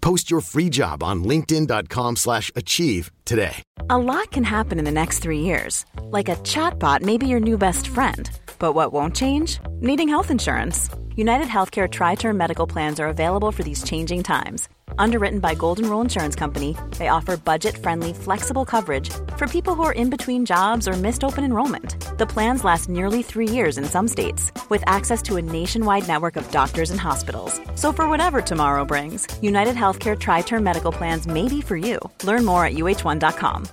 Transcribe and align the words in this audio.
Post 0.00 0.30
your 0.30 0.40
free 0.40 0.68
job 0.68 1.02
on 1.02 1.24
linkedin.com/achieve 1.24 2.16
slash 2.16 2.50
achieve 2.54 3.10
today. 3.24 3.62
A 3.90 3.98
lot 3.98 4.30
can 4.30 4.44
happen 4.44 4.78
in 4.78 4.84
the 4.84 4.98
next 5.00 5.20
three 5.20 5.40
years. 5.40 5.84
Like 6.02 6.28
a 6.28 6.36
chatbot 6.36 7.02
may 7.02 7.18
be 7.18 7.26
your 7.26 7.40
new 7.40 7.58
best 7.58 7.88
friend. 7.88 8.30
But 8.58 8.74
what 8.74 8.92
won't 8.92 9.14
change? 9.16 9.60
Needing 9.80 10.08
health 10.08 10.30
insurance. 10.30 10.88
United 11.16 11.48
Healthcare 11.48 11.90
Tri 11.90 12.14
Term 12.14 12.36
Medical 12.36 12.66
Plans 12.66 13.00
are 13.00 13.08
available 13.08 13.52
for 13.52 13.62
these 13.62 13.82
changing 13.82 14.22
times. 14.22 14.68
Underwritten 14.98 15.40
by 15.40 15.54
Golden 15.54 15.88
Rule 15.90 16.00
Insurance 16.00 16.34
Company, 16.36 16.76
they 16.98 17.08
offer 17.08 17.36
budget 17.36 17.76
friendly, 17.76 18.12
flexible 18.12 18.64
coverage 18.64 19.10
for 19.36 19.46
people 19.46 19.74
who 19.74 19.82
are 19.82 19.92
in 19.92 20.10
between 20.10 20.46
jobs 20.46 20.86
or 20.86 20.92
missed 20.92 21.24
open 21.24 21.44
enrollment. 21.44 21.96
The 22.18 22.26
plans 22.26 22.64
last 22.64 22.88
nearly 22.88 23.22
three 23.22 23.48
years 23.48 23.78
in 23.78 23.84
some 23.84 24.08
states, 24.08 24.52
with 24.68 24.82
access 24.86 25.22
to 25.22 25.36
a 25.36 25.42
nationwide 25.42 26.06
network 26.08 26.36
of 26.36 26.50
doctors 26.50 26.90
and 26.90 27.00
hospitals. 27.00 27.60
So, 27.74 27.92
for 27.92 28.08
whatever 28.08 28.40
tomorrow 28.40 28.84
brings, 28.84 29.26
United 29.42 29.74
Healthcare 29.76 30.18
Tri 30.18 30.42
Term 30.42 30.64
Medical 30.64 30.92
Plans 30.92 31.26
may 31.26 31.48
be 31.48 31.60
for 31.60 31.76
you. 31.76 31.98
Learn 32.24 32.44
more 32.44 32.64
at 32.64 32.74
uh1.com. 32.74 33.68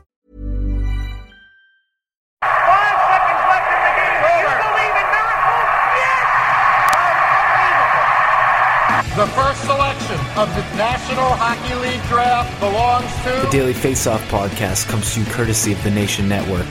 Five 2.41 2.99
seconds 3.09 3.41
left 3.49 3.69
in 3.73 3.79
the 3.81 3.93
game. 3.95 4.19
Do 4.21 4.29
you 4.37 4.53
believe 4.65 4.95
in 5.01 5.07
miracles? 5.15 5.67
Yes! 5.97 6.25
Unbelievable. 7.55 8.05
The 9.15 9.27
first 9.33 9.61
selection 9.65 9.94
of 10.35 10.51
the 10.51 10.63
National 10.75 11.31
Hockey 11.39 11.71
League 11.79 12.03
draft 12.11 12.51
belongs 12.59 13.07
to. 13.23 13.31
The 13.47 13.47
to 13.47 13.51
Daily 13.55 13.71
Faceoff 13.71 14.19
podcast 14.27 14.83
comes 14.91 15.13
to 15.15 15.23
you 15.23 15.25
courtesy 15.31 15.71
of 15.71 15.79
the 15.87 15.91
Nation 15.91 16.27
Network. 16.27 16.67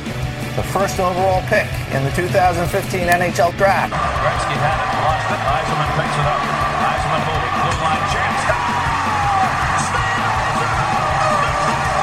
the 0.52 0.66
first 0.68 1.00
overall 1.00 1.40
pick 1.48 1.64
in 1.96 2.04
the 2.04 2.12
2015 2.12 2.60
NHL 3.08 3.56
Draft. 3.56 3.96
Gretzky 4.20 4.52
had 4.60 4.76
it, 4.84 4.90
lost 5.00 5.32
it. 5.32 5.40
Eisenman 5.40 5.90
picks 5.96 6.12
it 6.12 6.26
up. 6.28 6.40
Eisenman 6.44 7.22
moving. 7.24 7.54
Blue 7.64 7.78
line 7.80 8.04
chance. 8.12 8.42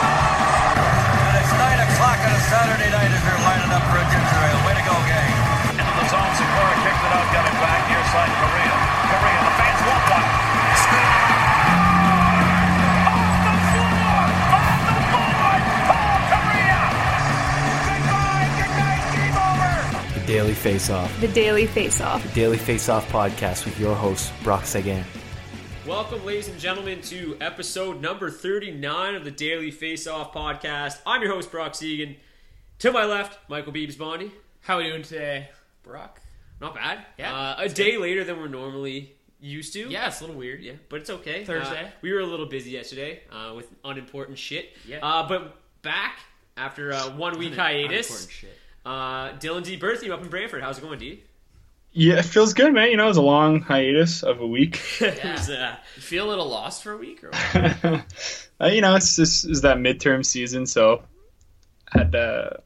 And 0.01 1.35
it's 1.37 1.53
9 1.53 1.85
o'clock 1.85 2.19
on 2.25 2.31
a 2.33 2.41
Saturday 2.49 2.89
night 2.89 3.11
as 3.13 3.21
they're 3.21 3.43
lining 3.45 3.69
up 3.69 3.85
for 3.85 4.01
a 4.01 4.05
ginger 4.09 4.39
ale. 4.49 4.61
Way 4.65 4.81
to 4.81 4.85
go, 4.89 4.97
gang. 5.05 5.33
Into 5.77 5.93
the 5.93 6.05
zone. 6.09 6.31
Sikora 6.41 6.73
kicked 6.81 7.05
it 7.05 7.13
out. 7.13 7.27
Got 7.29 7.45
it 7.45 7.57
back. 7.61 7.81
Near 7.85 8.01
side. 8.09 8.33
Korea. 8.41 8.65
Korea. 8.65 8.80
Over. 20.41 20.49
The 20.53 20.57
Daily 20.57 20.77
Faceoff. 20.77 21.21
The 21.21 21.27
Daily 21.27 21.67
Face 21.67 22.01
Off. 22.01 22.23
The 22.23 22.29
Daily 22.33 22.57
Faceoff 22.57 23.03
podcast 23.09 23.63
with 23.65 23.79
your 23.79 23.93
host, 23.93 24.33
Brock 24.41 24.65
Seguin. 24.65 25.03
Welcome, 25.85 26.25
ladies 26.25 26.47
and 26.47 26.59
gentlemen, 26.59 26.99
to 27.03 27.37
episode 27.39 28.01
number 28.01 28.31
39 28.31 29.13
of 29.15 29.23
the 29.23 29.29
Daily 29.29 29.69
Face 29.69 30.07
Off 30.07 30.33
podcast. 30.33 30.97
I'm 31.05 31.21
your 31.21 31.31
host, 31.31 31.51
Brock 31.51 31.75
Seguin. 31.75 32.15
To 32.79 32.91
my 32.91 33.05
left, 33.05 33.37
Michael 33.51 33.71
Beebs 33.71 33.95
Bondy. 33.95 34.31
How 34.61 34.75
are 34.75 34.77
we 34.79 34.87
doing 34.89 35.03
today, 35.03 35.49
Brock? 35.83 36.19
Not 36.59 36.73
bad. 36.73 37.05
Yeah, 37.19 37.35
Uh, 37.35 37.55
a 37.59 37.69
day 37.69 37.91
good. 37.91 38.01
later 38.01 38.23
than 38.23 38.37
we're 38.39 38.47
normally 38.47 39.13
used 39.39 39.73
to. 39.73 39.89
Yeah, 39.89 40.07
it's 40.07 40.21
a 40.21 40.23
little 40.23 40.39
weird. 40.39 40.61
Yeah, 40.63 40.73
but 40.89 41.01
it's 41.01 41.09
okay. 41.11 41.45
Thursday. 41.45 41.83
Uh, 41.85 41.89
we 42.01 42.11
were 42.13 42.21
a 42.21 42.25
little 42.25 42.47
busy 42.47 42.71
yesterday 42.71 43.21
uh, 43.31 43.53
with 43.55 43.67
unimportant 43.85 44.39
shit. 44.39 44.71
Yeah. 44.87 45.05
Uh, 45.05 45.27
but 45.27 45.55
back 45.83 46.17
after 46.57 46.93
uh, 46.93 47.11
one 47.11 47.37
week 47.37 47.53
hiatus. 47.53 48.27
Unimportant 48.85 49.41
shit. 49.41 49.49
Uh, 49.49 49.53
Dylan 49.53 49.63
D. 49.63 49.77
Berthy 49.79 50.11
up 50.11 50.21
in 50.21 50.29
Brantford. 50.29 50.63
How's 50.63 50.77
it 50.77 50.81
going, 50.81 50.99
D? 50.99 51.23
Yeah, 51.93 52.19
it 52.19 52.25
feels 52.25 52.53
good, 52.53 52.73
man. 52.73 52.89
You 52.89 52.97
know, 52.97 53.05
it 53.05 53.09
was 53.09 53.17
a 53.17 53.21
long 53.21 53.61
hiatus 53.61 54.23
of 54.23 54.39
a 54.39 54.47
week. 54.47 54.81
It 55.01 55.23
was, 55.23 55.49
uh, 55.49 55.75
You 55.95 56.01
feel 56.01 56.25
a 56.27 56.29
little 56.29 56.47
lost 56.47 56.83
for 56.83 56.93
a 56.93 56.97
week, 56.97 57.23
or 57.23 57.31
what? 57.31 58.05
Uh, 58.61 58.67
you 58.67 58.79
know, 58.81 58.95
it's 58.95 59.15
just 59.15 59.49
is 59.49 59.61
that 59.61 59.77
midterm 59.77 60.23
season, 60.23 60.67
so 60.67 61.01
had 61.91 62.11
to 62.11 62.61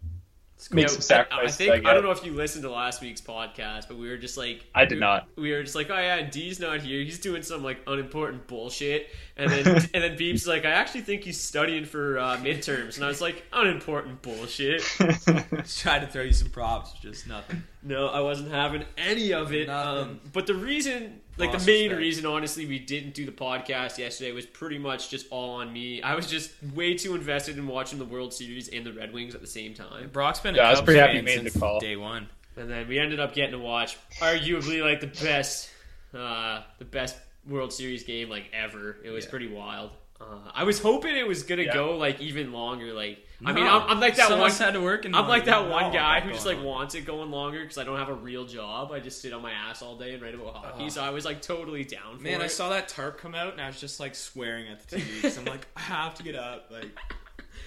make 0.73 0.89
some 0.89 0.97
I- 0.97 1.01
sacrifices. 1.01 1.55
I 1.55 1.57
think 1.57 1.71
I, 1.73 1.79
guess. 1.79 1.93
don't 1.93 2.03
know 2.03 2.11
if 2.11 2.25
you 2.25 2.33
listened 2.33 2.63
to 2.63 2.71
last 2.71 3.01
week's 3.01 3.21
podcast, 3.21 3.87
but 3.87 3.97
we 3.97 4.09
were 4.09 4.17
just 4.17 4.37
like 4.37 4.63
I 4.73 4.85
did 4.85 4.95
we- 4.95 4.99
not. 5.01 5.27
We 5.35 5.51
were 5.51 5.63
just 5.63 5.75
like, 5.75 5.89
oh 5.89 5.97
yeah, 5.99 6.21
D's 6.21 6.59
not 6.59 6.81
here. 6.81 7.03
He's 7.03 7.19
doing 7.19 7.43
some 7.43 7.63
like 7.63 7.79
unimportant 7.87 8.47
bullshit, 8.47 9.09
and 9.37 9.51
then 9.51 9.67
and 9.93 10.03
then 10.03 10.17
Beeps 10.17 10.47
like, 10.47 10.65
I 10.65 10.71
actually 10.71 11.01
think 11.01 11.23
he's 11.23 11.39
studying 11.39 11.85
for 11.85 12.17
uh, 12.19 12.37
midterms, 12.37 12.95
and 12.95 13.05
I 13.05 13.07
was 13.07 13.21
like, 13.21 13.43
unimportant 13.53 14.21
bullshit. 14.21 14.81
Just 14.99 15.79
tried 15.81 15.99
to 15.99 16.07
throw 16.07 16.23
you 16.23 16.33
some 16.33 16.49
props, 16.49 16.93
just 17.01 17.27
nothing. 17.27 17.63
No, 17.83 18.07
I 18.07 18.21
wasn't 18.21 18.51
having 18.51 18.83
any 18.97 19.33
of 19.33 19.53
it. 19.53 19.69
Um, 19.69 20.19
but 20.33 20.47
the 20.47 20.55
reason, 20.55 21.21
like 21.38 21.51
Lost 21.53 21.66
the 21.66 21.72
main 21.72 21.84
respect. 21.90 22.00
reason, 22.00 22.25
honestly, 22.25 22.66
we 22.66 22.79
didn't 22.79 23.13
do 23.13 23.25
the 23.25 23.31
podcast 23.31 23.97
yesterday 23.97 24.31
was 24.31 24.46
pretty 24.46 24.78
much 24.78 25.09
just 25.09 25.28
all 25.31 25.56
on 25.56 25.72
me. 25.73 26.01
I 26.01 26.16
was 26.16 26.28
just 26.28 26.51
way 26.73 26.96
too 26.96 27.16
invested 27.16 27.57
in 27.57 27.68
watching 27.68 28.00
the 28.00 28.06
World 28.06 28.34
Series 28.34 28.69
and 28.69 28.85
the 28.85 28.94
Red 28.94 29.12
Wings 29.13 29.35
at 29.35 29.41
the 29.41 29.47
same 29.47 29.73
time. 29.73 30.09
Brock's 30.13 30.40
been 30.40 30.56
a 30.56 30.57
Yeah, 30.57 30.68
I 30.68 30.69
was 30.72 30.79
Cubs 30.79 30.85
pretty 30.85 31.00
happy 31.00 31.13
fan 31.18 31.38
you 31.38 31.44
made 31.44 31.51
the 31.51 31.59
call. 31.59 31.79
day 31.79 31.96
one. 31.96 32.29
And 32.57 32.69
then 32.69 32.88
we 32.88 33.00
ended 33.00 33.19
up 33.19 33.34
getting 33.34 33.51
to 33.51 33.59
watch 33.59 33.97
arguably 34.22 34.81
like 34.81 35.01
the 35.01 35.07
best, 35.25 35.69
uh, 36.13 36.62
the 36.79 36.85
best 36.85 37.18
World 37.47 37.73
Series 37.73 38.03
game 38.06 38.29
like 38.29 38.46
ever. 38.53 38.97
It 39.03 39.09
was 39.09 39.25
pretty 39.25 39.47
wild. 39.47 39.91
Uh, 40.31 40.37
I 40.53 40.63
was 40.63 40.79
hoping 40.79 41.15
it 41.15 41.27
was 41.27 41.43
gonna 41.43 41.63
Yeah. 41.63 41.73
go 41.73 41.97
like 41.97 42.19
even 42.21 42.51
longer. 42.51 42.93
Like 42.93 43.19
I 43.45 43.51
mean, 43.53 43.65
I'm, 43.67 43.81
I'm 43.83 43.99
like 43.99 44.15
that 44.15 44.31
one. 44.37 44.49
had 44.49 44.71
to 44.73 44.81
work 44.81 45.05
I'm 45.05 45.27
like 45.27 45.45
that 45.45 45.69
one 45.69 45.91
guy 45.91 46.21
who 46.21 46.31
just 46.31 46.45
like 46.45 46.57
on. 46.57 46.63
wants 46.63 46.95
it 46.95 47.01
going 47.05 47.29
longer 47.31 47.61
because 47.61 47.77
I 47.77 47.83
don't 47.83 47.97
have 47.99 48.09
a 48.09 48.13
real 48.13 48.45
job. 48.45 48.91
I 48.91 48.99
just 48.99 49.22
sit 49.22 49.33
on 49.33 49.41
my 49.41 49.51
ass 49.51 49.81
all 49.81 49.97
day 49.97 50.13
and 50.13 50.22
write 50.23 50.33
about 50.35 50.55
hockey. 50.55 50.89
So 50.89 51.03
I 51.03 51.09
was 51.11 51.25
like 51.25 51.41
totally 51.41 51.83
down 51.83 52.17
for 52.17 52.23
Man, 52.23 52.41
it. 52.41 52.45
I 52.45 52.47
saw 52.47 52.69
that 52.69 52.87
tarp 52.87 53.17
come 53.17 53.35
out, 53.35 53.51
and 53.53 53.61
I 53.61 53.67
was 53.67 53.79
just 53.79 53.99
like 53.99 54.16
swearing 54.16 54.67
at 54.69 54.87
the 54.87 54.97
TV. 54.97 55.22
'cause 55.22 55.37
I'm 55.37 55.45
like, 55.45 55.67
I 55.75 55.81
have 55.81 56.16
to 56.16 56.23
get 56.23 56.35
up. 56.35 56.69
Like, 56.71 56.89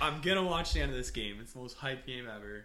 I'm 0.01 0.21
gonna 0.21 0.43
watch 0.45 0.73
the 0.73 0.81
end 0.81 0.91
of 0.91 0.97
this 0.97 1.11
game. 1.11 1.39
It's 1.41 1.53
the 1.53 1.59
most 1.61 1.77
hype 1.77 2.07
game 2.07 2.27
ever. 2.35 2.65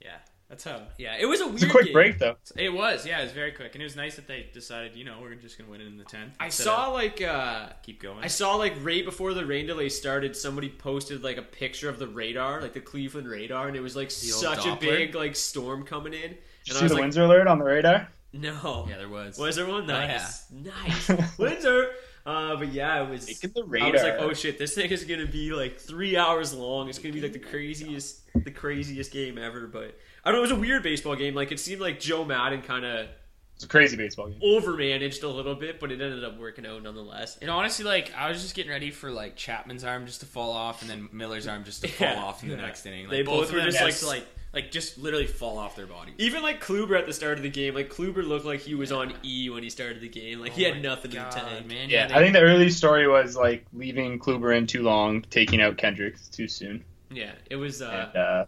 Yeah, 0.00 0.16
that's 0.48 0.64
how. 0.64 0.82
Yeah, 0.98 1.16
it 1.18 1.26
was 1.26 1.40
a 1.40 1.46
weird. 1.46 1.54
It's 1.56 1.64
a 1.64 1.68
quick 1.70 1.84
game. 1.86 1.92
break, 1.92 2.18
though. 2.18 2.36
It 2.56 2.72
was. 2.72 3.06
Yeah, 3.06 3.20
it 3.20 3.24
was 3.24 3.32
very 3.32 3.52
quick, 3.52 3.74
and 3.74 3.82
it 3.82 3.84
was 3.84 3.96
nice 3.96 4.16
that 4.16 4.26
they 4.28 4.46
decided, 4.52 4.94
you 4.96 5.04
know, 5.04 5.18
we're 5.20 5.34
just 5.34 5.58
gonna 5.58 5.70
win 5.70 5.80
it 5.80 5.86
in 5.86 5.96
the 5.96 6.04
tenth. 6.04 6.34
I 6.38 6.48
saw 6.48 6.88
like 6.90 7.20
uh, 7.22 7.68
keep 7.82 8.00
going. 8.00 8.22
I 8.22 8.28
saw 8.28 8.56
like 8.56 8.74
right 8.82 9.04
before 9.04 9.34
the 9.34 9.44
rain 9.46 9.66
delay 9.66 9.88
started, 9.88 10.36
somebody 10.36 10.68
posted 10.68 11.22
like 11.24 11.36
a 11.38 11.42
picture 11.42 11.88
of 11.88 11.98
the 11.98 12.06
radar, 12.08 12.60
like 12.60 12.74
the 12.74 12.80
Cleveland 12.80 13.28
radar, 13.28 13.68
and 13.68 13.76
it 13.76 13.80
was 13.80 13.96
like 13.96 14.06
old 14.06 14.12
such 14.12 14.66
a 14.66 14.76
big 14.76 15.14
like 15.14 15.34
storm 15.36 15.84
coming 15.84 16.12
in. 16.14 16.20
Did 16.20 16.30
And 16.30 16.38
you 16.66 16.74
I 16.74 16.78
see 16.78 16.82
was 16.84 16.90
the 16.90 16.94
like, 16.96 17.02
Windsor 17.02 17.22
alert 17.24 17.46
on 17.48 17.58
the 17.58 17.64
radar? 17.64 18.08
no, 18.32 18.86
Yeah, 18.88 18.98
there 18.98 19.08
was. 19.08 19.38
Was 19.38 19.56
there 19.56 19.66
one? 19.66 19.84
Oh, 19.84 19.86
Nice, 19.86 20.46
nice. 20.50 21.10
Windsor. 21.38 21.90
Uh, 22.26 22.56
but 22.56 22.72
yeah, 22.72 23.04
it 23.04 23.08
was. 23.08 23.26
Making 23.28 23.50
the 23.54 23.80
I 23.80 23.90
was 23.90 24.02
like, 24.02 24.16
oh 24.18 24.32
shit, 24.34 24.58
this 24.58 24.74
thing 24.74 24.90
is 24.90 25.04
gonna 25.04 25.26
be 25.26 25.52
like 25.52 25.78
three 25.78 26.16
hours 26.16 26.52
long. 26.52 26.88
It's 26.88 26.98
gonna 26.98 27.14
be 27.14 27.20
like 27.20 27.32
the 27.32 27.38
craziest, 27.38 28.25
the 28.44 28.50
craziest 28.50 29.12
game 29.12 29.38
ever. 29.38 29.66
But 29.66 29.98
I 30.24 30.30
don't 30.30 30.34
know. 30.34 30.38
It 30.38 30.42
was 30.42 30.50
a 30.52 30.56
weird 30.60 30.82
baseball 30.82 31.16
game. 31.16 31.34
Like 31.34 31.52
it 31.52 31.60
seemed 31.60 31.80
like 31.80 32.00
Joe 32.00 32.24
Maddon 32.24 32.62
kind 32.62 32.84
of 32.84 33.06
It's 33.54 33.64
a 33.64 33.68
crazy 33.68 33.96
baseball 33.96 34.28
game. 34.28 34.40
overmanaged 34.40 35.22
a 35.22 35.28
little 35.28 35.54
bit, 35.54 35.80
but 35.80 35.90
it 35.92 36.00
ended 36.00 36.24
up 36.24 36.38
working 36.38 36.66
out 36.66 36.82
nonetheless. 36.82 37.38
And 37.40 37.50
honestly, 37.50 37.84
like 37.84 38.12
I 38.16 38.28
was 38.28 38.42
just 38.42 38.54
getting 38.54 38.70
ready 38.70 38.90
for 38.90 39.10
like 39.10 39.36
Chapman's 39.36 39.84
arm 39.84 40.06
just 40.06 40.20
to 40.20 40.26
fall 40.26 40.52
off, 40.52 40.82
and 40.82 40.90
then 40.90 41.08
Miller's 41.12 41.46
arm 41.46 41.64
just 41.64 41.82
to 41.82 41.88
fall 41.88 42.08
Yeah. 42.08 42.22
off 42.22 42.42
in 42.42 42.48
the 42.50 42.56
Yeah. 42.56 42.62
next 42.62 42.84
inning. 42.86 43.04
Like, 43.04 43.10
They 43.12 43.22
both 43.22 43.48
of 43.48 43.54
were 43.54 43.60
them 43.60 43.70
just, 43.70 44.02
like- 44.02 44.18
like 44.18 44.26
like 44.52 44.70
just 44.70 44.96
literally 44.96 45.26
fall 45.26 45.58
off 45.58 45.76
their 45.76 45.86
bodies. 45.86 46.14
Even 46.16 46.42
like 46.42 46.64
Kluber 46.64 46.98
at 46.98 47.04
the 47.04 47.12
start 47.12 47.36
of 47.36 47.42
the 47.42 47.50
game, 47.50 47.74
like 47.74 47.90
Kluber 47.92 48.26
looked 48.26 48.46
like 48.46 48.60
he 48.60 48.74
was 48.74 48.90
on 48.90 49.12
E 49.22 49.50
when 49.50 49.62
he 49.62 49.68
started 49.68 50.00
the 50.00 50.08
game. 50.08 50.40
Like 50.40 50.52
he 50.52 50.64
Oh 50.66 50.72
had 50.72 50.82
nothing 50.82 51.10
God, 51.10 51.34
in 51.36 51.44
the 51.44 51.50
tank. 51.50 51.66
man. 51.66 51.90
Yeah, 51.90 52.06
they- 52.06 52.14
I 52.14 52.18
think 52.20 52.32
the 52.32 52.40
early 52.40 52.70
story 52.70 53.06
was 53.06 53.36
like 53.36 53.66
leaving 53.74 54.18
Kluber 54.18 54.56
in 54.56 54.66
too 54.66 54.82
long, 54.82 55.22
taking 55.28 55.60
out 55.60 55.78
Hendricks 55.78 56.28
too 56.28 56.48
soon, 56.48 56.82
Yeah, 57.10 57.32
it 57.50 57.56
was. 57.56 57.82
Uh, 57.82 58.08
and 58.14 58.16
uh, 58.16 58.44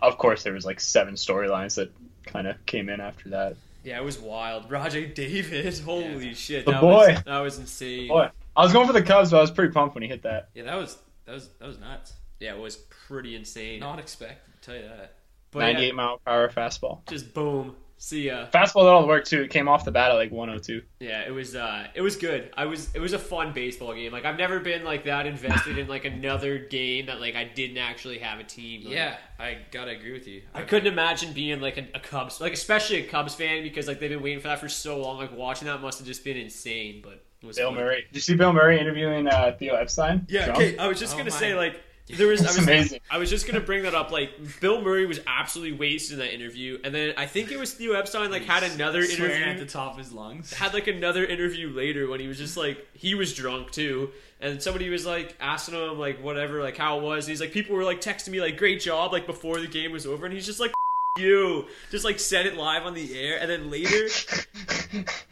of 0.00 0.18
course 0.18 0.42
there 0.42 0.52
was 0.52 0.64
like 0.64 0.80
seven 0.80 1.14
storylines 1.14 1.76
that 1.76 1.90
kind 2.26 2.46
of 2.46 2.64
came 2.66 2.88
in 2.88 3.00
after 3.00 3.30
that. 3.30 3.56
yeah, 3.84 3.98
it 3.98 4.04
was 4.04 4.18
wild. 4.18 4.68
Rajai 4.68 5.14
Davis, 5.14 5.80
holy 5.84 6.34
shit, 6.34 6.64
The 6.66 6.72
that 6.72 6.80
boy. 6.80 7.12
was 7.14 7.22
that 7.24 7.38
was 7.40 7.58
insane. 7.58 8.08
Boy, 8.08 8.28
I 8.56 8.62
was 8.62 8.72
going 8.72 8.86
for 8.86 8.92
the 8.92 9.02
Cubs, 9.02 9.30
but 9.30 9.38
I 9.38 9.40
was 9.40 9.50
pretty 9.50 9.72
pumped 9.72 9.94
when 9.94 10.02
he 10.02 10.08
hit 10.08 10.22
that. 10.22 10.48
yeah, 10.54 10.64
that 10.64 10.76
was 10.76 10.96
that 11.24 11.32
was 11.32 11.48
that 11.58 11.66
was 11.66 11.78
nuts. 11.78 12.12
Yeah, 12.40 12.54
it 12.54 12.60
was 12.60 12.76
pretty 13.06 13.34
insane. 13.34 13.80
Not 13.80 13.98
expected. 13.98 14.38
to 14.60 14.66
tell 14.70 14.76
you 14.76 14.88
that. 14.88 15.14
But 15.52 15.60
98 15.60 15.86
yeah, 15.86 15.92
mile 15.94 16.18
per 16.24 16.30
hour 16.32 16.48
fastball. 16.50 17.06
just 17.08 17.32
boom. 17.32 17.74
See 17.98 18.26
ya. 18.26 18.46
Fastball 18.52 18.82
did 18.82 18.88
all 18.88 19.00
the 19.00 19.06
work 19.08 19.24
too. 19.24 19.42
It 19.42 19.50
came 19.50 19.68
off 19.68 19.84
the 19.86 19.90
bat 19.90 20.10
at 20.10 20.14
like 20.14 20.30
102. 20.30 20.82
Yeah, 21.00 21.22
it 21.26 21.30
was 21.30 21.56
uh 21.56 21.86
it 21.94 22.02
was 22.02 22.16
good. 22.16 22.50
I 22.56 22.66
was 22.66 22.94
it 22.94 23.00
was 23.00 23.14
a 23.14 23.18
fun 23.18 23.52
baseball 23.54 23.94
game. 23.94 24.12
Like 24.12 24.24
I've 24.26 24.36
never 24.36 24.60
been 24.60 24.84
like 24.84 25.04
that 25.04 25.26
invested 25.26 25.78
in 25.78 25.88
like 25.88 26.04
another 26.04 26.58
game 26.58 27.06
that 27.06 27.20
like 27.20 27.34
I 27.36 27.44
didn't 27.44 27.78
actually 27.78 28.18
have 28.18 28.38
a 28.38 28.44
team. 28.44 28.84
Like, 28.84 28.94
Yeah, 28.94 29.16
I 29.38 29.58
gotta 29.70 29.92
agree 29.92 30.12
with 30.12 30.26
you. 30.28 30.42
I 30.54 30.62
couldn't 30.62 30.92
imagine 30.92 31.32
being 31.32 31.60
like 31.60 31.78
a, 31.78 31.86
a 31.94 32.00
Cubs 32.00 32.40
like 32.40 32.52
especially 32.52 32.98
a 32.98 33.08
Cubs 33.08 33.34
fan 33.34 33.62
because 33.62 33.88
like 33.88 33.98
they've 33.98 34.10
been 34.10 34.22
waiting 34.22 34.40
for 34.40 34.48
that 34.48 34.58
for 34.60 34.68
so 34.68 34.98
long. 35.00 35.16
Like 35.16 35.34
watching 35.34 35.66
that 35.68 35.80
must 35.80 35.98
have 35.98 36.06
just 36.06 36.22
been 36.22 36.36
insane, 36.36 37.00
but 37.02 37.24
it 37.42 37.46
was 37.46 37.56
Bill 37.56 37.70
fun. 37.70 37.78
Murray. 37.80 38.02
Did 38.08 38.14
you 38.14 38.20
see 38.20 38.34
Bill 38.34 38.52
Murray 38.52 38.78
interviewing 38.78 39.26
uh, 39.26 39.56
Theo 39.58 39.74
Epstein? 39.74 40.26
Yeah, 40.28 40.44
Trump? 40.46 40.58
okay. 40.58 40.76
I 40.78 40.86
was 40.86 40.98
just 41.00 41.14
Oh 41.14 41.18
gonna 41.18 41.30
my. 41.30 41.36
say 41.36 41.54
like 41.54 41.80
there 42.08 42.28
was 42.28 42.42
I 42.42 42.46
was 42.46 42.58
amazing. 42.58 43.00
I 43.10 43.18
was 43.18 43.30
just 43.30 43.46
gonna 43.46 43.60
bring 43.60 43.82
that 43.82 43.94
up. 43.94 44.10
Like 44.10 44.30
Bill 44.60 44.80
Murray 44.80 45.06
was 45.06 45.20
absolutely 45.26 45.76
wasted 45.76 46.14
in 46.14 46.18
that 46.20 46.34
interview, 46.34 46.78
and 46.84 46.94
then 46.94 47.14
I 47.16 47.26
think 47.26 47.50
it 47.50 47.58
was 47.58 47.72
Theo 47.72 47.94
Epstein 47.94 48.30
like 48.30 48.44
had 48.44 48.62
another 48.62 49.00
interview 49.00 49.44
at 49.44 49.58
the 49.58 49.66
top 49.66 49.92
of 49.92 49.98
his 49.98 50.12
lungs. 50.12 50.52
had 50.52 50.74
like 50.74 50.86
another 50.86 51.24
interview 51.24 51.70
later 51.70 52.08
when 52.08 52.20
he 52.20 52.28
was 52.28 52.38
just 52.38 52.56
like 52.56 52.86
he 52.94 53.14
was 53.14 53.34
drunk 53.34 53.70
too 53.70 54.10
and 54.40 54.62
somebody 54.62 54.88
was 54.88 55.06
like 55.06 55.34
asking 55.40 55.74
him 55.74 55.98
like 55.98 56.22
whatever 56.22 56.62
like 56.62 56.76
how 56.76 56.98
it 56.98 57.02
was 57.02 57.24
and 57.24 57.30
he's 57.30 57.40
like 57.40 57.52
people 57.52 57.74
were 57.74 57.84
like 57.84 58.00
texting 58.00 58.28
me 58.28 58.40
like 58.40 58.56
great 58.56 58.80
job 58.80 59.12
like 59.12 59.26
before 59.26 59.60
the 59.60 59.66
game 59.66 59.92
was 59.92 60.06
over 60.06 60.26
and 60.26 60.34
he's 60.34 60.46
just 60.46 60.60
like 60.60 60.72
you 61.16 61.66
just 61.90 62.04
like 62.04 62.18
said 62.20 62.46
it 62.46 62.56
live 62.56 62.84
on 62.84 62.94
the 62.94 63.18
air 63.18 63.38
and 63.40 63.50
then 63.50 63.70
later 63.70 64.08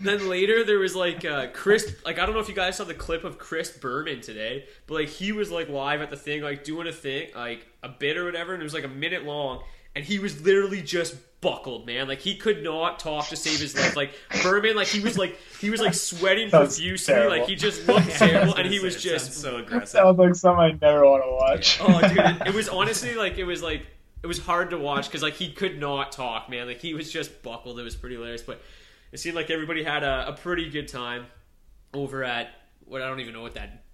then 0.01 0.29
later 0.29 0.65
there 0.65 0.79
was 0.79 0.95
like 0.95 1.25
uh 1.25 1.47
chris 1.53 1.95
like 2.05 2.19
i 2.19 2.27
don't 2.27 2.35
know 2.35 2.41
if 2.41 2.49
you 2.49 2.55
guys 2.55 2.77
saw 2.77 2.85
the 2.85 2.95
clip 2.95 3.25
of 3.25 3.39
chris 3.39 3.71
berman 3.71 4.21
today 4.21 4.65
but 4.87 4.95
like 4.95 5.09
he 5.09 5.33
was 5.33 5.51
like 5.51 5.69
live 5.69 6.01
at 6.01 6.11
the 6.11 6.17
thing 6.17 6.43
like 6.43 6.65
doing 6.65 6.87
a 6.87 6.93
thing 6.93 7.29
like 7.35 7.67
a 7.83 7.89
bit 7.89 8.17
or 8.17 8.25
whatever 8.25 8.53
and 8.55 8.63
it 8.63 8.65
was 8.65 8.75
like 8.75 8.85
a 8.85 8.89
minute 8.89 9.25
long 9.25 9.63
and 9.95 10.05
he 10.05 10.19
was 10.19 10.43
literally 10.43 10.83
just 10.83 11.17
buckled 11.41 11.85
man 11.87 12.09
like 12.09 12.21
he 12.21 12.37
could 12.37 12.65
not 12.65 12.99
talk 12.99 13.29
to 13.29 13.37
save 13.37 13.61
his 13.61 13.75
life 13.77 13.95
like 13.95 14.15
berman 14.43 14.75
like 14.75 14.87
he 14.87 15.01
was 15.01 15.19
like 15.19 15.39
he 15.61 15.69
was 15.69 15.79
like 15.79 15.93
sweating 15.93 16.49
profusely 16.49 16.97
terrible. 17.15 17.37
like 17.37 17.47
he 17.47 17.55
just 17.55 17.87
looked 17.87 18.09
terrible 18.17 18.55
and 18.55 18.67
he 18.67 18.81
was 18.81 19.01
just 19.03 19.35
so 19.35 19.53
That 19.59 19.65
aggressive. 19.67 19.89
sounds 19.91 20.19
like 20.19 20.35
something 20.35 20.61
I 20.65 20.79
never 20.81 21.05
want 21.05 21.23
to 21.23 21.31
watch. 21.31 21.79
Oh, 21.83 22.01
dude, 22.09 22.17
it, 22.19 22.47
it 22.49 22.55
was 22.55 22.71
honestly 22.71 23.15
like 23.15 23.37
it 23.37 23.45
was 23.45 23.63
like 23.63 23.87
it 24.25 24.27
was 24.27 24.39
hard 24.39 24.71
to 24.71 24.79
watch 24.79 25.07
because 25.07 25.23
like 25.23 25.35
he 25.35 25.53
could 25.53 25.79
not 25.79 26.11
talk, 26.11 26.49
man. 26.49 26.67
Like 26.67 26.81
he 26.81 26.95
was 26.95 27.13
just 27.13 27.43
buckled. 27.43 27.79
It 27.79 27.83
was 27.83 27.95
pretty 27.95 28.15
hilarious, 28.15 28.41
but 28.41 28.63
it 29.13 29.21
seemed 29.21 29.37
like 29.37 29.51
everybody 29.51 29.85
had 29.85 30.03
a, 30.03 30.29
a 30.29 30.33
pretty 30.33 30.71
good 30.71 30.89
time 30.89 31.27
over 31.93 32.25
at 32.25 32.49
what 32.87 33.03
I 33.03 33.07
don't 33.07 33.21
even 33.21 33.35
know 33.35 33.43
what 33.43 33.53
that. 33.55 33.85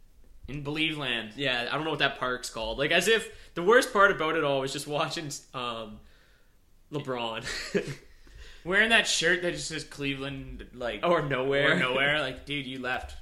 In 0.47 0.63
Believe 0.63 0.97
Land. 0.97 1.33
Yeah, 1.35 1.67
I 1.69 1.75
don't 1.75 1.83
know 1.83 1.91
what 1.91 1.99
that 1.99 2.21
park's 2.21 2.49
called. 2.49 2.79
Like 2.79 2.93
as 2.93 3.09
if 3.09 3.29
the 3.55 3.65
worst 3.65 3.93
part 3.93 4.13
about 4.13 4.37
it 4.37 4.45
all 4.45 4.61
was 4.61 4.73
just 4.73 4.87
watching 4.87 5.33
um, 5.53 5.99
LeBron 6.93 7.45
Wearing 8.65 8.91
that 8.91 9.09
shirt 9.09 9.43
that 9.43 9.53
just 9.55 9.67
says 9.67 9.83
Cleveland, 9.83 10.65
like 10.75 11.01
or 11.03 11.23
nowhere, 11.23 11.73
or 11.73 11.77
nowhere. 11.77 12.21
Like, 12.21 12.45
dude, 12.45 12.67
you 12.67 12.79
left 12.79 13.17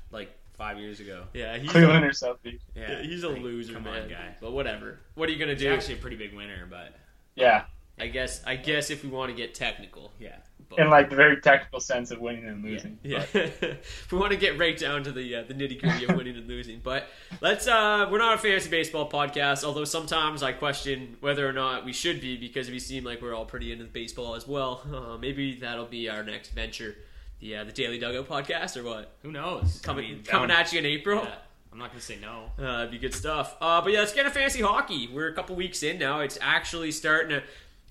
five 0.59 0.79
years 0.79 1.01
ago. 1.01 1.25
Yeah, 1.33 1.57
he's 1.57 1.71
Cleveland 1.71 2.05
or 2.05 2.13
South 2.13 2.43
Beach. 2.43 2.61
yeah, 2.77 3.01
he's 3.01 3.23
a 3.23 3.29
like, 3.31 3.41
loser, 3.43 3.73
come 3.75 3.85
man. 3.85 4.03
on, 4.03 4.09
guy. 4.09 4.35
But 4.41 4.53
whatever. 4.53 4.99
What 5.15 5.29
are 5.29 5.33
you 5.33 5.39
gonna 5.39 5.53
He's 5.53 5.63
do? 5.63 5.73
actually 5.73 5.95
a 5.95 5.99
pretty 5.99 6.17
big 6.17 6.35
winner, 6.35 6.67
but 6.69 6.95
Yeah, 7.37 7.65
I 7.99 8.09
guess. 8.09 8.43
I 8.47 8.57
guess 8.57 8.91
if 8.91 9.03
we 9.05 9.09
want 9.09 9.31
to 9.31 9.37
get 9.37 9.55
technical, 9.55 10.13
yeah. 10.19 10.37
But- 10.69 10.81
in 10.81 10.91
like 10.91 11.09
the 11.09 11.17
very 11.17 11.41
technical 11.41 11.81
sense 11.81 12.11
of 12.11 12.21
winning 12.21 12.45
and 12.47 12.63
losing. 12.63 12.99
Yeah, 13.03 13.25
if 13.33 14.09
we 14.13 14.19
want 14.19 14.33
to 14.33 14.37
get 14.37 14.59
right 14.59 14.77
down 14.77 15.03
to 15.05 15.13
the 15.13 15.37
uh, 15.37 15.43
the 15.45 15.55
nitty 15.55 15.81
gritty 15.81 16.05
of 16.05 16.15
winning 16.15 16.37
and 16.37 16.47
losing, 16.47 16.81
but 16.85 17.09
let's. 17.41 17.67
uh 17.67 18.07
We're 18.11 18.19
not 18.19 18.35
a 18.35 18.39
fantasy 18.39 18.69
baseball 18.69 19.09
podcast, 19.09 19.65
although 19.65 19.87
sometimes 19.87 20.43
I 20.43 20.53
question 20.53 21.17
whether 21.21 21.49
or 21.49 21.55
not 21.55 21.87
we 21.87 21.95
should 21.95 22.21
be 22.21 22.37
because 22.37 22.69
we 22.69 22.81
seem 22.81 23.03
like 23.05 23.23
we're 23.23 23.35
all 23.35 23.47
pretty 23.47 23.73
into 23.73 23.85
baseball 23.87 24.35
as 24.35 24.47
well. 24.47 24.83
Uh, 24.93 25.17
maybe 25.17 25.55
that'll 25.59 25.87
be 25.87 26.11
our 26.11 26.23
next 26.23 26.51
venture, 26.51 26.97
the 27.41 27.57
uh, 27.57 27.65
the 27.65 27.73
Daily 27.73 27.99
Dugout 27.99 28.29
podcast, 28.29 28.77
or 28.77 28.85
what? 28.85 29.13
Who 29.23 29.31
knows? 29.33 29.81
Coming 29.83 30.05
I 30.05 30.09
mean, 30.09 30.23
coming 30.25 30.51
at 30.51 30.73
you 30.73 30.79
in 30.81 30.87
April. 30.87 31.23
yeah, 31.25 31.35
I'm 31.73 31.79
not 31.79 31.91
gonna 31.91 32.01
say 32.01 32.19
no. 32.21 32.51
Uh, 32.59 32.79
that'd 32.79 32.91
be 32.91 32.99
good 32.99 33.15
stuff. 33.15 33.57
Uh, 33.61 33.81
but 33.81 33.93
yeah, 33.93 34.01
let's 34.01 34.13
get 34.13 34.27
into 34.27 34.33
fantasy 34.39 34.63
hockey. 34.63 35.09
We're 35.13 35.29
a 35.29 35.35
couple 35.35 35.55
weeks 35.57 35.83
in 35.83 35.99
now. 35.99 36.21
It's 36.21 36.39
actually 36.41 36.91
starting 36.93 37.31
to. 37.41 37.43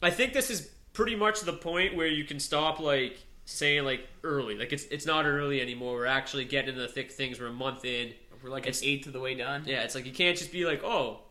I 0.01 0.09
think 0.09 0.33
this 0.33 0.49
is 0.49 0.69
pretty 0.93 1.15
much 1.15 1.41
the 1.41 1.53
point 1.53 1.95
where 1.95 2.07
you 2.07 2.23
can 2.23 2.39
stop 2.39 2.79
like 2.79 3.17
saying 3.45 3.83
like 3.85 4.07
early. 4.23 4.55
Like 4.57 4.73
it's 4.73 4.85
it's 4.85 5.05
not 5.05 5.25
early 5.25 5.61
anymore. 5.61 5.95
We're 5.97 6.05
actually 6.05 6.45
getting 6.45 6.69
into 6.69 6.81
the 6.81 6.87
thick 6.87 7.11
things. 7.11 7.39
We're 7.39 7.47
a 7.47 7.53
month 7.53 7.85
in. 7.85 8.13
We're 8.43 8.49
like 8.51 8.63
It's- 8.67 8.81
an 8.81 8.87
eighth 8.87 9.07
of 9.07 9.13
the 9.13 9.19
way 9.19 9.33
done. 9.35 9.63
Yeah, 9.65 9.81
it's 9.83 9.95
like 9.95 10.05
you 10.05 10.11
can't 10.11 10.37
just 10.37 10.51
be 10.51 10.63
like, 10.65 10.83
oh, 10.83 11.21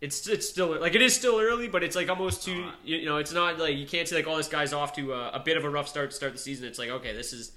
it's 0.00 0.26
it's 0.28 0.48
still 0.48 0.80
like 0.80 0.94
it 0.94 1.02
is 1.02 1.14
still 1.14 1.38
early, 1.38 1.68
but 1.68 1.82
it's 1.82 1.94
like 1.94 2.08
almost 2.08 2.44
too. 2.44 2.64
You, 2.84 2.96
you 2.96 3.06
know, 3.06 3.18
it's 3.18 3.32
not 3.32 3.58
like 3.58 3.76
you 3.76 3.86
can't 3.86 4.08
say 4.08 4.16
like, 4.16 4.26
oh, 4.26 4.36
this 4.36 4.48
guy's 4.48 4.72
off 4.72 4.94
to 4.94 5.12
a, 5.12 5.30
a 5.32 5.40
bit 5.40 5.56
of 5.56 5.64
a 5.64 5.70
rough 5.70 5.88
start 5.88 6.10
to 6.10 6.16
start 6.16 6.32
the 6.32 6.38
season. 6.38 6.66
It's 6.66 6.78
like 6.78 6.88
okay, 6.88 7.14
this 7.14 7.32
is 7.32 7.52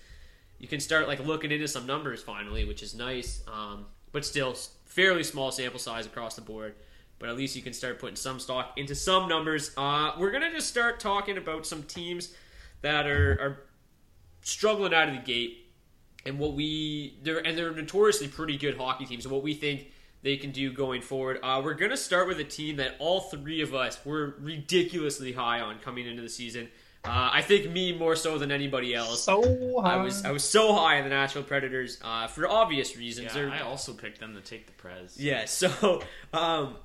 you 0.60 0.68
can 0.68 0.80
start 0.80 1.07
like 1.07 1.25
looking 1.25 1.51
into 1.51 1.68
some 1.68 1.86
numbers 1.86 2.22
finally, 2.22 2.66
which 2.66 2.84
is 2.84 2.94
nice. 2.94 3.44
Um, 3.48 3.86
but 4.12 4.25
still 4.25 4.56
fairly 4.86 5.24
small 5.24 5.51
sample 5.51 5.80
size 5.80 6.06
across 6.06 6.36
the 6.36 6.42
board. 6.42 6.75
But 7.18 7.30
at 7.30 7.38
least 7.38 7.56
you 7.56 7.62
can 7.62 7.72
start 7.72 8.00
putting 8.00 8.18
some 8.18 8.40
stock 8.40 8.74
into 8.78 8.96
some 8.96 9.30
numbers. 9.30 9.72
Uh, 9.78 10.12
we're 10.19 10.31
gonna 10.31 10.51
just 10.51 10.68
start 10.68 11.00
talking 11.00 11.38
about 11.38 11.66
some 11.66 11.84
teams 11.84 12.34
that 12.81 13.07
are, 13.07 13.32
are 13.39 13.63
struggling 14.41 14.94
out 14.94 15.08
of 15.08 15.15
the 15.15 15.22
gate 15.22 15.65
and 16.25 16.38
what 16.38 16.53
we 16.53 17.17
they're 17.24 17.39
and 17.39 17.58
they're 17.58 17.72
notoriously 17.72 18.27
pretty 18.27 18.58
good 18.58 18.77
hockey 18.77 19.06
teams 19.06 19.25
and 19.25 19.32
what 19.32 19.44
we 19.44 19.53
think 19.53 19.88
they 20.24 20.38
can 20.38 20.51
do 20.51 20.72
going 20.72 21.01
forward. 21.01 21.39
Uh, 21.44 21.62
we're 21.63 21.74
gonna 21.75 21.98
start 21.98 22.27
with 22.27 22.39
a 22.39 22.44
team 22.44 22.77
that 22.77 22.96
all 23.00 23.20
three 23.22 23.62
of 23.62 23.74
us 23.75 24.03
were 24.06 24.36
ridiculously 24.39 25.34
high 25.34 25.60
on 25.62 25.80
coming 25.80 26.08
into 26.08 26.22
the 26.22 26.30
season. 26.30 26.70
Uh, 27.06 27.30
I 27.34 27.42
think 27.42 27.70
me 27.70 27.94
more 27.94 28.15
so 28.15 28.38
than 28.38 28.50
anybody 28.50 28.96
else. 28.96 29.24
So 29.24 29.80
I 29.80 29.98
was 29.98 30.24
I 30.24 30.32
was 30.32 30.44
so 30.44 30.74
high 30.74 30.98
on 30.98 31.03
the 31.03 31.10
Nashville 31.10 31.44
Predators 31.44 32.00
uh, 32.01 32.27
for 32.27 32.48
obvious 32.48 32.96
reasons. 32.98 33.36
Yeah, 33.36 33.50
I 33.51 33.60
also 33.60 33.94
picked 33.94 34.20
them 34.22 34.34
to 34.36 34.42
take 34.42 34.65
the 34.68 34.72
Prez. 34.74 35.20
yeah, 35.20 35.44
so 35.46 36.01
um, 36.34 36.77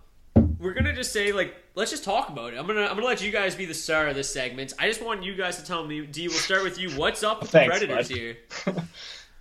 we're 0.59 0.75
gonna 0.75 0.93
just 0.93 1.13
say 1.13 1.31
like 1.31 1.55
let's 1.77 1.93
just 1.93 2.03
talk 2.03 2.31
about 2.31 2.53
it. 2.53 2.59
I'm 2.59 2.67
gonna 2.67 2.87
I'm 2.87 2.97
gonna 2.97 3.07
let 3.07 3.23
you 3.23 3.31
guys 3.31 3.55
be 3.55 3.65
the 3.65 3.75
star 3.75 4.09
of 4.09 4.17
this 4.17 4.33
segment. 4.33 4.73
I 4.81 4.89
just 4.89 5.01
want 5.05 5.23
you 5.23 5.37
guys 5.37 5.57
to 5.59 5.65
tell 5.65 5.87
me. 5.87 6.05
D, 6.05 6.27
we'll 6.27 6.37
start 6.37 6.65
with 6.65 6.81
you. 6.81 6.91
What's 6.91 7.23
up 7.23 7.41
with 7.41 7.51
Thanks, 7.51 7.79
the 7.79 7.87
Predators 7.87 8.09
bud. 8.09 8.17
here? 8.17 8.37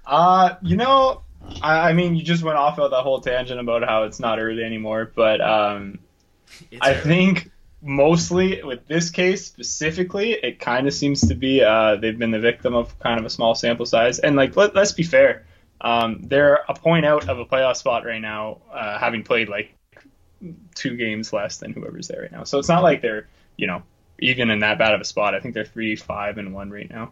Uh, 0.10 0.56
you 0.62 0.78
know, 0.78 1.22
I, 1.62 1.90
I 1.90 1.94
mean, 1.94 2.16
you 2.16 2.24
just 2.24 2.44
went 2.44 2.58
off 2.58 2.80
of 2.80 2.92
that 2.92 3.02
whole 3.02 3.22
tangent 3.22 3.60
about 3.60 3.84
how 3.84 4.04
it's 4.04 4.20
not 4.20 4.40
early 4.40 4.64
anymore, 4.64 5.12
but 5.16 5.42
um, 5.42 6.00
I 6.82 6.92
early. 6.92 7.02
think 7.02 7.52
mostly 7.82 8.64
with 8.64 8.88
this 8.88 9.10
case 9.10 9.46
specifically, 9.46 10.32
it 10.32 10.60
kind 10.60 10.88
of 10.88 10.94
seems 10.94 11.28
to 11.28 11.36
be 11.36 11.64
uh, 11.64 11.96
they've 11.96 12.18
been 12.18 12.32
the 12.32 12.40
victim 12.40 12.76
of 12.76 12.98
kind 13.00 13.20
of 13.20 13.26
a 13.26 13.30
small 13.30 13.56
sample 13.56 13.86
size. 13.86 14.20
And 14.20 14.36
like, 14.36 14.56
let, 14.56 14.76
let's 14.76 14.92
be 14.92 15.04
fair, 15.04 15.46
um, 15.82 16.22
they're 16.24 16.60
a 16.68 16.74
point 16.74 17.06
out 17.06 17.30
of 17.30 17.40
a 17.40 17.46
playoff 17.46 17.78
spot 17.78 18.06
right 18.06 18.22
now, 18.22 18.60
uh, 18.72 18.98
having 18.98 19.24
played 19.24 19.50
like 19.50 19.74
two 20.76 20.96
games 20.96 21.34
less 21.34 21.58
than 21.58 21.74
whoever's 21.74 22.08
there 22.08 22.22
right 22.22 22.32
now. 22.32 22.44
So 22.44 22.60
it's 22.60 22.70
not 22.70 22.84
like 22.84 23.02
they're 23.02 23.28
you 23.58 23.68
know 23.68 23.84
even 24.20 24.50
in 24.50 24.60
that 24.60 24.78
bad 24.78 24.94
of 24.94 25.02
a 25.02 25.06
spot. 25.06 25.36
I 25.36 25.40
think 25.40 25.54
they're 25.54 25.66
three, 25.66 25.96
five, 25.96 26.38
and 26.38 26.54
one 26.54 26.72
right 26.72 26.90
now. 26.90 27.12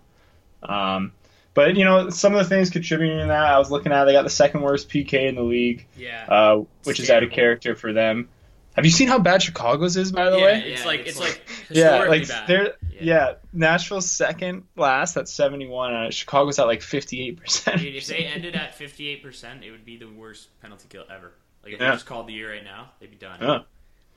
Um, 0.64 1.12
but 1.56 1.76
you 1.76 1.84
know, 1.86 2.12
some 2.12 2.34
of 2.36 2.38
the 2.40 2.46
things 2.48 2.70
contributing 2.70 3.18
to 3.18 3.26
that, 3.26 3.46
I 3.46 3.58
was 3.58 3.72
looking 3.72 3.92
at. 3.92 4.06
They 4.06 4.12
got 4.14 4.22
the 4.24 4.30
second 4.30 4.62
worst 4.62 4.88
PK 4.90 5.28
in 5.28 5.34
the 5.36 5.42
league 5.42 5.88
Yeah. 5.98 6.26
uh, 6.30 6.56
which 6.84 7.00
It's 7.00 7.06
is 7.06 7.10
out 7.10 7.24
of 7.24 7.32
character 7.32 7.76
for 7.76 7.92
them. 7.94 8.30
Have 8.76 8.84
you 8.86 8.92
seen 8.92 9.08
how 9.08 9.20
bad 9.20 9.42
Chicago's 9.42 9.96
is, 9.96 10.12
by 10.12 10.30
the 10.30 10.38
yeah, 10.38 10.44
way? 10.46 10.64
it's 10.74 10.86
like 10.86 11.08
it's 11.08 11.18
like 11.20 11.42
yeah, 11.70 12.04
like 12.04 12.28
bad. 12.28 12.48
they're 12.48 12.74
yeah. 13.00 13.34
Nashville's 13.54 14.12
second 14.12 14.64
last 14.76 15.16
at 15.16 15.30
seventy 15.30 15.66
one. 15.66 15.94
Uh, 15.94 16.12
Chicago's 16.12 16.60
at 16.60 16.68
like 16.68 16.82
fifty 16.82 17.26
eight 17.26 17.40
percent. 17.40 17.82
If 17.82 18.08
they 18.08 18.26
ended 18.26 18.54
at 18.56 18.78
58%, 18.78 19.64
it 19.64 19.72
would 19.72 19.86
be 19.86 19.96
the 19.98 20.08
worst 20.08 20.50
penalty 20.62 20.88
kill 20.90 21.06
ever. 21.10 21.32
Like, 21.64 21.74
if 21.74 21.80
Yeah. 21.80 21.90
they 21.92 21.96
just 21.96 22.06
called 22.06 22.28
the 22.28 22.34
year 22.34 22.52
right 22.52 22.64
now, 22.66 22.92
they'd 23.00 23.10
be 23.10 23.16
done. 23.18 23.40
Yeah. 23.42 23.60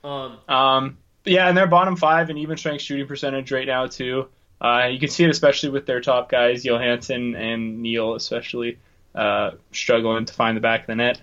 Um, 0.03 0.37
Um, 0.53 0.97
yeah, 1.25 1.47
and 1.47 1.57
they're 1.57 1.65
bottom 1.67 1.95
five 1.95 2.29
and 2.29 2.37
even 2.39 2.57
strength 2.57 2.81
shooting 2.81 3.07
percentage 3.07 3.51
right 3.53 3.65
now 3.67 3.87
too. 3.87 4.27
Uh, 4.61 4.89
you 4.91 4.99
can 4.99 5.09
see 5.09 5.23
it 5.23 5.29
especially 5.29 5.69
with 5.69 5.85
their 5.85 6.01
top 6.01 6.29
guys, 6.29 6.63
Johansen 6.63 7.35
and 7.35 7.81
Neal, 7.81 8.15
especially 8.15 8.77
uh, 9.15 9.51
struggling 9.71 10.25
to 10.25 10.33
find 10.33 10.57
the 10.57 10.61
back 10.61 10.81
of 10.81 10.87
the 10.87 10.95
net. 10.95 11.21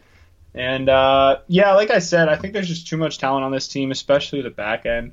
And 0.55 0.88
uh, 0.88 1.40
yeah, 1.49 1.75
like 1.75 1.90
I 1.90 1.99
said, 1.99 2.28
I 2.28 2.37
think 2.37 2.55
there's 2.55 2.69
just 2.69 2.88
too 2.88 2.97
much 2.97 3.19
talent 3.19 3.45
on 3.45 3.52
this 3.52 3.69
team, 3.69 3.90
especially 3.90 4.40
the 4.40 4.50
back 4.50 4.87
end, 4.87 5.12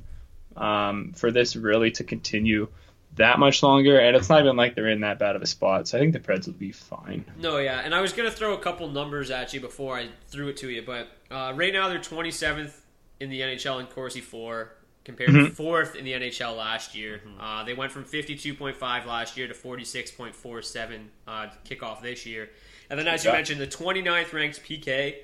um, 0.56 1.12
for 1.14 1.30
this 1.30 1.54
really 1.54 1.90
to 1.92 2.04
continue 2.04 2.68
that 3.16 3.38
much 3.38 3.62
longer. 3.62 3.98
And 3.98 4.16
it's 4.16 4.30
not 4.30 4.40
even 4.40 4.56
like 4.56 4.74
they're 4.74 4.88
in 4.88 5.00
that 5.00 5.18
bad 5.18 5.36
of 5.36 5.42
a 5.42 5.46
spot, 5.46 5.86
so 5.86 5.98
I 5.98 6.00
think 6.00 6.14
the 6.14 6.20
Preds 6.20 6.46
will 6.46 6.54
be 6.54 6.72
fine. 6.72 7.26
No, 7.38 7.58
yeah, 7.58 7.80
and 7.84 7.94
I 7.94 8.00
was 8.00 8.14
gonna 8.14 8.30
throw 8.30 8.54
a 8.54 8.58
couple 8.58 8.88
numbers 8.88 9.30
at 9.30 9.52
you 9.52 9.60
before 9.60 9.98
I 9.98 10.08
threw 10.28 10.48
it 10.48 10.56
to 10.58 10.70
you, 10.70 10.82
but 10.82 11.08
uh, 11.30 11.52
right 11.54 11.72
now 11.72 11.88
they're 11.90 11.98
27th 11.98 12.72
in 13.20 13.28
the 13.28 13.40
NHL 13.40 13.80
in 13.80 13.86
Corsi 13.86 14.20
for, 14.20 14.72
compared 15.04 15.30
to 15.30 15.36
Mhm. 15.50 15.52
fourth 15.54 15.94
in 15.96 16.04
the 16.04 16.12
NHL 16.14 16.54
last 16.56 16.94
year. 16.94 17.20
Uh, 17.38 17.62
they 17.64 17.74
went 17.74 17.92
from 17.92 18.04
52.5 18.04 19.04
last 19.06 19.36
year 19.36 19.46
to 19.46 19.54
46.47 19.54 21.10
uh, 21.26 21.48
kickoff 21.64 22.00
this 22.02 22.24
year, 22.26 22.50
and 22.90 22.98
then 22.98 23.06
as 23.08 23.24
you 23.24 23.30
Yeah. 23.30 23.36
mentioned, 23.36 23.60
the 23.60 23.66
29th 23.66 24.32
ranked 24.32 24.62
PK, 24.62 25.16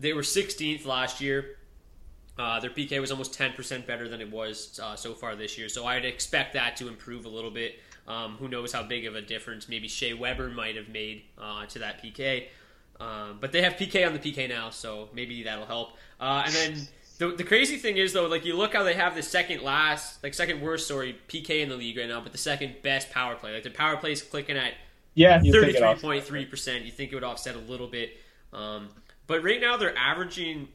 they 0.00 0.12
were 0.12 0.22
16th 0.22 0.84
last 0.86 1.20
year. 1.20 1.58
Uh, 2.38 2.58
their 2.60 2.70
PK 2.70 2.98
was 2.98 3.10
almost 3.10 3.34
10% 3.34 3.86
better 3.86 4.08
than 4.08 4.20
it 4.22 4.30
was 4.30 4.80
uh, 4.82 4.96
so 4.96 5.14
far 5.14 5.36
this 5.36 5.58
year, 5.58 5.68
so 5.68 5.84
I'd 5.86 6.04
expect 6.06 6.54
that 6.54 6.76
to 6.78 6.88
improve 6.88 7.26
a 7.26 7.28
little 7.28 7.50
bit. 7.50 7.78
Um, 8.08 8.36
who 8.38 8.48
knows 8.48 8.72
how 8.72 8.82
big 8.82 9.04
of 9.06 9.14
a 9.14 9.20
difference 9.22 9.68
maybe 9.68 9.86
Shea 9.86 10.12
Weber 10.14 10.48
might 10.48 10.74
have 10.76 10.88
made 10.88 11.22
uh, 11.38 11.66
to 11.66 11.78
that 11.80 12.02
PK. 12.02 12.48
Um, 12.98 13.38
but 13.40 13.52
they 13.52 13.62
have 13.62 13.74
PK 13.76 14.04
on 14.06 14.12
the 14.12 14.18
PK 14.18 14.48
now, 14.48 14.70
so 14.70 15.08
maybe 15.12 15.42
that'll 15.44 15.66
help. 15.66 15.96
Uh, 16.20 16.42
and 16.46 16.54
then 16.54 16.88
the, 17.22 17.36
the 17.36 17.44
crazy 17.44 17.76
thing 17.76 17.98
is, 17.98 18.12
though, 18.12 18.26
like 18.26 18.44
you 18.44 18.56
look 18.56 18.72
how 18.72 18.82
they 18.82 18.94
have 18.94 19.14
the 19.14 19.22
second 19.22 19.62
last, 19.62 20.22
like 20.24 20.34
second 20.34 20.60
worst, 20.60 20.88
sorry, 20.88 21.16
PK 21.28 21.62
in 21.62 21.68
the 21.68 21.76
league 21.76 21.96
right 21.96 22.08
now, 22.08 22.20
but 22.20 22.32
the 22.32 22.38
second 22.38 22.76
best 22.82 23.10
power 23.10 23.36
play. 23.36 23.54
Like 23.54 23.62
the 23.62 23.70
power 23.70 23.96
play 23.96 24.12
is 24.12 24.22
clicking 24.22 24.56
at 24.56 24.74
Yeah, 25.14 25.40
you 25.42 25.52
think 25.52 25.76
it 25.76 25.80
thirty-three 25.80 25.86
offsets. 25.86 26.02
point 26.02 26.24
three 26.24 26.44
percent. 26.44 26.84
You 26.84 26.90
think 26.90 27.12
it 27.12 27.14
would 27.14 27.24
offset 27.24 27.54
a 27.54 27.60
little 27.60 27.86
bit, 27.86 28.10
um, 28.52 28.88
but 29.28 29.44
right 29.44 29.60
now 29.60 29.76
they're 29.76 29.96
averaging 29.96 30.68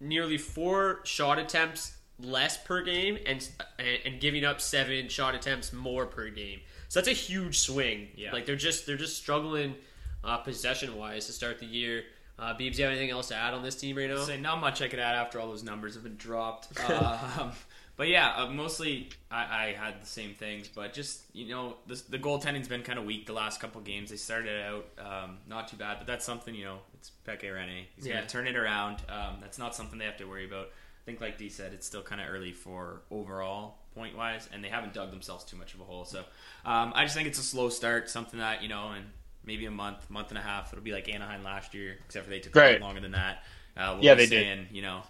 nearly 0.00 0.36
four 0.36 1.00
shot 1.04 1.38
attempts 1.38 1.96
less 2.20 2.56
per 2.58 2.82
game, 2.82 3.18
and 3.24 3.48
and, 3.78 3.98
and 4.04 4.20
giving 4.20 4.44
up 4.44 4.60
seven 4.60 5.08
shot 5.08 5.34
attempts 5.34 5.72
more 5.72 6.04
per 6.04 6.28
game. 6.28 6.60
So 6.88 7.00
that's 7.00 7.08
a 7.08 7.12
huge 7.12 7.58
swing. 7.60 8.08
Yeah. 8.14 8.32
Like 8.32 8.44
they're 8.44 8.56
just 8.56 8.86
they're 8.86 8.96
just 8.96 9.16
struggling 9.16 9.74
uh, 10.22 10.38
possession 10.38 10.96
wise 10.96 11.26
to 11.26 11.32
start 11.32 11.58
the 11.58 11.66
year. 11.66 12.04
Uh, 12.38 12.54
Beebs, 12.54 12.78
you 12.78 12.84
have 12.84 12.92
anything 12.92 13.10
else 13.10 13.28
to 13.28 13.34
add 13.34 13.52
on 13.52 13.62
this 13.62 13.74
team 13.74 13.96
right 13.96 14.08
now? 14.08 14.22
Say 14.24 14.38
not 14.40 14.60
much 14.60 14.80
I 14.80 14.88
could 14.88 15.00
add 15.00 15.16
after 15.16 15.40
all 15.40 15.48
those 15.48 15.64
numbers 15.64 15.94
have 15.94 16.04
been 16.04 16.16
dropped. 16.16 16.68
um, 16.90 17.50
but 17.96 18.06
yeah, 18.06 18.32
uh, 18.36 18.46
mostly 18.48 19.08
I, 19.28 19.66
I 19.66 19.72
had 19.76 20.00
the 20.00 20.06
same 20.06 20.34
things. 20.34 20.68
But 20.68 20.92
just 20.92 21.22
you 21.32 21.48
know, 21.48 21.76
the, 21.88 22.00
the 22.10 22.18
goaltending's 22.18 22.68
been 22.68 22.82
kind 22.82 22.98
of 22.98 23.04
weak 23.04 23.26
the 23.26 23.32
last 23.32 23.60
couple 23.60 23.80
games. 23.80 24.10
They 24.10 24.16
started 24.16 24.62
out 24.64 24.86
um, 25.04 25.38
not 25.48 25.66
too 25.66 25.76
bad, 25.76 25.96
but 25.98 26.06
that's 26.06 26.24
something 26.24 26.54
you 26.54 26.64
know. 26.64 26.78
It's 26.94 27.10
Pekka 27.26 27.52
Rinne. 27.52 27.86
He's 27.96 28.06
Yeah. 28.06 28.14
gonna 28.14 28.28
turn 28.28 28.46
it 28.46 28.56
around. 28.56 28.98
Um, 29.08 29.38
that's 29.40 29.58
not 29.58 29.74
something 29.74 29.98
they 29.98 30.04
have 30.04 30.18
to 30.18 30.24
worry 30.26 30.46
about. 30.46 30.66
I 30.66 31.04
think, 31.04 31.20
like 31.20 31.38
D 31.38 31.48
said, 31.48 31.72
it's 31.72 31.86
still 31.86 32.02
kind 32.02 32.20
of 32.20 32.28
early 32.28 32.52
for 32.52 33.00
overall 33.10 33.78
point 33.96 34.16
wise, 34.16 34.48
and 34.52 34.62
they 34.62 34.68
haven't 34.68 34.92
dug 34.94 35.10
themselves 35.10 35.42
too 35.44 35.56
much 35.56 35.74
of 35.74 35.80
a 35.80 35.84
hole. 35.84 36.04
So 36.04 36.20
um, 36.64 36.92
I 36.94 37.02
just 37.02 37.16
think 37.16 37.26
it's 37.26 37.38
a 37.40 37.42
slow 37.42 37.68
start, 37.68 38.08
something 38.08 38.38
that 38.38 38.62
you 38.62 38.68
know, 38.68 38.92
in 38.92 39.04
maybe 39.48 39.66
a 39.66 39.70
month, 39.72 40.08
month 40.08 40.28
and 40.28 40.38
a 40.38 40.42
half, 40.42 40.72
it'll 40.72 40.84
be 40.84 40.92
like 40.92 41.08
Anaheim 41.12 41.42
last 41.42 41.74
year, 41.74 41.96
except 42.06 42.24
for 42.26 42.30
they 42.30 42.38
took 42.38 42.54
a 42.54 42.58
Right. 42.60 42.80
lot 42.80 42.86
longer 42.86 43.00
than 43.00 43.10
that. 43.12 43.42
Uh, 43.76 43.94
we'll 43.96 44.04
Yeah, 44.04 44.14
be 44.14 44.26
they 44.26 44.44
did. 44.44 44.68
You 44.70 44.82
know, 44.82 45.02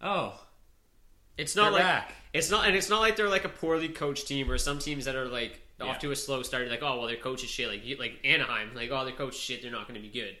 oh, 0.00 0.40
It's 1.36 1.56
not 1.56 1.72
like 1.72 1.82
back. 1.82 2.12
it's 2.32 2.50
not, 2.50 2.66
and 2.66 2.76
it's 2.76 2.88
not 2.88 3.00
like 3.00 3.16
they're 3.16 3.28
like 3.28 3.44
a 3.44 3.48
poorly 3.48 3.88
coached 3.88 4.28
team 4.28 4.50
or 4.50 4.58
some 4.58 4.78
teams 4.78 5.04
that 5.06 5.14
are 5.16 5.26
like 5.26 5.60
Yeah. 5.80 5.86
off 5.86 5.98
to 6.00 6.10
a 6.10 6.16
slow 6.16 6.42
start. 6.42 6.68
Like, 6.68 6.82
oh 6.82 6.98
well, 6.98 7.06
their 7.06 7.16
coach 7.16 7.42
is 7.44 7.50
shit. 7.50 7.68
Like 7.68 7.82
like 7.98 8.20
Anaheim, 8.24 8.74
like 8.74 8.90
oh 8.90 9.04
their 9.04 9.14
coach 9.14 9.34
is 9.34 9.40
shit. 9.40 9.62
They're 9.62 9.70
not 9.70 9.86
going 9.88 10.00
to 10.00 10.06
be 10.06 10.12
good. 10.12 10.36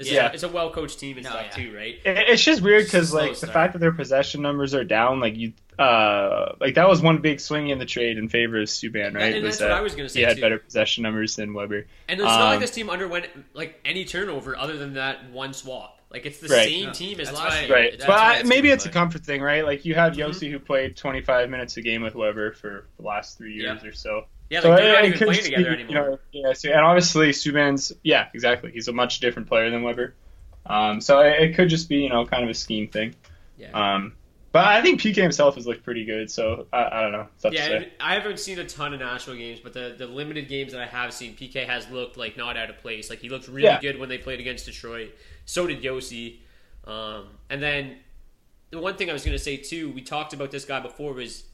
It's 0.00 0.10
Yeah. 0.10 0.30
a, 0.30 0.32
it's 0.32 0.42
a 0.42 0.48
well 0.48 0.70
coached 0.70 0.98
team 0.98 1.16
and 1.18 1.24
No, 1.24 1.30
stuff 1.30 1.46
yeah. 1.56 1.64
too, 1.64 1.76
right? 1.76 1.94
It- 2.04 2.28
It's 2.30 2.42
just 2.42 2.62
weird 2.62 2.84
because 2.86 3.10
Slow 3.10 3.20
like 3.20 3.38
the 3.38 3.46
fact 3.46 3.74
that 3.74 3.78
their 3.80 3.92
possession 3.92 4.42
numbers 4.42 4.74
are 4.74 4.82
down, 4.84 5.20
like 5.20 5.36
you, 5.36 5.52
uh, 5.78 6.54
like 6.60 6.74
that 6.74 6.88
was 6.88 7.00
one 7.02 7.18
big 7.18 7.38
swing 7.40 7.68
in 7.68 7.78
the 7.78 7.84
trade 7.86 8.18
in 8.18 8.28
favor 8.28 8.60
of 8.60 8.68
Subban, 8.68 9.14
right? 9.14 9.34
and 9.34 9.44
Was 9.44 9.58
that's 9.58 9.70
what 9.70 9.78
I 9.78 9.80
was 9.80 9.94
gonna 9.94 10.08
say, 10.08 10.20
He 10.20 10.24
had 10.26 10.36
too. 10.36 10.42
better 10.42 10.58
possession 10.58 11.02
numbers 11.02 11.36
than 11.36 11.52
Weber. 11.54 11.86
And 12.08 12.18
it's 12.20 12.26
not 12.26 12.40
like 12.46 12.54
Um, 12.56 12.60
this 12.60 12.70
team 12.70 12.88
underwent 12.90 13.26
like 13.54 13.78
any 13.84 14.04
turnover 14.04 14.56
other 14.56 14.76
than 14.76 14.94
that 14.94 15.30
one 15.30 15.52
swap. 15.52 15.98
Like 16.10 16.26
it's 16.26 16.38
the 16.38 16.48
Right. 16.48 16.66
same 16.68 16.86
No, 16.86 16.92
team 16.92 17.20
as 17.20 17.30
last 17.32 17.62
year. 17.68 17.72
Right, 17.72 17.98
but 17.98 18.10
I, 18.10 18.38
it's 18.40 18.48
maybe 18.48 18.62
gonna 18.68 18.74
it's 18.74 18.86
a 18.86 18.90
comfort 18.90 19.24
thing, 19.24 19.42
right? 19.42 19.64
Like 19.64 19.84
you 19.84 19.94
have 19.94 20.14
Mm-hmm. 20.14 20.30
Josi 20.30 20.50
who 20.50 20.58
played 20.58 20.96
25 20.96 21.48
minutes 21.50 21.76
a 21.76 21.82
game 21.82 22.02
with 22.02 22.14
Weber 22.14 22.52
for 22.52 22.86
the 22.98 23.02
last 23.06 23.38
three 23.38 23.52
years 23.54 23.80
Yeah. 23.82 23.88
or 23.88 23.92
so. 23.92 24.26
Yeah, 24.50 24.60
so 24.60 24.74
they're 24.74 24.92
not 24.92 25.04
even 25.04 25.18
playing 25.18 25.44
together 25.44 25.70
anymore. 25.70 26.18
You 26.32 26.42
know, 26.42 26.48
yeah, 26.48 26.52
so, 26.54 26.70
and 26.70 26.80
obviously 26.80 27.30
Subban's, 27.30 27.92
yeah, 28.02 28.28
exactly. 28.34 28.72
He's 28.72 28.88
a 28.88 28.92
much 28.92 29.20
different 29.20 29.48
player 29.48 29.70
than 29.70 29.82
Weber. 29.82 30.14
Um, 30.66 31.00
so 31.00 31.20
it, 31.20 31.40
it 31.40 31.54
could 31.54 31.68
just 31.68 31.88
be, 31.88 31.98
you 31.98 32.08
know, 32.08 32.26
kind 32.26 32.42
of 32.42 32.50
a 32.50 32.54
scheme 32.54 32.88
thing. 32.88 33.14
Yeah. 33.56 33.70
Um, 33.72 34.14
but 34.52 34.64
I 34.66 34.82
think 34.82 35.00
PK 35.00 35.14
himself 35.16 35.54
has 35.54 35.66
looked 35.66 35.84
pretty 35.84 36.04
good. 36.04 36.28
So 36.30 36.66
I, 36.72 36.88
I 36.90 37.02
don't 37.02 37.12
know. 37.12 37.28
Yeah, 37.44 37.68
to 37.68 37.74
and 37.76 37.84
say. 37.84 37.92
I 38.00 38.14
haven't 38.14 38.40
seen 38.40 38.58
a 38.58 38.64
ton 38.64 38.92
of 38.92 38.98
Nashville 38.98 39.36
games, 39.36 39.60
but 39.60 39.72
the, 39.72 39.94
the 39.96 40.06
limited 40.06 40.48
games 40.48 40.72
that 40.72 40.80
I 40.80 40.86
have 40.86 41.12
seen, 41.14 41.36
PK 41.36 41.64
has 41.66 41.88
looked 41.88 42.16
like 42.16 42.36
not 42.36 42.56
out 42.56 42.68
of 42.70 42.78
place. 42.78 43.08
Like 43.08 43.20
he 43.20 43.28
looked 43.28 43.46
really 43.46 43.68
Yeah. 43.68 43.80
good 43.80 43.98
when 44.00 44.08
they 44.08 44.18
played 44.18 44.40
against 44.40 44.66
Detroit. 44.66 45.12
So 45.44 45.68
did 45.68 45.80
Josi. 45.82 46.38
Um, 46.84 47.28
and 47.48 47.62
then 47.62 47.98
the 48.70 48.80
one 48.80 48.96
thing 48.96 49.08
I 49.08 49.12
was 49.12 49.24
going 49.24 49.36
to 49.36 49.42
say 49.42 49.56
too, 49.56 49.92
we 49.92 50.02
talked 50.02 50.32
about 50.32 50.50
this 50.50 50.64
guy 50.64 50.80
before 50.80 51.12
was, 51.12 51.44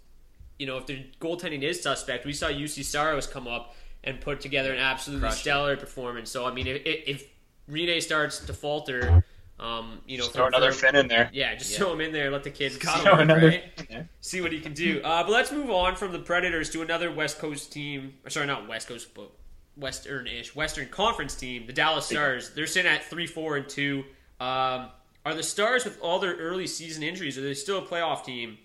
you 0.59 0.67
know, 0.67 0.79
if 0.79 0.87
their 0.87 1.05
goaltending 1.21 1.63
is 1.63 1.83
suspect, 1.83 2.25
we 2.25 2.33
saw 2.33 2.49
Juuse 2.49 2.83
Saros 2.85 3.27
come 3.27 3.47
up 3.47 3.75
and 4.05 4.21
put 4.21 4.41
together 4.41 4.73
an 4.73 4.79
absolutely 4.79 5.23
Crushed 5.23 5.39
it. 5.39 5.41
stellar 5.41 5.77
performance. 5.77 6.31
So 6.31 6.47
I 6.47 6.53
mean, 6.53 6.67
if, 6.67 6.83
if 6.85 7.25
Rinne 7.71 8.01
starts 8.01 8.39
to 8.47 8.53
falter, 8.53 9.25
um, 9.59 10.01
you 10.07 10.19
know, 10.19 10.25
Just 10.25 10.35
throw 10.37 10.47
another 10.47 10.71
Finn 10.71 10.95
in 10.97 11.09
there. 11.09 11.31
Yeah, 11.33 11.55
just 11.55 11.77
throw 11.77 11.93
him 11.93 12.01
in 12.03 12.13
there, 12.13 12.31
let 12.31 12.45
the 12.45 12.51
kids 12.51 12.77
gotta 12.77 12.99
see 12.99 13.05
Throw 13.05 13.13
what- 13.15 13.23
another 13.23 13.49
right? 13.49 14.07
See 14.21 14.41
what 14.41 14.53
he 14.53 14.61
can 14.61 14.75
do. 14.75 15.01
Uh, 15.03 15.23
but 15.23 15.31
let's 15.33 15.51
move 15.51 15.71
on 15.71 15.97
from 15.97 16.13
the 16.13 16.19
Predators 16.19 16.71
to 16.71 16.83
another 16.83 17.11
West 17.11 17.39
Coast 17.39 17.73
team. 17.73 18.15
or 18.25 18.31
Sorry, 18.31 18.47
not 18.47 18.69
West 18.69 18.87
Coast, 18.89 19.15
but 19.15 19.31
Western-ish, 19.77 20.55
Western 20.55 20.89
Conference 20.89 21.35
team, 21.35 21.67
the 21.67 21.73
Dallas 21.73 22.07
Stars. 22.07 22.51
They're 22.51 22.67
sitting 22.67 22.91
at 22.91 23.05
three, 23.05 23.27
four, 23.27 23.57
and 23.57 23.69
two. 23.69 24.05
Um, 24.41 24.89
are 25.25 25.35
the 25.35 25.43
Stars 25.43 25.85
with 25.85 26.01
all 26.01 26.19
their 26.19 26.35
early 26.37 26.67
season 26.67 27.03
injuries? 27.03 27.37
Are 27.37 27.43
they 27.43 27.55
still 27.55 27.79
a 27.79 27.83
playoff 27.83 28.25
team? 28.25 28.59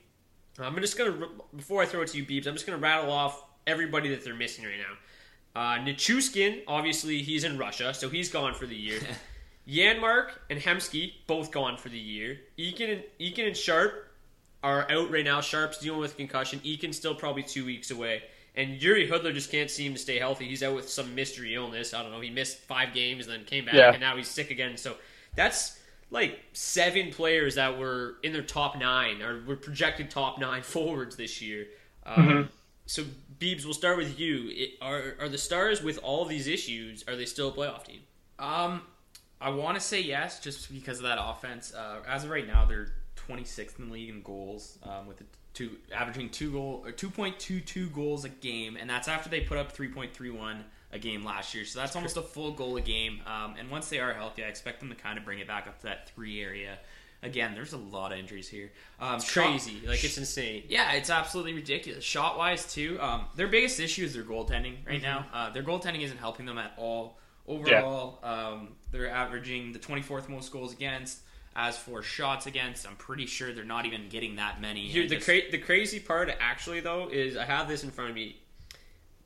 I'm 0.59 0.75
just 0.77 0.97
gonna 0.97 1.27
before 1.55 1.81
I 1.81 1.85
throw 1.85 2.01
it 2.01 2.07
to 2.09 2.17
you, 2.17 2.25
Beebs. 2.25 2.47
I'm 2.47 2.53
just 2.53 2.65
gonna 2.65 2.77
rattle 2.77 3.11
off 3.11 3.43
everybody 3.67 4.09
that 4.09 4.23
they're 4.23 4.35
missing 4.35 4.65
right 4.65 4.73
now. 4.77 4.97
Uh, 5.61 5.79
Nichushkin, 5.83 6.61
obviously, 6.67 7.21
he's 7.21 7.43
in 7.43 7.57
Russia, 7.57 7.93
so 7.93 8.09
he's 8.09 8.29
gone 8.29 8.53
for 8.53 8.65
the 8.65 8.75
year. 8.75 8.99
Janmark 9.67 10.31
and 10.49 10.59
Hemsky 10.59 11.13
both 11.27 11.51
gone 11.51 11.77
for 11.77 11.89
the 11.89 11.97
year. 11.99 12.39
Eakin 12.57 12.91
and 12.93 13.03
Eakin 13.19 13.47
and 13.47 13.55
Sharp 13.57 14.07
are 14.63 14.89
out 14.91 15.11
right 15.11 15.23
now. 15.25 15.39
Sharp's 15.41 15.77
dealing 15.79 15.99
with 15.99 16.17
concussion. 16.17 16.59
Eakin's 16.61 16.97
still 16.97 17.15
probably 17.15 17.43
two 17.43 17.65
weeks 17.65 17.91
away. 17.91 18.23
And 18.55 18.79
Jiri 18.81 19.09
Hudler 19.09 19.33
just 19.33 19.49
can't 19.51 19.69
seem 19.69 19.93
to 19.93 19.99
stay 19.99 20.19
healthy. 20.19 20.45
He's 20.45 20.61
out 20.63 20.75
with 20.75 20.89
some 20.89 21.15
mystery 21.15 21.55
illness. 21.55 21.93
I 21.93 22.01
don't 22.01 22.11
know. 22.11 22.19
He 22.19 22.29
missed 22.29 22.57
five 22.59 22.93
games 22.93 23.27
and 23.27 23.33
then 23.39 23.45
came 23.45 23.65
back, 23.65 23.75
Yeah. 23.75 23.91
and 23.91 24.01
now 24.01 24.17
he's 24.17 24.27
sick 24.27 24.51
again. 24.51 24.75
So 24.77 24.95
that's 25.35 25.79
like 26.11 26.39
seven 26.53 27.11
players 27.11 27.55
that 27.55 27.79
were 27.79 28.17
in 28.21 28.31
their 28.33 28.43
top 28.43 28.77
nine 28.77 29.21
or 29.23 29.41
were 29.47 29.55
projected 29.55 30.11
top 30.11 30.37
nine 30.39 30.61
forwards 30.75 31.15
this 31.15 31.41
year. 31.41 31.65
Um, 32.05 32.27
Mhm. 32.27 32.49
So, 32.87 33.05
Beebs, 33.39 33.63
we'll 33.63 33.73
start 33.73 33.95
with 33.97 34.19
you. 34.19 34.49
It, 34.49 34.71
are 34.81 35.15
are 35.19 35.29
the 35.29 35.37
Stars 35.37 35.81
with 35.81 35.97
all 36.03 36.25
these 36.25 36.47
issues? 36.47 37.03
Are 37.07 37.15
they 37.15 37.25
still 37.25 37.49
a 37.49 37.51
playoff 37.53 37.85
team? 37.85 38.01
Um, 38.37 38.81
I 39.39 39.49
want 39.49 39.75
to 39.75 39.81
say 39.81 40.01
yes, 40.01 40.39
just 40.41 40.71
because 40.73 40.97
of 40.97 41.03
that 41.03 41.17
offense. 41.21 41.73
Uh, 41.73 42.01
as 42.07 42.25
of 42.25 42.29
right 42.29 42.45
now, 42.45 42.65
they're 42.65 42.91
26th 43.15 43.79
in 43.79 43.87
the 43.87 43.93
league 43.93 44.09
in 44.09 44.21
goals, 44.23 44.77
um, 44.83 45.07
with 45.07 45.21
a 45.21 45.23
two 45.53 45.77
averaging 45.93 46.29
two 46.29 46.51
goal 46.51 46.83
or 46.85 46.91
2.22 46.91 47.93
goals 47.93 48.25
a 48.25 48.29
game, 48.29 48.75
and 48.77 48.89
that's 48.89 49.07
after 49.07 49.29
they 49.29 49.41
put 49.41 49.57
up 49.57 49.71
3.31 49.75 50.63
a 50.93 50.99
game 50.99 51.23
last 51.23 51.53
year. 51.53 51.63
So 51.65 51.79
that's 51.79 51.95
almost 51.95 52.17
a 52.17 52.21
full 52.21 52.51
goal 52.51 52.77
a 52.77 52.81
game. 52.81 53.21
Um, 53.25 53.55
and 53.59 53.69
once 53.71 53.89
they 53.89 53.99
are 53.99 54.13
healthy, 54.13 54.43
I 54.43 54.47
expect 54.47 54.79
them 54.79 54.89
to 54.89 54.95
kind 54.95 55.17
of 55.17 55.25
bring 55.25 55.39
it 55.39 55.47
back 55.47 55.67
up 55.67 55.77
to 55.79 55.83
that 55.87 56.09
three 56.09 56.41
area. 56.41 56.77
Again, 57.23 57.53
there's 57.53 57.73
a 57.73 57.77
lot 57.77 58.11
of 58.11 58.17
injuries 58.17 58.47
here. 58.49 58.71
Um, 58.99 59.15
It's 59.15 59.31
shot- 59.31 59.45
crazy. 59.49 59.79
Like 59.85 60.03
it's 60.03 60.17
insane. 60.17 60.63
yeah, 60.67 60.93
it's 60.93 61.09
absolutely 61.11 61.53
ridiculous. 61.53 62.03
Shot 62.03 62.37
wise, 62.37 62.71
too, 62.73 62.99
um, 62.99 63.25
their 63.35 63.47
biggest 63.47 63.79
issue 63.79 64.03
is 64.03 64.13
their 64.15 64.23
goaltending 64.23 64.77
right 64.87 64.99
Mhm. 64.99 65.03
now. 65.03 65.25
Uh, 65.31 65.49
their 65.51 65.61
goaltending 65.63 66.01
isn't 66.01 66.17
helping 66.17 66.45
them 66.47 66.57
at 66.57 66.73
all. 66.77 67.19
Overall, 67.47 68.19
um, 68.23 68.75
they're 68.91 69.09
averaging 69.09 69.71
the 69.71 69.79
24th 69.79 70.29
most 70.29 70.51
goals 70.51 70.73
against, 70.73 71.19
As 71.53 71.77
for 71.77 72.01
shots 72.01 72.45
against, 72.45 72.87
I'm 72.87 72.95
pretty 72.95 73.25
sure 73.25 73.51
they're 73.51 73.65
not 73.65 73.85
even 73.85 74.07
getting 74.07 74.37
that 74.37 74.61
many. 74.61 74.87
Here, 74.87 75.01
and 75.01 75.11
the 75.11 75.15
just- 75.15 75.25
cra- 75.27 75.51
the 75.51 75.57
crazy 75.57 75.99
part 75.99 76.33
actually 76.39 76.79
though 76.79 77.09
is 77.09 77.35
I 77.35 77.43
have 77.43 77.67
this 77.67 77.83
in 77.83 77.91
front 77.91 78.09
of 78.09 78.15
me. 78.15 78.37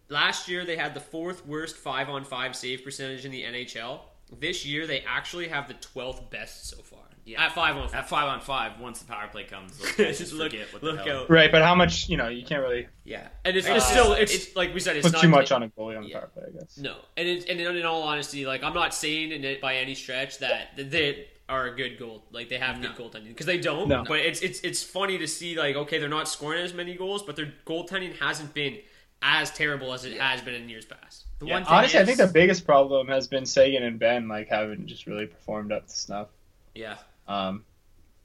Last 0.10 0.48
year 0.48 0.66
they 0.66 0.76
had 0.78 0.94
the 0.94 1.00
fourth 1.00 1.46
worst 1.46 1.76
five 1.78 2.10
on 2.10 2.24
five 2.24 2.56
save 2.56 2.84
percentage 2.84 3.26
in 3.26 3.32
the 3.32 3.44
NHL. 3.44 4.02
This 4.40 4.66
year 4.66 4.86
they 4.88 5.02
actually 5.08 5.48
have 5.48 5.68
the 5.68 5.74
twelfth 5.76 6.30
best 6.30 6.68
so 6.70 6.78
far. 6.78 7.00
Yeah. 7.26 7.44
At 7.44 7.54
five 7.54 7.76
on 7.76 7.88
five. 7.88 7.96
At 7.96 8.10
five 8.10 8.26
on 8.28 8.40
five, 8.40 8.80
once 8.80 9.00
the 9.00 9.06
power 9.12 9.28
play 9.28 9.46
comes, 9.46 9.80
those 9.96 9.96
just 10.20 10.32
Look- 10.34 10.52
forget 10.52 10.72
what 10.72 10.84
look 10.84 10.98
the 10.98 11.04
hell. 11.04 11.22
out. 11.22 11.30
Right, 11.32 11.52
but 11.52 11.64
how 11.64 11.74
much? 11.74 12.08
You 12.08 12.18
know, 12.18 12.28
you 12.28 12.46
can't 12.46 12.62
really 12.62 12.88
Yeah, 13.04 13.28
and 13.44 13.58
it's, 13.58 13.68
Uh, 13.68 13.74
it's 13.74 13.88
still 13.88 14.14
it's, 14.14 14.32
it's- 14.34 14.56
like 14.56 14.74
we 14.76 14.80
said 14.80 14.96
it's 14.96 15.08
put 15.08 15.14
not 15.14 15.22
too 15.24 15.28
much 15.30 15.52
on 15.52 15.64
a 15.64 15.70
goalie 15.70 15.98
on 15.98 16.04
the 16.04 16.12
power 16.12 16.30
play. 16.34 16.44
I 16.48 16.52
guess. 16.60 16.78
No, 16.78 16.96
and 17.18 17.28
it, 17.28 17.50
and 17.50 17.60
in 17.60 17.86
all 17.86 18.04
honesty, 18.04 18.46
like 18.46 18.62
I'm 18.64 18.76
not 18.76 18.94
saying 18.94 19.32
in 19.32 19.44
it 19.44 19.60
by 19.60 19.78
any 19.78 19.96
stretch 19.96 20.38
that 20.38 20.70
they 20.78 21.28
are 21.50 21.66
a 21.68 21.76
good 21.76 21.98
goal, 21.98 22.24
like 22.32 22.50
they 22.50 22.58
have 22.60 22.80
good 22.80 22.96
goaltending 22.96 23.30
because 23.30 23.48
they 23.48 23.58
don't. 23.58 23.88
No. 23.88 24.04
But 24.08 24.20
it's 24.20 24.42
it's 24.42 24.60
it's 24.62 24.84
funny 24.84 25.18
to 25.18 25.28
see 25.28 25.58
like 25.58 25.76
okay 25.76 25.98
they're 25.98 26.08
not 26.10 26.28
scoring 26.28 26.64
as 26.64 26.76
many 26.76 26.94
goals, 26.96 27.24
but 27.24 27.36
their 27.36 27.52
goaltending 27.66 28.16
hasn't 28.20 28.54
been 28.54 28.78
as 29.22 29.52
terrible 29.52 29.94
as 29.94 30.06
it 30.06 30.20
has 30.20 30.42
been 30.42 30.54
in 30.54 30.70
years 30.70 30.86
past. 30.86 31.26
The 31.40 31.46
Yeah, 31.46 31.54
one 31.54 31.66
thing 31.66 31.74
honestly, 31.74 32.00
is, 32.00 32.04
I 32.04 32.06
think 32.06 32.18
the 32.18 32.28
biggest 32.28 32.66
problem 32.66 33.08
has 33.08 33.28
been 33.28 33.46
Seguin 33.46 33.84
and 33.84 34.00
Benn 34.00 34.28
like 34.28 34.48
haven't 34.50 34.88
just 34.88 35.08
really 35.08 35.26
performed 35.28 35.72
up 35.72 35.88
to 35.88 35.94
snuff. 35.96 36.30
yeah, 36.74 36.98
Um, 37.28 37.66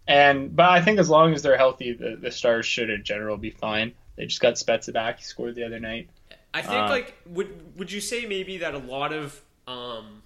and 0.07 0.55
but 0.55 0.71
I 0.71 0.81
think 0.81 0.99
as 0.99 1.09
long 1.09 1.33
as 1.35 1.43
they're 1.43 1.57
healthy, 1.57 1.93
the, 1.93 2.17
the 2.17 2.31
Stars 2.31 2.67
should 2.67 2.91
in 2.91 3.05
general 3.05 3.37
be 3.37 3.51
fine. 3.51 3.93
They 4.17 4.27
just 4.27 4.41
got 4.41 4.55
Spezza 4.55 4.93
back. 4.93 5.19
He 5.19 5.25
scored 5.25 5.55
the 5.55 5.65
other 5.65 5.81
night. 5.81 6.11
I 6.53 6.63
think 6.63 6.75
Uh, 6.75 6.89
like 6.89 7.15
would 7.27 7.79
would 7.79 7.93
you 7.93 8.01
say 8.01 8.27
maybe 8.27 8.59
that 8.59 8.75
a 8.75 8.79
lot 8.79 9.13
of 9.13 9.41
um 9.69 10.23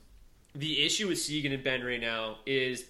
the 0.55 0.85
issue 0.85 1.09
with 1.09 1.21
Seguin 1.21 1.53
and 1.53 1.63
Benn 1.63 1.85
right 1.85 2.01
now 2.01 2.39
is 2.47 2.85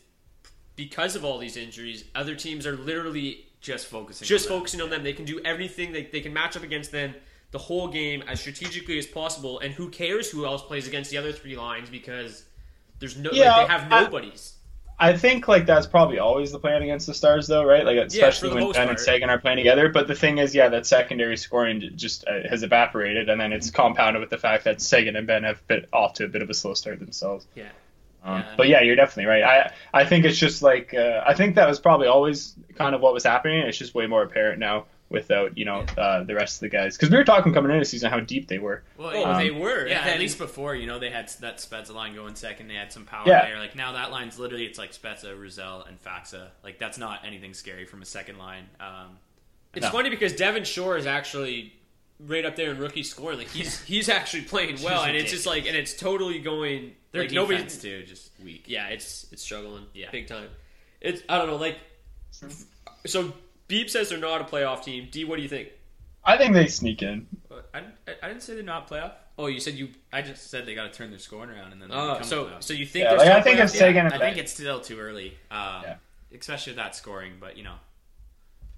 because 0.77 1.17
of 1.17 1.25
all 1.25 1.39
these 1.39 1.57
injuries, 1.57 2.05
other 2.15 2.35
teams 2.35 2.67
are 2.67 2.77
literally 2.77 3.47
just 3.61 3.87
focusing. 3.87 4.27
just 4.27 4.47
on 4.47 4.51
them. 4.53 4.59
focusing 4.61 4.81
on 4.83 4.91
them. 4.91 5.03
They 5.03 5.13
can 5.15 5.25
do 5.25 5.41
everything. 5.45 5.93
They, 5.93 6.03
they 6.05 6.21
can 6.21 6.33
match 6.33 6.57
up 6.57 6.63
against 6.63 6.93
them 6.93 7.15
the 7.55 7.59
whole 7.59 7.87
game 7.87 8.21
as 8.27 8.41
strategically 8.41 8.99
as 8.99 9.07
possible. 9.07 9.61
And 9.61 9.73
who 9.73 9.89
cares 9.89 10.29
who 10.29 10.45
else 10.45 10.61
plays 10.61 10.89
against 10.89 11.13
the 11.13 11.19
other 11.19 11.31
three 11.31 11.57
lines 11.57 11.89
because 11.89 12.43
there's 12.99 13.17
no 13.17 13.31
Yeah, 13.33 13.57
like, 13.57 13.69
they 13.69 13.73
have 13.73 13.93
I- 13.93 14.01
nobodies. 14.03 14.55
I 14.99 15.17
think 15.17 15.47
like 15.49 15.65
that's 15.67 15.87
probably 15.87 16.19
always 16.19 16.51
the 16.53 16.59
plan 16.59 16.83
against 16.83 17.07
the 17.07 17.15
Stars, 17.15 17.47
though, 17.47 17.65
right? 17.65 17.85
Like 17.85 17.97
especially 17.99 18.51
the 18.51 18.57
when 18.57 18.73
Benn 18.73 18.89
and 18.89 18.99
Seguin 18.99 19.29
are 19.31 19.39
playing 19.39 19.59
together. 19.59 19.89
But 19.89 20.07
the 20.09 20.15
thing 20.17 20.39
is, 20.39 20.53
yeah, 20.55 20.69
that 20.69 20.85
secondary 20.87 21.37
scoring 21.37 21.93
just 21.97 22.25
uh, 22.27 22.49
has 22.49 22.63
evaporated, 22.65 23.29
and 23.29 23.41
then 23.41 23.53
it's 23.53 23.71
compounded 23.71 24.21
with 24.21 24.31
the 24.31 24.39
fact 24.39 24.65
that 24.65 24.81
Seguin 24.81 25.15
and 25.17 25.27
Benn 25.27 25.43
have 25.45 25.65
been 25.67 25.87
off 25.93 26.15
to 26.15 26.25
a 26.25 26.29
bit 26.29 26.43
of 26.43 26.51
a 26.51 26.55
slow 26.55 26.75
start 26.75 26.99
themselves. 27.01 27.45
Yeah. 27.57 27.65
Um, 28.25 28.39
Yeah. 28.41 28.55
But 28.57 28.69
yeah, 28.69 28.81
you're 28.83 28.95
definitely 28.97 29.27
right. 29.31 29.43
I 29.43 29.73
I 29.93 30.05
think 30.05 30.25
it's 30.27 30.39
just 30.39 30.63
like 30.63 30.95
uh, 30.95 31.23
I 31.27 31.35
think 31.35 31.57
that 31.57 31.69
was 31.69 31.81
probably 31.81 32.07
always 32.07 32.55
kind 32.77 32.95
of 32.95 33.01
what 33.01 33.15
was 33.15 33.25
happening. 33.25 33.59
It's 33.67 33.79
just 33.79 33.95
way 33.97 34.07
more 34.07 34.23
apparent 34.23 34.59
now 34.61 34.85
without 35.15 35.57
you 35.57 35.65
know 35.65 35.87
uh, 35.97 36.23
the 36.25 36.35
rest 36.35 36.57
of 36.57 36.61
the 36.61 36.69
guys 36.69 36.97
because 36.97 37.09
we 37.11 37.17
were 37.17 37.25
talking 37.25 37.55
coming 37.55 37.71
into 37.71 37.81
the 37.81 37.87
season 37.87 38.11
how 38.11 38.21
deep 38.21 38.49
they 38.49 38.59
were. 38.59 38.83
Well, 38.99 39.09
Oh, 39.09 39.21
yeah. 39.21 39.39
they 39.39 39.51
were. 39.51 39.87
Yeah, 39.87 40.01
And 40.03 40.11
at 40.11 40.19
least 40.21 40.37
before, 40.37 40.75
you 40.75 40.87
know, 40.87 40.99
they 40.99 41.09
had 41.11 41.29
that 41.41 41.57
Spezza 41.59 41.95
line 41.95 42.15
going 42.15 42.35
second. 42.35 42.69
They 42.69 42.75
had 42.75 42.93
some 42.93 43.07
power 43.07 43.25
Yeah. 43.27 43.47
there. 43.49 43.59
Like 43.59 43.75
now, 43.75 43.93
that 43.93 44.11
line's 44.11 44.39
literally 44.39 44.67
it's 44.67 44.79
like 44.79 44.93
Spezza, 44.93 45.39
Rizal, 45.41 45.85
and 45.89 45.99
Faksa. 46.03 46.49
Like 46.63 46.79
that's 46.79 46.99
not 46.99 47.25
anything 47.25 47.55
scary 47.55 47.87
from 47.87 48.03
a 48.03 48.07
second 48.07 48.37
line. 48.37 48.65
Um, 48.81 49.17
It's 49.75 49.85
No. 49.87 49.91
funny 49.91 50.11
because 50.11 50.35
Devon 50.35 50.65
Shore 50.65 50.97
is 50.99 51.07
actually 51.07 51.73
right 52.21 52.45
up 52.45 52.55
there 52.57 52.71
in 52.71 52.79
rookie 52.79 53.03
scoring. 53.03 53.39
Like 53.39 53.49
he's 53.51 53.83
he's 53.85 54.09
actually 54.09 54.43
playing 54.43 54.83
well, 54.83 55.03
and 55.05 55.17
it's 55.17 55.31
just 55.33 55.47
like 55.47 55.67
and 55.67 55.77
it's 55.77 55.95
totally 55.95 56.39
going. 56.41 56.95
their 57.13 57.23
like 57.23 57.31
defense 57.31 57.51
nobody's 57.51 57.79
too, 57.83 58.03
just 58.05 58.31
weak. 58.45 58.65
yeah, 58.67 58.89
it's 58.89 59.27
it's 59.33 59.43
struggling. 59.43 59.87
Yeah. 59.95 60.11
big 60.13 60.27
time. 60.29 60.49
It's 61.01 61.23
I 61.29 61.39
don't 61.39 61.49
know. 61.49 61.57
Like, 61.57 61.79
so 63.07 63.33
Beep 63.75 63.91
says 63.91 64.09
they're 64.09 64.19
not 64.19 64.41
a 64.41 64.45
playoff 64.45 64.85
team. 64.85 65.09
D, 65.11 65.25
what 65.25 65.35
do 65.35 65.43
you 65.43 65.49
think? 65.49 65.71
I 66.25 66.39
think 66.39 66.55
they 66.55 66.69
sneak 66.69 67.03
in. 67.03 67.27
I, 67.75 67.79
I, 67.79 67.83
I 68.23 68.29
didn't 68.29 68.45
say 68.45 68.55
they're 68.55 68.63
not 68.63 68.89
playoff. 68.89 69.11
Oh, 69.37 69.49
you 69.49 69.59
said 69.59 69.75
you. 69.75 69.89
I 70.13 70.23
just 70.23 70.49
said 70.49 70.65
they 70.65 70.77
got 70.77 70.93
to 70.93 70.97
turn 70.97 71.11
their 71.11 71.19
scoring 71.19 71.51
around 71.51 71.73
and 71.73 71.83
then. 71.83 71.89
Oh, 71.93 72.21
so 72.23 72.45
playoff. 72.45 72.63
so 72.63 72.73
you 72.73 72.87
think? 72.87 73.07
Yeah, 73.07 73.15
like, 73.15 73.27
I 73.29 73.43
think 73.43 73.59
playoff? 73.59 73.65
it's 73.65 73.77
Sagan 73.77 74.07
and 74.07 74.15
I 74.15 74.19
think 74.19 74.37
it's 74.37 74.53
still 74.53 74.79
too 74.81 75.01
early. 75.01 75.37
Um, 75.51 75.83
Yeah. 75.83 75.97
Especially 76.39 76.71
with 76.71 76.77
that 76.77 76.95
scoring, 76.95 77.33
but 77.41 77.57
you 77.57 77.65
know, 77.65 77.75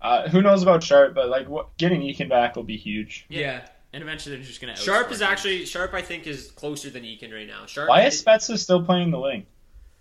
Uh, 0.00 0.28
who 0.30 0.40
knows 0.40 0.62
about 0.62 0.82
Sharp, 0.82 1.14
but 1.14 1.28
like 1.28 1.46
what, 1.46 1.76
getting 1.76 2.00
Eakin 2.00 2.30
back 2.30 2.56
will 2.56 2.62
be 2.62 2.78
huge. 2.78 3.26
Yeah. 3.28 3.66
and 3.92 4.02
eventually 4.02 4.36
they're 4.36 4.44
just 4.46 4.62
gonna. 4.62 4.76
Sharp 4.76 5.12
is 5.12 5.18
them. 5.18 5.30
actually 5.30 5.66
Sharp. 5.66 5.92
I 5.92 6.00
think 6.00 6.26
is 6.26 6.50
closer 6.52 6.88
than 6.88 7.02
Eakin 7.02 7.34
right 7.34 7.46
now. 7.46 7.66
Sharp. 7.66 7.90
Why 7.90 8.04
is 8.06 8.24
Spezza 8.24 8.56
still 8.56 8.82
playing 8.82 9.10
the 9.10 9.20
wing? 9.20 9.44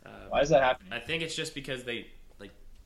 Uh, 0.05 0.09
Why 0.29 0.39
is 0.41 0.49
that 0.49 0.63
happening? 0.63 0.93
I 0.93 0.99
think 0.99 1.21
it's 1.21 1.35
just 1.35 1.53
because 1.53 1.83
they 1.83 1.95
like. 1.97 2.07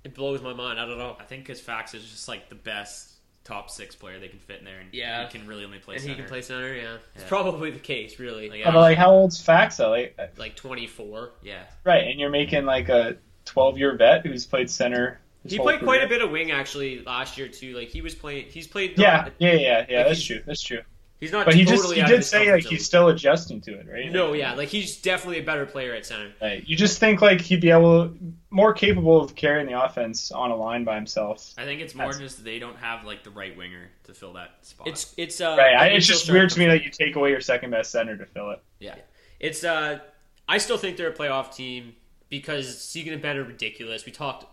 It 0.04 0.14
blows 0.16 0.42
my 0.42 0.54
mind. 0.54 0.80
I 0.80 0.86
don't 0.86 0.98
know. 0.98 1.18
I 1.20 1.24
think 1.24 1.44
because 1.44 1.60
Fax 1.60 1.94
is 1.94 2.04
just 2.10 2.28
like 2.28 2.50
the 2.50 2.56
best 2.56 3.14
top 3.44 3.70
six 3.70 3.96
player 3.96 4.20
they 4.20 4.28
can 4.28 4.40
fit 4.40 4.60
in 4.60 4.66
there, 4.66 4.80
and 4.80 4.90
Yeah. 4.94 5.26
he 5.28 5.38
can 5.38 5.48
really 5.48 5.66
only 5.66 5.80
play. 5.80 5.96
and 5.96 6.04
he 6.04 6.10
center. 6.10 6.22
can 6.22 6.30
play 6.30 6.42
center. 6.42 6.74
Yeah, 6.76 6.96
it's 7.16 7.24
Yeah. 7.24 7.28
probably 7.30 7.72
the 7.72 7.80
case. 7.80 8.20
Really, 8.20 8.50
Like, 8.50 8.60
Yeah, 8.60 8.72
but 8.72 8.80
like, 8.80 8.98
how 8.98 9.12
old's 9.12 9.44
Faksa? 9.44 9.90
Like, 9.90 10.18
like 10.38 10.56
twenty 10.56 10.88
four. 10.88 11.32
Yeah, 11.42 11.64
right, 11.84 12.08
and 12.08 12.20
you're 12.20 12.30
making 12.30 12.66
like 12.66 12.90
a 12.90 13.18
12 13.46 13.78
year 13.78 13.96
vet 13.98 14.26
who's 14.26 14.46
played 14.46 14.70
center. 14.70 15.20
his 15.44 15.54
He 15.54 15.58
whole 15.58 15.66
played 15.66 15.80
quite 15.80 15.98
career. 15.98 16.06
a 16.06 16.10
bit 16.10 16.22
of 16.22 16.30
wing 16.32 16.52
actually 16.52 17.02
last 17.04 17.38
year 17.38 17.48
too. 17.48 17.74
Like 17.76 17.88
he 17.90 18.02
was 18.02 18.14
playing. 18.14 18.46
He's 18.50 18.68
played. 18.68 18.98
Yeah, 19.00 19.22
not- 19.24 19.34
yeah, 19.40 19.54
yeah, 19.54 19.60
yeah. 19.60 19.78
Like, 19.78 19.88
that's 19.88 20.10
he's- 20.20 20.24
true. 20.28 20.44
That's 20.46 20.62
true. 20.62 20.82
He's 21.20 21.34
not. 21.34 21.46
But 21.46 21.54
he 21.56 21.66
just 21.66 21.94
he 21.94 22.02
did 22.04 22.24
say 22.24 22.50
like 22.52 22.64
zone. 22.64 22.72
he's 22.72 22.86
still 22.86 23.10
adjusting 23.10 23.60
to 23.62 23.74
it, 23.78 23.88
right? 23.92 24.10
No, 24.10 24.32
yeah, 24.34 24.54
like 24.54 24.70
he's 24.70 24.98
definitely 25.02 25.40
a 25.40 25.44
better 25.44 25.66
player 25.66 25.94
at 25.94 26.06
center. 26.06 26.32
Like, 26.42 26.70
you 26.70 26.78
just 26.78 26.98
think 27.00 27.22
like 27.22 27.42
he'd 27.42 27.60
be 27.60 27.72
able 27.72 28.14
more 28.50 28.74
capable 28.74 29.22
of 29.22 29.36
carrying 29.36 29.68
the 29.68 29.84
offense 29.84 30.32
on 30.32 30.50
a 30.52 30.56
line 30.56 30.86
by 30.86 30.96
himself. 30.96 31.54
I 31.58 31.66
think 31.66 31.82
it's 31.82 31.94
more 31.94 32.08
That's- 32.14 32.22
just 32.34 32.44
they 32.46 32.58
don't 32.60 32.78
have 32.78 33.04
like 33.04 33.24
the 33.24 33.32
right 33.32 33.56
winger 33.58 33.90
to 34.06 34.14
fill 34.14 34.34
that 34.34 34.60
spot. 34.62 34.88
It's 34.88 35.14
it's 35.18 35.42
uh, 35.42 35.56
Right. 35.60 35.76
I, 35.76 35.88
it's 35.88 36.08
just 36.08 36.32
weird 36.32 36.52
to 36.52 36.60
me 36.60 36.68
that 36.68 36.84
you 36.86 36.90
take 36.90 37.16
away 37.18 37.32
your 37.32 37.42
second 37.42 37.72
best 37.72 37.92
center 37.92 38.16
to 38.16 38.26
fill 38.26 38.52
it. 38.52 38.62
yeah, 38.80 38.96
It's 39.42 39.64
uh, 39.66 40.00
I 40.48 40.58
still 40.58 40.78
think 40.78 40.96
they're 40.96 41.10
a 41.12 41.14
playoff 41.14 41.54
team 41.54 41.96
because 42.30 42.82
Seguin 42.82 43.12
and 43.14 43.22
Benn 43.22 43.36
are 43.38 43.44
ridiculous. 43.44 44.06
We 44.06 44.12
talked 44.14 44.46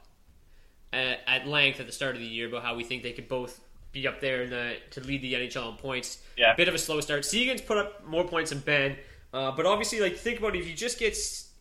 at, 0.93 1.21
at 1.29 1.47
length 1.47 1.79
at 1.79 1.87
the 1.87 1.93
start 1.93 2.17
of 2.17 2.21
the 2.21 2.27
year 2.27 2.49
about 2.49 2.65
how 2.65 2.75
we 2.75 2.83
think 2.85 3.03
they 3.05 3.13
could 3.13 3.29
both 3.29 3.61
be 4.01 4.07
up 4.07 4.21
there 4.21 4.43
in 4.43 4.51
the 4.51 4.77
to 4.93 5.01
lead 5.01 5.23
the 5.23 5.35
NHL 5.35 5.71
in 5.73 5.77
points. 5.77 6.19
Yeah. 6.37 6.55
bit 6.55 6.69
of 6.69 6.75
a 6.75 6.79
slow 6.79 7.01
start. 7.01 7.25
Seguin's 7.25 7.63
put 7.63 7.79
up 7.79 8.05
more 8.07 8.25
points 8.25 8.51
than 8.51 8.61
Benn, 8.61 8.97
uh, 9.33 9.53
but 9.53 9.65
obviously, 9.67 10.01
like 10.01 10.17
think 10.17 10.39
about 10.39 10.55
it, 10.55 10.61
if 10.61 10.69
you 10.69 10.75
just 10.75 10.99
get 10.99 11.15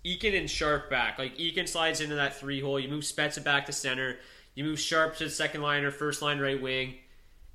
Eakin 0.06 0.38
and 0.38 0.50
Sharp 0.50 0.90
back, 0.90 1.18
like 1.18 1.38
Eakin 1.38 1.68
slides 1.68 2.02
into 2.02 2.16
that 2.16 2.36
three 2.38 2.60
hole, 2.62 2.80
you 2.80 2.90
move 2.90 3.04
Spezza 3.04 3.44
back 3.44 3.66
to 3.68 3.72
center, 3.72 4.18
you 4.54 4.64
move 4.64 4.80
Sharp 4.80 5.16
to 5.18 5.24
the 5.26 5.30
second 5.30 5.62
line 5.62 5.84
or 5.84 5.92
first 5.92 6.22
line 6.22 6.40
right 6.40 6.62
wing, 6.62 6.96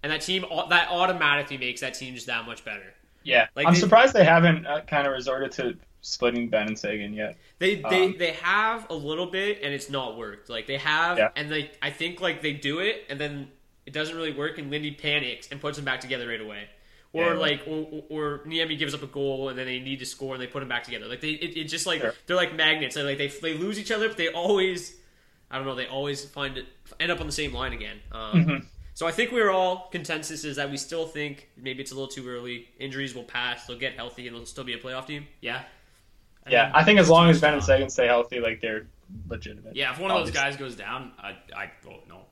and 0.02 0.10
that 0.10 0.22
team 0.22 0.44
that 0.70 0.88
automatically 0.90 1.58
makes 1.58 1.80
that 1.82 1.94
team 1.94 2.14
just 2.14 2.26
that 2.26 2.46
much 2.46 2.64
better. 2.64 2.94
Yeah, 3.22 3.48
Like, 3.54 3.66
I'm 3.66 3.74
they- 3.74 3.80
surprised 3.80 4.14
they 4.14 4.24
haven't 4.24 4.66
uh, 4.66 4.80
kind 4.86 5.06
of 5.06 5.12
resorted 5.12 5.52
to 5.52 5.76
splitting 6.00 6.48
Benn 6.48 6.68
and 6.68 6.78
Seguin 6.78 7.12
yet. 7.12 7.36
They 7.58 7.74
they, 7.74 8.04
Um, 8.06 8.14
they 8.18 8.32
have 8.42 8.88
a 8.88 8.94
little 8.94 9.26
bit 9.26 9.60
and 9.62 9.74
it's 9.74 9.90
not 9.90 10.16
worked. 10.16 10.48
Like 10.48 10.66
they 10.66 10.78
have 10.78 11.18
Yeah. 11.18 11.28
and 11.36 11.50
they 11.52 11.70
I 11.82 11.90
think 11.90 12.22
like 12.22 12.40
they 12.40 12.54
do 12.54 12.78
it 12.78 13.04
and 13.10 13.20
then 13.20 13.50
it 13.90 13.94
doesn't 13.98 14.14
really 14.16 14.32
work 14.32 14.58
and 14.58 14.70
Lindy 14.70 14.92
panics 14.92 15.48
and 15.50 15.60
puts 15.60 15.76
them 15.76 15.84
back 15.84 16.00
together 16.00 16.28
right 16.28 16.40
away. 16.40 16.68
Or 17.12 17.24
Yeah. 17.34 17.40
like 17.40 17.62
or, 17.66 17.88
or, 17.90 18.02
or 18.10 18.38
Niemi 18.46 18.78
gives 18.78 18.94
up 18.94 19.02
a 19.02 19.06
goal 19.08 19.48
and 19.48 19.58
then 19.58 19.66
they 19.66 19.80
need 19.80 19.98
to 19.98 20.06
score 20.06 20.34
and 20.34 20.40
they 20.42 20.46
put 20.46 20.60
them 20.60 20.68
back 20.68 20.84
together. 20.84 21.06
Like 21.06 21.20
they 21.20 21.30
it, 21.30 21.56
it 21.56 21.64
just 21.64 21.86
like 21.86 22.00
Sure. 22.00 22.14
they're 22.26 22.36
like 22.36 22.54
magnets. 22.54 22.94
Like 22.96 23.18
they 23.18 23.26
they 23.26 23.54
lose 23.54 23.78
each 23.78 23.90
other 23.90 24.06
but 24.08 24.16
they 24.16 24.28
always 24.28 24.94
I 25.50 25.56
don't 25.58 25.66
know, 25.66 25.74
they 25.74 25.86
always 25.88 26.24
find 26.24 26.56
it 26.56 26.66
end 27.00 27.10
up 27.10 27.20
on 27.20 27.26
the 27.26 27.32
same 27.32 27.52
line 27.52 27.72
again. 27.72 27.98
Um, 28.12 28.44
Mhm. 28.44 28.66
So 28.94 29.06
I 29.06 29.12
think 29.12 29.32
we're 29.32 29.50
all 29.50 29.88
consensus 29.90 30.44
is 30.44 30.56
that 30.56 30.70
we 30.70 30.76
still 30.76 31.06
think 31.06 31.48
maybe 31.56 31.80
it's 31.82 31.90
a 31.90 31.94
little 31.94 32.08
too 32.08 32.28
early. 32.28 32.68
Injuries 32.78 33.14
will 33.14 33.24
pass. 33.24 33.66
They'll 33.66 33.78
get 33.78 33.94
healthy 33.94 34.26
and 34.26 34.36
they'll 34.36 34.44
still 34.46 34.64
be 34.64 34.74
a 34.74 34.78
playoff 34.78 35.06
team. 35.06 35.26
yeah, 35.40 35.62
Yeah, 36.48 36.70
I 36.74 36.84
think 36.84 36.98
as 37.00 37.08
long 37.08 37.30
as 37.30 37.40
Benn 37.40 37.54
and 37.54 37.64
Seguin 37.64 37.88
stay 37.90 38.06
healthy, 38.06 38.40
like 38.40 38.60
they're 38.60 38.86
legitimate. 39.28 39.74
yeah. 39.74 39.92
If 39.92 39.98
one 39.98 40.10
of 40.10 40.18
those 40.24 40.32
guys 40.34 40.56
goes 40.56 40.76
down, 40.76 41.12
I 41.18 41.30
I 41.56 41.70
vote 41.82 42.04
no. 42.08 42.26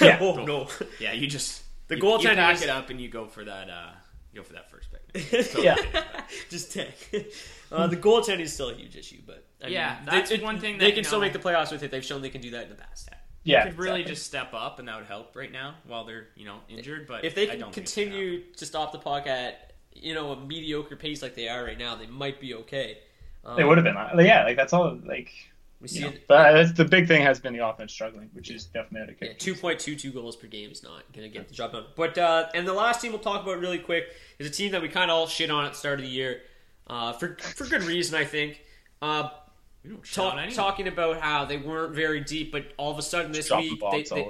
Yeah. 0.00 0.18
oh 0.20 0.36
Go- 0.36 0.44
no. 0.44 0.68
Yeah, 0.98 1.12
you 1.12 1.26
just 1.26 1.62
The 1.88 1.96
you, 1.96 2.02
goaltender 2.02 2.30
you 2.30 2.34
pack 2.36 2.54
is- 2.56 2.62
it 2.62 2.68
up 2.70 2.90
and 2.90 3.00
you 3.00 3.08
go 3.08 3.26
for 3.26 3.44
that. 3.44 3.68
Uh, 3.70 3.90
you 4.32 4.40
go 4.40 4.44
for 4.44 4.52
that 4.54 4.70
first 4.70 4.88
pick. 4.92 5.54
Yeah. 5.58 5.76
just 6.50 6.72
take. 6.72 7.34
Uh, 7.72 7.86
the 7.86 7.96
goaltending 7.96 8.40
is 8.40 8.52
still 8.52 8.70
a 8.70 8.74
huge 8.74 8.96
issue, 8.96 9.18
but 9.26 9.44
I 9.64 9.68
Yeah, 9.68 9.96
mean, 9.96 10.06
that's 10.06 10.30
it- 10.30 10.42
one 10.42 10.58
thing 10.60 10.78
they 10.78 10.86
that, 10.86 10.90
can 10.92 10.98
you 10.98 11.04
still 11.04 11.18
know- 11.18 11.24
make 11.24 11.32
the 11.32 11.38
playoffs 11.38 11.70
with 11.72 11.82
it. 11.82 11.90
They've 11.90 12.04
shown 12.04 12.22
they 12.22 12.30
can 12.30 12.40
do 12.40 12.50
that 12.52 12.64
in 12.64 12.68
the 12.70 12.74
past. 12.76 13.08
Yeah, 13.42 13.64
could 13.64 13.78
really 13.78 14.00
exactly. 14.00 14.14
just 14.14 14.26
step 14.26 14.52
up 14.52 14.78
and 14.80 14.88
that 14.88 14.98
would 14.98 15.06
help 15.06 15.34
right 15.34 15.50
now 15.50 15.74
while 15.86 16.04
they're 16.04 16.28
you 16.36 16.44
know 16.44 16.58
injured. 16.68 17.06
But 17.06 17.24
If 17.24 17.34
they 17.34 17.44
I 17.44 17.52
can 17.52 17.60
don't 17.60 17.74
think 17.74 17.86
it's 17.86 17.94
gonna 17.94 18.06
continue 18.10 18.42
to 18.52 18.66
stop 18.66 18.92
the 18.92 18.98
puck 18.98 19.26
at 19.26 19.72
you 19.94 20.12
know 20.14 20.32
a 20.32 20.36
mediocre 20.44 20.94
pace 20.94 21.22
like 21.22 21.34
they 21.34 21.48
are 21.48 21.64
right 21.64 21.78
now, 21.78 21.94
they 21.96 22.06
might 22.06 22.38
be 22.38 22.54
okay. 22.54 22.98
Um, 23.44 23.56
They 23.56 23.64
would 23.64 23.78
have 23.78 23.84
been. 23.84 23.94
like- 23.94 24.26
Yeah, 24.26 24.44
like 24.44 24.56
that's 24.56 24.74
all. 24.74 24.94
Like, 25.06 25.32
We 25.80 25.88
see 25.88 26.00
know, 26.00 26.08
it. 26.08 26.26
but 26.28 26.52
that's, 26.52 26.72
the 26.72 26.84
big 26.84 27.08
thing 27.08 27.22
has 27.22 27.40
been 27.40 27.54
the 27.54 27.66
offense 27.66 27.92
struggling, 27.92 28.28
which 28.34 28.50
is 28.50 28.66
definitely 28.66 29.00
out 29.00 29.08
of 29.08 29.16
Yeah, 29.20 29.32
two 29.38 29.54
point 29.54 29.80
two 29.80 29.96
two 29.96 30.12
goals 30.12 30.36
per 30.36 30.46
game 30.46 30.70
is 30.70 30.82
not 30.82 31.10
going 31.12 31.30
to 31.30 31.34
get 31.34 31.48
the 31.48 31.54
job 31.54 31.72
done. 31.72 31.86
But 31.96 32.18
uh, 32.18 32.48
and 32.54 32.68
the 32.68 32.74
last 32.74 33.00
team 33.00 33.12
we'll 33.12 33.20
talk 33.20 33.42
about 33.42 33.58
really 33.58 33.78
quick 33.78 34.04
is 34.38 34.46
a 34.46 34.50
team 34.50 34.72
that 34.72 34.82
we 34.82 34.88
kind 34.88 35.10
of 35.10 35.16
all 35.16 35.26
shit 35.26 35.50
on 35.50 35.64
at 35.64 35.72
the 35.72 35.78
start 35.78 35.98
of 35.98 36.04
the 36.04 36.10
year 36.10 36.42
uh, 36.86 37.12
for 37.12 37.36
for 37.36 37.64
good 37.64 37.84
reason, 37.84 38.14
I 38.14 38.24
think. 38.24 38.62
Uh, 39.00 39.30
talk, 40.12 40.50
talking 40.50 40.88
about 40.88 41.20
how 41.20 41.44
they 41.46 41.56
weren't 41.56 41.94
very 41.94 42.20
deep, 42.20 42.52
but 42.52 42.66
all 42.76 42.90
of 42.90 42.98
a 42.98 43.02
sudden 43.02 43.32
this 43.32 43.48
dropping 43.48 43.70
week, 43.70 43.80
they, 43.90 44.02
they, 44.02 44.28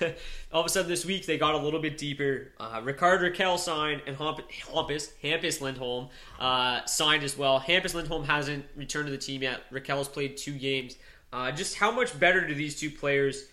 all 0.52 0.60
of 0.60 0.66
a 0.66 0.68
sudden 0.68 0.88
this 0.90 1.04
week 1.04 1.26
they 1.26 1.38
got 1.38 1.54
a 1.54 1.58
little 1.58 1.80
bit 1.80 1.98
deeper. 1.98 2.52
Uh, 2.58 2.80
Rickard 2.82 3.20
Rakell 3.20 3.58
signed, 3.58 4.02
and 4.06 4.16
Hamp- 4.16 4.50
Hampus 4.50 5.10
Hampus 5.22 5.60
Lindholm 5.60 6.08
uh, 6.38 6.84
signed 6.84 7.22
as 7.22 7.36
well. 7.36 7.60
Hampus 7.60 7.94
Lindholm 7.94 8.24
hasn't 8.24 8.64
returned 8.76 9.06
to 9.06 9.12
the 9.12 9.18
team 9.18 9.42
yet. 9.42 9.62
Rakell's 9.72 10.08
played 10.08 10.36
two 10.36 10.52
games. 10.52 10.96
Uh, 11.32 11.50
just 11.50 11.76
how 11.76 11.90
much 11.90 12.18
better 12.18 12.46
do 12.46 12.54
these 12.54 12.78
two 12.78 12.90
players 12.90 13.46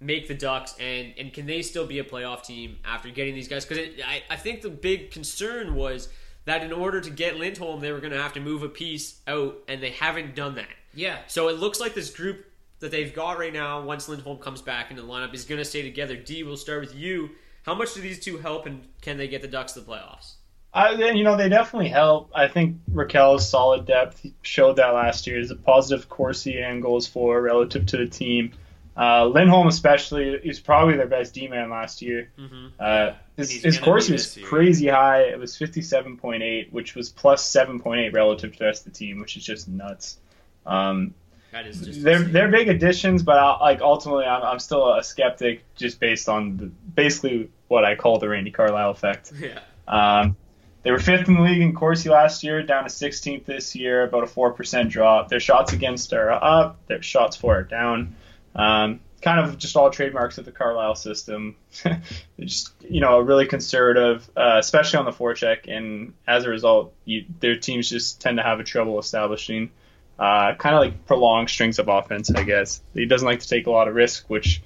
make 0.00 0.28
the 0.28 0.34
Ducks, 0.34 0.74
and 0.80 1.12
and 1.18 1.32
can 1.32 1.46
they 1.46 1.62
still 1.62 1.86
be 1.86 1.98
a 1.98 2.04
playoff 2.04 2.44
team 2.44 2.78
after 2.84 3.10
getting 3.10 3.34
these 3.34 3.48
guys? 3.48 3.64
Because 3.64 3.88
I, 4.04 4.22
I 4.30 4.36
think 4.36 4.62
the 4.62 4.70
big 4.70 5.10
concern 5.10 5.74
was 5.74 6.08
that 6.46 6.62
in 6.62 6.72
order 6.72 7.00
to 7.00 7.10
get 7.10 7.36
Lindholm, 7.36 7.80
they 7.80 7.92
were 7.92 8.00
going 8.00 8.12
to 8.12 8.20
have 8.20 8.32
to 8.32 8.40
move 8.40 8.62
a 8.62 8.68
piece 8.68 9.20
out, 9.26 9.58
and 9.68 9.82
they 9.82 9.90
haven't 9.90 10.34
done 10.34 10.54
that. 10.54 10.68
Yeah. 10.94 11.18
So 11.28 11.48
it 11.48 11.58
looks 11.58 11.80
like 11.80 11.94
this 11.94 12.10
group 12.10 12.46
that 12.80 12.90
they've 12.90 13.14
got 13.14 13.38
right 13.38 13.52
now, 13.52 13.82
once 13.82 14.08
Lindholm 14.08 14.38
comes 14.38 14.62
back 14.62 14.90
into 14.90 15.02
the 15.02 15.08
lineup, 15.08 15.32
is 15.34 15.44
going 15.44 15.58
to 15.58 15.64
stay 15.64 15.82
together. 15.82 16.16
D, 16.16 16.42
we'll 16.42 16.56
start 16.56 16.80
with 16.80 16.94
you. 16.94 17.30
How 17.64 17.74
much 17.74 17.94
do 17.94 18.00
these 18.00 18.18
two 18.18 18.38
help, 18.38 18.66
and 18.66 18.86
can 19.02 19.18
they 19.18 19.28
get 19.28 19.42
the 19.42 19.48
Ducks 19.48 19.72
to 19.72 19.80
the 19.80 19.86
playoffs? 19.86 20.34
I, 20.72 20.92
you 20.92 21.24
know, 21.24 21.36
they 21.36 21.48
definitely 21.48 21.88
help. 21.88 22.30
I 22.34 22.48
think 22.48 22.76
Rakell's 22.92 23.48
solid 23.48 23.86
depth 23.86 24.20
he 24.20 24.34
showed 24.42 24.76
that 24.76 24.94
last 24.94 25.26
year. 25.26 25.38
Is 25.38 25.50
a 25.50 25.56
positive 25.56 26.08
Corsi 26.08 26.58
and 26.58 26.80
goals 26.80 27.06
for 27.06 27.40
relative 27.42 27.86
to 27.86 27.96
the 27.96 28.06
team. 28.06 28.52
Uh, 28.96 29.26
Lindholm, 29.26 29.66
especially, 29.66 30.28
is 30.28 30.60
probably 30.60 30.96
their 30.96 31.08
best 31.08 31.34
D 31.34 31.48
man 31.48 31.70
last 31.70 32.02
year. 32.02 32.30
Mm-hmm. 32.38 32.66
Uh, 32.78 33.12
his 33.36 33.50
he's 33.50 33.62
his 33.62 33.78
Corsi 33.78 34.12
was 34.12 34.36
year. 34.36 34.46
crazy 34.46 34.88
high. 34.88 35.22
It 35.22 35.38
was 35.38 35.56
57.8, 35.56 36.72
which 36.72 36.94
was 36.94 37.08
plus 37.08 37.50
7.8 37.50 38.12
relative 38.12 38.52
to 38.52 38.58
the 38.58 38.64
rest 38.64 38.86
of 38.86 38.92
the 38.92 38.98
team, 38.98 39.18
which 39.18 39.36
is 39.36 39.44
just 39.44 39.68
nuts. 39.68 40.18
Um, 40.66 41.14
That 41.52 41.66
is 41.66 41.80
just 41.80 42.02
they're 42.02 42.16
insane. 42.16 42.32
they're 42.32 42.48
big 42.48 42.68
additions, 42.68 43.22
but 43.22 43.36
I, 43.36 43.58
like 43.60 43.80
ultimately, 43.80 44.24
I'm, 44.24 44.42
I'm 44.42 44.58
still 44.58 44.94
a 44.94 45.02
skeptic 45.02 45.64
just 45.74 45.98
based 45.98 46.28
on 46.28 46.56
the, 46.56 46.66
basically 46.66 47.50
what 47.68 47.84
I 47.84 47.96
call 47.96 48.18
the 48.18 48.28
Randy 48.28 48.50
Carlyle 48.50 48.90
effect. 48.90 49.32
yeah. 49.40 49.58
Um, 49.88 50.36
they 50.82 50.92
were 50.92 50.98
fifth 50.98 51.28
in 51.28 51.34
the 51.34 51.42
league 51.42 51.60
in 51.60 51.74
Corsi 51.74 52.08
last 52.08 52.42
year, 52.42 52.62
down 52.62 52.84
to 52.84 52.88
16th 52.88 53.44
this 53.44 53.76
year, 53.76 54.04
about 54.04 54.24
a 54.24 54.26
four 54.26 54.52
percent 54.52 54.90
drop. 54.90 55.28
Their 55.28 55.40
shots 55.40 55.72
against 55.72 56.12
are 56.12 56.30
up, 56.30 56.86
their 56.86 57.02
shots 57.02 57.36
for 57.36 57.58
are 57.58 57.62
down. 57.62 58.16
Um, 58.54 59.00
kind 59.20 59.40
of 59.40 59.58
just 59.58 59.76
all 59.76 59.90
trademarks 59.90 60.38
of 60.38 60.44
the 60.44 60.52
Carlyle 60.52 60.94
system. 60.94 61.56
Just 62.40 62.72
you 62.80 63.00
know 63.00 63.18
a 63.18 63.22
really 63.22 63.46
conservative, 63.46 64.28
uh, 64.36 64.56
especially 64.58 64.98
on 64.98 65.04
the 65.04 65.12
forecheck, 65.12 65.68
and 65.68 66.14
as 66.26 66.44
a 66.44 66.48
result, 66.48 66.94
you, 67.04 67.26
their 67.40 67.56
teams 67.56 67.88
just 67.88 68.20
tend 68.20 68.38
to 68.38 68.42
have 68.42 68.60
a 68.60 68.64
trouble 68.64 68.98
establishing 68.98 69.70
uh, 70.20 70.54
kind 70.54 70.74
of 70.74 70.82
like 70.82 71.06
prolonged 71.06 71.48
strings 71.48 71.78
of 71.78 71.88
offense. 71.88 72.30
I 72.30 72.42
guess 72.42 72.82
he 72.92 73.06
doesn't 73.06 73.26
like 73.26 73.40
to 73.40 73.48
take 73.48 73.66
a 73.66 73.70
lot 73.70 73.88
of 73.88 73.94
risk, 73.94 74.28
which 74.28 74.62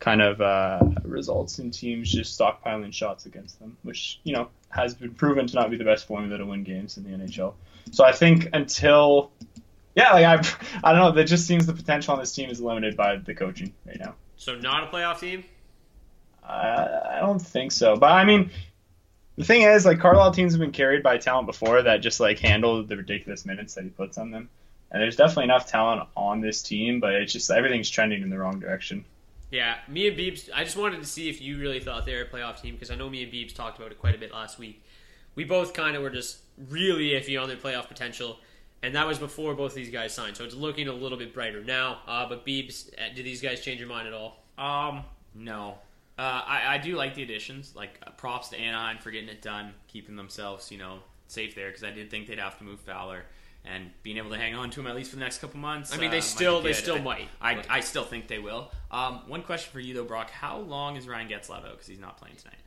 kind 0.00 0.20
of 0.20 0.40
uh, 0.40 0.80
results 1.04 1.60
in 1.60 1.70
teams 1.70 2.10
just 2.10 2.38
stockpiling 2.38 2.92
shots 2.92 3.24
against 3.24 3.60
them, 3.60 3.76
which 3.82 4.20
you 4.24 4.34
know 4.34 4.48
has 4.68 4.94
been 4.94 5.14
proven 5.14 5.46
to 5.46 5.54
not 5.54 5.70
be 5.70 5.76
the 5.76 5.84
best 5.84 6.08
formula 6.08 6.36
to 6.38 6.44
win 6.44 6.64
games 6.64 6.96
in 6.96 7.04
the 7.04 7.10
NHL. 7.10 7.54
So 7.92 8.04
I 8.04 8.10
think 8.10 8.48
until 8.52 9.30
yeah, 9.94 10.12
like 10.12 10.24
I 10.24 10.34
I 10.82 10.92
don't 10.92 11.00
know, 11.00 11.12
that 11.12 11.24
just 11.24 11.46
seems 11.46 11.66
the 11.66 11.72
potential 11.72 12.12
on 12.12 12.18
this 12.18 12.34
team 12.34 12.50
is 12.50 12.60
limited 12.60 12.96
by 12.96 13.16
the 13.16 13.34
coaching 13.34 13.72
right 13.86 14.00
now. 14.00 14.16
So 14.36 14.56
not 14.56 14.82
a 14.82 14.86
playoff 14.88 15.20
team. 15.20 15.44
I, 16.42 17.16
I 17.16 17.18
don't 17.20 17.40
think 17.40 17.70
so, 17.72 17.96
but 17.96 18.10
I 18.10 18.24
mean. 18.24 18.50
The 19.38 19.44
thing 19.44 19.60
is, 19.60 19.84
like 19.84 19.98
Carlyle 19.98 20.30
teams 20.30 20.54
have 20.54 20.60
been 20.60 20.72
carried 20.72 21.02
by 21.02 21.18
talent 21.18 21.46
before 21.46 21.82
that 21.82 21.98
just 21.98 22.20
like 22.20 22.38
handle 22.38 22.82
the 22.82 22.96
ridiculous 22.96 23.44
minutes 23.44 23.74
that 23.74 23.84
he 23.84 23.90
puts 23.90 24.16
on 24.16 24.30
them, 24.30 24.48
and 24.90 25.02
there's 25.02 25.16
definitely 25.16 25.44
enough 25.44 25.66
talent 25.66 26.08
on 26.16 26.40
this 26.40 26.62
team, 26.62 27.00
but 27.00 27.14
it's 27.14 27.32
just 27.32 27.50
everything's 27.50 27.90
trending 27.90 28.22
in 28.22 28.30
the 28.30 28.38
wrong 28.38 28.60
direction. 28.60 29.04
Yeah, 29.50 29.76
me 29.88 30.08
and 30.08 30.16
Beebs. 30.16 30.50
I 30.52 30.64
just 30.64 30.76
wanted 30.76 31.00
to 31.00 31.06
see 31.06 31.28
if 31.28 31.40
you 31.40 31.58
really 31.58 31.80
thought 31.80 32.04
they 32.04 32.14
were 32.14 32.22
a 32.22 32.28
playoff 32.28 32.60
team 32.60 32.74
because 32.74 32.90
I 32.90 32.96
know 32.96 33.08
me 33.08 33.22
and 33.22 33.32
Beebs 33.32 33.54
talked 33.54 33.78
about 33.78 33.92
it 33.92 33.98
quite 33.98 34.14
a 34.14 34.18
bit 34.18 34.32
last 34.32 34.58
week. 34.58 34.82
We 35.34 35.44
both 35.44 35.72
kind 35.72 35.96
of 35.96 36.02
were 36.02 36.10
just 36.10 36.38
really 36.68 37.10
iffy 37.10 37.40
on 37.40 37.48
their 37.48 37.56
playoff 37.56 37.88
potential, 37.88 38.38
and 38.82 38.94
that 38.94 39.06
was 39.06 39.18
before 39.18 39.54
both 39.54 39.72
of 39.72 39.76
these 39.76 39.90
guys 39.90 40.12
signed. 40.12 40.36
So 40.36 40.44
it's 40.44 40.54
looking 40.54 40.88
a 40.88 40.92
little 40.92 41.18
bit 41.18 41.32
brighter 41.32 41.62
now. 41.62 42.00
Uh, 42.06 42.28
but 42.28 42.44
Beebs, 42.44 42.92
uh, 42.94 43.14
did 43.14 43.24
these 43.24 43.40
guys 43.40 43.60
change 43.60 43.78
your 43.78 43.88
mind 43.88 44.08
at 44.08 44.14
all? 44.14 44.42
Um, 44.58 45.04
no. 45.34 45.78
Uh, 46.18 46.42
I, 46.46 46.74
I 46.74 46.78
do 46.78 46.96
like 46.96 47.14
the 47.14 47.22
additions. 47.22 47.74
Like 47.76 48.00
uh, 48.06 48.10
props 48.12 48.48
to 48.48 48.58
Anaheim 48.58 48.98
for 48.98 49.10
getting 49.10 49.28
it 49.28 49.42
done, 49.42 49.74
keeping 49.86 50.16
themselves, 50.16 50.72
you 50.72 50.78
know, 50.78 51.00
safe 51.28 51.54
there. 51.54 51.68
Because 51.68 51.84
I 51.84 51.90
did 51.90 52.10
think 52.10 52.26
they'd 52.26 52.38
have 52.38 52.58
to 52.58 52.64
move 52.64 52.80
Fowler, 52.80 53.24
and 53.66 53.90
being 54.02 54.16
able 54.16 54.30
to 54.30 54.36
hang 54.38 54.54
on 54.54 54.70
to 54.70 54.80
him 54.80 54.86
at 54.86 54.94
least 54.96 55.10
for 55.10 55.16
the 55.16 55.20
next 55.22 55.38
couple 55.38 55.58
months. 55.60 55.92
I 55.92 55.96
mean, 55.96 56.08
uh, 56.08 56.10
they 56.12 56.16
might 56.18 56.24
still- 56.24 56.60
they 56.62 56.72
still 56.72 56.96
I, 56.96 57.00
might, 57.00 57.28
I, 57.40 57.62
I 57.68 57.80
still 57.80 58.04
think 58.04 58.28
they 58.28 58.38
will. 58.38 58.70
Um, 58.90 59.22
one 59.28 59.42
question 59.42 59.70
for 59.72 59.80
you 59.80 59.94
though, 59.94 60.04
Brock: 60.04 60.30
How 60.30 60.58
long 60.58 60.96
is 60.96 61.06
Ryan 61.08 61.28
Getzlaf 61.28 61.64
out? 61.64 61.72
Because 61.72 61.86
he's 61.86 61.98
not 62.00 62.16
playing 62.18 62.36
tonight. 62.36 62.58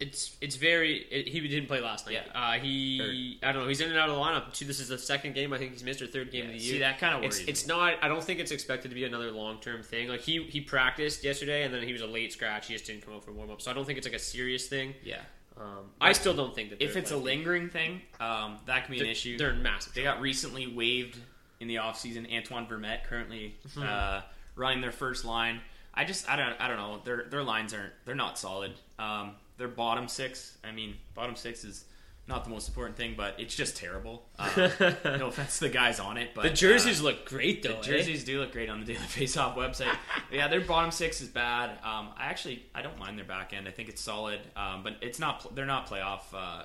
It's 0.00 0.36
it's 0.40 0.56
very. 0.56 0.96
It, 1.12 1.28
he 1.28 1.38
didn't 1.46 1.68
play 1.68 1.80
last 1.80 2.06
night. 2.06 2.16
Yeah. 2.26 2.32
Uh, 2.34 2.58
he 2.58 3.38
I 3.40 3.52
don't 3.52 3.62
know. 3.62 3.68
He's 3.68 3.80
in 3.80 3.88
and 3.88 3.96
out 3.96 4.08
of 4.08 4.16
the 4.16 4.20
lineup. 4.20 4.52
Too, 4.52 4.64
this 4.64 4.80
is 4.80 4.88
the 4.88 4.98
second 4.98 5.34
game. 5.36 5.52
I 5.52 5.58
think 5.58 5.70
he's 5.72 5.84
missed 5.84 6.02
or 6.02 6.08
third 6.08 6.32
game 6.32 6.46
Yeah, 6.46 6.50
of 6.54 6.58
the 6.58 6.64
year. 6.64 6.72
see, 6.74 6.78
that 6.80 6.98
kinda 6.98 7.24
It's, 7.24 7.36
worries 7.36 7.48
it's 7.48 7.66
me. 7.68 7.74
not. 7.74 7.94
I 8.02 8.08
don't 8.08 8.24
think 8.24 8.40
it's 8.40 8.50
expected 8.50 8.88
to 8.88 8.96
be 8.96 9.04
another 9.04 9.30
long 9.30 9.60
term 9.60 9.82
thing. 9.84 10.08
Like 10.08 10.22
he 10.22 10.42
he 10.44 10.60
practiced 10.60 11.22
yesterday 11.22 11.62
and 11.62 11.72
then 11.72 11.84
he 11.84 11.92
was 11.92 12.02
a 12.02 12.06
late 12.08 12.32
scratch. 12.32 12.66
He 12.66 12.72
just 12.74 12.84
didn't 12.86 13.04
come 13.04 13.14
out 13.14 13.24
for 13.24 13.30
warm 13.30 13.50
up. 13.52 13.62
So 13.62 13.70
I 13.70 13.74
don't 13.74 13.84
think 13.84 13.96
it's 13.96 14.06
like 14.06 14.16
a 14.16 14.18
serious 14.18 14.66
thing. 14.66 14.94
Yeah. 15.04 15.20
Um, 15.56 15.90
I 16.00 16.12
still 16.12 16.34
don't 16.34 16.54
think 16.54 16.70
that 16.70 16.82
If 16.82 16.96
it's 16.96 17.10
a 17.10 17.16
lingering 17.16 17.68
thing, 17.68 18.00
um, 18.20 18.58
that 18.66 18.86
can 18.86 18.94
be 18.94 19.00
an 19.00 19.06
issue. 19.06 19.36
they're 19.38 19.54
massive 19.54 19.92
They 19.94 20.02
got 20.02 20.20
recently 20.20 20.66
waived 20.66 21.18
in 21.60 21.68
the 21.68 21.76
offseason. 21.76 22.32
Antoine 22.34 22.66
Vermette 22.66 23.04
currently 23.04 23.56
Mhm. 23.68 23.86
uh, 23.86 24.22
running 24.56 24.80
their 24.80 24.92
first 24.92 25.24
line. 25.24 25.60
I 25.94 26.04
just 26.04 26.28
I 26.28 26.36
don't 26.36 26.58
I 26.60 26.68
don't 26.68 26.78
know. 26.78 27.00
Their 27.04 27.24
their 27.24 27.42
lines 27.42 27.74
aren't 27.74 27.92
they're 28.06 28.14
not 28.14 28.38
solid. 28.38 28.72
Um, 28.98 29.36
their 29.58 29.68
bottom 29.68 30.08
six. 30.08 30.56
I 30.64 30.72
mean, 30.72 30.96
bottom 31.14 31.36
six 31.36 31.64
is 31.64 31.84
not 32.28 32.44
the 32.44 32.50
most 32.50 32.68
important 32.68 32.96
thing, 32.96 33.14
but 33.16 33.34
it's 33.38 33.54
just 33.54 33.76
terrible. 33.76 34.24
Uh, 34.38 34.68
no 35.04 35.26
offense 35.26 35.58
to 35.58 35.64
the 35.64 35.70
guys 35.70 35.98
on 35.98 36.16
it, 36.16 36.30
but 36.34 36.42
The 36.42 36.50
jerseys 36.50 37.00
uh, 37.00 37.04
look 37.04 37.24
great, 37.26 37.62
though, 37.62 37.70
The 37.70 37.78
eh? 37.78 37.82
jerseys 37.82 38.24
do 38.24 38.38
look 38.40 38.52
great 38.52 38.68
on 38.70 38.80
the 38.80 38.86
Daily 38.94 38.98
Faceoff 39.06 39.56
website. 39.56 39.94
yeah, 40.30 40.46
their 40.48 40.60
bottom 40.60 40.90
six 40.92 41.20
is 41.20 41.28
bad. 41.28 41.70
Um, 41.82 42.10
I 42.16 42.26
actually 42.26 42.64
I 42.74 42.82
don't 42.82 42.98
mind 42.98 43.18
their 43.18 43.24
back 43.24 43.52
end. 43.52 43.66
I 43.66 43.70
think 43.72 43.88
it's 43.88 44.00
solid, 44.00 44.40
um, 44.56 44.82
but 44.84 44.96
it's 45.00 45.18
not. 45.18 45.54
They're 45.54 45.66
not 45.66 45.88
playoff 45.88 46.20
uh, 46.32 46.62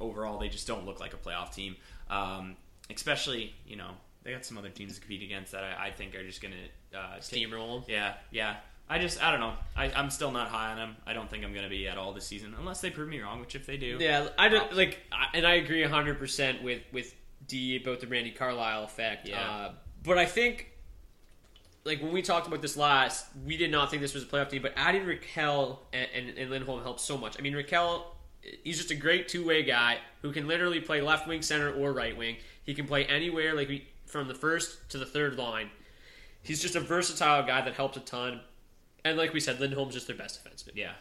overall. 0.00 0.38
They 0.38 0.48
just 0.48 0.66
don't 0.66 0.86
look 0.86 1.00
like 1.00 1.14
a 1.14 1.18
playoff 1.18 1.52
team. 1.54 1.76
Um, 2.08 2.56
especially 2.94 3.54
you 3.66 3.76
know 3.76 3.90
they 4.22 4.32
got 4.32 4.44
some 4.44 4.58
other 4.58 4.68
teams 4.68 4.94
to 4.94 5.00
compete 5.00 5.22
against 5.22 5.52
that 5.52 5.64
I, 5.64 5.86
I 5.86 5.90
think 5.90 6.14
are 6.14 6.24
just 6.24 6.40
gonna 6.42 6.54
uh, 6.94 7.18
take- 7.20 7.48
Yeah, 7.88 8.14
yeah. 8.30 8.56
I 8.92 8.98
just 8.98 9.22
I 9.22 9.30
don't 9.30 9.40
know. 9.40 9.54
I, 9.74 9.90
I'm 9.96 10.10
still 10.10 10.30
not 10.30 10.48
high 10.48 10.72
on 10.72 10.76
him. 10.78 10.96
I 11.06 11.14
don't 11.14 11.30
think 11.30 11.44
I'm 11.44 11.54
gonna 11.54 11.70
be 11.70 11.88
at 11.88 11.96
all 11.96 12.12
this 12.12 12.26
season 12.26 12.54
unless 12.58 12.82
they 12.82 12.90
prove 12.90 13.08
me 13.08 13.20
wrong. 13.20 13.40
Which 13.40 13.54
if 13.54 13.64
they 13.64 13.78
do, 13.78 13.96
Yeah, 13.98 14.28
I 14.38 14.48
don't 14.50 14.74
like, 14.76 14.98
I- 15.10 15.28
and 15.34 15.46
I 15.46 15.54
agree 15.54 15.82
hundred 15.84 16.18
percent 16.18 16.62
with 16.62 16.82
with 16.92 17.14
D 17.48 17.80
about 17.82 18.00
the 18.00 18.06
Randy 18.06 18.32
Carlyle 18.32 18.84
effect. 18.84 19.26
Yeah. 19.28 19.40
Uh, 19.40 19.72
but 20.04 20.18
I 20.18 20.26
think, 20.26 20.72
like 21.84 22.02
when 22.02 22.12
we 22.12 22.20
talked 22.20 22.46
about 22.46 22.60
this 22.60 22.76
last, 22.76 23.26
we 23.46 23.56
did 23.56 23.70
not 23.70 23.90
think 23.90 24.02
this 24.02 24.12
was 24.14 24.24
a 24.24 24.26
playoff 24.26 24.50
team. 24.50 24.60
But 24.62 24.74
adding 24.76 25.04
Rakell 25.04 25.78
and, 25.92 26.08
and, 26.14 26.38
and 26.38 26.50
Lindholm 26.50 26.82
helps 26.82 27.02
so 27.02 27.16
much. 27.16 27.36
I 27.38 27.42
mean, 27.42 27.54
Rakell, 27.54 28.02
he's 28.62 28.76
just 28.76 28.90
a 28.90 28.94
great 28.94 29.26
two 29.26 29.46
way 29.46 29.62
guy 29.62 29.98
who 30.20 30.32
can 30.32 30.46
literally 30.46 30.80
play 30.80 31.00
left 31.00 31.26
wing, 31.26 31.40
center, 31.40 31.72
or 31.72 31.92
right 31.92 32.16
wing. 32.16 32.36
He 32.64 32.74
can 32.74 32.86
play 32.86 33.06
anywhere, 33.06 33.54
like 33.54 33.68
we, 33.68 33.88
from 34.06 34.28
the 34.28 34.34
first 34.34 34.90
to 34.90 34.98
the 34.98 35.06
third 35.06 35.36
line. 35.38 35.70
He's 36.42 36.60
just 36.60 36.76
a 36.76 36.80
versatile 36.80 37.44
guy 37.46 37.62
that 37.62 37.74
helps 37.74 37.96
a 37.96 38.00
ton. 38.00 38.40
And 39.04 39.16
like 39.18 39.32
we 39.32 39.40
said, 39.40 39.58
Lindholm's 39.60 39.94
just 39.94 40.06
their 40.06 40.16
best 40.16 40.42
defenseman. 40.44 40.72
Yeah. 40.74 40.92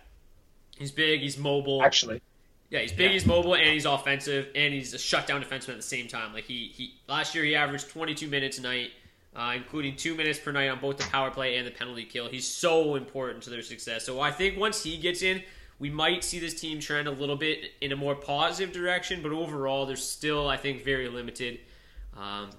He's 0.77 0.91
big, 0.91 1.21
he's 1.21 1.37
mobile. 1.37 1.83
Actually, 1.83 2.21
Yeah, 2.69 2.79
he's 2.79 2.91
big, 2.91 3.07
Yeah. 3.07 3.13
he's 3.13 3.25
mobile, 3.25 3.53
and 3.55 3.67
he's 3.67 3.85
offensive, 3.85 4.47
and 4.55 4.73
he's 4.73 4.93
a 4.93 4.97
shutdown 4.97 5.43
defenseman 5.43 5.69
at 5.71 5.75
the 5.77 5.81
same 5.81 6.07
time. 6.07 6.33
Like 6.33 6.45
he, 6.45 6.71
he 6.73 6.95
last 7.07 7.35
year 7.35 7.43
he 7.43 7.55
averaged 7.55 7.89
22 7.89 8.27
minutes 8.27 8.57
a 8.57 8.61
night, 8.61 8.91
uh, 9.35 9.53
including 9.55 9.95
two 9.95 10.15
minutes 10.15 10.39
per 10.39 10.51
night 10.51 10.69
on 10.69 10.79
both 10.79 10.97
the 10.97 11.03
power 11.05 11.29
play 11.29 11.57
and 11.57 11.67
the 11.67 11.71
penalty 11.71 12.05
kill. 12.05 12.27
He's 12.29 12.47
so 12.47 12.95
important 12.95 13.43
to 13.43 13.49
their 13.49 13.61
success. 13.61 14.05
So 14.05 14.19
I 14.19 14.31
think 14.31 14.57
once 14.57 14.81
he 14.83 14.97
gets 14.97 15.21
in, 15.21 15.43
we 15.79 15.89
might 15.89 16.23
see 16.23 16.39
this 16.39 16.59
team 16.59 16.79
trend 16.79 17.07
a 17.07 17.11
little 17.11 17.35
bit 17.35 17.71
in 17.81 17.91
a 17.91 17.95
more 17.95 18.15
positive 18.15 18.73
direction. 18.73 19.21
But 19.21 19.31
overall, 19.33 19.85
they're 19.85 19.95
still, 19.95 20.47
I 20.47 20.57
think, 20.57 20.83
very 20.83 21.09
limited. 21.09 21.59
Um, 22.17 22.49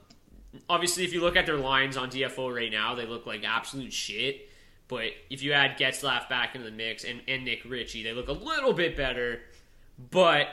obviously, 0.68 1.04
if 1.04 1.12
you 1.12 1.20
look 1.20 1.36
at 1.36 1.46
their 1.46 1.56
lines 1.56 1.96
on 1.96 2.10
DFO 2.10 2.54
right 2.54 2.70
now, 2.70 2.94
they 2.94 3.06
look 3.06 3.26
like 3.26 3.44
absolute 3.44 3.92
shit. 3.92 4.48
But 4.92 5.12
if 5.30 5.42
you 5.42 5.54
add 5.54 5.78
Getzlaf 5.78 6.28
back 6.28 6.54
into 6.54 6.68
the 6.68 6.76
mix 6.76 7.04
and, 7.04 7.22
and 7.26 7.46
Nick 7.46 7.64
Ritchie, 7.64 8.02
they 8.02 8.12
look 8.12 8.28
a 8.28 8.32
little 8.32 8.74
bit 8.74 8.94
better. 8.94 9.40
But 10.10 10.48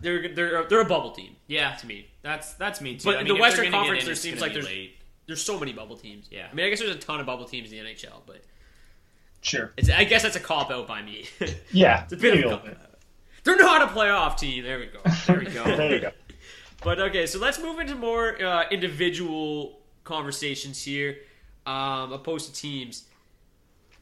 they're 0.00 0.34
they're 0.34 0.64
they're 0.64 0.80
a 0.80 0.84
bubble 0.84 1.12
team. 1.12 1.36
Yeah, 1.46 1.76
to 1.76 1.86
me. 1.86 2.08
That's 2.22 2.54
that's 2.54 2.80
me 2.80 2.96
too. 2.96 3.04
But 3.04 3.18
I 3.18 3.22
mean, 3.22 3.34
the 3.34 3.40
Western 3.40 3.70
Conference, 3.70 4.02
in, 4.02 4.06
there 4.06 4.16
seems 4.16 4.40
like 4.40 4.52
there's 4.52 4.66
late. 4.66 4.96
there's 5.28 5.40
so 5.40 5.60
many 5.60 5.72
bubble 5.72 5.96
teams. 5.96 6.26
Yeah. 6.28 6.48
I 6.50 6.54
mean, 6.54 6.66
I 6.66 6.70
guess 6.70 6.80
there's 6.80 6.96
a 6.96 6.98
ton 6.98 7.20
of 7.20 7.26
bubble 7.26 7.44
teams 7.44 7.70
in 7.70 7.84
the 7.84 7.90
NHL, 7.92 8.22
but 8.26 8.42
sure. 9.42 9.72
it's, 9.76 9.88
I 9.88 10.02
guess 10.02 10.24
that's 10.24 10.34
a 10.34 10.40
cop 10.40 10.72
out 10.72 10.88
by 10.88 11.00
me. 11.00 11.26
Yeah, 11.70 12.02
it's 12.02 12.14
a 12.14 12.16
bit 12.16 12.34
maybe 12.34 12.46
of 12.46 12.50
a 12.50 12.54
a 12.54 12.58
cop 12.58 12.68
out. 12.68 12.90
They're 13.44 13.56
not 13.56 13.82
a 13.82 13.86
playoff 13.86 14.38
team. 14.38 14.64
There 14.64 14.80
we 14.80 14.86
go. 14.86 14.98
There 15.28 15.38
we 15.38 15.46
go. 15.46 15.64
there 15.76 15.94
you 15.94 16.00
go. 16.00 16.10
But 16.82 16.98
okay, 16.98 17.26
so 17.26 17.38
let's 17.38 17.60
move 17.60 17.78
into 17.78 17.94
more 17.94 18.42
uh, 18.42 18.68
individual 18.70 19.78
conversations 20.02 20.82
here, 20.82 21.18
um, 21.64 22.12
opposed 22.12 22.52
to 22.52 22.60
teams. 22.60 23.04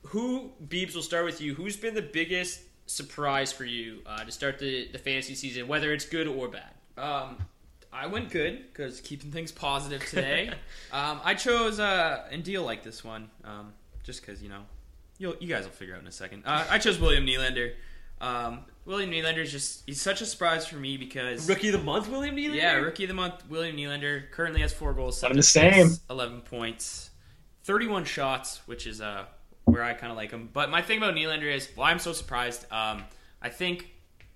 Who 0.07 0.51
Beebs 0.67 0.95
will 0.95 1.03
start 1.03 1.25
with 1.25 1.41
you. 1.41 1.55
Who's 1.55 1.77
been 1.77 1.95
the 1.95 2.03
biggest 2.03 2.61
surprise 2.87 3.53
for 3.53 3.65
you 3.65 4.01
uh, 4.07 4.25
to 4.25 4.33
start 4.33 4.59
the, 4.59 4.89
the 4.89 4.99
fantasy 4.99 5.35
season, 5.35 5.69
whether 5.69 5.93
it's 5.93 6.05
good 6.05 6.27
or 6.27 6.49
bad? 6.49 6.73
Um, 6.97 7.39
I 7.93 8.07
went 8.07 8.31
good 8.31 8.65
because 8.73 9.01
keeping 9.01 9.31
things 9.31 9.53
positive 9.53 10.05
today. 10.07 10.49
um, 10.93 11.21
I 11.25 11.35
chose 11.35 11.79
uh, 11.79 12.27
and 12.31 12.43
deal 12.43 12.65
like 12.65 12.83
this 12.83 13.05
one, 13.05 13.31
um, 13.45 13.73
just 14.03 14.25
because 14.25 14.43
you 14.43 14.49
know, 14.49 14.63
you 15.19 15.37
you 15.41 15.49
guys 15.49 15.65
will 15.65 15.73
figure 15.73 15.95
out 15.95 16.01
in 16.01 16.07
a 16.07 16.13
second. 16.13 16.45
Uh, 16.47 16.65
I 16.71 16.79
chose 16.79 16.99
William 16.99 17.27
Nylander. 17.27 17.75
Um, 18.21 18.61
William 18.85 19.11
Nylander 19.11 19.39
is 19.39 19.53
just 19.53 19.83
he's 19.87 20.01
such 20.01 20.21
a 20.23 20.27
surprise 20.27 20.67
for 20.67 20.77
me 20.77 20.97
because 20.97 21.49
Rookie 21.49 21.69
of 21.69 21.73
the 21.79 21.85
month, 21.85 22.09
William 22.09 22.35
Nylander. 22.35 22.55
yeah, 22.55 22.75
rookie 22.75 23.05
of 23.05 23.09
the 23.09 23.15
month, 23.15 23.43
William 23.49 23.77
Nylander 23.77 24.31
currently 24.31 24.63
has 24.63 24.73
four 24.73 24.95
goals, 24.95 25.19
seven 25.19 25.39
assists, 25.39 26.01
eleven 26.09 26.41
points, 26.41 27.11
thirty-one 27.65 28.05
shots, 28.05 28.61
which 28.67 28.87
is 28.87 29.01
uh 29.01 29.27
where 29.65 29.83
I 29.83 29.95
kind 29.95 30.11
of 30.11 30.17
like 30.17 30.31
him. 30.31 30.49
But 30.53 30.71
my 30.71 30.83
thing 30.83 30.99
about 30.99 31.15
Nylander 31.15 31.55
is 31.55 31.69
why 31.75 31.91
I'm 31.91 31.99
so 31.99 32.13
surprised. 32.13 32.67
Um, 32.73 33.05
I 33.41 33.49
think 33.49 33.91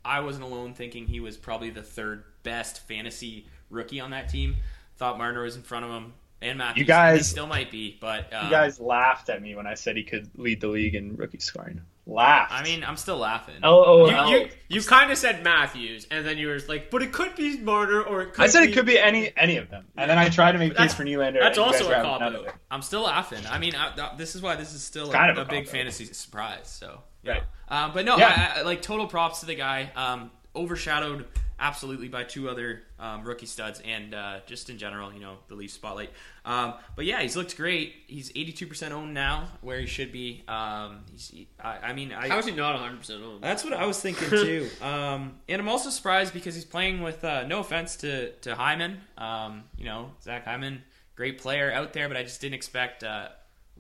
I 0.05 0.21
wasn't 0.21 0.45
alone 0.45 0.75
thinking 0.75 1.07
he 1.07 1.21
was 1.21 1.37
probably 1.37 1.71
the 1.71 1.83
third 1.83 2.25
best 2.43 2.87
fantasy 2.87 3.47
rookie 3.71 4.01
on 4.01 4.11
that 4.11 4.29
team. 4.29 4.57
Thought 4.97 5.19
Marner 5.19 5.43
was 5.43 5.57
in 5.57 5.63
front 5.63 5.85
of 5.85 5.91
him, 5.91 6.13
and 6.41 6.59
Matthews. 6.59 6.79
You 6.81 6.85
guys- 6.87 7.19
he 7.19 7.25
still 7.25 7.47
might 7.47 7.71
be, 7.71 7.99
but 8.01 8.33
um, 8.33 8.47
You 8.47 8.51
guys 8.51 8.81
laughed 8.81 9.29
at 9.29 9.43
me 9.43 9.55
when 9.55 9.67
I 9.67 9.75
said 9.75 9.97
he 9.97 10.05
could 10.05 10.31
lead 10.37 10.61
the 10.61 10.69
league 10.69 10.95
in 10.95 11.17
rookie 11.17 11.39
scoring. 11.41 11.83
Laughed. 12.09 12.53
I 12.53 12.63
mean, 12.63 12.85
I'm 12.85 12.97
still 12.97 13.17
laughing. 13.17 13.57
LOL. 13.63 14.09
You, 14.31 14.39
you, 14.39 14.49
you 14.69 14.83
kind 14.83 15.11
of 15.11 15.19
said 15.19 15.43
Matthews, 15.43 16.07
and 16.09 16.25
then 16.25 16.39
you 16.39 16.47
were 16.47 16.59
like, 16.69 16.89
but 16.89 17.03
it 17.03 17.13
could 17.13 17.35
be 17.35 17.59
Marner, 17.59 18.01
or 18.01 18.23
it 18.23 18.33
could 18.33 18.45
I 18.45 18.47
said 18.47 18.65
be... 18.65 18.71
it 18.71 18.75
could 18.75 18.87
be 18.87 18.97
any 18.97 19.33
any 19.37 19.57
of 19.57 19.71
them, 19.71 19.87
and 19.97 20.09
then 20.09 20.17
I 20.17 20.29
tried 20.29 20.53
to 20.53 20.59
make 20.59 20.73
That's- 20.75 20.93
case 20.93 20.97
for 20.97 21.05
Nylander. 21.05 21.41
that's 21.41 21.59
and 21.59 21.67
you 21.67 21.73
guys 21.73 21.81
also 21.81 21.85
a 21.87 21.89
grabbed 21.89 22.05
cop 22.05 22.23
out. 22.23 22.55
I'm 22.71 22.83
still 22.83 23.03
laughing. 23.03 23.41
I 23.51 23.59
mean, 23.59 23.75
I, 23.75 23.91
th- 23.93 24.11
this 24.19 24.37
is 24.37 24.43
why 24.43 24.55
this 24.55 24.73
is 24.73 24.85
still 24.85 25.11
Kind 25.11 25.31
a, 25.31 25.33
of 25.33 25.39
a 25.39 25.43
a 25.43 25.45
big 25.51 25.67
fantasy 25.67 26.05
surprise. 26.05 26.69
So, 26.69 27.01
Right. 27.25 27.43
Um, 27.69 27.91
but 27.93 28.05
no, 28.05 28.17
Yeah. 28.17 28.53
I, 28.57 28.61
I, 28.61 28.63
like 28.63 28.83
total 28.83 29.09
props 29.09 29.41
to 29.41 29.47
the 29.47 29.57
guy. 29.57 29.91
Um, 29.97 30.31
overshadowed 30.55 31.27
absolutely 31.59 32.09
by 32.09 32.23
two 32.25 32.49
other 32.49 32.83
um, 32.99 33.25
rookie 33.25 33.47
studs, 33.47 33.81
and 33.85 34.15
uh, 34.15 34.41
just 34.47 34.69
in 34.71 34.79
general, 34.79 35.13
you 35.13 35.21
know, 35.21 35.37
the 35.49 35.55
Leaf 35.55 35.71
spotlight. 35.71 36.11
Um, 36.45 36.75
but 36.95 37.05
yeah, 37.07 37.21
he's 37.23 37.37
looked 37.37 37.57
great. 37.57 37.95
He's 38.07 38.33
82% 38.33 38.91
owned 38.93 39.15
now, 39.15 39.49
where 39.63 39.79
he 39.81 39.87
should 39.87 40.13
be. 40.13 40.43
Um, 40.49 41.01
he's, 41.13 41.29
he- 41.31 41.49
I, 41.63 41.79
I 41.79 41.93
mean, 41.93 42.13
I, 42.13 42.29
How 42.29 42.39
is 42.39 42.47
he 42.47 42.53
not 42.53 42.75
100 42.75 42.99
percent 42.99 43.23
owned? 43.23 43.43
that's 43.43 43.65
what 43.65 43.73
I 43.73 43.87
was 43.87 44.01
thinking 44.01 44.29
too. 44.31 44.69
Um, 44.83 45.35
and 45.49 45.61
I'm 45.61 45.69
also 45.69 45.91
surprised 45.91 46.33
because 46.35 46.55
he's 46.55 46.65
playing 46.65 47.03
with 47.03 47.25
uh, 47.25 47.47
no 47.47 47.61
offense 47.61 47.97
to 47.97 48.33
to 48.33 48.55
Hyman. 48.55 48.99
Um, 49.19 49.65
you 49.79 49.85
know, 49.85 50.11
Zach 50.23 50.45
Hyman, 50.45 50.83
great 51.17 51.39
player 51.39 51.73
out 51.73 51.93
there, 51.93 52.09
but 52.09 52.17
I 52.17 52.23
just 52.23 52.41
didn't 52.41 52.55
expect 52.55 53.03
uh, 53.03 53.29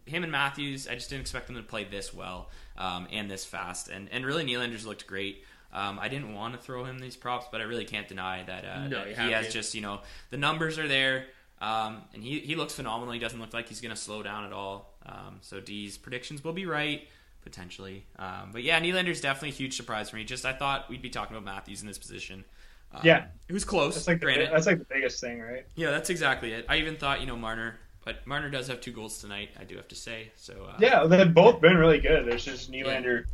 him 0.06 0.22
and 0.22 0.32
Matthews. 0.32 0.88
I 0.88 0.94
just 0.94 1.10
didn't 1.10 1.22
expect 1.22 1.46
them 1.48 1.56
to 1.56 1.62
play 1.62 1.84
this 1.84 2.14
well 2.14 2.50
um, 2.78 3.06
and 3.12 3.30
this 3.30 3.44
fast. 3.44 3.88
And 3.88 4.08
and 4.10 4.24
really, 4.24 4.44
Nylander's 4.44 4.86
looked 4.86 5.06
great. 5.06 5.44
Um, 5.76 5.98
I 6.00 6.08
didn't 6.08 6.32
want 6.34 6.54
to 6.54 6.58
throw 6.60 6.84
him 6.84 6.98
these 6.98 7.16
props, 7.16 7.46
but 7.52 7.60
I 7.60 7.64
really 7.64 7.84
can't 7.84 8.08
deny 8.08 8.42
that, 8.44 8.64
uh, 8.64 8.88
No, 8.88 9.04
that 9.04 9.08
he 9.08 9.30
has 9.32 9.46
to. 9.46 9.52
just 9.52 9.74
you 9.74 9.82
know 9.82 10.00
the 10.30 10.36
numbers 10.38 10.78
are 10.78 10.88
there. 10.88 11.26
Um, 11.60 12.02
and 12.12 12.22
he, 12.22 12.40
he 12.40 12.54
looks 12.54 12.74
phenomenal. 12.74 13.12
He 13.14 13.18
doesn't 13.20 13.40
look 13.40 13.54
like 13.54 13.68
he's 13.68 13.80
going 13.80 13.94
to 13.94 14.00
slow 14.00 14.22
down 14.22 14.44
at 14.44 14.52
all. 14.52 14.94
Um, 15.06 15.38
so 15.40 15.58
D's 15.60 15.96
predictions 15.96 16.44
will 16.44 16.52
be 16.52 16.66
right 16.66 17.08
potentially. 17.42 18.04
Um, 18.18 18.50
but 18.52 18.62
yeah, 18.62 18.78
Nylander's 18.80 19.20
definitely 19.20 19.50
a 19.50 19.52
huge 19.52 19.76
surprise 19.76 20.10
for 20.10 20.16
me. 20.16 20.24
Just 20.24 20.44
I 20.44 20.52
thought 20.52 20.88
we'd 20.90 21.00
be 21.02 21.10
talking 21.10 21.36
about 21.36 21.44
Matthews 21.46 21.80
in 21.80 21.86
this 21.86 21.96
position. 21.98 22.44
Um, 22.92 23.00
Yeah. 23.04 23.26
it 23.48 23.52
was 23.52 23.64
close. 23.64 23.94
That's 23.94 24.06
like 24.08 24.18
the, 24.20 24.26
granted. 24.26 24.50
that's 24.52 24.66
like 24.66 24.78
the 24.78 24.84
biggest 24.84 25.20
thing, 25.20 25.40
right? 25.40 25.64
yeah, 25.76 25.90
that's 25.90 26.10
exactly 26.10 26.52
it. 26.52 26.66
I 26.68 26.76
even 26.78 26.96
thought 26.96 27.20
you 27.20 27.26
know 27.26 27.36
Marner, 27.36 27.76
but 28.04 28.26
Marner 28.26 28.50
does 28.50 28.66
have 28.68 28.80
two 28.80 28.92
goals 28.92 29.18
tonight. 29.18 29.50
I 29.58 29.64
do 29.64 29.76
have 29.76 29.88
to 29.88 29.94
say. 29.96 30.32
So 30.36 30.68
uh, 30.70 30.76
Yeah, 30.78 31.04
they've 31.06 31.32
both 31.32 31.60
been 31.60 31.76
really 31.76 32.00
good. 32.00 32.26
There's 32.26 32.44
just 32.44 32.70
Nylander. 32.70 33.24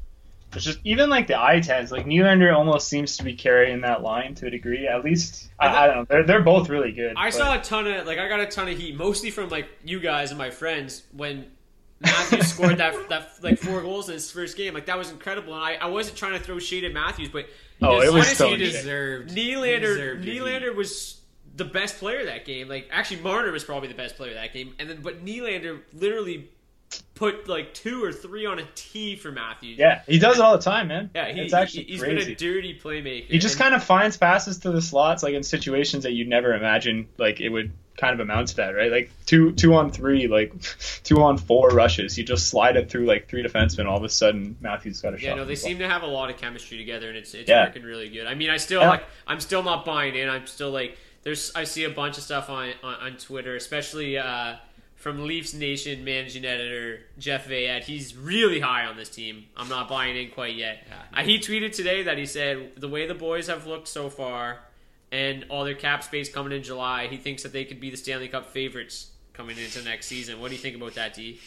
There's 0.52 0.64
just 0.64 0.78
even 0.84 1.10
like 1.10 1.26
the 1.26 1.40
eye 1.40 1.60
tens. 1.60 1.90
Like 1.90 2.06
Nylander 2.06 2.54
almost 2.54 2.88
seems 2.88 3.16
to 3.16 3.24
be 3.24 3.34
carrying 3.34 3.80
that 3.80 4.02
line 4.02 4.34
to 4.36 4.46
a 4.46 4.50
degree. 4.50 4.86
At 4.86 5.04
least 5.04 5.48
I, 5.58 5.68
I 5.68 5.86
don't 5.86 5.96
know. 5.96 6.04
They're 6.08 6.22
they're 6.24 6.42
both 6.42 6.68
really 6.68 6.92
good. 6.92 7.14
I 7.16 7.28
but- 7.30 7.34
saw 7.34 7.58
a 7.58 7.62
ton 7.62 7.86
of 7.86 8.06
like 8.06 8.18
I 8.18 8.28
got 8.28 8.40
a 8.40 8.46
ton 8.46 8.68
of 8.68 8.76
heat, 8.78 8.94
mostly 8.96 9.30
from 9.30 9.48
like 9.48 9.68
you 9.84 9.98
guys 9.98 10.30
and 10.30 10.38
my 10.38 10.50
friends 10.50 11.02
when 11.12 11.46
Matthews 12.00 12.46
scored 12.54 12.78
that 12.78 13.08
that 13.08 13.30
like 13.42 13.58
four 13.58 13.80
goals 13.80 14.08
in 14.08 14.14
his 14.14 14.30
first 14.30 14.56
game. 14.56 14.74
Like 14.74 14.86
that 14.86 14.98
was 14.98 15.10
incredible, 15.10 15.54
and 15.54 15.62
I, 15.64 15.74
I 15.74 15.86
wasn't 15.86 16.16
trying 16.18 16.32
to 16.32 16.38
throw 16.40 16.58
shade 16.58 16.84
at 16.84 16.92
Matthews, 16.92 17.28
but 17.30 17.46
Oh, 17.80 17.96
just- 18.00 18.06
it 18.06 18.12
was 18.14 18.26
honestly, 18.26 18.34
so 18.36 18.48
he 18.50 18.58
shade. 18.66 18.72
deserved. 18.72 19.30
he 19.32 19.52
Nylander 19.54 19.80
deserved 19.80 20.24
Nylander 20.24 20.74
was 20.76 21.20
the 21.56 21.64
best 21.64 21.98
player 21.98 22.24
that 22.26 22.44
game. 22.44 22.68
Like 22.68 22.88
actually, 22.92 23.20
Marner 23.22 23.50
was 23.52 23.64
probably 23.64 23.88
the 23.88 23.94
best 23.94 24.16
player 24.16 24.34
that 24.34 24.52
game, 24.52 24.74
and 24.78 24.88
then 24.90 25.00
but 25.02 25.24
Nylander 25.24 25.80
literally 25.94 26.50
put 27.14 27.48
like 27.48 27.74
two 27.74 28.02
or 28.04 28.12
three 28.12 28.46
on 28.46 28.58
a 28.58 28.64
tee 28.74 29.16
for 29.16 29.30
Matthews. 29.32 29.78
Yeah, 29.78 30.02
he 30.06 30.18
does 30.18 30.36
it 30.38 30.42
all 30.42 30.56
the 30.56 30.62
time, 30.62 30.88
man. 30.88 31.10
yeah, 31.14 31.32
he, 31.32 31.40
it's 31.40 31.54
actually 31.54 31.84
he, 31.84 31.92
has 31.92 32.02
been 32.02 32.18
a 32.18 32.34
dirty 32.34 32.78
playmaker. 32.78 33.26
he 33.26 33.38
just 33.38 33.54
And- 33.54 33.62
kind 33.62 33.74
of 33.74 33.84
finds 33.84 34.16
passes 34.16 34.58
to 34.60 34.70
the 34.70 34.82
slots, 34.82 35.22
like 35.22 35.34
in 35.34 35.42
situations 35.42 36.02
that 36.04 36.12
you'd 36.12 36.28
never 36.28 36.54
imagine, 36.54 37.08
like 37.18 37.40
it 37.40 37.48
would 37.50 37.72
kind 37.96 38.14
of 38.14 38.20
amount 38.20 38.48
to 38.48 38.56
that, 38.56 38.70
right? 38.70 38.90
Like 38.90 39.10
two 39.26 39.52
two 39.52 39.74
on 39.74 39.90
three, 39.90 40.26
like 40.26 40.52
two 41.04 41.22
on 41.22 41.36
four 41.38 41.68
rushes. 41.70 42.16
You 42.18 42.24
just 42.24 42.48
slide 42.48 42.76
it 42.76 42.90
through 42.90 43.04
like 43.06 43.28
three 43.28 43.44
defensemen. 43.44 43.86
All 43.86 43.96
of 43.98 44.04
a 44.04 44.08
sudden, 44.08 44.56
Matthews 44.60 45.00
got 45.00 45.14
a 45.14 45.18
shot. 45.18 45.26
Yeah, 45.26 45.34
no, 45.34 45.44
they 45.44 45.54
seem 45.54 45.78
to 45.78 45.88
have 45.88 46.02
a 46.02 46.06
lot 46.06 46.30
of 46.30 46.38
chemistry 46.38 46.78
together, 46.78 47.08
and 47.08 47.16
it's 47.16 47.34
it's 47.34 47.48
Yeah. 47.48 47.66
working 47.66 47.82
really 47.84 48.08
good. 48.08 48.26
I 48.26 48.34
mean, 48.34 48.50
I 48.50 48.56
still 48.56 48.80
Yeah. 48.80 48.88
like, 48.90 49.04
I'm 49.26 49.40
still 49.40 49.62
not 49.62 49.84
buying 49.84 50.14
in. 50.14 50.28
I'm 50.28 50.46
still 50.46 50.70
like, 50.70 50.96
there's, 51.22 51.52
I 51.54 51.64
see 51.64 51.84
a 51.84 51.90
bunch 51.90 52.16
of 52.18 52.24
stuff 52.24 52.48
on 52.50 52.72
on, 52.82 52.94
on 52.94 53.16
Twitter, 53.18 53.54
especially 53.56 54.16
uh, 54.18 54.56
from 55.02 55.26
Leafs 55.26 55.52
Nation 55.52 56.04
managing 56.04 56.44
editor 56.44 57.00
Jeff 57.18 57.48
Veillette. 57.48 57.82
He's 57.82 58.16
really 58.16 58.60
high 58.60 58.86
on 58.86 58.96
this 58.96 59.08
team. 59.08 59.46
I'm 59.56 59.68
not 59.68 59.88
buying 59.88 60.16
in 60.16 60.30
quite 60.30 60.54
yet. 60.54 60.86
Uh, 61.12 61.24
he 61.24 61.40
tweeted 61.40 61.72
today 61.72 62.04
that 62.04 62.18
he 62.18 62.24
said 62.24 62.76
the 62.76 62.86
way 62.86 63.08
the 63.08 63.14
boys 63.14 63.48
have 63.48 63.66
looked 63.66 63.88
so 63.88 64.08
far, 64.08 64.60
and 65.10 65.44
all 65.48 65.64
their 65.64 65.74
cap 65.74 66.04
space 66.04 66.32
coming 66.32 66.52
in 66.52 66.62
July, 66.62 67.08
he 67.08 67.16
thinks 67.16 67.42
that 67.42 67.52
they 67.52 67.64
could 67.64 67.80
be 67.80 67.90
the 67.90 67.96
Stanley 67.96 68.28
Cup 68.28 68.46
favorites 68.46 69.10
coming 69.32 69.58
into 69.58 69.82
next 69.82 70.06
season. 70.06 70.40
What 70.40 70.50
do 70.50 70.54
you 70.54 70.60
think 70.60 70.76
about 70.76 70.94
that, 70.94 71.14
D? 71.14 71.40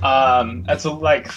Um, 0.00 0.62
that's 0.62 0.84
a, 0.84 0.92
like 0.92 1.28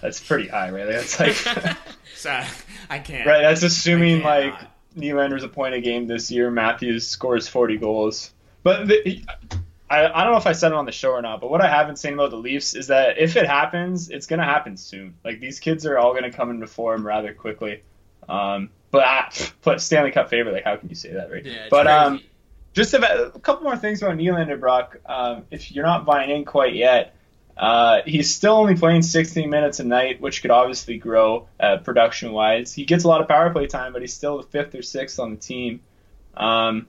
that's 0.00 0.20
pretty 0.20 0.46
high, 0.46 0.70
right? 0.70 0.86
That's 0.86 1.18
like 1.18 1.34
So, 2.14 2.40
I 2.88 3.00
can't. 3.00 3.26
right. 3.26 3.42
That's 3.42 3.64
assuming 3.64 4.22
like 4.22 4.54
cannot. 4.54 4.70
Nylander's 4.96 5.42
a 5.42 5.48
point 5.48 5.74
a 5.74 5.80
game 5.80 6.06
this 6.06 6.30
year. 6.30 6.52
Matthews 6.52 7.04
scores 7.04 7.48
forty 7.48 7.78
goals, 7.78 8.30
but 8.62 8.86
the, 8.86 9.24
I 9.90 10.06
I 10.06 10.24
don't 10.24 10.32
know 10.32 10.38
if 10.38 10.46
I 10.46 10.52
said 10.52 10.72
it 10.72 10.74
on 10.74 10.86
the 10.86 10.92
show 10.92 11.10
or 11.10 11.22
not. 11.22 11.40
But 11.40 11.50
what 11.50 11.60
I 11.60 11.68
haven't 11.68 11.96
seen 11.96 12.14
about 12.14 12.30
the 12.30 12.36
Leafs 12.36 12.74
is 12.74 12.88
that 12.88 13.18
if 13.18 13.36
it 13.36 13.46
happens, 13.46 14.10
it's 14.10 14.26
gonna 14.26 14.44
happen 14.44 14.76
soon. 14.76 15.14
Like 15.24 15.40
these 15.40 15.60
kids 15.60 15.86
are 15.86 15.98
all 15.98 16.14
gonna 16.14 16.32
come 16.32 16.50
into 16.50 16.66
form 16.66 17.06
rather 17.06 17.32
quickly. 17.34 17.82
Um, 18.28 18.70
but 18.90 19.04
I, 19.04 19.32
but 19.62 19.80
Stanley 19.80 20.10
Cup 20.10 20.30
favorite, 20.30 20.52
like 20.52 20.64
how 20.64 20.76
can 20.76 20.88
you 20.88 20.94
say 20.94 21.12
that, 21.12 21.30
right? 21.30 21.44
Yeah, 21.44 21.66
but 21.70 21.86
um, 21.86 22.22
just 22.74 22.94
about, 22.94 23.36
a 23.36 23.40
couple 23.40 23.64
more 23.64 23.76
things 23.76 24.02
about 24.02 24.16
Nylander, 24.16 24.58
Brock. 24.58 24.98
Um, 25.06 25.44
if 25.50 25.72
you're 25.72 25.86
not 25.86 26.04
buying 26.04 26.30
in 26.30 26.44
quite 26.44 26.74
yet, 26.74 27.14
uh, 27.56 28.02
he's 28.06 28.32
still 28.32 28.54
only 28.54 28.76
playing 28.76 29.02
16 29.02 29.50
minutes 29.50 29.80
a 29.80 29.84
night, 29.84 30.20
which 30.20 30.42
could 30.42 30.52
obviously 30.52 30.96
grow 30.96 31.48
uh, 31.58 31.78
production 31.78 32.32
wise. 32.32 32.72
He 32.72 32.84
gets 32.84 33.04
a 33.04 33.08
lot 33.08 33.20
of 33.20 33.28
power 33.28 33.50
play 33.50 33.66
time, 33.66 33.92
but 33.92 34.00
he's 34.00 34.14
still 34.14 34.36
the 34.38 34.44
fifth 34.44 34.74
or 34.74 34.82
sixth 34.82 35.18
on 35.18 35.30
the 35.32 35.36
team. 35.36 35.80
Um, 36.36 36.86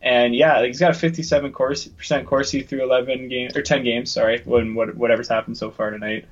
and 0.00 0.34
yeah, 0.34 0.64
he's 0.64 0.78
got 0.78 0.92
a 0.92 0.94
57 0.94 1.52
course, 1.52 1.86
percent 1.86 2.26
Corsi 2.26 2.62
through 2.62 2.82
11 2.82 3.28
games 3.28 3.56
or 3.56 3.62
10 3.62 3.84
games. 3.84 4.10
Sorry, 4.12 4.40
when 4.44 4.74
what, 4.74 4.94
whatever's 4.96 5.28
happened 5.28 5.58
so 5.58 5.70
far 5.70 5.90
tonight. 5.90 6.26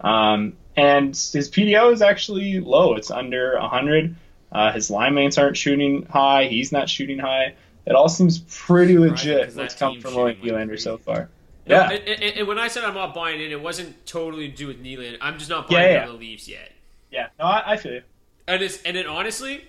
Um, 0.00 0.54
and 0.76 1.08
his 1.08 1.50
PDO 1.50 1.92
is 1.92 2.02
actually 2.02 2.58
low. 2.60 2.94
It's 2.94 3.10
under 3.10 3.58
100. 3.58 4.16
Uh, 4.50 4.72
his 4.72 4.90
line 4.90 5.14
mates 5.14 5.38
aren't 5.38 5.56
shooting 5.56 6.04
high. 6.06 6.44
He's 6.44 6.72
not 6.72 6.88
shooting 6.88 7.18
high. 7.18 7.54
It 7.86 7.94
all 7.94 8.08
seems 8.08 8.38
pretty 8.40 8.98
legit. 8.98 9.54
What's 9.54 9.74
come 9.74 10.00
from 10.00 10.14
William 10.14 10.40
Nylander 10.40 10.80
so 10.80 10.98
far? 10.98 11.28
No, 11.66 11.76
Yeah, 11.76 11.90
and, 11.90 12.08
and- 12.08 12.36
and 12.38 12.48
when 12.48 12.58
I 12.58 12.68
said 12.68 12.84
I'm 12.84 12.94
not 12.94 13.14
buying 13.14 13.40
in, 13.40 13.50
it 13.50 13.60
wasn't 13.60 14.04
totally 14.06 14.48
to 14.48 14.56
do 14.56 14.66
with 14.66 14.82
Nylander. 14.82 15.18
I'm 15.20 15.38
just 15.38 15.50
not 15.50 15.68
buying 15.68 15.92
yeah. 15.92 16.02
in 16.04 16.08
the 16.12 16.18
Leafs 16.18 16.48
yet. 16.48 16.72
yeah. 17.10 17.28
No, 17.38 17.44
I, 17.44 17.72
I 17.72 17.76
feel 17.76 17.92
you. 17.92 18.02
And 18.48 18.60
it's 18.62 18.82
and 18.82 18.96
then 18.96 19.06
honestly, 19.06 19.64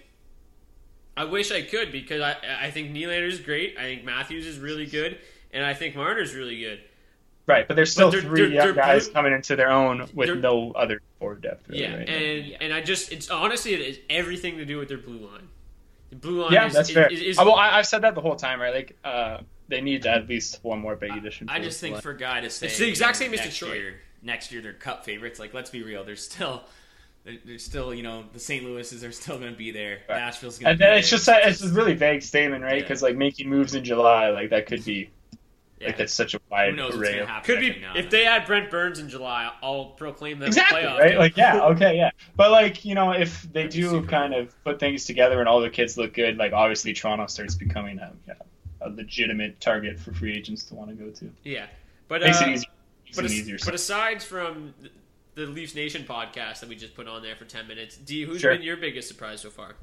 I 1.16 1.26
wish 1.26 1.52
I 1.52 1.62
could 1.62 1.92
because 1.92 2.22
I 2.22 2.36
I 2.62 2.72
think 2.72 2.92
Nylander's 2.92 3.40
great. 3.40 3.78
I 3.78 3.84
think 3.84 4.04
Matthews 4.04 4.46
is 4.46 4.58
really 4.60 4.86
good, 4.86 5.20
and 5.52 5.64
I 5.66 5.74
think 5.74 5.96
Marner's 5.96 6.34
really 6.34 6.60
good. 6.60 6.80
Right, 7.46 7.68
but 7.68 7.76
there's 7.76 7.92
still 7.92 8.10
they're- 8.10 8.22
3 8.22 8.40
they're- 8.42 8.50
young 8.52 8.66
they're 8.68 8.74
guys 8.74 9.06
blue- 9.06 9.14
coming 9.14 9.34
into 9.34 9.56
their 9.58 9.70
own 9.70 10.08
with 10.14 10.38
no 10.40 10.72
other 10.72 11.02
forward 11.20 11.42
depth. 11.42 11.68
Really, 11.68 11.82
Yeah, 11.84 11.98
right? 11.98 12.10
and 12.10 12.58
and 12.62 12.74
I 12.74 12.82
just 12.82 13.12
it's 13.12 13.30
honestly 13.30 13.74
it 13.74 13.82
is 13.82 14.00
everything 14.10 14.58
to 14.58 14.66
do 14.66 14.78
with 14.78 14.88
their 14.88 14.98
blue 14.98 15.18
line. 15.20 15.50
The 16.10 16.16
blue 16.16 16.42
line. 16.42 16.54
yeah, 16.54 16.68
is, 16.68 16.74
that's 16.74 16.90
is, 16.90 16.96
fair. 16.96 17.08
Is, 17.12 17.22
is- 17.22 17.38
well, 17.38 17.56
I, 17.56 17.78
I've 17.80 17.88
said 17.88 18.02
that 18.04 18.16
the 18.16 18.22
whole 18.22 18.36
time, 18.36 18.62
right? 18.62 18.74
Like, 18.74 18.98
uh, 19.04 19.40
they 19.68 19.82
need 19.82 20.06
at 20.06 20.28
least 20.30 20.60
one 20.64 20.80
more 20.80 20.96
big 20.96 21.12
addition. 21.12 21.50
I 21.50 21.58
to 21.60 21.66
just 21.66 21.82
think 21.82 21.94
line. 21.94 22.02
for 22.02 22.14
guy 22.14 22.42
to 22.42 22.50
say 22.50 22.68
It's 22.68 22.78
the 22.78 22.88
exact 22.88 23.18
same 23.18 23.34
as 23.34 23.40
next 23.42 23.60
Detroit. 23.60 23.76
Year, 23.78 23.96
next 24.22 24.52
year 24.52 24.62
they're 24.62 24.74
cup 24.74 25.04
favorites. 25.06 25.40
Like 25.40 25.54
let's 25.54 25.70
be 25.70 25.84
real, 25.84 26.04
there's 26.06 26.24
still 26.24 26.64
there- 27.26 27.38
there's 27.46 27.64
still 27.64 27.94
you 27.94 28.04
know 28.04 28.26
the 28.34 28.40
St. 28.40 28.64
Louis's 28.66 29.04
are 29.04 29.12
still 29.12 29.40
going 29.40 29.52
to 29.52 29.58
be 29.58 29.72
there. 29.72 30.00
Nashville's 30.10 30.58
going 30.60 30.72
And 30.72 30.78
to 30.80 30.84
be 30.84 30.86
then 30.86 30.92
there. 30.94 31.00
it's 31.00 31.10
just 31.10 31.28
a, 31.28 31.48
it's 31.48 31.62
a 31.64 31.70
really 31.70 31.94
vague 31.94 32.22
statement, 32.22 32.64
right? 32.64 32.76
Yeah. 32.78 32.82
Because 32.82 33.02
like 33.02 33.16
making 33.16 33.50
moves 33.50 33.76
in 33.76 33.84
July, 33.84 34.30
like 34.30 34.50
that 34.52 34.66
could 34.68 34.84
be 34.86 35.10
Like 35.82 35.98
that's 35.98 36.14
such 36.14 36.34
a 36.34 36.40
wide 36.50 36.70
Who 36.72 36.76
knows 36.78 36.96
array. 36.96 37.12
gonna 37.12 37.24
Of, 37.24 37.28
happen 37.30 37.46
Could 37.46 37.60
be 37.60 37.80
now 37.80 37.92
if 37.96 38.04
and 38.04 38.12
they 38.12 38.26
add 38.26 38.46
Brent 38.46 38.70
Burns 38.72 39.00
in 39.00 39.10
July, 39.10 39.52
I'll 39.62 39.86
proclaim 39.88 40.40
them 40.40 40.48
exactly 40.48 40.82
playoff. 40.82 40.98
right. 41.00 41.10
team. 41.12 41.18
Like 41.20 41.36
yeah, 41.38 41.60
okay, 41.72 41.98
yeah. 41.98 42.12
But 42.38 42.52
like 42.52 42.86
you 42.86 42.96
know, 42.96 43.12
if 43.12 43.44
they 43.52 43.64
be 43.64 43.70
do 43.70 43.90
super 43.90 44.08
kind 44.08 44.34
of 44.34 44.64
put 44.64 44.80
things 44.80 45.04
together 45.06 45.40
and 45.40 45.50
all 45.50 45.60
the 45.62 45.70
kids 45.70 45.98
look 45.98 46.14
good, 46.14 46.38
like 46.38 46.54
obviously 46.54 46.94
Toronto 46.94 47.28
starts 47.28 47.56
becoming 47.56 48.00
a, 48.00 48.14
yeah, 48.28 48.34
a 48.82 48.90
legitimate 48.90 49.60
target 49.60 50.00
for 50.00 50.14
free 50.14 50.34
agents 50.36 50.64
to 50.66 50.76
want 50.76 50.90
to 50.90 50.96
go 50.96 51.10
to. 51.10 51.30
yeah, 51.44 51.66
but 52.08 52.22
Makes 52.22 52.42
uh, 52.42 52.46
it 52.46 52.50
easier. 52.54 52.70
Makes 53.06 53.16
But, 53.18 53.26
it 53.26 53.28
as- 53.28 53.34
easier. 53.34 53.58
but 53.66 53.74
aside 53.76 54.24
from 54.24 54.74
the- 55.36 55.46
Leafs 55.46 55.76
Nation 55.76 56.04
podcast 56.08 56.60
that 56.62 56.70
we 56.70 56.76
just 56.76 56.96
put 56.96 57.08
on 57.08 57.22
there 57.22 57.36
for 57.36 57.46
ten 57.46 57.68
minutes, 57.68 57.98
D, 57.98 58.24
who's 58.24 58.42
Sure. 58.42 58.54
been 58.54 58.62
your 58.64 58.78
biggest 58.78 59.08
surprise 59.08 59.42
so 59.42 59.50
far? 59.50 59.76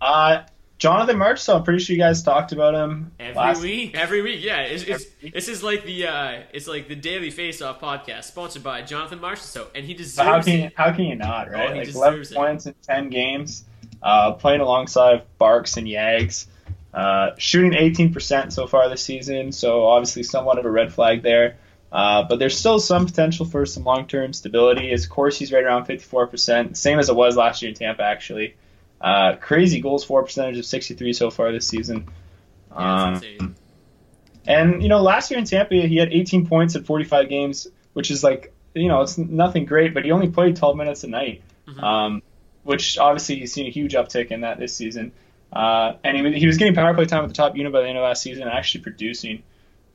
uh, 0.00 0.42
Jonathan 0.78 1.16
March. 1.16 1.38
So 1.40 1.56
I'm 1.56 1.62
pretty 1.62 1.82
sure 1.82 1.96
you 1.96 2.02
guys 2.02 2.22
talked 2.22 2.52
about 2.52 2.74
him 2.74 3.10
Every 3.18 3.34
last 3.34 3.62
week. 3.62 3.94
Every 3.96 4.20
week, 4.20 4.44
yeah. 4.44 4.60
It's, 4.60 4.82
it's, 4.82 5.06
week. 5.22 5.32
this 5.32 5.48
is 5.48 5.62
like 5.62 5.84
the 5.86 6.06
uh, 6.06 6.40
it's 6.52 6.68
like 6.68 6.86
the 6.88 6.94
Daily 6.94 7.30
Face 7.30 7.62
Off 7.62 7.80
podcast, 7.80 8.24
sponsored 8.24 8.62
by 8.62 8.82
Jonathan 8.82 9.18
Marchessault, 9.18 9.68
and 9.74 9.86
he 9.86 9.94
deserves 9.94 10.28
how 10.28 10.42
can 10.42 10.60
you, 10.64 10.70
how 10.74 10.92
can 10.92 11.04
you 11.06 11.14
not, 11.14 11.50
right? 11.50 11.70
Oh, 11.70 11.72
he 11.72 11.78
like 11.80 11.94
11 11.94 12.20
it. 12.20 12.34
points 12.34 12.66
in 12.66 12.74
10 12.82 13.08
games, 13.08 13.64
uh, 14.02 14.32
playing 14.32 14.60
alongside 14.60 15.22
Barks 15.38 15.78
and 15.78 15.86
Yags, 15.86 16.46
uh, 16.92 17.30
shooting 17.38 17.72
18% 17.72 18.52
so 18.52 18.66
far 18.66 18.88
this 18.90 19.02
season. 19.02 19.52
So 19.52 19.86
obviously 19.86 20.24
somewhat 20.24 20.58
of 20.58 20.66
a 20.66 20.70
red 20.70 20.92
flag 20.92 21.22
there. 21.22 21.56
Uh, 21.96 22.24
but 22.28 22.38
there's 22.38 22.58
still 22.58 22.78
some 22.78 23.06
potential 23.06 23.46
for 23.46 23.64
some 23.64 23.82
long-term 23.84 24.34
stability. 24.34 24.90
His 24.90 25.08
Corsi's 25.08 25.50
right 25.50 25.64
around 25.64 25.86
54%, 25.86 26.76
same 26.76 26.98
as 26.98 27.08
it 27.08 27.16
was 27.16 27.36
last 27.38 27.62
year 27.62 27.70
in 27.70 27.74
Tampa, 27.74 28.02
actually. 28.02 28.54
Uh, 29.00 29.36
crazy 29.36 29.80
goals 29.80 30.04
for 30.04 30.22
percentage 30.22 30.58
of 30.58 30.66
63 30.66 31.14
so 31.14 31.30
far 31.30 31.52
this 31.52 31.66
season. 31.66 32.06
Yeah, 32.70 33.04
Um, 33.38 33.54
and 34.46 34.82
you 34.82 34.90
know, 34.90 35.00
last 35.00 35.30
year 35.30 35.38
in 35.38 35.46
Tampa, 35.46 35.74
he 35.74 35.96
had 35.96 36.12
18 36.12 36.46
points 36.46 36.74
in 36.74 36.84
45 36.84 37.28
games, 37.30 37.66
which 37.94 38.10
is 38.10 38.22
like 38.22 38.52
you 38.74 38.88
know, 38.88 39.00
it's 39.00 39.16
nothing 39.16 39.64
great, 39.64 39.94
but 39.94 40.04
he 40.04 40.10
only 40.12 40.28
played 40.28 40.54
12 40.56 40.76
minutes 40.76 41.02
a 41.04 41.06
night, 41.08 41.40
um, 41.82 42.22
which 42.62 42.98
obviously 42.98 43.36
he's 43.36 43.54
seen 43.54 43.66
a 43.66 43.70
huge 43.70 43.94
uptick 43.94 44.30
in 44.30 44.42
that 44.42 44.58
this 44.58 44.76
season. 44.76 45.12
Uh, 45.50 45.94
and 46.04 46.14
he, 46.14 46.22
was- 46.22 46.34
he 46.34 46.46
was 46.46 46.58
getting 46.58 46.74
power 46.74 46.92
play 46.92 47.06
time 47.06 47.22
at 47.24 47.28
the 47.28 47.34
top 47.34 47.56
unit 47.56 47.72
by 47.72 47.80
the 47.80 47.88
end 47.88 47.96
of 47.96 48.04
last 48.04 48.20
season, 48.22 48.42
and 48.42 48.52
actually 48.52 48.82
producing. 48.82 49.42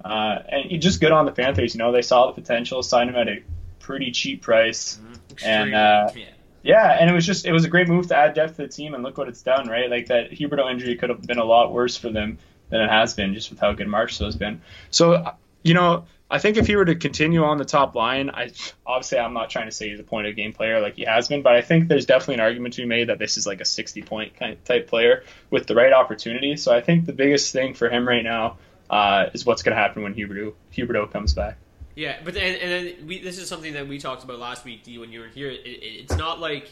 Uh, 0.03 0.43
and 0.49 0.81
just 0.81 0.99
good 0.99 1.11
on 1.11 1.25
the 1.25 1.31
Panthers. 1.31 1.73
You 1.73 1.79
know, 1.79 1.91
they 1.91 2.01
saw 2.01 2.27
the 2.27 2.33
potential, 2.33 2.81
signed 2.83 3.09
him 3.09 3.15
at 3.15 3.27
a 3.27 3.43
pretty 3.79 4.11
cheap 4.11 4.41
price, 4.41 4.99
and 5.43 5.73
uh, 5.73 6.11
yeah. 6.15 6.25
yeah, 6.63 6.97
and 6.99 7.09
it 7.09 7.13
was 7.13 7.25
just 7.25 7.45
it 7.45 7.51
was 7.51 7.65
a 7.65 7.69
great 7.69 7.87
move 7.87 8.07
to 8.07 8.15
add 8.15 8.33
depth 8.33 8.57
to 8.57 8.63
the 8.63 8.67
team, 8.67 8.93
and 8.93 9.03
look 9.03 9.17
what 9.17 9.27
it's 9.27 9.41
done, 9.41 9.67
right? 9.67 9.89
Like 9.89 10.07
that 10.07 10.31
Huberdeau 10.31 10.71
injury 10.71 10.95
could 10.95 11.09
have 11.09 11.21
been 11.21 11.39
a 11.39 11.45
lot 11.45 11.73
worse 11.73 11.97
for 11.97 12.09
them 12.09 12.37
than 12.69 12.81
it 12.81 12.89
has 12.89 13.13
been, 13.13 13.33
just 13.33 13.49
with 13.49 13.59
how 13.59 13.73
good 13.73 13.87
Marchessault 13.87 14.25
has 14.25 14.35
been. 14.35 14.61
So, 14.89 15.33
you 15.61 15.73
know, 15.73 16.05
I 16.31 16.39
think 16.39 16.55
if 16.55 16.65
he 16.65 16.77
were 16.77 16.85
to 16.85 16.95
continue 16.95 17.43
on 17.43 17.57
the 17.57 17.65
top 17.65 17.93
line, 17.93 18.29
I 18.29 18.51
obviously 18.85 19.19
I'm 19.19 19.33
not 19.33 19.49
trying 19.49 19.65
to 19.65 19.71
say 19.71 19.89
he's 19.89 19.99
a 19.99 20.03
point 20.03 20.27
of 20.27 20.35
game 20.37 20.53
player 20.53 20.79
like 20.79 20.95
he 20.95 21.03
has 21.03 21.27
been, 21.27 21.41
but 21.41 21.53
I 21.53 21.61
think 21.61 21.89
there's 21.89 22.05
definitely 22.05 22.35
an 22.35 22.39
argument 22.39 22.73
to 22.75 22.81
be 22.81 22.87
made 22.87 23.09
that 23.09 23.19
this 23.19 23.35
is 23.37 23.45
like 23.45 23.59
a 23.59 23.65
60 23.65 24.01
point 24.03 24.39
kind 24.39 24.53
of 24.53 24.63
type 24.63 24.87
player 24.87 25.25
with 25.49 25.67
the 25.67 25.75
right 25.75 25.91
opportunity. 25.91 26.55
So 26.55 26.73
I 26.73 26.79
think 26.79 27.05
the 27.05 27.13
biggest 27.13 27.51
thing 27.51 27.73
for 27.73 27.89
him 27.89 28.07
right 28.07 28.23
now 28.23 28.57
uh, 28.91 29.29
is 29.33 29.45
what's 29.45 29.63
going 29.63 29.75
to 29.75 29.81
happen 29.81 30.03
when 30.03 30.13
Huberdeau 30.13 30.53
Huberdeau 30.75 31.11
comes 31.11 31.33
back. 31.33 31.57
Yeah, 31.95 32.17
but 32.23 32.33
then, 32.35 32.55
and 32.55 32.71
then 32.71 33.07
we, 33.07 33.21
this 33.21 33.37
is 33.37 33.47
something 33.49 33.73
that 33.73 33.87
we 33.87 33.97
talked 33.99 34.23
about 34.23 34.37
last 34.39 34.63
week, 34.63 34.83
D, 34.83 34.97
when 34.99 35.11
you 35.11 35.21
were 35.21 35.27
here. 35.27 35.49
It, 35.49 35.61
it, 35.65 35.83
it's 35.83 36.15
not 36.15 36.39
like 36.39 36.69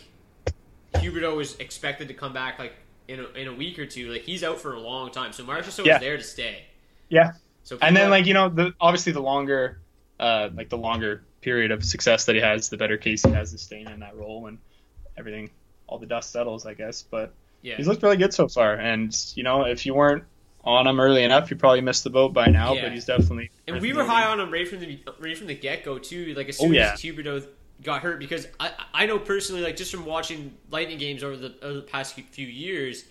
Huberdeau 0.93 1.35
was 1.35 1.55
expected 1.57 2.07
to 2.09 2.13
come 2.13 2.33
back 2.33 2.59
like 2.59 2.73
in 3.07 3.19
a, 3.19 3.27
in 3.37 3.47
a 3.47 3.53
week 3.53 3.79
or 3.79 3.85
two. 3.85 4.11
Like 4.11 4.21
he's 4.21 4.43
out 4.43 4.59
for 4.59 4.73
a 4.73 4.79
long 4.79 5.11
time, 5.11 5.33
so 5.33 5.43
Marchessault 5.43 5.85
Yeah. 5.85 5.95
is 5.95 6.01
there 6.01 6.17
to 6.17 6.23
stay. 6.23 6.63
Yeah. 7.09 7.33
So 7.63 7.77
and 7.81 7.95
then 7.95 8.09
like 8.09 8.25
you 8.25 8.33
know 8.33 8.49
the 8.49 8.73
obviously 8.79 9.11
the 9.13 9.21
longer 9.21 9.79
uh 10.19 10.49
like 10.53 10.69
the 10.69 10.77
longer 10.77 11.23
period 11.41 11.71
of 11.71 11.83
success 11.83 12.25
that 12.25 12.35
he 12.35 12.41
has 12.41 12.69
the 12.69 12.77
better 12.77 12.97
case 12.97 13.23
he 13.23 13.31
has 13.31 13.51
to 13.51 13.57
stay 13.57 13.81
in 13.81 13.99
that 13.99 14.15
role 14.15 14.47
and 14.47 14.57
everything 15.17 15.49
all 15.87 15.97
the 15.99 16.05
dust 16.05 16.31
settles 16.31 16.65
i 16.65 16.73
guess 16.73 17.03
but 17.03 17.33
Yeah. 17.61 17.75
he's 17.77 17.87
looked 17.87 18.03
really 18.03 18.17
good 18.17 18.33
so 18.33 18.47
far 18.49 18.73
and 18.73 19.15
you 19.35 19.43
know 19.43 19.63
if 19.63 19.85
you 19.85 19.93
weren't 19.93 20.23
on 20.63 20.85
him 20.87 20.99
early 20.99 21.23
enough 21.23 21.49
you 21.49 21.55
probably 21.57 21.81
missed 21.81 22.03
the 22.03 22.09
boat 22.09 22.33
by 22.33 22.47
now 22.47 22.73
Yeah. 22.73 22.83
but 22.83 22.91
he's 22.91 23.05
definitely 23.05 23.49
And 23.67 23.79
we 23.81 23.93
were 23.93 24.03
high 24.03 24.25
on 24.27 24.39
him 24.39 24.51
right 24.51 24.67
from 24.67 24.79
the 24.81 24.99
right 25.19 25.37
from 25.37 25.47
the 25.47 25.55
get 25.55 25.83
go 25.85 25.97
too. 25.97 26.33
Like 26.35 26.49
as 26.49 26.59
Oh, 26.59 26.65
soon 26.65 26.73
yeah. 26.73 26.93
as 26.93 27.01
Huberdeau 27.01 27.45
got 27.81 28.01
hurt, 28.01 28.19
because 28.19 28.45
I 28.59 28.71
I 28.93 29.05
know 29.05 29.17
personally, 29.19 29.61
like 29.61 29.77
just 29.77 29.91
from 29.91 30.05
watching 30.05 30.53
Lightning 30.69 30.97
games 30.97 31.23
over 31.23 31.37
the, 31.37 31.53
over 31.61 31.75
the 31.75 31.81
past 31.81 32.13
few 32.15 32.45
years, 32.47 33.05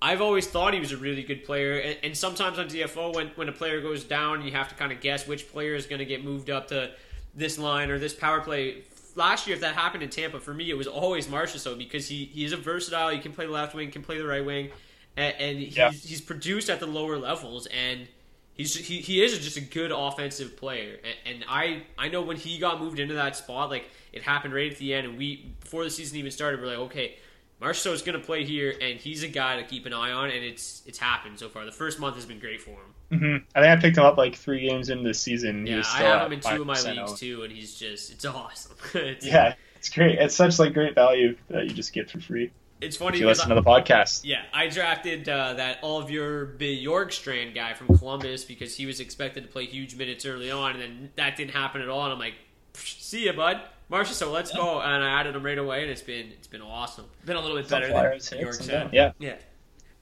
I've 0.00 0.22
always 0.22 0.46
thought 0.46 0.72
he 0.74 0.80
was 0.80 0.92
a 0.92 0.96
really 0.96 1.22
good 1.22 1.44
player. 1.44 1.78
And, 1.78 1.98
and 2.02 2.16
sometimes 2.16 2.58
on 2.58 2.68
DFO, 2.68 3.14
when 3.14 3.28
when 3.34 3.48
a 3.48 3.52
player 3.52 3.80
goes 3.82 4.04
down, 4.04 4.42
you 4.42 4.52
have 4.52 4.68
to 4.70 4.74
kind 4.76 4.90
of 4.92 5.00
guess 5.00 5.26
which 5.26 5.50
player 5.52 5.74
is 5.74 5.86
going 5.86 5.98
to 5.98 6.04
get 6.06 6.24
moved 6.24 6.48
up 6.48 6.68
to 6.68 6.92
this 7.34 7.58
line 7.58 7.90
or 7.90 7.98
this 7.98 8.14
power 8.14 8.40
play. 8.40 8.82
Last 9.14 9.46
year, 9.46 9.54
if 9.56 9.60
that 9.62 9.74
happened 9.74 10.02
in 10.04 10.10
Tampa, 10.10 10.38
for 10.40 10.54
me, 10.54 10.70
it 10.70 10.76
was 10.78 10.86
always 10.86 11.26
Marchessault 11.26 11.76
because 11.76 12.08
he 12.08 12.24
he 12.24 12.44
is 12.44 12.52
a 12.52 12.56
versatile. 12.56 13.10
He 13.10 13.18
can 13.18 13.32
play 13.32 13.44
the 13.46 13.52
left 13.52 13.74
wing, 13.74 13.90
can 13.90 14.02
play 14.02 14.16
the 14.18 14.26
right 14.26 14.44
wing, 14.44 14.70
and, 15.18 15.34
and 15.38 15.58
he's, 15.58 15.76
Yeah. 15.76 15.90
he's 15.90 16.20
produced 16.22 16.70
at 16.70 16.80
the 16.80 16.86
lower 16.86 17.18
levels 17.18 17.66
and. 17.66 18.08
He's 18.54 18.74
he, 18.74 18.96
he 19.00 19.22
is 19.22 19.38
just 19.38 19.56
a 19.56 19.60
good 19.60 19.92
offensive 19.92 20.56
player, 20.56 20.96
and, 21.26 21.36
and 21.36 21.44
I 21.48 21.84
I 21.96 22.08
know 22.08 22.22
when 22.22 22.36
he 22.36 22.58
got 22.58 22.80
moved 22.80 22.98
into 22.98 23.14
that 23.14 23.36
spot, 23.36 23.70
like 23.70 23.88
it 24.12 24.22
happened 24.22 24.52
right 24.52 24.72
at 24.72 24.78
the 24.78 24.94
end, 24.94 25.06
and 25.06 25.16
we 25.16 25.54
before 25.60 25.84
the 25.84 25.90
season 25.90 26.18
even 26.18 26.32
started, 26.32 26.60
we're 26.60 26.66
like, 26.66 26.78
okay, 26.90 27.14
Marchessault 27.62 27.92
is 27.92 28.02
going 28.02 28.18
to 28.20 28.26
play 28.26 28.44
here, 28.44 28.74
and 28.82 28.98
he's 28.98 29.22
a 29.22 29.28
guy 29.28 29.58
to 29.58 29.62
keep 29.62 29.86
an 29.86 29.92
eye 29.92 30.10
on, 30.10 30.30
and 30.30 30.44
it's 30.44 30.82
it's 30.86 30.98
happened 30.98 31.38
so 31.38 31.48
far. 31.48 31.64
The 31.66 31.70
first 31.70 32.00
month 32.00 32.16
has 32.16 32.26
been 32.26 32.40
great 32.40 32.60
for 32.60 32.70
him. 33.10 33.20
hmm 33.20 33.36
i 33.54 33.60
think 33.62 33.78
i 33.78 33.80
picked 33.80 33.96
him 33.96 34.02
up 34.04 34.16
like 34.18 34.34
three 34.34 34.68
games 34.68 34.88
into 34.90 35.04
the 35.06 35.14
season 35.14 35.64
Yeah, 35.64 35.84
I 35.86 36.02
have 36.02 36.26
him 36.26 36.32
in 36.32 36.40
two 36.40 36.60
of 36.60 36.66
my 36.66 36.80
leagues 36.82 37.10
owned. 37.10 37.16
too, 37.16 37.44
and 37.44 37.52
he's 37.52 37.76
just 37.78 38.10
it's 38.10 38.24
awesome. 38.24 38.74
it's, 38.94 39.24
yeah 39.24 39.54
it's 39.76 39.88
great 39.88 40.18
it's 40.18 40.34
such 40.34 40.58
like 40.58 40.74
great 40.74 40.96
value 40.96 41.36
that 41.50 41.62
you 41.68 41.70
just 41.70 41.92
get 41.92 42.10
for 42.10 42.18
free 42.20 42.50
it's 42.80 42.96
funny 42.96 43.16
if 43.16 43.20
you 43.20 43.26
listen 43.26 43.50
I- 43.50 43.54
to 43.54 43.60
the 43.60 43.68
podcast 43.68 44.24
Yeah, 44.24 44.42
I 44.52 44.68
drafted 44.68 45.28
uh, 45.28 45.54
that 45.54 45.78
all 45.82 46.00
of 46.00 46.10
your 46.10 46.46
Bjorkstrand 46.46 47.54
guy 47.54 47.74
from 47.74 47.98
Columbus 47.98 48.44
because 48.44 48.76
he 48.76 48.86
was 48.86 49.00
expected 49.00 49.42
to 49.44 49.48
play 49.48 49.66
huge 49.66 49.96
minutes 49.96 50.24
early 50.24 50.50
on, 50.50 50.72
and 50.72 50.80
then 50.80 51.10
that 51.16 51.36
didn't 51.36 51.52
happen 51.52 51.80
at 51.80 51.88
all. 51.88 52.04
And 52.04 52.12
I'm 52.12 52.18
like, 52.18 52.34
see 52.74 53.26
ya, 53.26 53.32
bud, 53.32 53.60
Marcia. 53.88 54.14
So 54.14 54.30
let's 54.30 54.52
go, 54.52 54.80
and 54.80 55.04
I 55.04 55.20
added 55.20 55.34
him 55.34 55.44
right 55.44 55.58
away, 55.58 55.82
and 55.82 55.90
it's 55.90 56.02
been 56.02 56.28
it's 56.32 56.46
been 56.46 56.62
awesome. 56.62 57.06
Been 57.24 57.36
a 57.36 57.40
little 57.40 57.56
bit 57.56 57.68
Some 57.68 57.80
better 57.80 57.92
flyers 57.92 58.28
than 58.28 58.38
hit, 58.38 58.44
York 58.44 58.54
some 58.54 58.88
yeah 58.92 59.12
Yeah, 59.18 59.36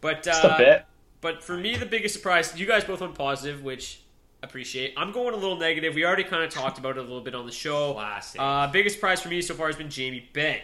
but 0.00 0.22
just 0.22 0.44
a 0.44 0.52
uh, 0.52 0.58
bit 0.58 0.84
But 1.20 1.42
for 1.42 1.56
me, 1.56 1.76
the 1.76 1.86
biggest 1.86 2.14
surprise, 2.14 2.58
you 2.58 2.66
guys 2.66 2.84
both 2.84 3.00
went 3.00 3.14
positive, 3.14 3.62
which 3.62 4.00
I 4.42 4.46
appreciate. 4.46 4.94
I'm 4.96 5.12
going 5.12 5.34
a 5.34 5.36
little 5.36 5.56
negative. 5.56 5.94
We 5.94 6.04
already 6.04 6.24
kind 6.24 6.44
of 6.44 6.50
talked 6.50 6.78
about 6.78 6.96
it 6.96 7.00
a 7.00 7.02
little 7.02 7.22
bit 7.22 7.34
on 7.34 7.46
the 7.46 7.52
show. 7.52 7.94
Classic. 7.94 8.40
Uh, 8.40 8.66
biggest 8.70 8.96
surprise 8.96 9.22
for 9.22 9.28
me 9.28 9.40
so 9.40 9.54
far 9.54 9.66
has 9.68 9.76
been 9.76 9.90
Jamie 9.90 10.28
Benn. 10.32 10.60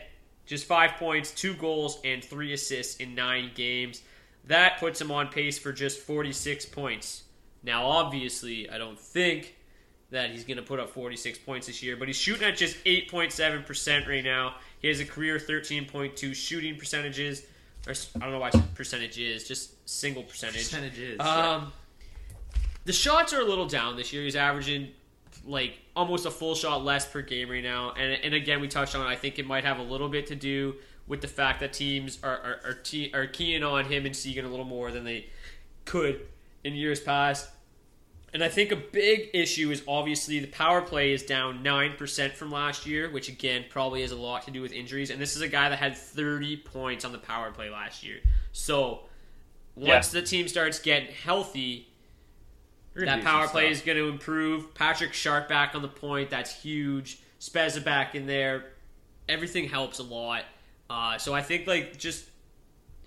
Just 0.52 0.66
five 0.66 0.96
points, 0.98 1.30
two 1.30 1.54
goals, 1.54 1.98
and 2.04 2.22
three 2.22 2.52
assists 2.52 2.96
in 2.96 3.14
nine 3.14 3.52
games. 3.54 4.02
That 4.48 4.78
puts 4.80 5.00
him 5.00 5.10
on 5.10 5.28
pace 5.28 5.58
for 5.58 5.72
just 5.72 6.00
46 6.00 6.66
points. 6.66 7.22
Now, 7.62 7.86
obviously, 7.86 8.68
I 8.68 8.76
don't 8.76 9.00
think 9.00 9.56
that 10.10 10.30
he's 10.30 10.44
going 10.44 10.58
to 10.58 10.62
put 10.62 10.78
up 10.78 10.90
46 10.90 11.38
points 11.38 11.68
this 11.68 11.82
year, 11.82 11.96
but 11.96 12.06
he's 12.06 12.18
shooting 12.18 12.46
at 12.46 12.58
just 12.58 12.76
8.7% 12.84 14.06
right 14.06 14.22
now. 14.22 14.56
He 14.78 14.88
has 14.88 15.00
a 15.00 15.06
career 15.06 15.38
13.2 15.38 16.34
shooting 16.34 16.76
percentages. 16.76 17.46
Or, 17.86 17.94
I 18.16 18.18
don't 18.18 18.32
know 18.32 18.38
why 18.38 18.50
percentage 18.74 19.18
is, 19.18 19.48
just 19.48 19.88
single 19.88 20.22
percentage. 20.22 20.64
Percentages, 20.64 21.18
Um, 21.18 21.72
The 22.84 22.92
shots 22.92 23.32
are 23.32 23.40
a 23.40 23.44
little 23.46 23.68
down 23.68 23.96
this 23.96 24.12
year. 24.12 24.22
He's 24.22 24.36
averaging 24.36 24.90
like 25.44 25.78
almost 25.96 26.26
a 26.26 26.30
full 26.30 26.54
shot 26.54 26.84
less 26.84 27.06
per 27.06 27.20
game 27.22 27.50
right 27.50 27.62
now. 27.64 27.92
And, 27.92 28.12
and 28.24 28.34
again, 28.34 28.60
we 28.60 28.68
touched 28.68 28.94
on. 28.94 29.06
I 29.06 29.16
think 29.16 29.38
it 29.38 29.46
might 29.46 29.64
have 29.64 29.78
a 29.78 29.82
little 29.82 30.08
bit 30.08 30.26
to 30.28 30.34
do 30.36 30.76
with 31.06 31.20
the 31.20 31.28
fact 31.28 31.60
that 31.60 31.72
teams 31.72 32.18
are 32.22 32.36
are, 32.38 32.60
are, 32.64 32.74
te- 32.74 33.12
are 33.12 33.26
keying 33.26 33.62
on 33.64 33.84
him 33.86 34.06
and 34.06 34.14
Seguin 34.14 34.44
a 34.44 34.48
little 34.48 34.64
more 34.64 34.90
than 34.90 35.04
they 35.04 35.26
could 35.84 36.20
in 36.64 36.74
years 36.74 37.00
past. 37.00 37.48
And 38.34 38.42
I 38.42 38.48
think 38.48 38.72
a 38.72 38.76
big 38.76 39.28
issue 39.34 39.70
is 39.70 39.82
obviously 39.86 40.38
the 40.38 40.46
power 40.46 40.80
play 40.80 41.12
is 41.12 41.22
down 41.22 41.62
9% 41.62 42.32
from 42.32 42.50
last 42.50 42.86
year, 42.86 43.10
which 43.10 43.28
again 43.28 43.66
probably 43.68 44.00
has 44.00 44.10
a 44.10 44.16
lot 44.16 44.44
to 44.46 44.50
do 44.50 44.62
with 44.62 44.72
injuries. 44.72 45.10
And 45.10 45.20
this 45.20 45.36
is 45.36 45.42
a 45.42 45.48
guy 45.48 45.68
that 45.68 45.78
had 45.78 45.94
30 45.98 46.56
points 46.58 47.04
on 47.04 47.12
the 47.12 47.18
power 47.18 47.50
play 47.50 47.68
last 47.68 48.02
year. 48.02 48.20
So 48.52 49.00
once 49.76 50.14
Yeah. 50.14 50.20
the 50.20 50.26
team 50.26 50.48
starts 50.48 50.78
getting 50.78 51.12
healthy, 51.12 51.88
that 52.94 53.22
power 53.22 53.48
play 53.48 53.64
stuff. 53.64 53.72
is 53.72 53.82
going 53.82 53.98
to 53.98 54.08
improve. 54.08 54.74
Patrick 54.74 55.12
Sharp 55.12 55.48
back 55.48 55.74
on 55.74 55.82
the 55.82 55.88
point, 55.88 56.30
that's 56.30 56.62
huge. 56.62 57.20
Spezza 57.40 57.82
back 57.82 58.14
in 58.14 58.26
there, 58.26 58.66
everything 59.28 59.68
helps 59.68 59.98
a 59.98 60.02
lot. 60.02 60.44
Uh, 60.88 61.18
so 61.18 61.32
I 61.32 61.42
think 61.42 61.66
like 61.66 61.96
just 61.96 62.24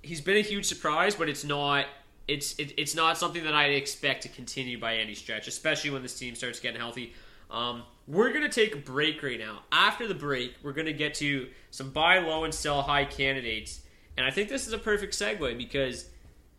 he's 0.02 0.22
been 0.22 0.38
a 0.38 0.42
huge 0.42 0.66
surprise, 0.66 1.16
but 1.16 1.30
it's 1.30 1.44
not 1.44 1.86
it's 2.28 2.58
it, 2.58 2.74
it's 2.78 2.96
not 2.96 3.18
something 3.18 3.44
that 3.44 3.54
I'd 3.54 3.74
expect 3.74 4.24
to 4.24 4.30
continue 4.30 4.80
by 4.80 4.98
any 4.98 5.14
stretch, 5.14 5.48
especially 5.48 5.92
when 5.92 6.02
this 6.02 6.18
team 6.18 6.36
starts 6.36 6.60
getting 6.60 6.80
healthy. 6.80 7.14
Um, 7.52 7.84
we're 8.08 8.34
gonna 8.34 8.50
take 8.50 8.74
a 8.74 8.80
break 8.80 9.22
right 9.22 9.40
now. 9.40 9.60
After 9.72 10.08
the 10.08 10.16
break, 10.16 10.56
we're 10.64 10.74
gonna 10.74 10.94
get 10.94 11.14
to 11.16 11.48
some 11.72 11.92
buy 11.92 12.20
low 12.20 12.44
and 12.44 12.54
sell 12.54 12.82
high 12.82 13.06
candidates, 13.06 13.82
and 14.18 14.26
I 14.26 14.32
think 14.32 14.50
this 14.50 14.68
is 14.68 14.74
a 14.74 14.78
perfect 14.78 15.14
segue 15.14 15.58
because 15.58 16.10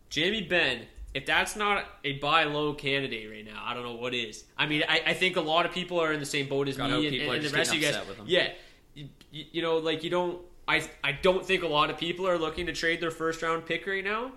Jamie 0.09 0.43
Benn 0.43 0.83
if 1.17 1.25
that's 1.25 1.57
not 1.57 1.87
a 2.05 2.19
buy 2.19 2.45
low 2.45 2.75
candidate 2.75 3.31
right 3.31 3.43
now, 3.43 3.63
I 3.65 3.73
don't 3.73 3.85
know 3.85 3.95
what 3.95 4.13
is. 4.13 4.45
I 4.59 4.67
mean, 4.67 4.85
I, 4.87 5.01
I 5.07 5.15
think 5.15 5.37
a 5.37 5.41
lot 5.41 5.65
of 5.65 5.73
people 5.73 5.99
are 5.99 6.13
in 6.13 6.21
the 6.21 6.27
same 6.27 6.47
boat 6.47 6.69
as 6.69 6.77
God, 6.77 6.91
me 6.91 7.07
and, 7.07 7.17
people 7.17 7.33
and 7.33 7.43
the 7.43 7.49
rest 7.49 7.71
of 7.71 7.81
you 7.81 7.91
guys. 7.91 7.99
Yeah, 8.27 8.51
you, 8.93 9.09
you, 9.31 9.45
you 9.53 9.63
know, 9.63 9.79
like 9.79 10.05
you 10.05 10.11
don't. 10.11 10.43
I 10.69 10.87
I 11.03 11.13
don't 11.13 11.43
think 11.43 11.63
a 11.63 11.69
lot 11.69 11.89
of 11.89 11.97
people 11.97 12.29
are 12.29 12.37
looking 12.37 12.67
to 12.67 12.75
trade 12.75 13.01
their 13.01 13.11
first 13.11 13.41
round 13.41 13.65
pick 13.65 13.87
right 13.87 14.05
now. 14.05 14.33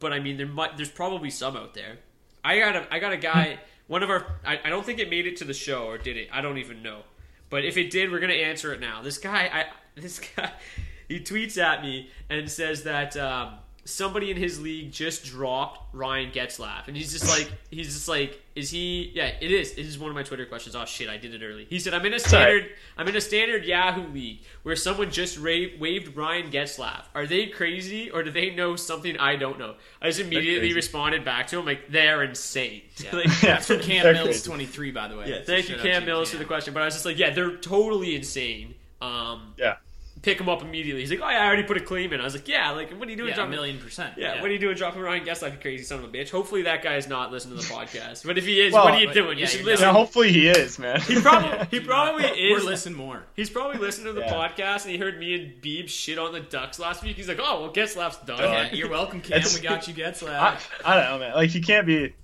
But 0.00 0.12
I 0.12 0.18
mean, 0.18 0.36
there 0.36 0.48
might 0.48 0.76
there's 0.76 0.90
probably 0.90 1.30
some 1.30 1.56
out 1.56 1.72
there. 1.72 1.98
I 2.42 2.58
got 2.58 2.74
a 2.74 2.86
I 2.92 2.98
got 2.98 3.12
a 3.12 3.16
guy. 3.16 3.60
one 3.86 4.02
of 4.02 4.10
our 4.10 4.26
I, 4.44 4.58
I 4.64 4.70
don't 4.70 4.84
think 4.84 4.98
it 4.98 5.08
made 5.08 5.28
it 5.28 5.36
to 5.36 5.44
the 5.44 5.54
show 5.54 5.84
or 5.84 5.98
did 5.98 6.16
it. 6.16 6.30
I 6.32 6.40
don't 6.40 6.58
even 6.58 6.82
know. 6.82 7.02
But 7.48 7.64
if 7.64 7.76
it 7.76 7.90
did, 7.92 8.10
we're 8.10 8.18
gonna 8.18 8.32
answer 8.32 8.74
it 8.74 8.80
now. 8.80 9.02
This 9.02 9.18
guy, 9.18 9.48
I 9.52 10.00
this 10.00 10.18
guy, 10.18 10.50
he 11.08 11.20
tweets 11.20 11.62
at 11.62 11.80
me 11.80 12.10
and 12.28 12.50
says 12.50 12.82
that 12.82 13.16
um, 13.16 13.58
somebody 13.84 14.30
in 14.30 14.36
his 14.36 14.60
league 14.60 14.90
just 14.92 15.24
dropped 15.24 15.94
Ryan 15.94 16.30
Getzlaf, 16.30 16.88
and 16.88 16.96
he's 16.96 17.12
just 17.12 17.28
like, 17.28 17.52
he's 17.70 17.92
just 17.94 18.08
like, 18.08 18.40
is 18.54 18.70
he? 18.70 19.10
Yeah, 19.14 19.32
it 19.40 19.50
is. 19.50 19.72
It 19.72 19.80
is 19.86 19.98
one 19.98 20.10
of 20.10 20.14
my 20.14 20.22
Twitter 20.22 20.46
questions. 20.46 20.74
Oh 20.76 20.84
shit, 20.84 21.08
I 21.08 21.16
did 21.16 21.34
it 21.34 21.44
early. 21.44 21.66
He 21.68 21.78
said, 21.78 21.92
I'm 21.92 22.04
in 22.06 22.14
a 22.14 22.18
standard, 22.18 22.70
I'm 22.96 23.06
in 23.08 23.16
a 23.16 23.20
standard 23.20 23.64
Yahoo 23.64 24.06
league 24.12 24.40
where 24.62 24.76
someone 24.76 25.10
just 25.10 25.38
ra- 25.38 25.66
waived 25.78 26.16
Ryan 26.16 26.50
Getzlaf. 26.50 27.02
Are 27.14 27.26
they 27.26 27.46
crazy 27.46 28.10
or 28.10 28.22
do 28.22 28.30
they 28.30 28.50
know 28.54 28.76
something 28.76 29.18
I 29.18 29.36
don't 29.36 29.58
know? 29.58 29.74
I 30.00 30.08
just 30.08 30.20
immediately 30.20 30.72
responded 30.72 31.24
back 31.24 31.48
to 31.48 31.58
him 31.58 31.66
like, 31.66 31.90
they're 31.90 32.22
insane. 32.22 32.82
Like, 33.12 33.26
That's 33.40 33.66
from 33.66 33.80
Cam 33.80 34.02
They're 34.04 34.12
Mills 34.14 34.26
crazy. 34.28 34.48
twenty 34.48 34.66
three, 34.66 34.90
by 34.92 35.08
the 35.08 35.16
way. 35.16 35.28
yeah, 35.28 35.42
thank 35.44 35.68
you, 35.68 35.76
shout 35.76 35.86
out 35.86 35.92
Cam 35.92 36.04
Mills, 36.06 36.30
for 36.30 36.36
the 36.38 36.44
question. 36.44 36.72
But 36.74 36.82
I 36.82 36.86
was 36.86 36.94
just 36.94 37.04
like, 37.04 37.18
yeah, 37.18 37.30
they're 37.30 37.56
totally 37.56 38.14
insane. 38.16 38.74
Um, 39.02 39.54
Yeah. 39.58 39.76
Pick 40.24 40.40
him 40.40 40.48
up 40.48 40.62
immediately. 40.62 41.02
He's 41.02 41.10
like, 41.10 41.20
oh 41.22 41.28
yeah, 41.28 41.42
I 41.42 41.46
already 41.46 41.64
put 41.64 41.76
a 41.76 41.80
claim 41.80 42.10
in. 42.14 42.20
I 42.20 42.24
was 42.24 42.32
like, 42.34 42.48
yeah, 42.48 42.70
like 42.70 42.90
what 42.98 43.06
are 43.06 43.10
you 43.10 43.16
doing? 43.18 43.34
Yeah, 43.36 43.44
a 43.44 43.46
million 43.46 43.78
percent. 43.78 44.14
Yeah, 44.16 44.36
Yeah. 44.36 44.40
what 44.40 44.50
are 44.50 44.54
you 44.54 44.58
doing 44.58 44.74
dropping 44.74 45.02
Ryan 45.02 45.22
Guest 45.22 45.42
like 45.42 45.52
a 45.52 45.56
crazy 45.58 45.84
son 45.84 45.98
of 45.98 46.04
a 46.06 46.08
bitch? 46.08 46.30
Hopefully 46.30 46.62
that 46.62 46.82
guy 46.82 46.96
is 46.96 47.06
not 47.06 47.30
listening 47.30 47.58
to 47.58 47.62
the 47.68 47.74
podcast. 47.74 48.24
But 48.26 48.38
if 48.38 48.46
he 48.46 48.58
is, 48.62 48.72
Well, 48.72 48.84
what 48.84 48.94
are 48.94 49.00
you 49.00 49.08
but- 49.08 49.12
doing? 49.14 49.36
yeah, 49.36 49.42
you 49.42 49.46
should 49.48 49.66
listen. 49.66 49.86
Yeah, 49.86 49.92
hopefully 49.92 50.32
he 50.32 50.48
is, 50.48 50.78
man. 50.78 50.98
He 51.02 51.20
probably 51.20 51.66
he 51.70 51.80
probably 51.80 52.24
Or 52.52 52.56
is. 52.58 52.64
listen 52.64 52.94
more. 52.94 53.22
He's 53.36 53.50
probably 53.50 53.78
listening 53.78 54.06
to 54.06 54.12
the 54.14 54.20
Yeah. 54.26 54.32
podcast 54.32 54.84
and 54.84 54.92
he 54.92 54.96
heard 54.96 55.18
me 55.18 55.34
and 55.34 55.62
Beeb 55.62 55.88
shit 55.90 56.18
on 56.18 56.32
the 56.32 56.40
Ducks 56.40 56.78
last 56.78 57.02
week. 57.04 57.16
He's 57.16 57.28
like, 57.28 57.38
oh 57.42 57.60
well, 57.60 57.70
Getzlaf's 57.72 58.16
done. 58.24 58.38
Yeah, 58.40 58.72
you're 58.72 58.88
welcome, 58.88 59.20
Cam. 59.20 59.36
It's- 59.36 59.54
we 59.54 59.60
got 59.62 59.86
you, 59.86 59.92
I, 59.94 60.08
Getzlaf. 60.10 60.60
I 60.86 60.94
don't 60.94 61.04
know, 61.10 61.18
man. 61.18 61.34
Like, 61.34 61.50
he 61.50 61.60
can't 61.60 61.86
be. 61.86 62.14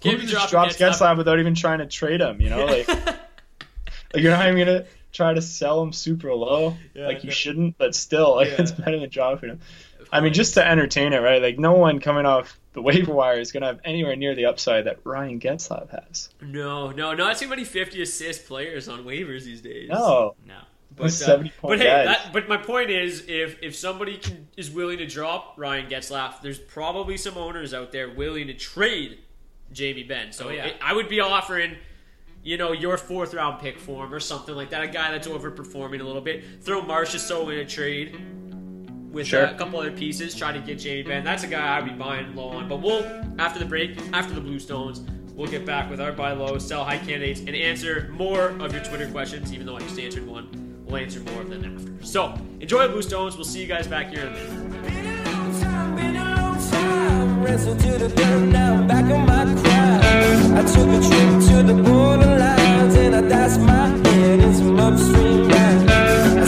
Can't 0.00 0.16
who 0.16 0.26
be 0.26 0.30
just 0.30 0.50
drops 0.50 0.76
Getzlaf. 0.76 0.90
Getzlaf 0.98 1.16
without 1.16 1.38
even 1.40 1.54
trying 1.54 1.78
to 1.78 1.86
trade 1.86 2.20
him? 2.20 2.38
You 2.42 2.50
know, 2.50 2.66
like, 2.66 2.86
like 2.86 3.16
you're 4.16 4.30
not 4.36 4.46
even 4.46 4.66
gonna 4.66 4.84
try 5.16 5.34
to 5.34 5.42
sell 5.42 5.82
him 5.82 5.92
super 5.92 6.32
low. 6.34 6.76
Yeah, 6.94 7.06
like 7.06 7.24
you 7.24 7.28
no. 7.30 7.34
shouldn't, 7.34 7.78
but 7.78 7.94
still, 7.94 8.36
like 8.36 8.48
Yeah. 8.48 8.56
it's 8.62 8.70
better 8.72 8.98
than 9.00 9.08
dropping 9.08 9.50
him. 9.50 9.60
I 10.12 10.20
mean, 10.20 10.32
just 10.32 10.54
to 10.54 10.66
entertain 10.66 11.12
it, 11.12 11.18
right? 11.18 11.42
Like, 11.42 11.58
no 11.58 11.72
one 11.72 11.98
coming 11.98 12.26
off 12.26 12.58
the 12.74 12.82
waiver 12.82 13.12
wire 13.12 13.40
is 13.40 13.50
gonna 13.50 13.66
have 13.66 13.80
anywhere 13.84 14.14
near 14.14 14.34
the 14.34 14.44
upside 14.46 14.84
that 14.84 14.98
Ryan 15.04 15.40
Getzlaf 15.40 15.90
has. 15.90 16.28
No, 16.40 16.90
no, 16.90 17.14
not 17.14 17.38
too 17.38 17.48
many 17.48 17.64
fifty 17.64 18.02
assist 18.02 18.46
players 18.46 18.88
on 18.88 19.04
waivers 19.04 19.44
these 19.44 19.60
days. 19.62 19.88
No, 19.88 20.36
no. 20.46 20.54
But, 20.94 21.02
Those 21.04 21.22
uh, 21.22 21.26
70 21.26 21.50
point 21.50 21.72
but 21.72 21.78
hey, 21.80 22.04
that, 22.06 22.32
but 22.32 22.48
my 22.48 22.56
point 22.56 22.90
is, 22.90 23.24
if 23.28 23.58
if 23.62 23.74
somebody 23.76 24.16
can, 24.18 24.46
is 24.56 24.70
willing 24.70 24.98
to 24.98 25.06
drop 25.06 25.54
Ryan 25.58 25.90
Getzlaf, 25.90 26.40
there's 26.40 26.58
probably 26.58 27.16
some 27.18 27.36
owners 27.36 27.74
out 27.74 27.92
there 27.92 28.08
willing 28.08 28.46
to 28.46 28.54
trade 28.54 29.18
Jamie 29.72 30.04
Benn. 30.04 30.32
So 30.32 30.46
Oh, 30.46 30.50
yeah. 30.50 30.66
it- 30.66 30.76
I 30.80 30.92
would 30.94 31.08
be 31.08 31.20
offering, 31.20 31.76
you 32.46 32.56
know, 32.56 32.70
your 32.70 32.96
fourth 32.96 33.34
round 33.34 33.58
pick 33.58 33.76
for 33.76 34.04
him 34.04 34.14
or 34.14 34.20
something 34.20 34.54
like 34.54 34.70
that. 34.70 34.80
A 34.80 34.86
guy 34.86 35.10
that's 35.10 35.26
overperforming 35.26 36.00
a 36.00 36.04
little 36.04 36.20
bit. 36.20 36.44
Throw 36.62 36.80
Marchessault 36.80 37.52
in 37.52 37.58
a 37.58 37.64
trade 37.64 38.16
with 39.10 39.26
Sure. 39.26 39.48
uh, 39.48 39.50
a 39.50 39.54
couple 39.56 39.80
other 39.80 39.90
pieces. 39.90 40.32
Try 40.32 40.52
to 40.52 40.60
get 40.60 40.78
Jamie 40.78 41.02
Benn. 41.02 41.24
That's 41.24 41.42
a 41.42 41.48
guy 41.48 41.76
I'd 41.76 41.84
be 41.86 41.90
buying 41.90 42.36
low 42.36 42.50
on. 42.50 42.68
But 42.68 42.82
we'll 42.82 43.04
after 43.40 43.58
the 43.58 43.64
break, 43.64 43.98
after 44.12 44.32
the 44.32 44.40
Bluestones. 44.40 45.00
We'll 45.34 45.50
get 45.50 45.66
back 45.66 45.90
with 45.90 46.00
our 46.00 46.12
buy 46.12 46.32
low, 46.32 46.56
sell 46.58 46.84
high 46.84 46.98
candidates, 46.98 47.40
and 47.40 47.50
answer 47.50 48.08
more 48.12 48.50
of 48.60 48.72
your 48.72 48.82
Twitter 48.84 49.08
questions. 49.10 49.52
Even 49.52 49.66
though 49.66 49.76
I 49.76 49.80
just 49.80 49.98
answered 49.98 50.24
one, 50.24 50.82
we'll 50.86 50.96
answer 50.98 51.18
more 51.20 51.42
of 51.42 51.50
them 51.50 51.64
after. 51.64 52.06
So 52.06 52.32
enjoy 52.60 52.86
Bluestones. 52.86 53.34
We'll 53.34 53.44
see 53.44 53.60
you 53.60 53.66
guys 53.66 53.88
back 53.88 54.08
here 54.10 54.20
in 54.20 54.28
a 54.28 54.30
minute. 59.40 59.65
The 60.56 60.62
the 64.02 64.10
head 64.10 64.40
in 64.40 64.54
some 64.54 64.78
upstream 64.78 65.48
rhymes. 65.48 65.90
I 65.90 66.44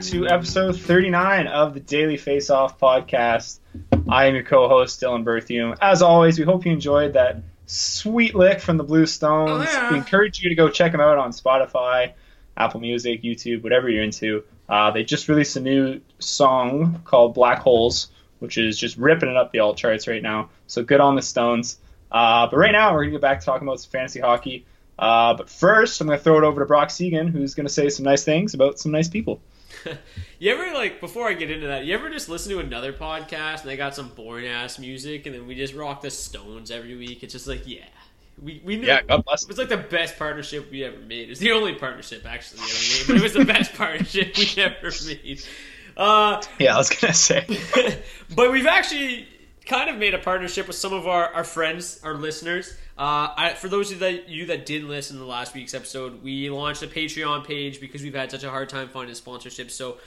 back 0.00 0.08
to 0.08 0.26
episode 0.28 0.80
39 0.80 1.46
of 1.46 1.74
the 1.74 1.80
Daily 1.80 2.16
Face 2.16 2.48
Off 2.48 2.80
podcast. 2.80 3.58
I 4.08 4.28
am 4.28 4.34
your 4.34 4.44
co-host 4.44 4.98
Dylan 4.98 5.24
Berthium. 5.24 5.76
As 5.78 6.00
always, 6.00 6.38
we 6.38 6.46
hope 6.46 6.64
you 6.64 6.72
enjoyed 6.72 7.12
that 7.12 7.42
sweet 7.66 8.34
lick 8.34 8.60
from 8.60 8.78
the 8.78 8.82
Blue 8.82 9.04
Stones. 9.04 9.68
Oh, 9.68 9.70
yeah. 9.70 9.90
We 9.90 9.98
encourage 9.98 10.40
you 10.40 10.48
to 10.48 10.54
go 10.54 10.70
check 10.70 10.92
them 10.92 11.02
out 11.02 11.18
on 11.18 11.32
Spotify, 11.32 12.14
Apple 12.56 12.80
Music, 12.80 13.22
YouTube, 13.22 13.62
whatever 13.62 13.90
you're 13.90 14.02
into. 14.02 14.44
Uh, 14.70 14.90
they 14.90 15.04
just 15.04 15.28
released 15.28 15.56
a 15.56 15.60
new 15.60 16.00
song 16.18 17.02
called 17.04 17.34
Black 17.34 17.58
Holes, 17.58 18.10
which 18.38 18.56
is 18.56 18.78
just 18.78 18.96
ripping 18.96 19.28
it 19.28 19.36
up 19.36 19.52
the 19.52 19.58
alt 19.58 19.76
charts 19.76 20.08
right 20.08 20.22
now. 20.22 20.48
So 20.66 20.82
good 20.82 21.00
on 21.00 21.14
the 21.14 21.20
Stones. 21.22 21.76
Uh, 22.10 22.46
but 22.46 22.56
right 22.56 22.72
now, 22.72 22.94
we're 22.94 23.02
going 23.02 23.10
to 23.10 23.16
get 23.16 23.20
back 23.20 23.40
to 23.40 23.46
talking 23.46 23.68
about 23.68 23.80
some 23.80 23.90
fantasy 23.90 24.20
hockey. 24.20 24.64
Uh, 24.98 25.34
but 25.34 25.50
first, 25.50 26.00
I'm 26.00 26.06
going 26.06 26.18
to 26.18 26.24
throw 26.24 26.38
it 26.38 26.44
over 26.44 26.60
to 26.60 26.66
Brock 26.66 26.88
Seguin, 26.88 27.28
who's 27.28 27.54
going 27.54 27.66
to 27.66 27.72
say 27.72 27.90
some 27.90 28.04
nice 28.04 28.24
things 28.24 28.54
about 28.54 28.78
some 28.78 28.92
nice 28.92 29.08
people. 29.08 29.42
You 30.38 30.52
ever 30.52 30.74
like 30.74 31.00
before 31.00 31.28
I 31.28 31.34
get 31.34 31.50
into 31.50 31.66
that? 31.66 31.84
You 31.84 31.94
ever 31.94 32.08
just 32.08 32.30
listen 32.30 32.50
to 32.52 32.60
another 32.60 32.94
podcast 32.94 33.60
and 33.60 33.68
they 33.68 33.76
got 33.76 33.94
some 33.94 34.08
boring 34.08 34.46
ass 34.46 34.78
music, 34.78 35.26
and 35.26 35.34
then 35.34 35.46
we 35.46 35.54
just 35.54 35.74
rock 35.74 36.00
the 36.00 36.10
Stones 36.10 36.70
every 36.70 36.96
week? 36.96 37.22
It's 37.22 37.34
just 37.34 37.46
like 37.46 37.66
yeah, 37.66 37.84
we 38.42 38.62
we 38.64 38.76
knew, 38.76 38.86
Yeah, 38.86 39.02
God 39.02 39.24
bless. 39.24 39.42
It 39.42 39.48
was 39.48 39.58
like 39.58 39.68
the 39.68 39.76
best 39.76 40.18
partnership 40.18 40.70
we 40.70 40.82
ever 40.84 40.98
made. 40.98 41.30
It's 41.30 41.40
the 41.40 41.52
only 41.52 41.74
partnership 41.74 42.24
actually 42.24 42.60
we 42.62 42.70
ever 42.70 42.80
made, 42.80 43.06
but 43.06 43.16
it 43.16 43.22
was 43.22 43.32
the 43.34 43.44
best 43.44 43.74
partnership 43.76 44.36
we 44.36 44.62
ever 44.62 44.90
made. 45.06 45.42
Uh, 45.96 46.40
Yeah, 46.58 46.74
I 46.74 46.78
was 46.78 46.88
going 46.88 47.12
to 47.12 47.18
say. 47.18 47.46
but 48.34 48.50
we've 48.50 48.66
actually 48.66 49.28
kind 49.66 49.90
of 49.90 49.96
made 49.96 50.14
a 50.14 50.18
partnership 50.18 50.66
with 50.66 50.76
some 50.76 50.92
of 50.92 51.06
our, 51.06 51.26
our 51.32 51.44
friends, 51.44 52.00
our 52.02 52.14
listeners. 52.14 52.72
Uh, 52.98 53.32
I, 53.36 53.54
for 53.56 53.68
those 53.68 53.90
of 53.92 53.94
you 53.94 53.98
that, 54.00 54.28
you 54.28 54.46
that 54.46 54.66
didn't 54.66 54.88
listen 54.88 55.18
to 55.18 55.24
last 55.24 55.54
week's 55.54 55.74
episode, 55.74 56.22
we 56.22 56.50
launched 56.50 56.82
a 56.82 56.86
Patreon 56.86 57.44
page 57.46 57.80
because 57.80 58.02
we've 58.02 58.14
had 58.14 58.30
such 58.30 58.44
a 58.44 58.50
hard 58.50 58.68
time 58.68 58.88
finding 58.88 59.14
sponsorships. 59.14 59.70
So 59.70 59.98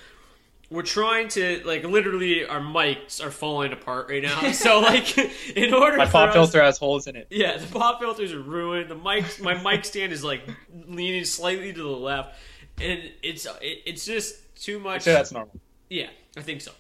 we're 0.70 0.82
trying 0.84 1.28
to 1.30 1.62
like 1.66 1.84
literally 1.84 2.46
our 2.46 2.60
mics 2.60 3.24
are 3.24 3.30
falling 3.32 3.74
apart 3.74 4.10
right 4.10 4.24
now. 4.24 4.52
So 4.54 4.80
like 4.80 5.18
in 5.56 5.74
order 5.74 5.98
My 5.98 6.06
pop 6.06 6.30
us- 6.30 6.34
filter 6.36 6.62
has 6.64 6.78
holes 6.78 7.08
in 7.08 7.16
it. 7.16 7.28
yeah, 7.30 7.58
the 7.58 7.68
pop 7.68 8.00
filters 8.00 8.32
are 8.34 8.40
ruined. 8.42 8.90
The 8.90 8.96
mic, 8.96 9.40
my 9.42 9.56
mic 9.62 9.86
stand 9.86 10.12
is 10.14 10.24
like 10.24 10.42
leaning 10.88 11.26
slightly 11.26 11.74
to 11.74 11.82
the 11.82 11.88
left, 11.88 12.36
and 12.82 13.02
it's 13.22 13.46
it, 13.62 13.80
it's 13.86 14.06
just 14.06 14.36
too 14.56 14.78
I'd 14.78 14.84
much. 14.84 15.02
say 15.04 15.14
that's 15.14 15.32
normal. 15.32 15.60
Yeah, 15.90 16.10
I 16.38 16.42
think 16.42 16.62
so. 16.62 16.72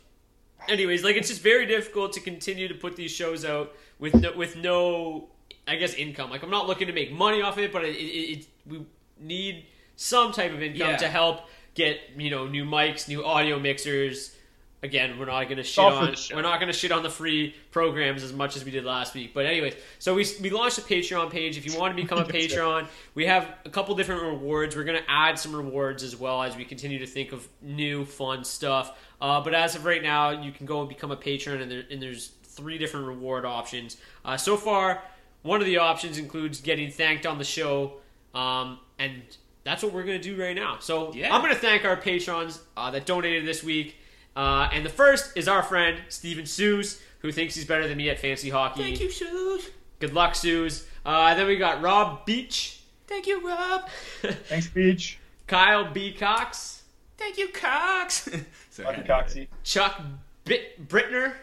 Anyways, 0.69 1.03
like 1.03 1.15
it's 1.15 1.29
just 1.29 1.41
very 1.41 1.65
difficult 1.65 2.13
to 2.13 2.19
continue 2.19 2.67
to 2.67 2.73
put 2.73 2.95
these 2.95 3.11
shows 3.11 3.45
out 3.45 3.73
with 3.99 4.15
no, 4.15 4.31
with 4.35 4.55
no, 4.55 5.29
I 5.67 5.75
guess, 5.75 5.93
income. 5.93 6.29
Like 6.29 6.43
I'm 6.43 6.49
not 6.49 6.67
looking 6.67 6.87
to 6.87 6.93
make 6.93 7.11
money 7.11 7.41
off 7.41 7.57
it, 7.57 7.71
but 7.71 7.83
it, 7.83 7.95
it, 7.95 8.39
it 8.39 8.47
we 8.65 8.85
need 9.19 9.65
some 9.95 10.31
type 10.31 10.51
of 10.53 10.61
income 10.61 10.91
Yeah. 10.91 10.97
to 10.97 11.07
help 11.07 11.41
get 11.75 11.99
you 12.17 12.29
know 12.29 12.47
new 12.47 12.65
mics, 12.65 13.07
new 13.07 13.25
audio 13.25 13.59
mixers, 13.59 14.35
again, 14.83 15.17
we're 15.17 15.25
not 15.25 15.45
going 15.45 15.57
to 15.57 15.63
shit 15.63 15.83
on 15.83 16.11
the 16.11 16.31
we're 16.35 16.41
not 16.41 16.59
to 16.59 16.73
shit 16.73 16.91
on 16.91 17.01
the 17.01 17.09
free 17.09 17.55
programs 17.71 18.21
as 18.21 18.33
much 18.33 18.55
as 18.55 18.63
we 18.63 18.69
did 18.69 18.83
last 18.83 19.15
week. 19.15 19.33
But 19.33 19.45
anyways, 19.45 19.73
so 19.97 20.13
we 20.13 20.27
we 20.41 20.49
launched 20.51 20.77
a 20.77 20.81
Patreon 20.81 21.31
page. 21.31 21.57
If 21.57 21.65
you 21.65 21.79
want 21.79 21.95
to 21.95 22.01
become 22.01 22.19
a 22.19 22.23
Patreon, 22.25 22.87
we 23.15 23.25
have 23.25 23.47
a 23.65 23.69
couple 23.69 23.95
different 23.95 24.21
rewards. 24.21 24.75
We're 24.75 24.83
going 24.83 25.01
to 25.01 25.09
add 25.09 25.39
some 25.39 25.55
rewards 25.55 26.03
as 26.03 26.15
well 26.15 26.43
as 26.43 26.55
we 26.55 26.65
continue 26.65 26.99
to 26.99 27.07
think 27.07 27.31
of 27.31 27.47
new 27.61 28.05
fun 28.05 28.43
stuff. 28.43 28.97
Uh, 29.23 29.39
but 29.41 29.53
as 29.53 29.73
of 29.73 29.85
right 29.85 30.03
now, 30.03 30.31
you 30.31 30.51
can 30.51 30.65
go 30.65 30.81
and 30.81 30.89
become 30.89 31.09
a 31.09 31.15
patron, 31.15 31.61
and, 31.61 31.71
there, 31.71 31.83
and 31.89 32.01
there's 32.01 32.27
three 32.43 32.77
different 32.77 33.07
reward 33.07 33.45
options. 33.45 33.95
Uh, 34.25 34.35
so 34.35 34.57
far, 34.57 35.01
one 35.43 35.61
of 35.61 35.65
the 35.65 35.77
options 35.77 36.17
includes 36.17 36.59
getting 36.59 36.91
thanked 36.91 37.25
on 37.25 37.37
the 37.37 37.43
show, 37.45 37.93
um, 38.35 38.79
and 38.99 39.21
that's 39.63 39.81
what 39.81 39.93
we're 39.93 40.03
going 40.03 40.21
to 40.21 40.23
do 40.35 40.39
right 40.39 40.55
now. 40.55 40.75
So 40.81 41.13
Yeah. 41.13 41.33
I'm 41.33 41.39
going 41.41 41.53
to 41.53 41.59
thank 41.59 41.85
our 41.85 41.95
patrons 41.95 42.59
uh, 42.75 42.91
that 42.91 43.05
donated 43.05 43.45
this 43.45 43.63
week. 43.63 43.95
Uh, 44.35 44.67
and 44.73 44.85
the 44.85 44.89
first 44.89 45.37
is 45.37 45.47
our 45.47 45.63
friend 45.63 46.01
Steven 46.09 46.45
Sues, 46.45 47.01
who 47.19 47.31
thinks 47.31 47.55
he's 47.55 47.63
better 47.65 47.87
than 47.87 47.97
me 47.97 48.09
at 48.09 48.19
fancy 48.19 48.49
hockey. 48.49 48.83
Thank 48.83 48.99
you, 48.99 49.09
Shoes. 49.09 49.69
Good 49.99 50.13
luck, 50.13 50.35
Sues. 50.35 50.85
Uh, 51.05 51.33
then 51.35 51.47
we 51.47 51.55
got 51.55 51.81
Rob 51.81 52.25
Beach, 52.25 52.81
Thank 53.07 53.27
you, 53.27 53.47
Rob. 53.47 53.87
Thanks, 54.21 54.67
Beach. 54.67 55.17
Kyle 55.47 55.89
B. 55.93 56.11
Cox, 56.13 56.83
Thank 57.17 57.37
you, 57.37 57.47
Cox. 57.49 58.27
Sorry, 58.73 58.87
Lucky 58.97 59.07
Coxie. 59.07 59.47
Chuck 59.63 60.01
Bit- 60.45 60.87
Brittner, 60.87 61.33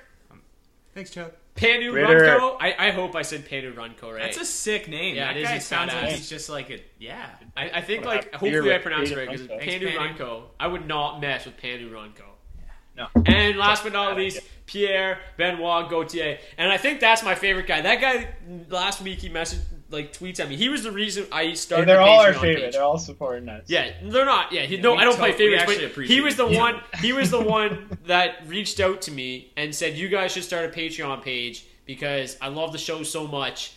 Thanks, 0.94 1.10
Chuck. 1.10 1.32
Panu 1.54 1.92
Ritter. 1.92 2.38
Runco. 2.38 2.56
I-, 2.60 2.88
I 2.88 2.90
hope 2.90 3.14
I 3.14 3.22
said 3.22 3.46
Panu 3.46 3.72
Runco 3.74 4.12
right. 4.12 4.22
That's 4.22 4.38
a 4.40 4.44
sick 4.44 4.88
name. 4.88 5.14
Yeah, 5.14 5.26
that 5.28 5.36
it 5.36 5.40
is. 5.42 5.48
guy 5.48 5.54
He's 5.54 5.66
sounds 5.66 5.92
like 5.92 6.04
badass. 6.04 6.12
he's 6.12 6.28
just 6.28 6.48
like 6.48 6.70
a 6.70 6.80
yeah. 6.98 7.26
I, 7.56 7.70
I 7.70 7.80
think 7.82 8.04
like 8.04 8.30
hopefully 8.32 8.50
Beer 8.50 8.74
I 8.74 8.78
pronounced 8.78 9.12
it 9.12 9.16
right 9.18 9.30
because 9.30 9.46
Panu 9.46 9.60
Panu 9.60 9.94
Thanks, 9.94 10.20
Runco. 10.20 10.42
I 10.58 10.66
would 10.66 10.86
not 10.88 11.20
mess 11.20 11.44
with 11.46 11.56
Panu 11.58 11.90
Runco. 11.90 12.24
No. 12.96 13.06
And 13.24 13.56
last 13.56 13.84
but 13.84 13.92
not 13.92 14.16
least, 14.16 14.40
Pierre 14.66 15.20
Benoit 15.36 15.88
Gauthier. 15.88 16.38
And 16.58 16.70
I 16.70 16.76
think 16.76 17.00
that's 17.00 17.22
my 17.22 17.34
favorite 17.34 17.66
guy. 17.66 17.80
That 17.80 18.00
guy 18.00 18.28
last 18.68 19.00
week 19.00 19.20
he 19.20 19.30
messaged 19.30 19.60
like 19.90 20.12
tweets 20.12 20.40
at 20.40 20.48
me. 20.48 20.56
He 20.56 20.68
was 20.68 20.82
the 20.82 20.92
reason 20.92 21.26
I 21.32 21.44
Hey, 21.46 21.54
started. 21.54 21.88
they're 21.88 22.00
all 22.00 22.20
our 22.20 22.32
Patreon 22.32 22.40
favorite. 22.40 22.62
page. 22.64 22.72
They're 22.74 22.82
all 22.82 22.98
supporting 22.98 23.48
us. 23.48 23.64
Yeah, 23.66 23.90
they're 24.02 24.24
not. 24.24 24.52
Yeah, 24.52 24.62
he, 24.62 24.76
no, 24.76 24.94
I 24.96 25.04
don't 25.04 25.16
play 25.16 25.32
favorites. 25.32 25.62
actually 25.62 25.76
But 25.78 25.84
appreciate 25.92 26.14
he 26.16 26.20
was 26.20 26.36
the 26.36 26.46
it. 26.46 26.52
Yeah. 26.52 26.60
one. 26.60 26.80
He 27.00 27.12
was 27.12 27.30
the 27.38 27.40
one 27.40 27.98
that 28.06 28.46
reached 28.46 28.80
out 28.80 29.02
to 29.02 29.10
me 29.10 29.52
and 29.56 29.74
said, 29.74 29.96
"You 29.96 30.08
guys 30.08 30.32
should 30.32 30.44
start 30.44 30.64
a 30.64 30.68
Patreon 30.68 31.22
page 31.22 31.64
because 31.86 32.36
I 32.40 32.48
love 32.48 32.72
the 32.72 32.78
show 32.78 33.02
so 33.02 33.26
much. 33.26 33.72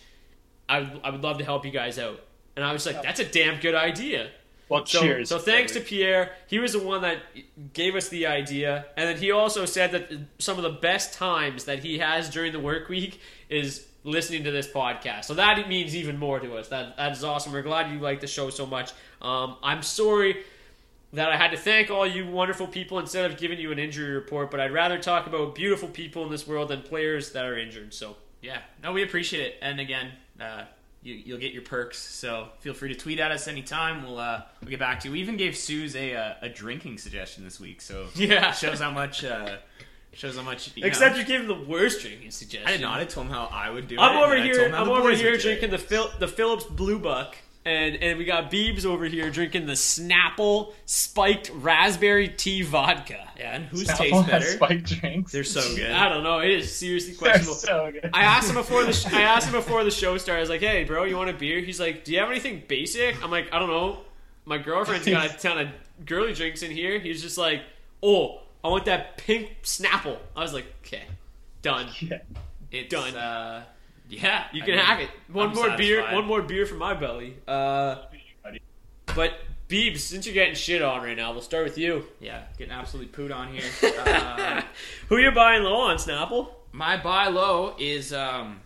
I 0.68 0.90
I 1.02 1.10
would 1.10 1.22
love 1.22 1.38
to 1.38 1.44
help 1.44 1.64
you 1.64 1.70
guys 1.70 1.98
out." 1.98 2.20
And 2.56 2.64
I 2.64 2.72
was 2.72 2.86
like, 2.86 3.02
"That's 3.02 3.20
a 3.20 3.24
damn 3.24 3.60
good 3.60 3.74
idea." 3.74 4.30
Well, 4.68 4.86
So, 4.86 5.00
cheers. 5.02 5.28
so 5.28 5.38
thanks 5.38 5.72
to 5.72 5.80
Pierre. 5.80 6.32
He 6.46 6.58
was 6.58 6.72
the 6.72 6.78
one 6.78 7.02
that 7.02 7.18
gave 7.74 7.94
us 7.96 8.08
the 8.08 8.26
idea, 8.28 8.86
and 8.96 9.06
then 9.08 9.18
he 9.18 9.30
also 9.30 9.66
said 9.66 9.92
that 9.92 10.10
some 10.38 10.56
of 10.56 10.62
the 10.62 10.70
best 10.80 11.12
times 11.12 11.64
that 11.64 11.80
he 11.80 11.98
has 11.98 12.30
during 12.30 12.52
the 12.52 12.60
work 12.60 12.88
week 12.88 13.20
is 13.50 13.86
listening 14.04 14.44
to 14.44 14.50
this 14.50 14.68
podcast. 14.68 15.24
So 15.24 15.34
that 15.34 15.68
means 15.68 15.96
even 15.96 16.18
more 16.18 16.38
to 16.38 16.56
us. 16.56 16.68
That 16.68 16.96
that 16.96 17.12
is 17.12 17.24
awesome. 17.24 17.52
We're 17.52 17.62
glad 17.62 17.90
you 17.92 17.98
like 17.98 18.20
the 18.20 18.26
show 18.26 18.50
so 18.50 18.66
much. 18.66 18.92
Um, 19.22 19.56
I'm 19.62 19.82
sorry 19.82 20.44
that 21.12 21.30
I 21.30 21.36
had 21.36 21.50
to 21.52 21.56
thank 21.56 21.90
all 21.90 22.06
you 22.06 22.26
wonderful 22.26 22.66
people 22.66 22.98
instead 22.98 23.30
of 23.30 23.36
giving 23.38 23.58
you 23.58 23.70
an 23.72 23.78
injury 23.78 24.12
report, 24.14 24.50
but 24.50 24.60
I'd 24.60 24.72
rather 24.72 24.98
talk 24.98 25.26
about 25.26 25.54
beautiful 25.54 25.88
people 25.88 26.24
in 26.24 26.30
this 26.30 26.46
world 26.46 26.68
than 26.68 26.82
players 26.82 27.32
that 27.32 27.44
are 27.44 27.56
injured. 27.56 27.94
So 27.94 28.16
Yeah, 28.42 28.58
no, 28.82 28.92
we 28.92 29.02
appreciate 29.04 29.42
it. 29.46 29.54
And 29.62 29.78
again, 29.80 30.10
uh, 30.40 30.64
you, 31.02 31.14
you'll 31.14 31.38
get 31.38 31.52
your 31.52 31.62
perks. 31.62 31.98
So 31.98 32.48
feel 32.60 32.74
free 32.74 32.88
to 32.92 32.98
tweet 32.98 33.20
at 33.20 33.30
us 33.30 33.46
anytime. 33.46 34.02
We'll 34.02 34.18
uh, 34.18 34.42
we'll 34.60 34.70
get 34.70 34.80
back 34.80 35.00
to 35.00 35.08
you. 35.08 35.12
We 35.12 35.20
even 35.20 35.36
gave 35.36 35.56
Suze 35.56 35.94
a 35.94 36.14
uh, 36.16 36.34
a 36.42 36.48
drinking 36.48 36.98
suggestion 36.98 37.44
this 37.44 37.60
week. 37.60 37.80
So 37.80 38.06
Yeah. 38.16 38.50
shows 38.52 38.80
how 38.80 38.90
much 38.90 39.22
uh, 39.24 39.58
shows 40.16 40.36
how 40.36 40.42
much. 40.42 40.70
You 40.76 40.84
except 40.86 41.14
know. 41.14 41.20
you 41.20 41.26
gave 41.26 41.40
him 41.40 41.46
the 41.48 41.54
worst 41.68 42.00
drinking 42.02 42.30
suggestion. 42.30 42.68
I 42.68 42.72
did 42.72 42.80
not. 42.80 43.00
I 43.00 43.04
told 43.04 43.26
him 43.26 43.32
how 43.32 43.48
I 43.52 43.70
would 43.70 43.88
do 43.88 43.98
I'm 43.98 44.16
it. 44.16 44.22
over 44.24 44.34
and 44.34 44.42
I 44.42 44.46
told 44.46 44.56
here. 44.56 44.66
him 44.66 44.72
how 44.72 44.82
I'm 44.84 44.88
over 44.90 45.10
here 45.12 45.32
would 45.32 45.40
do 45.40 45.48
it. 45.48 45.58
drinking 45.58 45.70
the 45.70 45.78
Phil, 45.78 46.10
the 46.18 46.28
Phillips 46.28 46.64
Blue 46.64 46.98
Buck, 46.98 47.36
and 47.64 47.96
and 47.96 48.18
we 48.18 48.24
got 48.24 48.50
Beebs 48.50 48.84
over 48.84 49.04
here 49.06 49.30
drinking 49.30 49.66
the 49.66 49.72
Snapple 49.72 50.72
spiked 50.86 51.50
raspberry 51.54 52.28
tea 52.28 52.62
vodka. 52.62 53.20
Yeah, 53.38 53.56
and 53.56 53.64
whose 53.66 53.88
Snapple 53.88 53.96
tastes 53.96 54.16
has 54.20 54.26
better? 54.26 54.44
Spiked 54.46 54.84
drinks. 55.00 55.32
They're 55.32 55.44
so 55.44 55.74
good. 55.74 55.90
I 55.90 56.08
don't 56.08 56.22
know. 56.22 56.38
It 56.40 56.50
is 56.50 56.74
seriously 56.74 57.12
They're 57.14 57.18
questionable. 57.32 57.54
so 57.54 57.90
good. 57.92 58.10
I 58.12 58.22
asked 58.24 58.48
him 58.48 58.56
before 58.56 58.84
the 58.84 58.92
sh- 58.94 59.06
I 59.12 59.22
asked 59.22 59.46
him 59.46 59.52
before 59.54 59.82
the 59.84 59.90
show 59.90 60.16
started. 60.18 60.38
I 60.38 60.42
was 60.42 60.50
like, 60.50 60.60
"Hey, 60.60 60.84
bro, 60.84 61.04
you 61.04 61.16
want 61.16 61.30
a 61.30 61.34
beer?" 61.34 61.60
He's 61.60 61.80
like, 61.80 62.04
"Do 62.04 62.12
you 62.12 62.20
have 62.20 62.30
anything 62.30 62.62
basic?" 62.68 63.22
I'm 63.24 63.30
like, 63.30 63.52
"I 63.52 63.58
don't 63.58 63.68
know. 63.70 63.98
My 64.44 64.58
girlfriend's 64.58 65.06
got 65.06 65.30
a 65.34 65.36
ton 65.38 65.58
of 65.58 65.68
girly 66.06 66.34
drinks 66.34 66.62
in 66.62 66.70
here." 66.70 66.98
He's 66.98 67.22
just 67.22 67.38
like, 67.38 67.62
"Oh, 68.02 68.40
I 68.64 68.68
want 68.68 68.86
that 68.86 69.16
pink 69.18 69.58
Snapple." 69.62 70.18
I 70.34 70.40
was 70.42 70.52
like, 70.52 70.66
"Okay, 70.84 71.04
done. 71.62 71.88
Yeah. 72.00 72.18
It's, 72.72 72.88
Done. 72.90 73.14
Uh, 73.14 73.62
yeah, 74.08 74.46
You 74.52 74.62
I 74.62 74.66
can 74.66 74.74
mean, 74.74 74.84
have 74.84 74.98
it. 74.98 75.08
One 75.32 75.50
I'm 75.50 75.54
more 75.54 75.76
beer. 75.76 76.02
One 76.12 76.24
more 76.24 76.42
beer 76.42 76.66
for 76.66 76.74
my 76.74 76.92
belly." 76.94 77.36
Uh, 77.46 77.96
but 79.14 79.34
Beebs, 79.68 79.98
since 79.98 80.26
you're 80.26 80.34
getting 80.34 80.54
shit 80.56 80.82
on 80.82 81.02
right 81.02 81.16
now, 81.16 81.30
we'll 81.32 81.40
start 81.40 81.64
with 81.64 81.78
you. 81.78 82.04
Yeah, 82.20 82.42
getting 82.58 82.72
absolutely 82.72 83.12
pooed 83.12 83.32
on 83.34 83.52
here. 83.52 83.62
Uh, 84.06 84.62
Who 85.08 85.18
you 85.18 85.30
buying 85.30 85.62
low 85.62 85.76
on, 85.76 85.96
Snapple? 85.98 86.48
My 86.72 86.96
buy 87.00 87.28
low 87.28 87.76
is 87.78 88.12
um, 88.12 88.60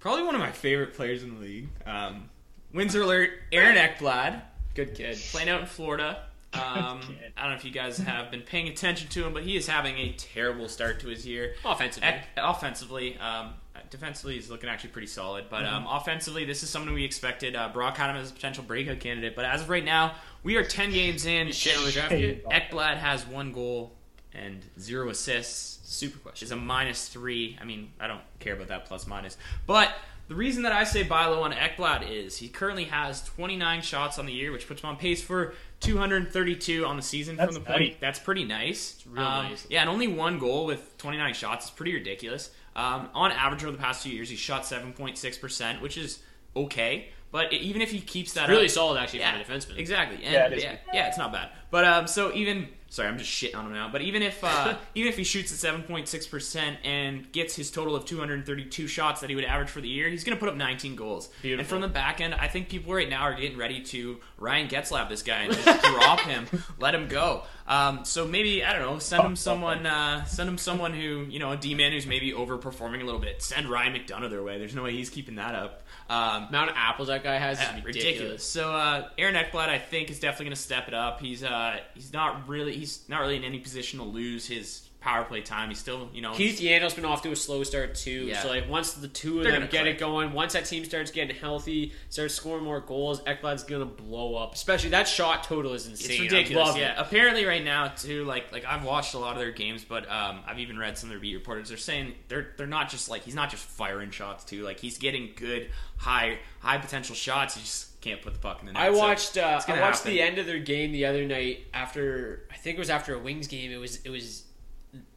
probably 0.00 0.24
one 0.24 0.34
of 0.34 0.40
my 0.40 0.50
favorite 0.50 0.94
players 0.94 1.22
in 1.22 1.34
the 1.36 1.40
league. 1.40 1.68
Um, 1.86 2.28
Windsor 2.74 3.02
alert, 3.02 3.30
Aaron 3.52 3.76
Ekblad, 3.76 4.42
Good 4.74 4.94
kid. 4.96 5.16
playing 5.30 5.48
out 5.48 5.60
in 5.60 5.66
Florida. 5.66 6.24
Um, 6.54 7.00
kid. 7.06 7.32
I 7.36 7.42
don't 7.42 7.50
know 7.50 7.56
if 7.56 7.64
you 7.64 7.70
guys 7.70 7.98
have 7.98 8.30
been 8.30 8.42
paying 8.42 8.68
attention 8.68 9.08
to 9.10 9.26
him, 9.26 9.32
but 9.32 9.42
he 9.42 9.56
is 9.56 9.66
having 9.66 9.96
a 9.98 10.12
terrible 10.12 10.68
start 10.68 11.00
to 11.00 11.08
his 11.08 11.26
year. 11.26 11.54
Offensively. 11.64 12.08
Ek- 12.08 12.28
offensively, 12.36 13.16
um, 13.18 13.54
defensively, 13.90 14.34
he's 14.34 14.50
looking 14.50 14.68
actually 14.68 14.90
pretty 14.90 15.06
solid. 15.06 15.46
But 15.50 15.64
um, 15.64 15.86
offensively, 15.88 16.44
this 16.44 16.62
is 16.62 16.70
someone 16.70 16.94
we 16.94 17.04
expected. 17.04 17.56
Uh, 17.56 17.68
Brock 17.68 17.96
had 17.96 18.10
him 18.10 18.16
as 18.16 18.30
a 18.30 18.34
potential 18.34 18.64
breakout 18.64 19.00
candidate, 19.00 19.34
but 19.36 19.44
as 19.44 19.62
of 19.62 19.68
right 19.70 19.84
now, 19.84 20.14
we 20.42 20.56
are 20.56 20.64
ten 20.64 20.90
games 20.90 21.26
in. 21.26 21.50
shit 21.52 21.76
on 21.78 21.84
the 21.84 21.92
draft 21.92 22.12
Hey. 22.12 22.42
Ekblad 22.50 22.96
has 22.98 23.26
one 23.26 23.52
goal 23.52 23.92
and 24.34 24.60
zero 24.80 25.10
assists 25.10 25.80
Super 25.90 26.18
question. 26.18 26.46
is 26.46 26.52
a 26.52 26.56
minus 26.56 27.08
three. 27.08 27.58
I 27.60 27.64
mean, 27.64 27.90
I 28.00 28.06
don't 28.06 28.22
care 28.40 28.54
about 28.54 28.68
that 28.68 28.86
plus 28.86 29.06
minus. 29.06 29.36
But 29.66 29.92
the 30.32 30.38
reason 30.38 30.62
that 30.62 30.72
I 30.72 30.84
say 30.84 31.02
buy 31.02 31.26
low 31.26 31.42
on 31.42 31.52
Ekblad 31.52 32.10
is 32.10 32.38
he 32.38 32.48
currently 32.48 32.84
has 32.84 33.22
29 33.22 33.82
shots 33.82 34.18
on 34.18 34.24
the 34.24 34.32
year, 34.32 34.50
which 34.50 34.66
puts 34.66 34.82
him 34.82 34.88
on 34.88 34.96
pace 34.96 35.22
for 35.22 35.52
232 35.80 36.86
on 36.86 36.96
the 36.96 37.02
season 37.02 37.36
That's 37.36 37.54
from 37.54 37.62
the 37.62 37.68
point. 37.68 37.80
nice. 37.80 37.96
That's 38.00 38.18
pretty 38.18 38.44
nice. 38.44 38.94
It's 38.94 39.06
real 39.06 39.24
nice. 39.24 39.66
Yeah, 39.68 39.82
and 39.82 39.90
only 39.90 40.08
one 40.08 40.38
goal 40.38 40.64
with 40.64 40.96
29 40.96 41.34
shots 41.34 41.66
is 41.66 41.70
pretty 41.70 41.92
ridiculous. 41.92 42.50
Um, 42.74 43.10
on 43.12 43.30
average 43.30 43.62
over 43.62 43.72
the 43.72 43.78
past 43.78 44.04
two 44.04 44.08
years, 44.08 44.30
he 44.30 44.36
shot 44.36 44.62
7.6%, 44.62 45.82
which 45.82 45.98
is 45.98 46.20
okay. 46.56 47.08
But 47.30 47.52
even 47.52 47.82
if 47.82 47.90
he 47.90 48.00
keeps 48.00 48.32
that 48.32 48.48
really 48.48 48.64
up, 48.64 48.70
solid 48.70 48.98
actually 48.98 49.20
yeah, 49.20 49.42
for 49.42 49.52
a 49.52 49.54
defenseman. 49.54 49.76
Exactly. 49.76 50.16
And 50.24 50.32
Yeah, 50.32 50.32
yeah, 50.32 50.46
it 50.46 50.52
is 50.54 50.64
yeah, 50.64 50.76
yeah, 50.94 51.08
it's 51.08 51.18
not 51.18 51.30
bad. 51.30 51.50
But 51.70 51.84
um, 51.84 52.06
so 52.06 52.32
even 52.32 52.68
sorry, 52.92 53.08
I'm 53.08 53.16
just 53.16 53.30
shitting 53.30 53.56
on 53.56 53.66
him 53.66 53.72
now. 53.72 53.88
But 53.90 54.02
even 54.02 54.22
if 54.22 54.44
uh, 54.44 54.76
even 54.94 55.08
if 55.08 55.16
he 55.16 55.24
shoots 55.24 55.50
at 55.50 55.58
seven 55.58 55.82
point 55.82 56.06
six 56.06 56.26
percent 56.26 56.76
and 56.84 57.30
gets 57.32 57.56
his 57.56 57.70
total 57.70 57.96
of 57.96 58.04
232 58.04 58.86
shots 58.86 59.20
that 59.22 59.30
he 59.30 59.34
would 59.34 59.44
average 59.44 59.70
for 59.70 59.80
the 59.80 59.88
year, 59.88 60.08
he's 60.08 60.22
going 60.22 60.36
to 60.36 60.40
put 60.40 60.48
up 60.48 60.56
19 60.56 60.94
goals. 60.94 61.30
And 61.42 61.66
from 61.66 61.80
the 61.80 61.88
back 61.88 62.20
end, 62.20 62.34
I 62.34 62.48
think 62.48 62.68
people 62.68 62.94
right 62.94 63.08
now 63.08 63.22
are 63.22 63.34
getting 63.34 63.58
ready 63.58 63.80
to 63.80 64.20
Ryan 64.38 64.68
Getzlaf 64.68 65.08
this 65.08 65.22
guy 65.22 65.42
and 65.42 65.54
just 65.54 65.84
drop 65.84 66.20
him, 66.20 66.46
let 66.78 66.94
him 66.94 67.08
go. 67.08 67.44
Um, 67.66 68.04
so 68.04 68.26
maybe 68.26 68.64
I 68.64 68.72
don't 68.72 68.82
know, 68.82 68.98
send 68.98 69.22
him 69.22 69.36
someone, 69.36 69.86
uh, 69.86 70.24
send 70.24 70.48
him 70.48 70.58
someone 70.58 70.92
who 70.92 71.26
you 71.28 71.38
know 71.38 71.52
a 71.52 71.56
D 71.56 71.74
man 71.74 71.92
who's 71.92 72.06
maybe 72.06 72.32
overperforming 72.32 73.02
a 73.02 73.04
little 73.04 73.20
bit. 73.20 73.42
Send 73.42 73.68
Ryan 73.68 73.94
McDonagh 73.94 74.30
their 74.30 74.42
way. 74.42 74.58
There's 74.58 74.74
no 74.74 74.82
way 74.82 74.92
he's 74.92 75.10
keeping 75.10 75.36
that 75.36 75.54
up. 75.54 75.82
Um, 76.10 76.48
amount 76.48 76.70
of 76.70 76.76
apples 76.76 77.08
that 77.08 77.22
guy 77.22 77.36
has 77.36 77.60
is 77.60 77.66
ridiculous. 77.66 77.96
ridiculous. 77.96 78.44
So 78.44 78.72
uh, 78.72 79.08
Aaron 79.16 79.34
Ekblad, 79.34 79.68
I 79.68 79.78
think, 79.78 80.10
is 80.10 80.18
definitely 80.18 80.46
going 80.46 80.56
to 80.56 80.62
step 80.62 80.88
it 80.88 80.94
up. 80.94 81.20
He's 81.20 81.44
uh, 81.44 81.78
he's 81.94 82.12
not 82.12 82.48
really 82.48 82.74
he's 82.74 83.08
not 83.08 83.20
really 83.20 83.36
in 83.36 83.44
any 83.44 83.58
position 83.58 83.98
to 84.00 84.04
lose 84.04 84.46
his 84.46 84.88
power 85.02 85.24
play 85.24 85.40
time. 85.42 85.68
He's 85.68 85.78
still 85.78 86.08
you 86.14 86.22
know 86.22 86.32
Keith 86.32 86.60
Yandle's 86.60 86.94
been 86.94 87.04
off 87.04 87.22
to 87.22 87.32
a 87.32 87.36
slow 87.36 87.62
start 87.64 87.94
too. 87.94 88.26
Yeah. 88.26 88.40
So 88.42 88.48
like 88.48 88.68
once 88.70 88.92
the 88.94 89.08
two 89.08 89.38
of 89.38 89.44
They're 89.44 89.52
them 89.52 89.62
get 89.62 89.82
click. 89.82 89.96
it 89.96 89.98
going, 89.98 90.32
once 90.32 90.52
that 90.54 90.64
team 90.64 90.84
starts 90.84 91.10
getting 91.10 91.36
healthy, 91.36 91.92
starts 92.08 92.34
scoring 92.34 92.64
more 92.64 92.80
goals, 92.80 93.20
Ekblad's 93.22 93.64
gonna 93.64 93.84
blow 93.84 94.36
up. 94.36 94.54
Especially 94.54 94.90
that 94.90 95.08
shot 95.08 95.44
total 95.44 95.74
is 95.74 95.86
insane. 95.86 96.22
It's 96.22 96.32
ridiculous. 96.32 96.68
love 96.68 96.76
Yeah. 96.78 96.92
it. 96.92 96.98
Apparently, 96.98 97.44
right 97.44 97.64
now 97.64 97.88
too, 97.88 98.24
like 98.24 98.52
like 98.52 98.64
I've 98.64 98.84
watched 98.84 99.14
a 99.14 99.18
lot 99.18 99.32
of 99.32 99.38
their 99.38 99.50
games, 99.52 99.84
but 99.84 100.08
um, 100.10 100.40
I've 100.46 100.58
even 100.60 100.78
read 100.78 100.96
some 100.96 101.08
of 101.08 101.12
their 101.14 101.20
beat 101.20 101.34
reporters. 101.34 101.68
They're 101.68 101.76
saying 101.78 102.14
they're 102.28 102.48
they're 102.56 102.66
not 102.66 102.88
just 102.88 103.08
like 103.10 103.22
he's 103.24 103.34
not 103.34 103.50
just 103.50 103.64
firing 103.64 104.10
shots 104.10 104.44
too. 104.44 104.62
Like 104.62 104.78
he's 104.80 104.98
getting 104.98 105.30
good 105.36 105.68
high 105.96 106.38
high 106.60 106.78
potential 106.78 107.14
shots. 107.14 107.54
He 107.56 107.60
just 107.62 108.00
can't 108.00 108.20
put 108.20 108.32
the 108.32 108.38
puck 108.40 108.58
in 108.60 108.66
the 108.66 108.72
net. 108.72 108.82
I 108.82 108.92
So 108.92 108.98
watched 108.98 109.38
uh, 109.38 109.40
I 109.42 109.80
watched 109.80 109.98
happen. 109.98 110.10
the 110.12 110.20
end 110.22 110.38
of 110.38 110.46
their 110.46 110.58
game 110.58 110.90
the 110.92 111.06
other 111.06 111.24
night 111.24 111.66
after 111.72 112.44
I 112.52 112.56
think 112.56 112.76
it 112.76 112.80
was 112.80 112.90
after 112.90 113.14
a 113.14 113.18
Wings 113.18 113.46
game. 113.46 113.70
It 113.70 113.76
was 113.76 113.96
it 114.04 114.10
was 114.10 114.42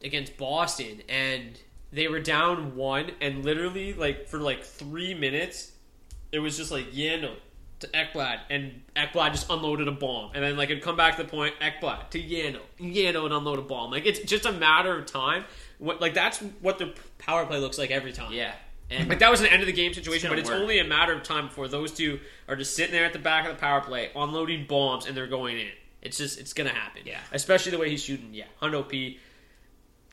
against 0.02 0.36
Boston 0.36 1.02
and 1.08 1.58
they 1.92 2.08
were 2.08 2.20
down 2.20 2.76
one 2.76 3.10
and 3.20 3.44
literally 3.44 3.92
like 3.92 4.26
for 4.26 4.38
like 4.38 4.64
three 4.64 5.14
minutes 5.14 5.72
it 6.32 6.38
was 6.40 6.56
just 6.56 6.70
like 6.70 6.92
Yandle, 6.92 7.36
to 7.80 7.88
Ekblad, 7.88 8.40
and 8.50 8.82
Ekblad 8.94 9.32
just 9.32 9.50
unloaded 9.50 9.88
a 9.88 9.92
bomb, 9.92 10.32
and 10.34 10.42
then 10.42 10.56
like 10.56 10.70
it'd 10.70 10.82
come 10.82 10.96
back 10.96 11.16
to 11.16 11.22
the 11.22 11.28
point 11.28 11.54
Ekblad 11.60 12.10
to 12.10 12.22
Yano, 12.22 12.60
Yano 12.80 13.22
would 13.22 13.32
unload 13.32 13.58
a 13.58 13.62
bomb. 13.62 13.90
Like 13.90 14.06
it's 14.06 14.20
just 14.20 14.46
a 14.46 14.52
matter 14.52 14.96
of 14.98 15.06
time. 15.06 15.44
What 15.78 16.00
like 16.00 16.14
that's 16.14 16.38
what 16.60 16.78
the 16.78 16.94
power 17.18 17.44
play 17.46 17.58
looks 17.58 17.78
like 17.78 17.90
every 17.90 18.12
time. 18.12 18.32
Yeah. 18.32 18.52
And 18.88 19.08
like 19.08 19.18
that 19.18 19.30
was 19.30 19.40
an 19.40 19.48
end 19.48 19.62
of 19.62 19.66
the 19.66 19.72
game 19.72 19.92
situation, 19.92 20.30
but 20.30 20.38
it's 20.38 20.48
work. 20.48 20.60
only 20.60 20.78
a 20.78 20.84
matter 20.84 21.12
of 21.12 21.24
time 21.24 21.48
before 21.48 21.66
those 21.66 21.92
two 21.92 22.20
are 22.46 22.54
just 22.54 22.76
sitting 22.76 22.92
there 22.92 23.04
at 23.04 23.12
the 23.12 23.18
back 23.18 23.44
of 23.46 23.54
the 23.54 23.60
power 23.60 23.80
play, 23.80 24.10
unloading 24.14 24.66
bombs, 24.66 25.06
and 25.06 25.16
they're 25.16 25.26
going 25.26 25.58
in. 25.58 25.72
It's 26.02 26.18
just 26.18 26.38
it's 26.38 26.52
gonna 26.52 26.70
happen. 26.70 27.02
Yeah. 27.04 27.18
especially 27.32 27.72
the 27.72 27.78
way 27.78 27.90
he's 27.90 28.02
shooting. 28.02 28.32
Yeah, 28.32 28.44
Hundo 28.62 28.88
P. 28.88 29.18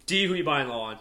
D, 0.06 0.26
who 0.26 0.34
are 0.34 0.36
you 0.36 0.44
buying 0.44 0.68
low 0.68 0.82
on? 0.82 1.00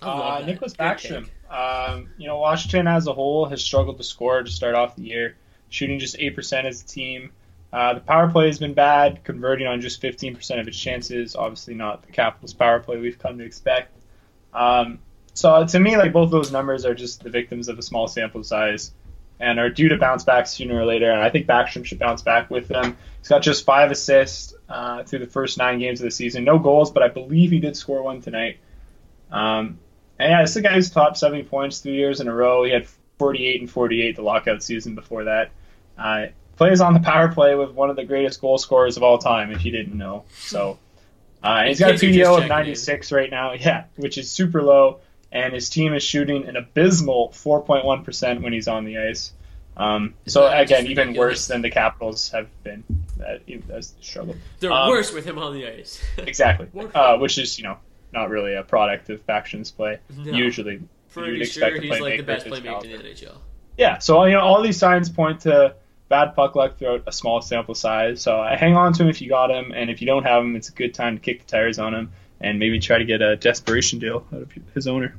Uh. 0.00 0.42
Nicklas 0.42 0.76
Backstrom. 0.76 1.28
Um, 1.50 2.10
you 2.18 2.26
know, 2.26 2.38
Washington 2.38 2.86
as 2.86 3.06
a 3.06 3.12
whole 3.12 3.46
has 3.46 3.62
struggled 3.62 3.98
to 3.98 4.04
score 4.04 4.42
to 4.42 4.50
start 4.50 4.74
off 4.74 4.96
the 4.96 5.02
year, 5.02 5.36
shooting 5.68 5.98
just 5.98 6.18
8% 6.18 6.64
as 6.64 6.82
a 6.82 6.86
team. 6.86 7.30
Uh, 7.72 7.94
the 7.94 8.00
power 8.00 8.28
play 8.28 8.46
has 8.46 8.58
been 8.58 8.74
bad, 8.74 9.22
converting 9.24 9.66
on 9.66 9.80
just 9.80 10.00
15% 10.02 10.60
of 10.60 10.68
its 10.68 10.78
chances. 10.78 11.36
Obviously, 11.36 11.74
not 11.74 12.04
the 12.06 12.12
Capitals' 12.12 12.54
power 12.54 12.80
play 12.80 12.98
we've 12.98 13.18
come 13.18 13.38
to 13.38 13.44
expect. 13.44 13.92
Um, 14.52 14.98
so 15.34 15.66
to 15.66 15.78
me, 15.78 15.96
like 15.96 16.12
both 16.12 16.30
those 16.30 16.50
numbers 16.50 16.84
are 16.84 16.94
just 16.94 17.22
the 17.22 17.30
victims 17.30 17.68
of 17.68 17.78
a 17.78 17.82
small 17.82 18.08
sample 18.08 18.42
size 18.42 18.92
and 19.38 19.58
are 19.58 19.68
due 19.68 19.90
to 19.90 19.98
bounce 19.98 20.24
back 20.24 20.46
sooner 20.46 20.80
or 20.80 20.86
later. 20.86 21.10
And 21.10 21.20
I 21.20 21.28
think 21.28 21.46
Backstrom 21.46 21.84
should 21.84 21.98
bounce 21.98 22.22
back 22.22 22.50
with 22.50 22.68
them. 22.68 22.96
He's 23.18 23.28
got 23.28 23.42
just 23.42 23.66
five 23.66 23.90
assists 23.90 24.54
uh, 24.68 25.04
through 25.04 25.20
the 25.20 25.26
first 25.26 25.58
nine 25.58 25.78
games 25.78 26.00
of 26.00 26.04
the 26.04 26.10
season. 26.10 26.44
No 26.44 26.58
goals, 26.58 26.90
but 26.90 27.02
I 27.02 27.08
believe 27.08 27.50
he 27.50 27.60
did 27.60 27.76
score 27.76 28.02
one 28.02 28.20
tonight. 28.20 28.58
Um, 29.30 29.78
and 30.18 30.30
yeah, 30.30 30.42
this 30.42 30.50
is 30.50 30.56
a 30.56 30.62
guy 30.62 30.74
who's 30.74 30.90
top 30.90 31.16
70 31.16 31.44
points 31.44 31.80
three 31.80 31.94
years 31.94 32.20
in 32.20 32.28
a 32.28 32.34
row. 32.34 32.64
He 32.64 32.72
had 32.72 32.86
48 33.18 33.60
and 33.60 33.70
48 33.70 34.16
the 34.16 34.22
lockout 34.22 34.62
season 34.62 34.94
before 34.94 35.24
that. 35.24 35.50
Uh, 35.98 36.26
plays 36.56 36.80
on 36.80 36.94
the 36.94 37.00
power 37.00 37.28
play 37.28 37.54
with 37.54 37.70
one 37.70 37.90
of 37.90 37.96
the 37.96 38.04
greatest 38.04 38.40
goal 38.40 38.58
scorers 38.58 38.96
of 38.96 39.02
all 39.02 39.18
time, 39.18 39.50
if 39.52 39.64
you 39.64 39.72
didn't 39.72 39.96
know. 39.96 40.24
So 40.38 40.78
uh, 41.42 41.64
he's 41.64 41.80
In 41.80 41.86
got 41.86 41.90
a 41.90 41.92
case 41.94 42.02
you're 42.02 42.12
just 42.12 42.30
PDO 42.30 42.34
of 42.34 42.40
checking 42.40 42.48
96 42.48 43.12
right 43.12 43.30
now, 43.30 43.52
yeah, 43.58 43.84
which 43.96 44.18
is 44.18 44.30
super 44.30 44.62
low. 44.62 45.00
And 45.32 45.52
his 45.52 45.68
team 45.68 45.92
is 45.92 46.02
shooting 46.02 46.46
an 46.46 46.56
abysmal 46.56 47.30
4.1% 47.30 48.42
when 48.42 48.52
he's 48.52 48.68
on 48.68 48.84
the 48.84 48.98
ice. 48.98 49.32
Um, 49.76 50.14
so 50.26 50.46
again, 50.50 50.86
even 50.86 51.14
worse 51.14 51.48
than 51.48 51.62
the 51.62 51.70
Capitals 51.70 52.30
have 52.30 52.48
been. 52.62 52.82
That, 53.18 53.42
that's 53.68 53.90
the 53.90 54.02
struggle. 54.02 54.36
They're 54.60 54.72
Um, 54.72 54.88
worse 54.88 55.12
with 55.12 55.24
him 55.26 55.38
on 55.38 55.54
the 55.54 55.66
ice. 55.66 56.02
exactly. 56.18 56.68
Uh, 56.94 57.18
which 57.18 57.38
is, 57.38 57.58
you 57.58 57.64
know, 57.64 57.78
not 58.12 58.30
really 58.30 58.54
a 58.54 58.62
product 58.62 59.10
of 59.10 59.20
Faction's 59.22 59.70
play. 59.70 59.98
No. 60.16 60.32
Usually, 60.32 60.80
Pretty 61.12 61.38
you'd 61.38 61.46
sure 61.48 61.66
expect 61.68 61.78
a 61.78 61.80
he's 61.82 62.00
like 62.00 62.16
the 62.18 62.22
best 62.22 62.46
of 62.46 62.52
his 62.52 62.60
playmaker 62.62 62.84
in 62.84 62.90
the 62.90 63.08
NHL. 63.08 63.36
Yeah, 63.76 63.98
so 63.98 64.24
you 64.24 64.32
know 64.32 64.40
all 64.40 64.62
these 64.62 64.78
signs 64.78 65.10
point 65.10 65.40
to 65.40 65.74
bad 66.08 66.34
puck 66.34 66.54
luck 66.54 66.78
throughout 66.78 67.02
a 67.06 67.12
small 67.12 67.42
sample 67.42 67.74
size. 67.74 68.22
So 68.22 68.40
I 68.40 68.56
hang 68.56 68.76
on 68.76 68.92
to 68.94 69.02
him 69.02 69.08
if 69.10 69.20
you 69.20 69.28
got 69.28 69.50
him, 69.50 69.72
and 69.72 69.90
if 69.90 70.00
you 70.00 70.06
don't 70.06 70.24
have 70.24 70.42
him, 70.42 70.56
it's 70.56 70.68
a 70.70 70.72
good 70.72 70.94
time 70.94 71.16
to 71.16 71.22
kick 71.22 71.40
the 71.40 71.46
tires 71.46 71.78
on 71.78 71.94
him 71.94 72.12
and 72.40 72.58
maybe 72.58 72.78
try 72.78 72.98
to 72.98 73.04
get 73.04 73.22
a 73.22 73.36
desperation 73.36 73.98
deal 73.98 74.26
out 74.32 74.42
of 74.42 74.52
his 74.74 74.86
owner. 74.86 75.16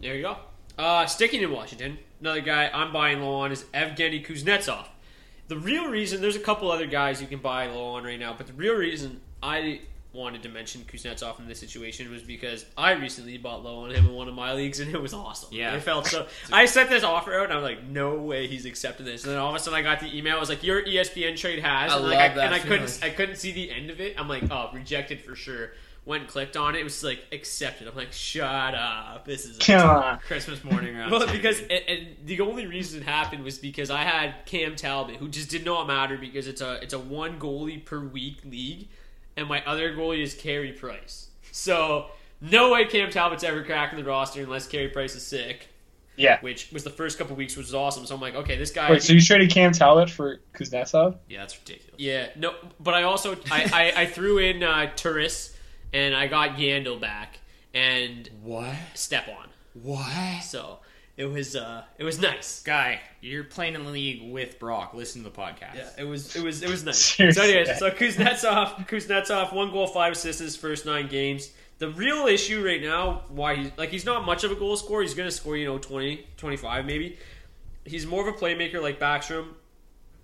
There 0.00 0.14
you 0.14 0.22
go. 0.22 0.36
Uh, 0.76 1.06
sticking 1.06 1.42
in 1.42 1.50
Washington, 1.50 1.98
another 2.24 2.40
guy 2.40 2.70
I'm 2.72 2.90
buying 2.90 3.20
low 3.20 3.34
on 3.34 3.52
is 3.52 3.64
Evgeny 3.74 4.26
Kuznetsov. 4.26 4.86
The 5.48 5.58
real 5.58 5.90
reason, 5.90 6.22
there's 6.22 6.36
a 6.36 6.40
couple 6.40 6.70
other 6.70 6.86
guys 6.86 7.20
you 7.20 7.26
can 7.26 7.40
buy 7.40 7.66
low 7.66 7.88
on 7.88 8.04
right 8.04 8.18
now, 8.18 8.34
but 8.36 8.46
the 8.46 8.54
real 8.54 8.74
reason 8.76 9.20
I 9.42 9.82
wanted 10.14 10.42
to 10.44 10.48
mention 10.48 10.82
Kuznetsov 10.90 11.38
in 11.38 11.46
this 11.46 11.60
situation 11.60 12.10
was 12.10 12.22
because 12.22 12.64
I 12.78 12.92
recently 12.92 13.36
bought 13.36 13.62
low 13.62 13.80
on 13.80 13.90
him 13.90 14.06
in 14.06 14.14
one 14.14 14.28
of 14.28 14.34
my 14.34 14.54
leagues, 14.54 14.80
and 14.80 14.94
it 14.94 15.02
was 15.02 15.12
awesome. 15.12 15.50
Yeah. 15.52 15.74
I 15.74 15.80
felt 15.80 16.06
so. 16.06 16.26
I 16.52 16.64
sent 16.64 16.88
this 16.88 17.04
offer 17.04 17.34
out, 17.34 17.50
and 17.50 17.52
I'm 17.52 17.62
like, 17.62 17.84
no 17.84 18.14
way 18.14 18.46
he's 18.46 18.64
accepting 18.64 19.04
this. 19.04 19.24
And 19.24 19.32
then 19.32 19.38
all 19.38 19.50
of 19.50 19.56
a 19.56 19.58
sudden, 19.58 19.78
I 19.78 19.82
got 19.82 20.00
the 20.00 20.16
email. 20.16 20.36
I 20.38 20.40
was 20.40 20.48
like, 20.48 20.62
your 20.62 20.82
ESPN 20.82 21.36
trade 21.36 21.58
has, 21.58 21.92
I 21.92 21.96
and, 21.96 22.06
like, 22.06 22.18
I, 22.18 22.34
that 22.34 22.38
and 22.38 22.54
I 22.54 22.58
couldn't. 22.58 23.00
I 23.02 23.10
couldn't 23.10 23.36
see 23.36 23.52
the 23.52 23.70
end 23.70 23.90
of 23.90 24.00
it. 24.00 24.18
I'm 24.18 24.28
like, 24.30 24.44
oh, 24.50 24.70
rejected 24.72 25.20
for 25.20 25.36
sure. 25.36 25.72
Went 26.06 26.24
and 26.24 26.30
clicked 26.30 26.56
on 26.56 26.74
it. 26.74 26.80
It 26.80 26.84
was 26.84 27.02
like 27.02 27.24
accepted. 27.32 27.88
I'm 27.88 27.96
like, 27.96 28.12
shut 28.12 28.74
up. 28.74 29.24
This 29.24 29.46
is 29.46 29.56
Come 29.58 29.88
on. 29.88 30.18
Christmas 30.18 30.62
morning 30.62 30.94
around. 30.94 31.10
well, 31.12 31.24
10. 31.24 31.34
because 31.34 31.60
and, 31.60 31.82
and 31.88 32.08
the 32.24 32.40
only 32.42 32.66
reason 32.66 33.00
it 33.00 33.04
happened 33.06 33.42
was 33.42 33.58
because 33.58 33.90
I 33.90 34.02
had 34.02 34.44
Cam 34.44 34.76
Talbot, 34.76 35.16
who 35.16 35.28
just 35.28 35.48
did 35.48 35.64
not 35.64 35.86
matter 35.86 36.18
because 36.18 36.46
it's 36.46 36.60
a 36.60 36.74
it's 36.82 36.92
a 36.92 36.98
one 36.98 37.38
goalie 37.38 37.82
per 37.82 38.00
week 38.00 38.44
league, 38.44 38.88
and 39.36 39.48
my 39.48 39.64
other 39.64 39.94
goalie 39.94 40.22
is 40.22 40.34
Carey 40.34 40.72
Price. 40.72 41.28
So 41.52 42.06
no 42.40 42.72
way 42.72 42.84
Cam 42.84 43.10
Talbot's 43.10 43.44
ever 43.44 43.62
cracking 43.64 43.98
the 43.98 44.04
roster 44.04 44.42
unless 44.42 44.66
Carey 44.66 44.88
Price 44.88 45.14
is 45.14 45.26
sick. 45.26 45.68
Yeah. 46.16 46.38
Which 46.42 46.70
was 46.70 46.84
the 46.84 46.90
first 46.90 47.18
couple 47.18 47.34
weeks, 47.34 47.56
which 47.56 47.66
was 47.66 47.74
awesome. 47.74 48.06
So 48.06 48.14
I'm 48.14 48.20
like, 48.20 48.34
okay, 48.34 48.56
this 48.56 48.70
guy. 48.70 48.90
Wait, 48.90 49.02
so 49.02 49.12
you 49.12 49.20
traded 49.20 49.50
Cam 49.50 49.72
Talbot 49.72 50.10
for 50.10 50.40
Kuznetsov? 50.52 51.16
yeah, 51.28 51.40
that's 51.40 51.58
ridiculous. 51.58 51.98
Yeah, 51.98 52.28
no, 52.36 52.54
but 52.78 52.94
I 52.94 53.02
also 53.02 53.36
I, 53.50 53.92
I, 53.96 54.02
I 54.02 54.06
threw 54.06 54.38
in 54.38 54.62
uh, 54.62 54.92
Turris 54.94 55.53
and 55.94 56.14
I 56.14 56.26
got 56.26 56.56
Yandle 56.56 57.00
back 57.00 57.38
and 57.72 58.28
What? 58.42 58.74
Step 58.92 59.28
on. 59.28 59.48
What? 59.82 60.42
So 60.42 60.80
it 61.16 61.26
was 61.26 61.56
uh 61.56 61.84
it 61.98 62.04
was 62.04 62.20
nice. 62.20 62.62
Guy, 62.62 63.00
you're 63.20 63.44
playing 63.44 63.74
in 63.74 63.84
the 63.84 63.90
league 63.90 64.30
with 64.32 64.58
Brock. 64.58 64.92
Listen 64.94 65.22
to 65.22 65.30
the 65.30 65.36
podcast. 65.36 65.76
Yeah, 65.76 65.88
it 65.98 66.04
was 66.04 66.36
it 66.36 66.42
was 66.42 66.62
it 66.62 66.68
was 66.68 66.84
nice. 66.84 66.98
Seriously. 67.16 67.42
So 67.42 67.48
anyways, 67.48 67.78
so 67.78 67.90
Kuznetsov 67.90 68.88
Kuznetsov 68.88 69.52
one 69.54 69.70
goal, 69.70 69.86
five 69.86 70.12
assists 70.12 70.40
in 70.40 70.46
his 70.46 70.56
first 70.56 70.84
nine 70.84 71.08
games. 71.08 71.50
The 71.78 71.88
real 71.88 72.26
issue 72.26 72.64
right 72.64 72.80
now, 72.80 73.22
why 73.28 73.56
he's 73.56 73.70
like 73.76 73.90
he's 73.90 74.04
not 74.04 74.24
much 74.24 74.44
of 74.44 74.50
a 74.52 74.54
goal 74.54 74.76
scorer. 74.76 75.02
He's 75.02 75.14
going 75.14 75.28
to 75.28 75.34
score 75.34 75.56
you 75.56 75.66
know 75.66 75.78
20, 75.78 76.26
25 76.36 76.84
maybe. 76.84 77.18
He's 77.84 78.06
more 78.06 78.26
of 78.26 78.34
a 78.34 78.38
playmaker 78.38 78.80
like 78.80 78.98
Backstrom, 78.98 79.48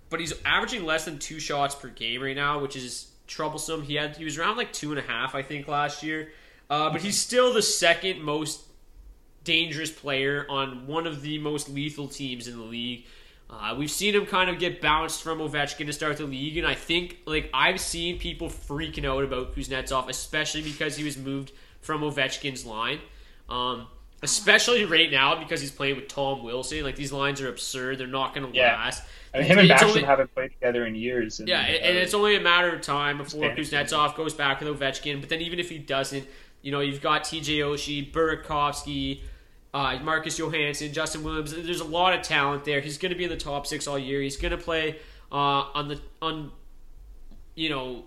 but 0.09 0.19
he's 0.19 0.33
averaging 0.45 0.85
less 0.85 1.05
than 1.05 1.19
two 1.19 1.39
shots 1.39 1.75
per 1.75 1.89
game 1.89 2.21
right 2.23 2.35
now, 2.35 2.59
which 2.59 2.75
is 2.75 3.10
troublesome. 3.31 3.83
He 3.83 3.95
had 3.95 4.17
he 4.17 4.23
was 4.23 4.37
around 4.37 4.57
like 4.57 4.73
two 4.73 4.91
and 4.91 4.99
a 4.99 5.03
half 5.03 5.33
I 5.33 5.41
think 5.41 5.67
last 5.67 6.03
year, 6.03 6.31
uh, 6.69 6.89
but 6.91 7.01
he's 7.01 7.17
still 7.17 7.53
the 7.53 7.61
second 7.61 8.21
most 8.21 8.61
dangerous 9.43 9.89
player 9.89 10.45
on 10.49 10.85
one 10.85 11.07
of 11.07 11.21
the 11.21 11.39
most 11.39 11.69
lethal 11.69 12.07
teams 12.07 12.47
in 12.47 12.57
the 12.57 12.63
league. 12.63 13.05
Uh, 13.49 13.75
we've 13.77 13.91
seen 13.91 14.15
him 14.15 14.25
kind 14.25 14.49
of 14.49 14.59
get 14.59 14.79
bounced 14.81 15.21
from 15.21 15.39
Ovechkin 15.39 15.85
to 15.85 15.93
start 15.93 16.17
the 16.17 16.25
league, 16.25 16.57
and 16.57 16.65
I 16.65 16.75
think 16.75 17.17
like 17.25 17.49
I've 17.53 17.81
seen 17.81 18.19
people 18.19 18.49
freaking 18.49 19.05
out 19.05 19.23
about 19.23 19.55
Kuznetsov, 19.55 20.07
especially 20.09 20.61
because 20.61 20.95
he 20.95 21.03
was 21.03 21.17
moved 21.17 21.51
from 21.81 22.01
Ovechkin's 22.01 22.65
line. 22.65 22.99
Um, 23.49 23.87
especially 24.23 24.85
right 24.85 25.09
now 25.11 25.35
because 25.39 25.61
he's 25.61 25.71
playing 25.71 25.95
with 25.95 26.07
Tom 26.07 26.43
Wilson. 26.43 26.83
Like 26.83 26.95
these 26.95 27.11
lines 27.11 27.41
are 27.41 27.49
absurd; 27.49 27.97
they're 27.97 28.07
not 28.07 28.33
going 28.35 28.51
to 28.51 28.55
Yeah. 28.57 28.75
last. 28.75 29.03
I 29.33 29.37
mean, 29.39 29.47
him 29.47 29.59
and 29.59 29.69
Backstrom 29.69 29.89
only- 29.89 30.03
haven't 30.03 30.33
played 30.33 30.51
together 30.51 30.85
in 30.85 30.93
years. 30.93 31.39
And, 31.39 31.47
yeah, 31.47 31.61
and, 31.61 31.75
and 31.83 31.97
uh, 31.97 32.01
it's 32.01 32.13
only 32.13 32.35
a 32.35 32.41
matter 32.41 32.73
of 32.75 32.81
time 32.81 33.17
before 33.17 33.49
Kuznetsov 33.51 34.15
goes 34.15 34.33
back 34.33 34.59
with 34.59 34.77
Ovechkin. 34.77 35.21
But 35.21 35.29
then 35.29 35.39
even 35.41 35.57
if 35.57 35.69
he 35.69 35.77
doesn't, 35.77 36.27
you 36.61 36.71
know, 36.71 36.81
you've 36.81 37.01
got 37.01 37.23
TJ 37.23 37.59
Oshie, 37.59 38.11
Burakovsky, 38.11 39.21
uh, 39.73 39.97
Marcus 40.03 40.37
Johansson, 40.37 40.91
Justin 40.91 41.23
Williams. 41.23 41.53
There's 41.53 41.79
a 41.79 41.85
lot 41.85 42.13
of 42.13 42.23
talent 42.23 42.65
there. 42.65 42.81
He's 42.81 42.97
going 42.97 43.11
to 43.13 43.17
be 43.17 43.23
in 43.23 43.29
the 43.29 43.37
top 43.37 43.65
six 43.65 43.87
all 43.87 43.97
year. 43.97 44.21
He's 44.21 44.35
going 44.35 44.51
to 44.51 44.57
play 44.57 44.97
uh, 45.31 45.35
on 45.35 45.87
the 45.87 46.01
on, 46.21 46.51
you 47.55 47.69
know, 47.69 48.03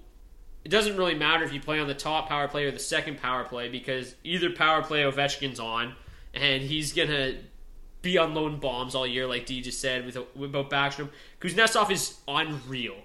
it 0.62 0.68
doesn't 0.68 0.96
really 0.98 1.14
matter 1.14 1.42
if 1.44 1.54
you 1.54 1.60
play 1.60 1.80
on 1.80 1.86
the 1.88 1.94
top 1.94 2.28
power 2.28 2.48
play 2.48 2.64
or 2.64 2.70
the 2.70 2.78
second 2.78 3.18
power 3.18 3.44
play 3.44 3.68
because 3.70 4.14
either 4.24 4.50
power 4.50 4.82
play 4.82 5.02
Ovechkin's 5.02 5.58
on, 5.58 5.94
and 6.34 6.62
he's 6.62 6.92
gonna 6.92 7.34
be 8.02 8.18
on 8.18 8.28
unloading 8.28 8.58
bombs 8.58 8.94
all 8.94 9.06
year, 9.06 9.26
like 9.26 9.46
D 9.46 9.60
just 9.60 9.80
said 9.80 10.04
with 10.04 10.16
about 10.16 10.70
Backstrom. 10.70 11.08
Kuznetsov 11.40 11.90
is 11.90 12.18
unreal. 12.28 12.96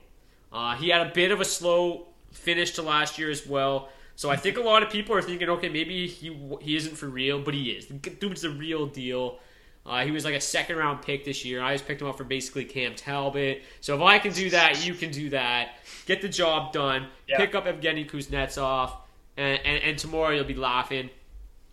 Uh, 0.52 0.76
he 0.76 0.90
had 0.90 1.06
a 1.08 1.12
bit 1.12 1.32
of 1.32 1.40
a 1.40 1.46
slow 1.46 2.08
finish 2.32 2.72
to 2.72 2.82
last 2.82 3.18
year 3.18 3.30
as 3.30 3.48
well. 3.48 3.90
So 4.16 4.30
I 4.30 4.36
think 4.36 4.58
a 4.58 4.62
lot 4.62 4.84
of 4.84 4.90
people 4.90 5.16
are 5.16 5.22
thinking, 5.22 5.50
okay, 5.50 5.70
maybe 5.70 6.08
he 6.08 6.38
he 6.62 6.76
isn't 6.76 6.98
for 6.98 7.08
real, 7.08 7.42
but 7.42 7.54
he 7.54 7.72
is. 7.72 7.88
The 7.88 7.94
dude's 7.94 8.42
the 8.42 8.50
real 8.50 8.86
deal. 8.86 9.40
Uh, 9.86 10.04
he 10.04 10.12
was 10.12 10.26
like 10.26 10.36
a 10.36 10.42
second 10.42 10.76
round 10.76 11.02
pick 11.02 11.24
this 11.24 11.46
year. 11.46 11.62
I 11.62 11.74
just 11.74 11.88
picked 11.88 12.02
him 12.02 12.08
up 12.08 12.18
for 12.18 12.26
basically 12.26 12.66
Cam 12.66 12.96
Talbot. 12.96 13.64
So 13.82 13.96
if 13.96 14.02
I 14.02 14.20
can 14.20 14.34
do 14.34 14.50
that, 14.50 14.86
you 14.86 14.94
can 14.94 15.10
do 15.10 15.30
that. 15.30 15.78
Get 16.06 16.22
the 16.22 16.28
job 16.28 16.74
done. 16.74 17.08
Yeah. 17.28 17.38
Pick 17.38 17.56
up 17.56 17.66
Evgeny 17.66 18.10
Kuznetsov, 18.10 18.92
and, 19.38 19.60
and, 19.64 19.84
and 19.84 19.98
tomorrow 19.98 20.32
you'll 20.32 20.44
be 20.44 20.54
laughing. 20.54 21.10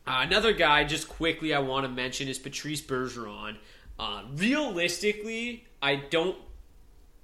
Uh, 0.07 0.21
another 0.21 0.53
guy, 0.53 0.85
just 0.85 1.09
quickly, 1.09 1.53
I 1.53 1.59
want 1.59 1.85
to 1.85 1.91
mention 1.91 2.29
is 2.29 2.39
Patrice 2.39 2.81
Bergeron. 2.81 3.57
Uh, 3.99 4.23
realistically, 4.35 5.65
I 5.83 5.97
don't 5.97 6.37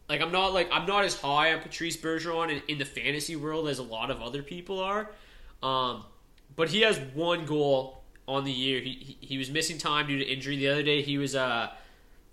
like. 0.09 0.20
I'm 0.20 0.33
not 0.33 0.53
like 0.53 0.68
I'm 0.72 0.87
not 0.87 1.05
as 1.05 1.18
high 1.20 1.53
on 1.53 1.61
Patrice 1.61 1.97
Bergeron 1.97 2.51
in, 2.51 2.62
in 2.66 2.78
the 2.78 2.85
fantasy 2.85 3.37
world 3.37 3.68
as 3.68 3.78
a 3.78 3.83
lot 3.83 4.11
of 4.11 4.20
other 4.20 4.43
people 4.43 4.80
are. 4.80 5.11
Um, 5.62 6.05
but 6.57 6.70
he 6.70 6.80
has 6.80 6.99
one 7.14 7.45
goal 7.47 8.03
on 8.26 8.45
the 8.45 8.53
year. 8.53 8.80
He, 8.80 9.16
he 9.20 9.26
he 9.26 9.39
was 9.39 9.51
missing 9.51 9.78
time 9.78 10.07
due 10.07 10.18
to 10.18 10.24
injury. 10.24 10.57
The 10.57 10.68
other 10.68 10.83
day 10.83 11.03
he 11.03 11.18
was 11.18 11.37
uh, 11.37 11.70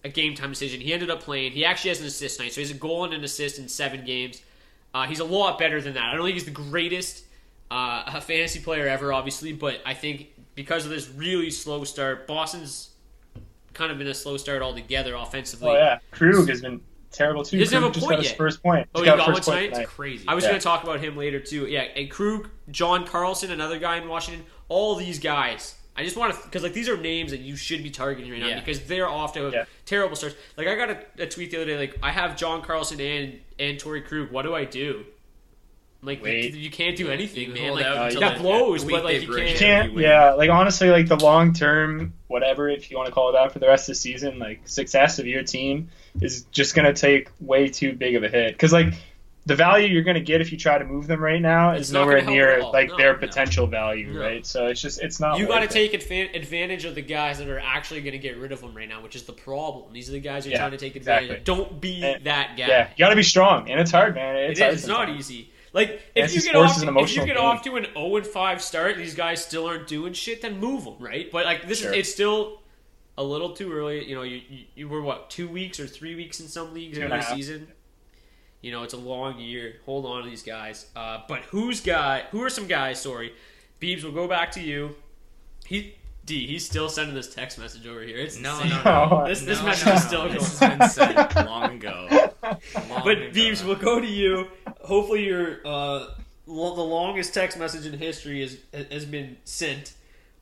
a 0.03 0.09
game 0.09 0.35
time 0.35 0.49
decision. 0.49 0.81
He 0.81 0.93
ended 0.93 1.09
up 1.09 1.21
playing. 1.21 1.51
He 1.51 1.65
actually 1.65 1.89
has 1.89 1.99
an 1.99 2.07
assist 2.07 2.39
night, 2.39 2.53
so 2.53 2.61
he's 2.61 2.71
a 2.71 2.75
goal 2.75 3.03
and 3.03 3.13
an 3.13 3.23
assist 3.23 3.59
in 3.59 3.67
seven 3.67 4.05
games. 4.05 4.41
Uh, 4.93 5.05
he's 5.05 5.19
a 5.19 5.25
lot 5.25 5.59
better 5.59 5.81
than 5.81 5.93
that. 5.93 6.05
I 6.05 6.15
don't 6.15 6.25
think 6.25 6.33
he's 6.33 6.45
the 6.45 6.51
greatest 6.51 7.25
uh, 7.69 8.19
fantasy 8.21 8.59
player 8.59 8.87
ever, 8.87 9.13
obviously, 9.13 9.53
but 9.53 9.81
I 9.85 9.93
think 9.93 10.29
because 10.59 10.83
of 10.83 10.91
this 10.91 11.07
really 11.09 11.49
slow 11.51 11.85
start, 11.85 12.27
Boston's 12.27 12.89
kind 13.73 13.93
of 13.93 13.97
been 13.97 14.07
a 14.07 14.13
slow 14.13 14.35
start 14.35 14.61
altogether 14.61 15.15
offensively. 15.15 15.69
Oh 15.69 15.73
yeah, 15.73 15.99
Krug 16.11 16.49
has 16.49 16.59
been 16.61 16.81
terrible 17.11 17.43
too. 17.45 17.55
He 17.55 17.63
doesn't 17.63 17.81
have 17.81 17.89
a 17.91 17.93
just 17.93 18.05
point 18.05 18.17
got 18.17 18.23
his 18.23 18.31
yet. 18.31 18.37
first 18.37 18.61
point. 18.61 18.89
Oh, 18.93 18.99
Just 18.99 19.05
he 19.05 19.05
got 19.05 19.17
got 19.19 19.25
one 19.27 19.33
point 19.35 19.43
tonight? 19.45 19.65
tonight. 19.67 19.81
It's 19.83 19.89
crazy. 19.91 20.25
I 20.27 20.35
was 20.35 20.43
Yeah. 20.43 20.49
going 20.49 20.59
to 20.59 20.63
talk 20.65 20.83
about 20.83 20.99
him 20.99 21.15
later 21.15 21.39
too. 21.39 21.65
Yeah, 21.67 21.83
and 21.95 22.11
Krug, 22.11 22.49
John 22.69 23.07
Carlson, 23.07 23.51
another 23.51 23.79
guy 23.79 23.95
in 23.97 24.09
Washington. 24.09 24.45
All 24.67 24.95
these 24.95 25.17
guys. 25.17 25.75
I 25.95 26.03
just 26.03 26.17
want 26.17 26.33
to 26.35 26.41
because 26.43 26.61
like 26.63 26.73
these 26.73 26.89
are 26.89 26.97
names 26.97 27.31
that 27.31 27.39
you 27.39 27.55
should 27.55 27.81
be 27.83 27.89
targeting 27.89 28.29
right 28.31 28.41
now 28.41 28.47
Yeah. 28.47 28.59
because 28.59 28.81
they're 28.81 29.07
off 29.07 29.33
to 29.35 29.65
terrible 29.85 30.15
starts. 30.17 30.35
Like 30.57 30.67
I 30.67 30.75
got 30.75 30.89
a, 30.89 31.23
a 31.23 31.27
tweet 31.27 31.51
the 31.51 31.57
other 31.57 31.65
day. 31.67 31.77
Like 31.77 31.97
I 32.03 32.11
have 32.11 32.35
John 32.35 32.61
Carlson 32.61 32.99
and 32.99 33.39
and 33.57 33.77
Torey 33.77 34.05
Krug. 34.05 34.29
What 34.29 34.41
do 34.43 34.53
I 34.53 34.65
do? 34.65 35.05
Like 36.01 36.23
Wait. 36.23 36.53
you, 36.53 36.59
you 36.61 36.71
can't 36.71 36.95
do 36.95 37.09
anything, 37.09 37.53
man. 37.53 37.73
Like 37.73 37.85
out 37.85 38.05
until 38.05 38.21
that 38.21 38.37
blows, 38.39 38.85
but 38.85 39.03
like 39.03 39.21
you 39.21 39.33
can't. 39.33 39.49
You 39.49 39.55
can't, 39.57 39.93
yeah, 39.97 40.31
like 40.31 40.49
honestly, 40.49 40.89
like 40.89 41.09
the 41.09 41.17
long 41.17 41.51
term, 41.53 42.13
whatever, 42.27 42.69
if 42.69 42.89
you 42.89 42.95
want 42.95 43.07
to 43.07 43.13
call 43.13 43.29
it 43.29 43.33
that, 43.33 43.51
for 43.51 43.59
the 43.59 43.67
rest 43.67 43.83
of 43.89 43.95
the 43.95 43.99
season, 43.99 44.39
like 44.39 44.61
success 44.65 45.19
of 45.19 45.27
your 45.27 45.43
team 45.43 45.89
is 46.21 46.43
just 46.51 46.73
gonna 46.73 46.93
take 46.93 47.29
way 47.41 47.67
too 47.67 47.91
big 47.93 48.15
of 48.15 48.23
a 48.23 48.29
hit. 48.29 48.53
Because 48.53 48.71
like 48.71 48.93
the 49.45 49.55
value 49.55 49.87
you're 49.87 50.03
gonna 50.03 50.21
get 50.21 50.39
if 50.39 50.53
you 50.53 50.57
try 50.57 50.77
to 50.77 50.85
move 50.85 51.05
them 51.07 51.21
right 51.21 51.41
now 51.41 51.71
It's 51.71 51.87
is 51.89 51.93
nowhere 51.93 52.21
near 52.21 52.63
like 52.63 52.89
No, 52.91 52.97
their 52.97 53.13
no. 53.13 53.19
potential 53.19 53.67
value, 53.67 54.13
No. 54.13 54.21
right? 54.21 54.45
So 54.45 54.67
it's 54.67 54.79
just 54.81 55.01
it's 55.01 55.19
not. 55.19 55.37
You 55.37 55.47
got 55.47 55.59
to 55.59 55.67
take 55.67 55.91
advan- 55.91 56.33
advantage 56.33 56.85
of 56.85 56.95
the 56.95 57.01
guys 57.01 57.39
that 57.39 57.49
are 57.49 57.59
actually 57.59 57.99
going 58.01 58.13
to 58.13 58.19
get 58.19 58.37
rid 58.37 58.53
of 58.53 58.61
them 58.61 58.73
right 58.73 58.87
now, 58.87 59.01
which 59.03 59.17
is 59.17 59.23
the 59.23 59.33
problem. 59.33 59.91
These 59.91 60.07
are 60.07 60.13
the 60.13 60.21
guys 60.21 60.45
you're 60.45 60.53
Yeah, 60.53 60.59
trying 60.59 60.71
to 60.71 60.77
take 60.77 60.95
advantage 60.95 61.31
exactly. 61.31 61.39
of. 61.39 61.43
Don't 61.43 61.81
be 61.81 62.05
And- 62.05 62.23
that 62.23 62.55
guy. 62.57 62.67
Yeah, 62.67 62.87
you 62.95 63.03
got 63.03 63.09
to 63.09 63.17
be 63.17 63.23
strong, 63.23 63.69
and 63.69 63.81
it's 63.81 63.91
hard, 63.91 64.15
man. 64.15 64.37
It 64.37 64.51
It's 64.51 64.61
is. 64.61 64.73
It's 64.79 64.87
not 64.87 65.07
sometimes. 65.07 65.29
easy. 65.29 65.49
Like 65.73 66.01
if 66.15 66.33
you 66.33 66.41
get 66.41 66.55
off, 66.55 66.79
to, 66.81 66.97
if 66.99 67.15
you 67.15 67.25
get 67.25 67.35
game. 67.35 67.45
off 67.45 67.61
to 67.63 67.75
an 67.75 67.85
zero 67.93 68.15
and 68.17 68.25
five 68.25 68.61
start, 68.61 68.97
these 68.97 69.13
guys 69.15 69.43
still 69.43 69.67
aren't 69.67 69.87
doing 69.87 70.13
shit. 70.13 70.41
Then 70.41 70.59
move 70.59 70.83
them, 70.85 70.95
right? 70.99 71.31
But 71.31 71.45
like 71.45 71.67
this 71.67 71.79
Sure. 71.79 71.91
is 71.93 71.99
it's 71.99 72.11
still 72.11 72.61
a 73.17 73.23
little 73.23 73.51
too 73.51 73.71
early. 73.71 74.07
You 74.07 74.15
know, 74.15 74.23
you, 74.23 74.41
you 74.49 74.65
you 74.75 74.87
were 74.89 75.01
what 75.01 75.29
two 75.29 75.47
weeks 75.47 75.79
or 75.79 75.85
three 75.87 76.15
weeks 76.15 76.39
in 76.39 76.47
some 76.47 76.73
leagues 76.73 76.97
into 76.97 77.09
the 77.09 77.21
season. 77.21 77.67
You 78.61 78.71
know, 78.71 78.83
it's 78.83 78.93
a 78.93 78.97
long 78.97 79.39
year. 79.39 79.75
Hold 79.85 80.05
on 80.05 80.23
to 80.23 80.29
these 80.29 80.43
guys. 80.43 80.87
Uh, 80.95 81.19
but 81.27 81.41
who's 81.43 81.81
guy? 81.81 82.25
Who 82.31 82.41
are 82.43 82.49
some 82.49 82.67
guys? 82.67 83.01
Sorry, 83.01 83.33
Beebs. 83.79 84.03
We'll 84.03 84.11
go 84.11 84.27
back 84.27 84.51
to 84.53 84.61
you. 84.61 84.95
He 85.65 85.95
D. 86.29 86.47
He's 86.47 86.65
still 86.65 86.87
sending 86.89 87.15
this 87.15 87.33
text 87.33 87.57
message 87.59 87.85
over 87.87 88.01
here. 88.01 88.17
It's 88.17 88.37
No, 88.39 88.53
insane. 88.61 88.69
no, 88.85 89.05
no. 89.09 89.27
This 89.27 89.41
this 89.41 89.59
No, 89.59 89.65
message 89.65 89.85
no, 89.87 89.93
is 89.93 90.01
no. 90.03 90.07
still 90.07 90.21
going. 90.27 90.33
This 90.35 90.59
has 90.59 90.77
been 90.77 90.89
sent 90.89 91.35
long 91.47 91.73
ago. 91.75 92.07
Long 92.43 93.01
But 93.03 93.17
ago. 93.17 93.31
Beebs, 93.33 93.65
we'll 93.65 93.75
go 93.75 93.99
to 93.99 94.07
you. 94.07 94.47
Hopefully, 94.81 95.25
your 95.25 95.57
uh, 95.65 96.07
lo- 96.45 96.75
the 96.75 96.81
longest 96.83 97.33
text 97.33 97.57
message 97.57 97.85
in 97.91 97.97
history 97.97 98.41
is 98.43 98.59
has 98.91 99.05
been 99.05 99.37
sent. 99.43 99.93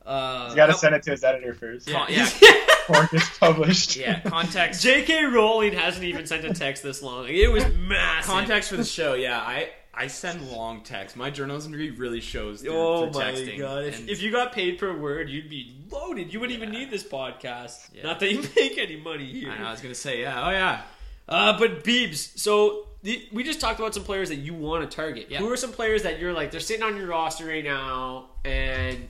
Uh, 0.06 0.46
He's 0.46 0.54
got 0.54 0.66
to 0.66 0.74
send 0.74 0.94
it 0.94 1.02
to 1.04 1.10
his 1.10 1.24
editor 1.24 1.52
first. 1.54 1.88
Con- 1.88 2.06
yeah, 2.10 2.28
Or 2.88 3.04
it 3.04 3.10
gets 3.10 3.38
published. 3.38 3.96
yeah. 3.96 4.20
Context. 4.20 4.82
J.K. 4.82 5.24
Rowling 5.26 5.74
hasn't 5.74 6.04
even 6.04 6.26
sent 6.26 6.46
a 6.46 6.54
text 6.54 6.82
this 6.82 7.02
long. 7.02 7.26
It 7.28 7.50
was 7.52 7.64
massive. 7.78 8.30
Context 8.30 8.70
for 8.70 8.76
the 8.78 8.84
show. 8.84 9.12
Yeah, 9.14 9.38
I 9.38 9.68
I 9.98 10.06
send 10.06 10.50
long 10.50 10.82
texts. 10.82 11.16
My 11.16 11.28
journalism 11.30 11.72
degree 11.72 11.90
really 11.90 12.20
shows. 12.20 12.62
Through, 12.62 12.72
Oh 12.72 13.10
through 13.10 13.20
my 13.20 13.32
texting. 13.32 13.58
god! 13.58 13.84
If, 13.84 14.08
if 14.08 14.22
you 14.22 14.30
got 14.30 14.52
paid 14.52 14.78
per 14.78 14.96
word, 14.96 15.28
you'd 15.28 15.50
be 15.50 15.74
loaded. 15.90 16.32
You 16.32 16.38
wouldn't 16.40 16.56
even 16.56 16.70
need 16.70 16.90
this 16.90 17.02
podcast. 17.04 17.88
Yeah. 17.92 18.04
Not 18.04 18.20
that 18.20 18.32
you 18.32 18.42
make 18.56 18.78
any 18.78 18.96
money 18.96 19.26
here. 19.26 19.50
I, 19.50 19.58
know, 19.58 19.66
I 19.66 19.70
was 19.72 19.80
gonna 19.80 19.94
say 19.94 20.20
yeah. 20.22 20.46
Oh 20.46 20.50
yeah. 20.50 20.82
Uh, 21.28 21.58
but 21.58 21.84
Beebs, 21.84 22.38
so 22.38 22.86
the, 23.02 23.28
we 23.32 23.42
just 23.44 23.60
talked 23.60 23.78
about 23.78 23.92
some 23.92 24.04
players 24.04 24.28
that 24.30 24.36
you 24.36 24.54
want 24.54 24.88
to 24.90 24.96
target. 24.96 25.26
Yeah. 25.28 25.38
Who 25.40 25.50
are 25.52 25.56
some 25.58 25.72
players 25.72 26.04
that 26.04 26.18
you're 26.18 26.32
like 26.32 26.50
they're 26.52 26.60
sitting 26.60 26.82
on 26.82 26.96
your 26.96 27.06
roster 27.08 27.44
right 27.46 27.64
now 27.64 28.30
and 28.44 29.08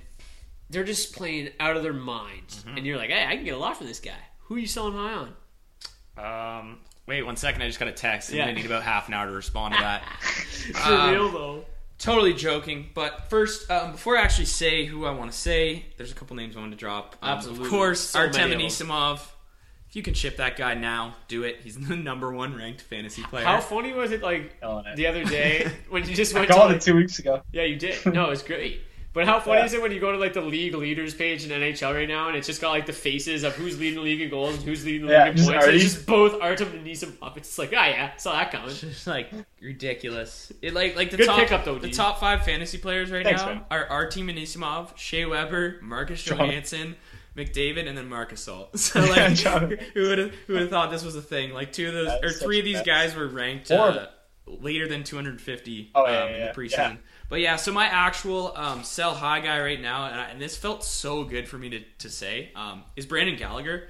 they're 0.70 0.84
just 0.84 1.14
playing 1.14 1.50
out 1.60 1.76
of 1.76 1.82
their 1.82 1.92
minds, 1.92 2.64
Mm-hmm. 2.64 2.76
and 2.76 2.86
you're 2.86 2.96
like, 2.96 3.10
hey, 3.10 3.24
I 3.26 3.36
can 3.36 3.44
get 3.44 3.54
a 3.54 3.58
lot 3.58 3.76
for 3.76 3.84
this 3.84 4.00
guy. 4.00 4.18
Who 4.44 4.56
are 4.56 4.58
you 4.58 4.66
selling 4.66 4.94
high 4.94 5.14
on? 5.14 6.58
Um. 6.70 6.78
Wait 7.08 7.22
one 7.24 7.36
second. 7.36 7.62
I 7.62 7.66
just 7.66 7.78
got 7.80 7.88
a 7.88 7.92
text. 7.92 8.30
I'm 8.30 8.36
Yeah. 8.36 8.44
gonna 8.44 8.56
need 8.58 8.66
about 8.66 8.82
half 8.82 9.08
an 9.08 9.14
hour 9.14 9.26
to 9.26 9.32
respond 9.32 9.74
to 9.74 9.80
that. 9.80 10.04
For 10.74 10.92
Um, 10.92 11.10
real 11.10 11.30
though. 11.30 11.64
Totally 11.98 12.34
joking, 12.34 12.90
but 12.94 13.28
first, 13.28 13.68
um, 13.70 13.92
before 13.92 14.16
I 14.16 14.20
actually 14.20 14.44
say 14.44 14.84
who 14.84 15.04
I 15.06 15.10
want 15.10 15.32
to 15.32 15.36
say, 15.36 15.86
there's 15.96 16.12
a 16.12 16.14
couple 16.14 16.36
names 16.36 16.54
I 16.56 16.60
want 16.60 16.70
to 16.70 16.76
drop. 16.78 17.16
Um, 17.22 17.30
Absolutely. 17.30 17.64
Of 17.64 17.70
course, 17.70 18.00
So 18.00 18.20
Artem 18.20 18.50
many 18.50 18.66
of 18.66 18.78
them. 18.78 18.88
Anisimov. 18.88 19.20
If 19.88 19.96
you 19.96 20.02
can 20.02 20.12
ship 20.14 20.36
that 20.36 20.56
guy 20.56 20.74
now, 20.74 21.16
do 21.28 21.42
it. 21.44 21.60
He's 21.64 21.76
the 21.88 21.96
number 21.96 22.30
one 22.30 22.54
ranked 22.54 22.82
fantasy 22.82 23.22
player. 23.22 23.44
How 23.46 23.60
funny 23.60 23.94
was 23.94 24.12
it 24.12 24.22
like 24.22 24.54
it. 24.62 24.96
the 24.96 25.06
other 25.06 25.24
day 25.24 25.72
when 25.88 26.06
you 26.06 26.14
just 26.14 26.32
I 26.36 26.40
went 26.40 26.48
to 26.50 26.54
called 26.54 26.68
like, 26.68 26.76
it 26.76 26.82
two 26.82 26.94
weeks 26.94 27.18
ago. 27.18 27.42
Yeah, 27.52 27.62
you 27.64 27.76
did. 27.76 28.04
No, 28.06 28.26
it 28.26 28.30
was 28.30 28.42
great. 28.42 28.82
But 29.18 29.26
how 29.26 29.40
funny 29.40 29.58
Yeah. 29.58 29.64
is 29.66 29.72
it 29.74 29.82
when 29.82 29.90
you 29.90 29.98
go 29.98 30.12
to 30.12 30.18
like 30.18 30.32
the 30.32 30.40
league 30.40 30.76
leaders 30.76 31.12
page 31.12 31.44
in 31.44 31.50
NHL 31.50 31.92
right 31.92 32.06
now, 32.08 32.28
and 32.28 32.36
it's 32.36 32.46
just 32.46 32.60
got 32.60 32.70
like 32.70 32.86
the 32.86 32.92
faces 32.92 33.42
of 33.42 33.52
who's 33.56 33.76
leading 33.80 33.96
the 33.96 34.02
league 34.02 34.20
in 34.20 34.30
goals 34.30 34.54
and 34.54 34.62
who's 34.62 34.84
leading 34.84 35.08
the 35.08 35.12
Yeah, 35.12 35.24
league 35.24 35.30
in 35.32 35.36
just 35.38 35.48
points. 35.50 35.66
and 35.66 35.74
It's 35.74 35.84
just 35.94 36.06
both 36.06 36.40
Artem 36.40 36.68
and 36.70 36.84
Nisa 36.84 37.08
up. 37.20 37.36
It's 37.36 37.58
like, 37.58 37.72
ah, 37.76 37.86
yeah, 37.88 38.16
saw 38.16 38.30
that 38.34 38.52
coming. 38.52 38.70
It's 38.70 38.80
just 38.80 39.08
like 39.08 39.32
ridiculous. 39.60 40.52
It 40.62 40.72
like 40.72 40.94
like 40.96 41.10
the 41.10 41.16
Good 41.16 41.26
top 41.26 41.38
pickup, 41.40 41.64
though, 41.64 41.78
the 41.78 41.90
top 41.90 42.20
five 42.20 42.44
fantasy 42.44 42.78
players 42.78 43.10
right 43.10 43.24
Thanks, 43.24 43.42
now 43.42 43.48
man. 43.54 43.60
are 43.72 43.86
Artem 43.86 44.28
Anisimov, 44.28 44.96
Shea 44.96 45.24
Weber, 45.24 45.80
Marcus 45.82 46.22
Johansson, 46.22 46.94
McDavid, 47.36 47.88
and 47.88 47.98
then 47.98 48.08
Marchessault. 48.08 48.68
So 48.78 49.00
like, 49.00 49.34
John- 49.34 49.76
who 49.94 50.02
would 50.08 50.18
have 50.18 50.34
who 50.46 50.52
would 50.52 50.62
have 50.62 50.70
thought 50.70 50.90
this 50.92 51.04
was 51.04 51.16
a 51.16 51.22
thing? 51.22 51.52
Like 51.52 51.72
two 51.72 51.88
of 51.88 51.94
those 51.94 52.06
That 52.06 52.24
or 52.24 52.30
three 52.30 52.60
of 52.60 52.64
these 52.64 52.80
a- 52.80 52.84
guys 52.84 53.14
were 53.16 53.26
ranked 53.26 53.70
uh, 53.70 54.06
later 54.46 54.88
than 54.88 55.04
250 55.04 55.90
Oh, 55.94 56.04
um, 56.06 56.10
yeah, 56.12 56.24
in 56.26 56.30
yeah, 56.32 56.38
the 56.38 56.44
yeah. 56.44 56.52
But 57.28 57.40
yeah, 57.40 57.56
so 57.56 57.72
my 57.72 57.86
actual 57.86 58.52
um, 58.56 58.84
sell 58.84 59.14
high 59.14 59.40
guy 59.40 59.60
right 59.60 59.80
now, 59.80 60.06
and, 60.06 60.20
I, 60.20 60.24
and 60.24 60.40
this 60.40 60.56
felt 60.56 60.82
so 60.82 61.24
good 61.24 61.46
for 61.46 61.58
me 61.58 61.68
to, 61.70 61.80
to 61.98 62.08
say, 62.08 62.50
um, 62.56 62.84
is 62.96 63.04
Brendan 63.04 63.36
Gallagher 63.36 63.88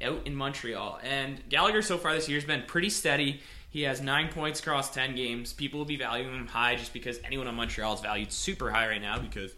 out 0.00 0.26
in 0.26 0.34
Montreal. 0.34 1.00
And 1.02 1.42
Gallagher 1.48 1.82
so 1.82 1.98
far 1.98 2.14
this 2.14 2.28
year 2.28 2.38
has 2.38 2.46
been 2.46 2.62
pretty 2.66 2.90
steady. 2.90 3.40
He 3.70 3.82
has 3.82 4.00
nine 4.00 4.28
points 4.28 4.60
across 4.60 4.90
10 4.94 5.16
games. 5.16 5.52
People 5.52 5.78
will 5.78 5.86
be 5.86 5.96
valuing 5.96 6.34
him 6.34 6.46
high 6.46 6.76
just 6.76 6.92
because 6.92 7.18
anyone 7.24 7.48
on 7.48 7.56
Montreal 7.56 7.94
is 7.94 8.00
valued 8.00 8.32
super 8.32 8.70
high 8.70 8.86
right 8.88 9.02
now 9.02 9.18
because 9.18 9.52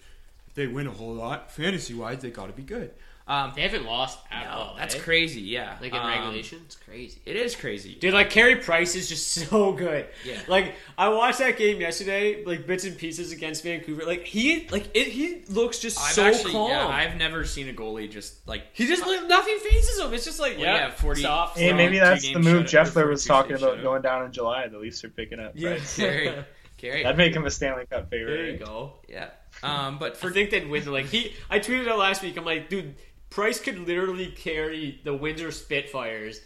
if 0.46 0.54
they 0.54 0.66
win 0.66 0.86
a 0.86 0.90
whole 0.90 1.14
lot, 1.14 1.52
fantasy 1.52 1.94
wise, 1.94 2.20
they 2.20 2.30
got 2.30 2.46
to 2.46 2.52
be 2.52 2.62
good. 2.62 2.92
Um, 3.28 3.52
They 3.54 3.60
haven't 3.60 3.84
lost 3.84 4.18
at 4.30 4.46
no, 4.46 4.50
all. 4.50 4.74
that's 4.78 4.94
eh? 4.94 4.98
crazy, 5.00 5.42
yeah. 5.42 5.76
Like 5.82 5.92
in 5.92 5.98
Um, 5.98 6.08
regulation, 6.08 6.60
it's 6.64 6.76
crazy. 6.76 7.20
It 7.26 7.36
is 7.36 7.54
crazy. 7.54 7.94
Dude, 7.94 8.14
like 8.14 8.30
Carey 8.30 8.56
Price 8.56 8.94
is 8.94 9.06
just 9.08 9.28
so 9.50 9.72
good. 9.72 10.06
Yeah. 10.24 10.40
Like 10.48 10.74
I 10.96 11.10
watched 11.10 11.38
that 11.40 11.58
game 11.58 11.78
yesterday, 11.80 12.42
like 12.44 12.66
bits 12.66 12.84
and 12.84 12.96
pieces 12.96 13.30
against 13.30 13.62
Vancouver. 13.64 14.06
Like 14.06 14.24
he, 14.24 14.66
like 14.70 14.88
it, 14.94 15.08
he 15.08 15.42
looks 15.50 15.78
just 15.78 16.00
I've 16.00 16.12
so 16.12 16.24
actually, 16.24 16.52
calm. 16.52 16.70
yeah, 16.70 16.86
I've 16.86 17.16
never 17.16 17.44
seen 17.44 17.68
a 17.68 17.72
goalie 17.74 18.10
just 18.10 18.48
like 18.48 18.62
he 18.72 18.86
just 18.86 19.06
like, 19.06 19.28
nothing 19.28 19.58
phases 19.58 20.00
him. 20.00 20.14
It's 20.14 20.24
just 20.24 20.40
like 20.40 20.54
Well, 20.56 20.64
yeah, 20.64 20.86
yeah, 20.86 20.90
40 20.92 21.20
stop. 21.20 21.56
Hey, 21.58 21.74
maybe 21.74 21.98
that's 21.98 22.22
the 22.32 22.38
move 22.38 22.44
shutout, 22.46 22.60
or 22.60 22.64
Jeffler 22.64 23.06
was 23.08 23.24
talking 23.26 23.56
about 23.56 23.76
shutout. 23.78 23.82
going 23.82 24.00
down 24.02 24.24
in 24.24 24.32
July. 24.32 24.68
The 24.68 24.78
Leafs 24.78 25.04
are 25.04 25.10
picking 25.10 25.38
up. 25.38 25.52
Yeah. 25.54 25.72
Right? 25.72 25.80
Carey. 25.96 26.34
Carey. 26.78 27.02
That'd 27.02 27.18
make 27.18 27.34
him 27.34 27.44
a 27.44 27.50
Stanley 27.50 27.84
Cup 27.90 28.08
favorite. 28.08 28.36
There 28.36 28.50
you 28.52 28.56
go. 28.58 28.92
Yeah. 29.08 29.30
Um, 29.64 29.98
but 29.98 30.12
I 30.12 30.14
for 30.14 30.30
think 30.30 30.50
they'd 30.50 30.68
win. 30.68 30.86
Like 30.90 31.06
he, 31.06 31.34
I 31.50 31.58
tweeted 31.58 31.88
out 31.88 31.98
last 31.98 32.22
week. 32.22 32.36
I'm 32.36 32.44
like, 32.44 32.68
dude, 32.68 32.94
Price 33.30 33.60
could 33.60 33.78
literally 33.86 34.28
carry 34.28 35.00
the 35.04 35.14
Windsor 35.14 35.50
Spitfires 35.50 36.40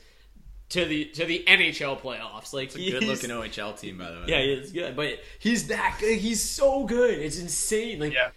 to 0.70 0.84
the 0.84 1.04
to 1.06 1.24
the 1.24 1.44
NHL 1.46 2.00
playoffs. 2.00 2.52
Like 2.52 2.66
it's 2.66 2.76
a 2.76 2.78
good 2.78 3.04
looking 3.04 3.30
OHL 3.30 3.78
team, 3.78 3.98
by 3.98 4.10
the 4.10 4.18
way. 4.20 4.24
Yeah, 4.28 4.40
he 4.40 4.52
is 4.52 4.72
good, 4.72 4.96
but 4.96 5.20
he's 5.38 5.68
that 5.68 5.96
good. 6.00 6.18
He's 6.18 6.42
so 6.42 6.84
good. 6.84 7.18
It's 7.18 7.38
insane. 7.38 8.00
Like 8.00 8.12
Yeah. 8.12 8.30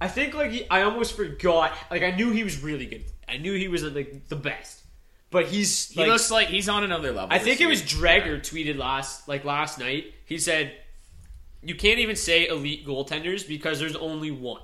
I 0.00 0.08
think 0.08 0.34
like 0.34 0.50
he, 0.50 0.68
I 0.70 0.82
almost 0.82 1.16
forgot. 1.16 1.72
Like 1.90 2.02
I 2.02 2.10
knew 2.12 2.30
he 2.30 2.44
was 2.44 2.62
really 2.62 2.86
good. 2.86 3.04
I 3.28 3.38
knew 3.38 3.54
he 3.54 3.68
was 3.68 3.82
like 3.82 4.28
the 4.28 4.36
best. 4.36 4.82
But 5.30 5.46
he's 5.46 5.88
He 5.90 6.04
looks 6.04 6.30
like 6.30 6.48
he's 6.48 6.68
on 6.68 6.84
another 6.84 7.12
level. 7.12 7.28
I 7.32 7.38
this 7.38 7.46
think 7.46 7.56
it 7.60 7.64
year. 7.64 7.68
was 7.70 7.82
Drager 7.82 8.40
tweeted 8.40 8.76
last 8.76 9.28
like 9.28 9.44
last 9.44 9.78
night. 9.78 10.12
He 10.26 10.38
said, 10.38 10.72
"You 11.62 11.74
can't 11.76 11.98
even 12.00 12.16
say 12.16 12.48
elite 12.48 12.86
goaltenders 12.86 13.46
because 13.46 13.78
there's 13.78 13.96
only 13.96 14.30
one, 14.30 14.60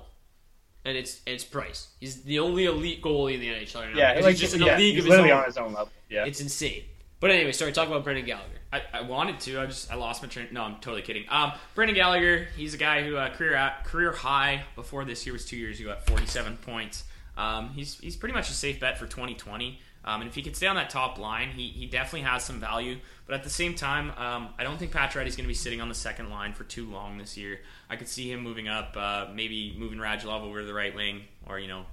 and 0.87 0.97
it's 0.97 1.21
it's 1.25 1.43
Price. 1.43 1.89
He's 1.99 2.21
the 2.23 2.39
only 2.39 2.65
elite 2.65 3.01
goalie 3.03 3.33
in 3.35 3.41
the 3.41 3.49
NHL 3.49 3.75
right 3.75 3.93
now. 3.93 3.99
Yeah, 3.99 4.13
like 4.21 4.31
he's 4.31 4.39
just 4.39 4.55
in 4.55 4.63
a 4.63 4.65
yeah, 4.65 4.77
league 4.77 4.95
he's 4.95 5.05
of 5.05 5.11
his 5.11 5.19
own. 5.19 5.31
on 5.31 5.45
his 5.45 5.57
own 5.57 5.73
level. 5.73 5.89
Yeah, 6.09 6.25
It's 6.25 6.39
insane. 6.41 6.83
But 7.19 7.31
anyway, 7.31 7.51
sorry. 7.51 7.71
Talk 7.71 7.87
about 7.87 8.03
Brendan 8.03 8.25
Gallagher. 8.25 8.47
I, 8.71 8.81
I 8.93 9.01
wanted 9.01 9.39
to. 9.41 9.59
I 9.59 9.65
just 9.65 9.91
I 9.91 9.95
lost 9.95 10.21
my 10.21 10.29
train. 10.29 10.47
No, 10.51 10.63
I'm 10.63 10.75
totally 10.75 11.01
kidding. 11.01 11.25
Um, 11.29 11.51
Brendan 11.75 11.95
Gallagher. 11.95 12.47
He's 12.55 12.73
a 12.73 12.77
guy 12.77 13.03
who 13.03 13.17
uh, 13.17 13.33
career 13.33 13.55
at, 13.55 13.85
career 13.85 14.11
high 14.11 14.63
before 14.75 15.03
this 15.03 15.25
year 15.25 15.33
was 15.33 15.45
two 15.45 15.57
years 15.57 15.79
ago 15.79 15.91
at 15.91 16.05
47 16.07 16.57
points. 16.57 17.03
Um, 17.35 17.69
he's 17.69 17.99
he's 17.99 18.15
pretty 18.15 18.33
much 18.33 18.49
a 18.49 18.53
safe 18.53 18.79
bet 18.79 18.97
for 18.97 19.05
2020. 19.05 19.79
Um, 20.07 20.21
and 20.21 20.29
if 20.29 20.35
he 20.35 20.41
could 20.41 20.55
stay 20.55 20.67
on 20.67 20.77
that 20.77 20.89
top 20.89 21.19
line, 21.19 21.49
he, 21.49 21.67
he 21.67 21.85
definitely 21.85 22.21
has 22.21 22.41
some 22.41 22.61
value. 22.61 22.97
But 23.25 23.35
at 23.35 23.43
the 23.43 23.49
same 23.49 23.75
time, 23.75 24.11
um, 24.11 24.53
I 24.57 24.63
don't 24.63 24.77
think 24.77 24.93
Pacioretty's 24.93 25.35
going 25.35 25.43
to 25.43 25.49
be 25.49 25.53
sitting 25.53 25.81
on 25.81 25.89
the 25.89 25.95
second 25.95 26.29
line 26.29 26.53
for 26.53 26.63
too 26.63 26.89
long 26.89 27.17
this 27.17 27.35
year. 27.35 27.59
I 27.89 27.97
could 27.97 28.07
see 28.07 28.31
him 28.31 28.41
moving 28.41 28.69
up, 28.69 28.95
uh, 28.95 29.25
maybe 29.35 29.75
moving 29.77 29.99
Radulov 29.99 30.43
over 30.43 30.61
to 30.61 30.65
the 30.65 30.73
right 30.73 30.95
wing, 30.95 31.23
or 31.45 31.59
you 31.59 31.67
know, 31.67 31.85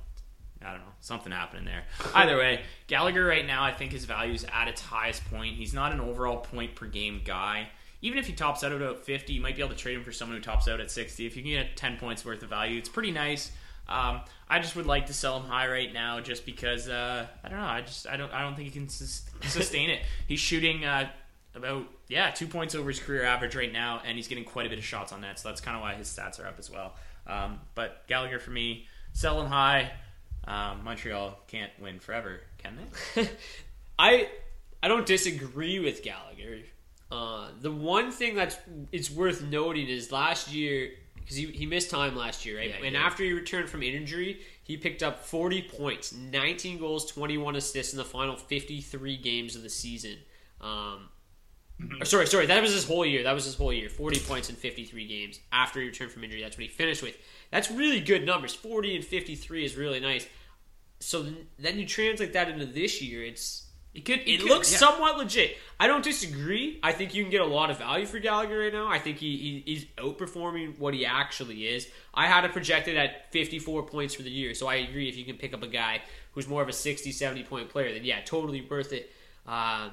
I 0.65 0.71
don't 0.71 0.79
know, 0.79 0.93
something 1.01 1.33
happening 1.33 1.65
there. 1.65 1.83
Either 2.15 2.37
way, 2.37 2.63
Gallagher 2.87 3.25
right 3.25 3.45
now, 3.45 3.65
I 3.65 3.73
think 3.73 3.91
his 3.91 4.05
value 4.05 4.35
is 4.35 4.47
at 4.53 4.69
its 4.69 4.81
highest 4.81 5.25
point. 5.25 5.57
He's 5.57 5.75
not 5.75 5.91
an 5.91 6.01
overall 6.01 6.37
point 6.37 6.77
per 6.77 6.87
game 6.87 7.21
guy. 7.25 7.69
Even 8.01 8.21
if 8.21 8.29
he 8.29 8.33
tops 8.33 8.63
out 8.63 8.71
at 8.71 8.81
about 8.81 9.01
50, 9.01 9.33
you 9.33 9.41
might 9.41 9.57
be 9.57 9.63
able 9.63 9.75
to 9.75 9.81
trade 9.81 9.97
him 9.97 10.05
for 10.05 10.13
someone 10.13 10.37
who 10.37 10.43
tops 10.43 10.69
out 10.69 10.79
at 10.79 10.91
60. 10.91 11.27
If 11.27 11.37
you 11.37 11.43
can 11.43 11.51
get 11.51 11.77
10 11.77 11.97
points 11.97 12.25
worth 12.25 12.45
of 12.45 12.51
value, 12.51 12.79
it's 12.79 12.89
pretty 12.89 13.11
nice. 13.11 13.51
Um, 13.89 14.21
I 14.49 14.61
just 14.61 14.77
would 14.77 14.87
like 14.87 15.07
to 15.07 15.15
sell 15.15 15.39
him 15.39 15.45
high 15.45 15.69
right 15.69 15.93
now, 15.93 16.21
just 16.21 16.47
because 16.47 16.89
uh, 16.89 17.27
I 17.43 17.49
don't 17.49 17.59
know. 17.59 17.65
I 17.65 17.81
just 17.83 18.09
I 18.09 18.17
don't 18.17 18.33
I 18.33 18.43
don't 18.43 18.55
think 18.55 18.69
he 18.69 18.73
can 18.73 18.89
sus- 18.89 19.25
sustain 19.43 19.91
it. 19.91 20.03
He's 20.27 20.41
shooting 20.41 20.85
uh, 20.85 21.09
about 21.55 21.87
yeah 22.09 22.31
two 22.31 22.47
points 22.47 22.75
over 22.75 22.89
his 22.89 23.01
career 23.01 23.25
average 23.25 23.55
right 23.55 23.73
now, 23.73 24.01
and 24.05 24.17
he's 24.17 24.29
getting 24.29 24.45
quite 24.45 24.67
a 24.67 24.69
bit 24.69 24.79
of 24.79 24.85
shots 24.85 25.13
on 25.13 25.21
net. 25.21 25.39
So 25.39 25.49
that's 25.49 25.61
kind 25.61 25.77
of 25.77 25.83
why 25.83 25.95
his 25.95 26.09
stats 26.09 26.43
are 26.43 26.47
up 26.47 26.59
as 26.59 26.71
well. 26.71 26.95
Um, 27.27 27.61
but 27.75 28.07
Gallagher 28.07 28.39
for 28.39 28.51
me, 28.51 28.87
sell 29.13 29.41
him 29.41 29.49
high. 29.49 29.93
Um, 30.47 30.85
Montreal 30.85 31.39
can't 31.47 31.73
win 31.81 31.99
forever, 31.99 32.41
can 32.59 32.79
they? 33.15 33.29
I 33.99 34.29
I 34.83 34.89
don't 34.89 35.07
disagree 35.07 35.79
with 35.79 36.03
Gallagher. 36.03 36.59
Uh, 37.11 37.49
the 37.61 37.71
one 37.71 38.11
thing 38.11 38.35
that's 38.35 38.57
it's 38.93 39.11
worth 39.11 39.43
noting 39.43 39.89
is 39.89 40.11
last 40.11 40.53
year 40.53 40.91
because 41.25 41.37
he, 41.37 41.47
he 41.47 41.65
missed 41.67 41.91
time 41.91 42.15
last 42.15 42.45
year, 42.45 42.59
right? 42.59 42.69
Yeah, 42.69 42.77
and 42.77 42.95
did. 42.95 42.97
after 42.97 43.25
he 43.25 43.33
returned 43.33 43.69
from 43.69 43.83
injury, 43.83 44.41
he 44.63 44.77
picked 44.77 45.03
up 45.03 45.25
40 45.25 45.63
points, 45.63 46.13
19 46.13 46.79
goals, 46.79 47.11
21 47.11 47.57
assists 47.57 47.93
in 47.93 47.97
the 47.99 48.05
final 48.05 48.37
53 48.37 49.17
games 49.17 49.57
of 49.57 49.63
the 49.63 49.71
season. 49.71 50.17
Um, 50.61 51.09
or 52.01 52.05
sorry, 52.05 52.27
sorry, 52.27 52.47
that 52.47 52.63
was 52.63 52.73
his 52.73 52.87
whole 52.87 53.05
year. 53.05 53.23
That 53.23 53.33
was 53.33 53.45
his 53.45 53.55
whole 53.57 53.73
year. 53.73 53.89
40 53.89 54.21
points 54.21 54.49
in 54.51 54.57
53 54.57 55.07
games 55.07 55.41
after 55.51 55.81
he 55.81 55.87
returned 55.87 56.13
from 56.13 56.25
injury. 56.25 56.43
That's 56.43 56.57
what 56.57 56.63
he 56.63 56.69
finished 56.69 57.03
with. 57.03 57.17
That's 57.51 57.71
really 57.71 58.01
good 58.01 58.25
numbers. 58.25 58.55
40 58.55 58.97
and 58.97 59.05
53 59.05 59.65
is 59.65 59.77
really 59.77 60.01
nice. 60.01 60.27
So 61.01 61.23
then- 61.23 61.49
then 61.59 61.79
you 61.79 61.87
translate 61.87 62.33
that 62.35 62.49
into 62.49 62.67
this 62.67 63.03
year. 63.03 63.25
It's 63.25 63.64
It 63.95 64.05
could. 64.05 64.21
it 64.27 64.41
could- 64.41 64.49
looks 64.49 64.73
yeah. 64.73 64.79
somewhat 64.79 65.19
legit. 65.19 65.57
I 65.79 65.87
don't 65.87 66.03
disagree. 66.03 66.79
I 66.83 66.93
think 66.93 67.15
you 67.15 67.23
can 67.23 67.31
get 67.31 67.41
a 67.41 67.47
lot 67.47 67.71
of 67.71 67.79
value 67.79 68.07
for 68.07 68.19
Gallagher 68.19 68.59
right 68.59 68.73
now. 68.73 68.89
I 68.89 68.99
think 68.99 69.19
he, 69.19 69.37
he 69.37 69.63
he's 69.75 69.85
outperforming 69.97 70.79
what 70.79 70.95
he 70.95 71.07
actually 71.07 71.67
is. 71.67 71.89
I 72.13 72.27
had 72.27 72.45
it 72.45 72.53
projected 72.53 72.97
at 72.97 73.33
54 73.33 73.85
points 73.85 74.15
for 74.15 74.23
the 74.23 74.31
year, 74.31 74.55
so 74.55 74.67
I 74.67 74.77
agree. 74.77 75.09
If 75.09 75.17
you 75.17 75.25
can 75.25 75.37
pick 75.37 75.55
up 75.55 75.63
a 75.63 75.69
guy 75.69 76.03
who's 76.33 76.49
more 76.49 76.63
of 76.63 76.69
a 76.69 76.73
60, 76.73 77.13
70 77.13 77.45
point 77.45 77.69
player, 77.69 77.93
then 77.93 78.05
yeah, 78.05 78.21
totally 78.25 78.67
worth 78.69 78.93
it. 78.93 79.11
Um, 79.47 79.93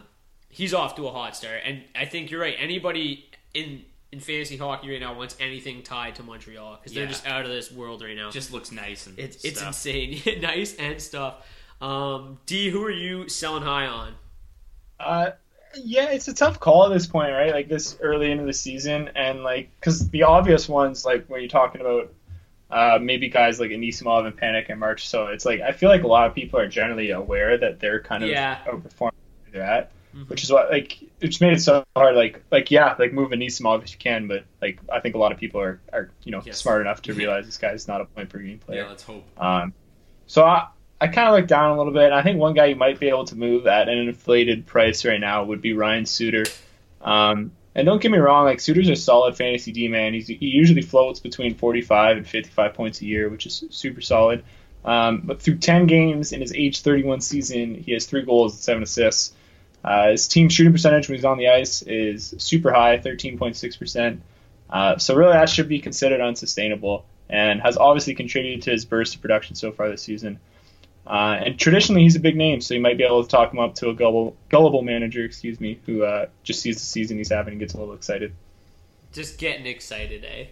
he's 0.49 0.73
off 0.73 0.95
to 0.95 1.07
a 1.07 1.11
hot 1.11 1.35
start, 1.35 1.61
and 1.63 1.83
I 1.95 2.05
think 2.05 2.31
you're 2.31 2.41
right. 2.41 2.55
Anybody 2.57 3.29
in 3.53 3.83
in 4.11 4.19
fantasy 4.19 4.57
hockey 4.57 4.91
right 4.91 4.99
now 4.99 5.13
wants 5.13 5.37
anything 5.39 5.83
tied 5.83 6.15
to 6.15 6.23
Montreal 6.23 6.77
because 6.77 6.93
they're 6.93 7.07
just 7.07 7.25
out 7.25 7.45
of 7.45 7.49
this 7.49 7.71
world 7.71 8.03
right 8.03 8.15
now. 8.15 8.29
Just 8.29 8.51
looks 8.51 8.71
nice 8.71 9.07
and 9.07 9.17
It's 9.17 9.43
it's 9.45 9.61
insane, 9.61 10.21
nice 10.41 10.75
and 10.75 11.01
stuff. 11.01 11.45
Um, 11.81 12.39
D, 12.45 12.69
who 12.69 12.83
are 12.83 12.91
you 12.91 13.27
selling 13.29 13.63
high 13.63 13.87
on? 13.87 14.13
Uh, 14.99 15.31
yeah, 15.75 16.09
it's 16.11 16.27
a 16.27 16.33
tough 16.33 16.59
call 16.59 16.85
at 16.85 16.93
this 16.93 17.07
point, 17.07 17.31
right? 17.31 17.51
Like 17.51 17.67
this 17.69 17.97
early 18.01 18.29
into 18.31 18.43
the 18.45 18.53
season, 18.53 19.09
and 19.15 19.43
like 19.43 19.71
because 19.79 20.09
the 20.09 20.23
obvious 20.23 20.69
ones, 20.69 21.05
like 21.05 21.25
when 21.27 21.39
you're 21.41 21.49
talking 21.49 21.81
about 21.81 22.13
uh, 22.69 22.99
maybe 23.01 23.29
guys 23.29 23.59
like 23.59 23.71
Anisimov 23.71 24.25
and 24.27 24.37
Panik 24.37 24.69
and 24.69 24.79
March. 24.79 25.07
So 25.07 25.27
it's 25.27 25.45
like 25.45 25.61
I 25.61 25.71
feel 25.71 25.89
like 25.89 26.03
a 26.03 26.07
lot 26.07 26.27
of 26.27 26.35
people 26.35 26.59
are 26.59 26.67
generally 26.67 27.11
aware 27.11 27.57
that 27.57 27.79
they're 27.79 28.01
kind 28.01 28.23
of 28.23 28.29
Yeah. 28.29 28.57
outperforming 28.67 29.11
where 29.43 29.51
they're 29.53 29.61
at, 29.63 29.91
which 30.27 30.43
is 30.43 30.51
what 30.51 30.69
like 30.69 30.99
it's 31.19 31.41
made 31.41 31.53
it 31.53 31.61
so 31.61 31.83
hard. 31.95 32.15
Like 32.15 32.43
like 32.51 32.69
yeah, 32.69 32.95
like 32.99 33.11
move 33.13 33.31
Anisimov 33.31 33.81
if 33.83 33.91
you 33.91 33.97
can, 33.97 34.27
but 34.27 34.43
like 34.61 34.79
I 34.91 34.99
think 34.99 35.15
a 35.15 35.17
lot 35.17 35.31
of 35.31 35.37
people 35.39 35.61
are 35.61 35.81
are 35.91 36.11
you 36.23 36.31
know 36.31 36.41
Yes. 36.45 36.59
smart 36.59 36.81
enough 36.81 37.01
to 37.03 37.13
realize 37.13 37.45
this 37.45 37.57
guy's 37.57 37.87
not 37.87 38.01
a 38.01 38.05
point 38.05 38.29
per 38.29 38.39
game 38.39 38.59
player. 38.59 38.83
Yeah, 38.83 38.89
let's 38.89 39.03
hope. 39.03 39.25
Um, 39.37 39.73
so 40.27 40.43
I, 40.43 40.67
I 41.01 41.07
kind 41.07 41.27
of 41.27 41.33
look 41.33 41.47
down 41.47 41.71
a 41.71 41.77
little 41.77 41.93
bit. 41.93 42.11
I 42.11 42.21
think 42.21 42.37
one 42.37 42.53
guy 42.53 42.65
you 42.67 42.75
might 42.75 42.99
be 42.99 43.09
able 43.09 43.25
to 43.25 43.35
move 43.35 43.65
at 43.65 43.89
an 43.89 43.97
inflated 43.97 44.67
price 44.67 45.03
right 45.03 45.19
now 45.19 45.43
would 45.43 45.59
be 45.59 45.73
Ryan 45.73 46.05
Suter. 46.05 46.43
Um, 47.01 47.51
and 47.73 47.87
don't 47.87 47.99
get 47.99 48.11
me 48.11 48.19
wrong, 48.19 48.45
like 48.45 48.59
Suter's 48.59 48.87
a 48.87 48.95
solid 48.95 49.35
fantasy 49.35 49.71
D 49.71 49.87
man. 49.87 50.13
He's, 50.13 50.27
he 50.27 50.45
usually 50.45 50.83
floats 50.83 51.19
between 51.19 51.55
45 51.55 52.17
and 52.17 52.27
55 52.27 52.73
points 52.75 53.01
a 53.01 53.05
year, 53.05 53.29
which 53.29 53.47
is 53.47 53.63
super 53.71 53.99
solid. 54.01 54.43
Um, 54.85 55.21
but 55.23 55.41
through 55.41 55.57
10 55.57 55.87
games 55.87 56.33
in 56.33 56.41
his 56.41 56.53
age 56.53 56.81
31 56.81 57.21
season, 57.21 57.75
he 57.75 57.93
has 57.93 58.05
three 58.05 58.21
goals 58.21 58.53
and 58.53 58.61
seven 58.61 58.83
assists. 58.83 59.33
Uh, 59.83 60.11
his 60.11 60.27
team 60.27 60.49
shooting 60.49 60.71
percentage 60.71 61.09
when 61.09 61.17
he's 61.17 61.25
on 61.25 61.39
the 61.39 61.49
ice 61.49 61.81
is 61.81 62.35
super 62.37 62.71
high, 62.71 62.99
13.6%. 62.99 64.19
Uh, 64.69 64.97
so 64.99 65.15
really, 65.15 65.33
that 65.33 65.49
should 65.49 65.67
be 65.67 65.79
considered 65.79 66.21
unsustainable, 66.21 67.05
and 67.27 67.59
has 67.61 67.75
obviously 67.75 68.13
contributed 68.13 68.61
to 68.63 68.71
his 68.71 68.85
burst 68.85 69.15
of 69.15 69.21
production 69.21 69.55
so 69.55 69.71
far 69.71 69.89
this 69.89 70.03
season. 70.03 70.39
Uh, 71.05 71.41
and 71.45 71.59
traditionally, 71.59 72.03
he's 72.03 72.15
a 72.15 72.19
big 72.19 72.35
name, 72.35 72.61
so 72.61 72.73
you 72.73 72.79
might 72.79 72.97
be 72.97 73.03
able 73.03 73.23
to 73.23 73.29
talk 73.29 73.51
him 73.51 73.59
up 73.59 73.75
to 73.75 73.89
a 73.89 73.93
gullible, 73.93 74.35
gullible 74.49 74.81
manager, 74.83 75.23
excuse 75.25 75.59
me, 75.59 75.79
who 75.85 76.03
uh, 76.03 76.27
just 76.43 76.61
sees 76.61 76.75
the 76.75 76.85
season 76.85 77.17
he's 77.17 77.29
having 77.31 77.53
and 77.53 77.59
gets 77.59 77.73
a 77.73 77.77
little 77.79 77.93
excited. 77.95 78.33
Just 79.11 79.37
getting 79.39 79.65
excited, 79.65 80.23
eh? 80.23 80.45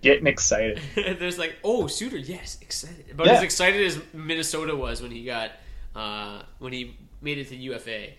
Getting 0.00 0.28
excited. 0.28 0.80
There's 0.94 1.38
like, 1.38 1.56
oh, 1.64 1.88
Suter, 1.88 2.16
yes, 2.16 2.58
excited. 2.62 3.06
But 3.16 3.26
Yeah. 3.26 3.34
as 3.34 3.42
excited 3.42 3.84
as 3.84 3.98
Minnesota 4.14 4.76
was 4.76 5.02
when 5.02 5.10
he 5.10 5.24
got 5.24 5.50
uh, 5.96 6.42
when 6.60 6.72
he 6.72 6.96
made 7.20 7.38
it 7.38 7.48
to 7.48 7.56
UFA. 7.56 8.10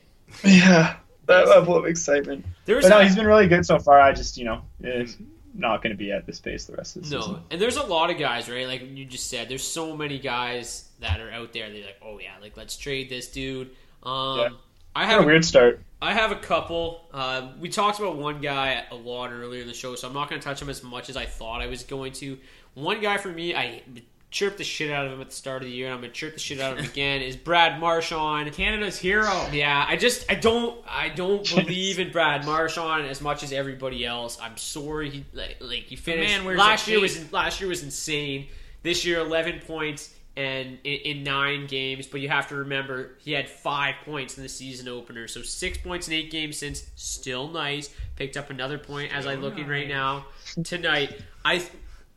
yeah, 0.44 0.98
that 1.28 1.48
level 1.48 1.76
of 1.78 1.86
excitement. 1.86 2.46
There's 2.66 2.84
but 2.84 2.90
no, 2.90 3.00
he's 3.00 3.16
been 3.16 3.26
really 3.26 3.48
good 3.48 3.66
so 3.66 3.80
far. 3.80 4.00
I 4.02 4.12
just, 4.12 4.38
you 4.38 4.44
know, 4.44 4.62
is 4.82 5.18
not 5.54 5.82
going 5.82 5.92
to 5.92 5.98
be 5.98 6.12
at 6.12 6.26
this 6.26 6.40
pace 6.40 6.66
the 6.66 6.76
rest 6.76 6.96
of 6.96 7.04
the 7.04 7.10
No, 7.16 7.22
season. 7.22 7.34
No, 7.34 7.40
and 7.52 7.62
there's 7.62 7.78
a 7.78 7.84
lot 7.84 8.10
of 8.10 8.18
guys, 8.18 8.50
right? 8.50 8.68
Like 8.68 8.82
you 8.96 9.06
just 9.06 9.30
said, 9.30 9.50
there's 9.50 9.64
so 9.68 9.96
many 9.96 10.20
guys 10.20 10.90
that 11.00 11.20
are 11.20 11.32
out 11.32 11.54
there. 11.54 11.70
They're 11.72 11.86
like, 11.86 12.00
oh 12.04 12.20
yeah, 12.20 12.34
like 12.42 12.56
let's 12.58 12.78
trade 12.78 13.10
this 13.10 13.28
dude. 13.28 13.70
Um, 14.04 14.40
Yeah. 14.40 14.50
I 14.96 15.06
Had 15.06 15.16
have 15.16 15.24
a 15.24 15.26
weird 15.26 15.46
start. 15.46 15.82
I 16.02 16.14
have 16.14 16.32
a 16.32 16.36
couple. 16.36 17.02
Um, 17.14 17.60
we 17.60 17.70
talked 17.70 18.00
about 18.00 18.18
one 18.18 18.42
guy 18.42 18.84
a 18.90 18.96
lot 18.96 19.32
earlier 19.32 19.62
in 19.62 19.68
the 19.68 19.74
show, 19.74 19.96
so 19.96 20.08
I'm 20.08 20.14
not 20.14 20.30
going 20.30 20.42
to 20.42 20.46
touch 20.46 20.62
him 20.62 20.70
as 20.70 20.82
much 20.84 21.10
as 21.10 21.18
I 21.18 21.26
thought 21.26 21.62
I 21.62 21.68
was 21.68 21.84
going 21.84 22.14
to. 22.14 22.38
One 22.74 23.02
guy 23.02 23.18
for 23.18 23.30
me, 23.30 23.54
I 23.56 23.82
chirped 24.32 24.58
the 24.58 24.64
shit 24.64 24.92
out 24.92 25.06
of 25.06 25.14
him 25.14 25.22
at 25.22 25.30
the 25.30 25.36
start 25.36 25.64
of 25.64 25.68
the 25.68 25.74
year, 25.74 25.88
and 25.88 25.94
I'm 25.96 26.02
going 26.02 26.12
to 26.12 26.16
chirp 26.16 26.34
the 26.34 26.40
shit 26.40 26.60
out 26.60 26.74
of 26.74 26.80
him 26.80 26.86
again. 26.92 27.22
Is 27.22 27.36
Brad 27.36 27.80
Marchand, 27.80 28.52
Canada's 28.54 28.98
hero? 28.98 29.48
Yeah, 29.52 29.86
I 29.88 29.96
just 29.96 30.30
I 30.30 30.36
don't 30.36 30.80
I 30.88 31.10
don't 31.10 31.48
believe 31.56 32.00
in 32.00 32.12
Brad 32.12 32.46
Marchand 32.46 33.08
as 33.08 33.22
much 33.22 33.44
as 33.44 33.52
everybody 33.52 34.06
else. 34.06 34.40
I'm 34.42 34.58
sorry, 34.58 35.10
he 35.10 35.26
like 35.34 35.58
like 35.60 35.84
he 35.84 35.96
finished 35.96 36.44
man 36.44 36.58
last 36.58 36.88
year 36.88 37.00
was 37.00 37.32
last 37.32 37.60
year 37.60 37.70
was 37.70 37.84
insane. 37.84 38.48
This 38.82 39.04
year, 39.04 39.20
11 39.20 39.60
points 39.68 40.14
and 40.38 40.78
in, 40.86 41.00
in 41.18 41.24
nine 41.24 41.68
games, 41.68 42.08
but 42.08 42.22
you 42.22 42.30
have 42.30 42.48
to 42.48 42.56
remember 42.56 43.18
he 43.20 43.34
had 43.34 43.50
five 43.50 43.96
points 44.06 44.38
in 44.38 44.44
the 44.44 44.48
season 44.48 44.88
opener, 44.88 45.28
so 45.28 45.42
six 45.42 45.78
points 45.78 46.08
in 46.08 46.14
eight 46.14 46.32
games 46.32 46.58
since. 46.58 46.90
Still 46.96 47.50
nice. 47.50 47.90
Picked 48.16 48.38
up 48.38 48.50
another 48.50 48.78
point 48.78 49.14
as 49.14 49.28
I'm 49.28 49.42
looking 49.42 49.68
right 49.68 49.88
now 49.88 50.28
tonight. 50.64 51.20
I 51.44 51.66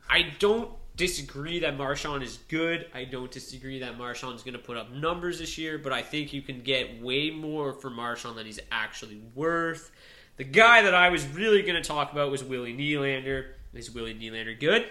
I 0.09 0.31
don't 0.39 0.69
disagree 0.95 1.59
that 1.59 1.77
Marchand 1.77 2.23
is 2.23 2.39
good. 2.47 2.87
I 2.93 3.05
don't 3.05 3.31
disagree 3.31 3.79
that 3.79 3.97
Marchand's 3.97 4.43
going 4.43 4.53
to 4.53 4.59
put 4.59 4.77
up 4.77 4.91
numbers 4.91 5.39
this 5.39 5.57
year, 5.57 5.77
but 5.77 5.91
I 5.91 6.01
think 6.01 6.33
you 6.33 6.41
can 6.41 6.61
get 6.61 7.01
way 7.01 7.31
more 7.31 7.73
for 7.73 7.89
Marchand 7.89 8.37
than 8.37 8.45
he's 8.45 8.59
actually 8.71 9.21
worth. 9.33 9.91
The 10.37 10.43
guy 10.43 10.81
that 10.83 10.93
I 10.93 11.09
was 11.09 11.27
really 11.27 11.61
going 11.61 11.75
to 11.75 11.87
talk 11.87 12.11
about 12.11 12.31
was 12.31 12.43
Willie 12.43 12.73
Nylander. 12.75 13.51
Is 13.73 13.91
Willie 13.91 14.13
Nylander 14.13 14.59
good? 14.59 14.85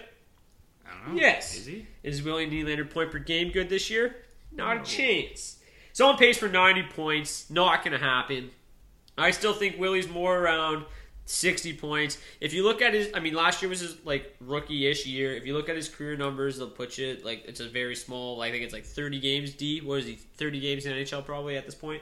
I 0.85 1.05
don't 1.05 1.15
know. 1.15 1.21
Yes. 1.21 1.55
Is 1.55 1.65
he? 1.65 1.87
Is 2.03 2.23
Willie 2.23 2.49
Nylander 2.49 2.89
point 2.89 3.11
per 3.11 3.19
game 3.19 3.51
good 3.51 3.69
this 3.69 3.89
year? 3.89 4.15
Not 4.51 4.77
a 4.77 4.83
chance. 4.83 5.57
He's 5.89 6.01
on 6.01 6.17
pace 6.17 6.37
for 6.37 6.49
90 6.49 6.83
points. 6.95 7.49
Not 7.49 7.83
going 7.83 7.97
to 7.97 8.03
happen. 8.03 8.51
I 9.17 9.31
still 9.31 9.53
think 9.53 9.77
Willie's 9.77 10.09
more 10.09 10.37
around 10.37 10.85
60 11.25 11.73
points. 11.77 12.17
If 12.41 12.53
you 12.53 12.63
look 12.63 12.81
at 12.81 12.93
his, 12.93 13.09
I 13.13 13.19
mean, 13.19 13.33
last 13.33 13.61
year 13.61 13.69
was 13.69 13.79
his 13.79 13.97
like 14.05 14.35
rookie-ish 14.39 15.05
year. 15.05 15.35
If 15.35 15.45
you 15.45 15.53
look 15.55 15.69
at 15.69 15.75
his 15.75 15.89
career 15.89 16.15
numbers, 16.17 16.57
they'll 16.57 16.69
put 16.69 16.97
you 16.97 17.17
like 17.23 17.45
it's 17.45 17.59
a 17.59 17.69
very 17.69 17.95
small. 17.95 18.41
I 18.41 18.51
think 18.51 18.63
it's 18.63 18.73
like 18.73 18.85
30 18.85 19.19
games. 19.19 19.53
D, 19.53 19.79
what 19.81 19.99
is 19.99 20.05
he? 20.05 20.15
30 20.15 20.59
games 20.59 20.85
in 20.85 20.93
NHL 20.93 21.25
probably 21.25 21.57
at 21.57 21.65
this 21.65 21.75
point. 21.75 22.01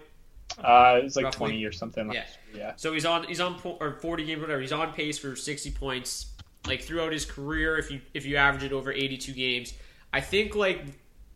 Uh, 0.58 1.00
it's 1.04 1.16
like 1.16 1.26
Roughly. 1.26 1.50
20 1.52 1.66
or 1.66 1.72
something. 1.72 2.12
Yeah. 2.12 2.26
yeah. 2.54 2.74
So 2.76 2.94
he's 2.94 3.06
on 3.06 3.24
he's 3.26 3.40
on 3.40 3.60
or 3.64 3.94
40 4.02 4.26
games 4.26 4.42
whatever. 4.42 4.62
He's 4.62 4.72
on 4.72 4.92
pace 4.94 5.18
for 5.18 5.36
60 5.36 5.72
points 5.72 6.28
like 6.68 6.82
throughout 6.82 7.12
his 7.12 7.26
career 7.26 7.78
if 7.78 7.90
you 7.90 8.02
if 8.14 8.26
you 8.26 8.36
average 8.36 8.64
it 8.64 8.74
over 8.74 8.92
82 8.92 9.32
games. 9.34 9.74
I 10.14 10.22
think 10.22 10.56
like 10.56 10.84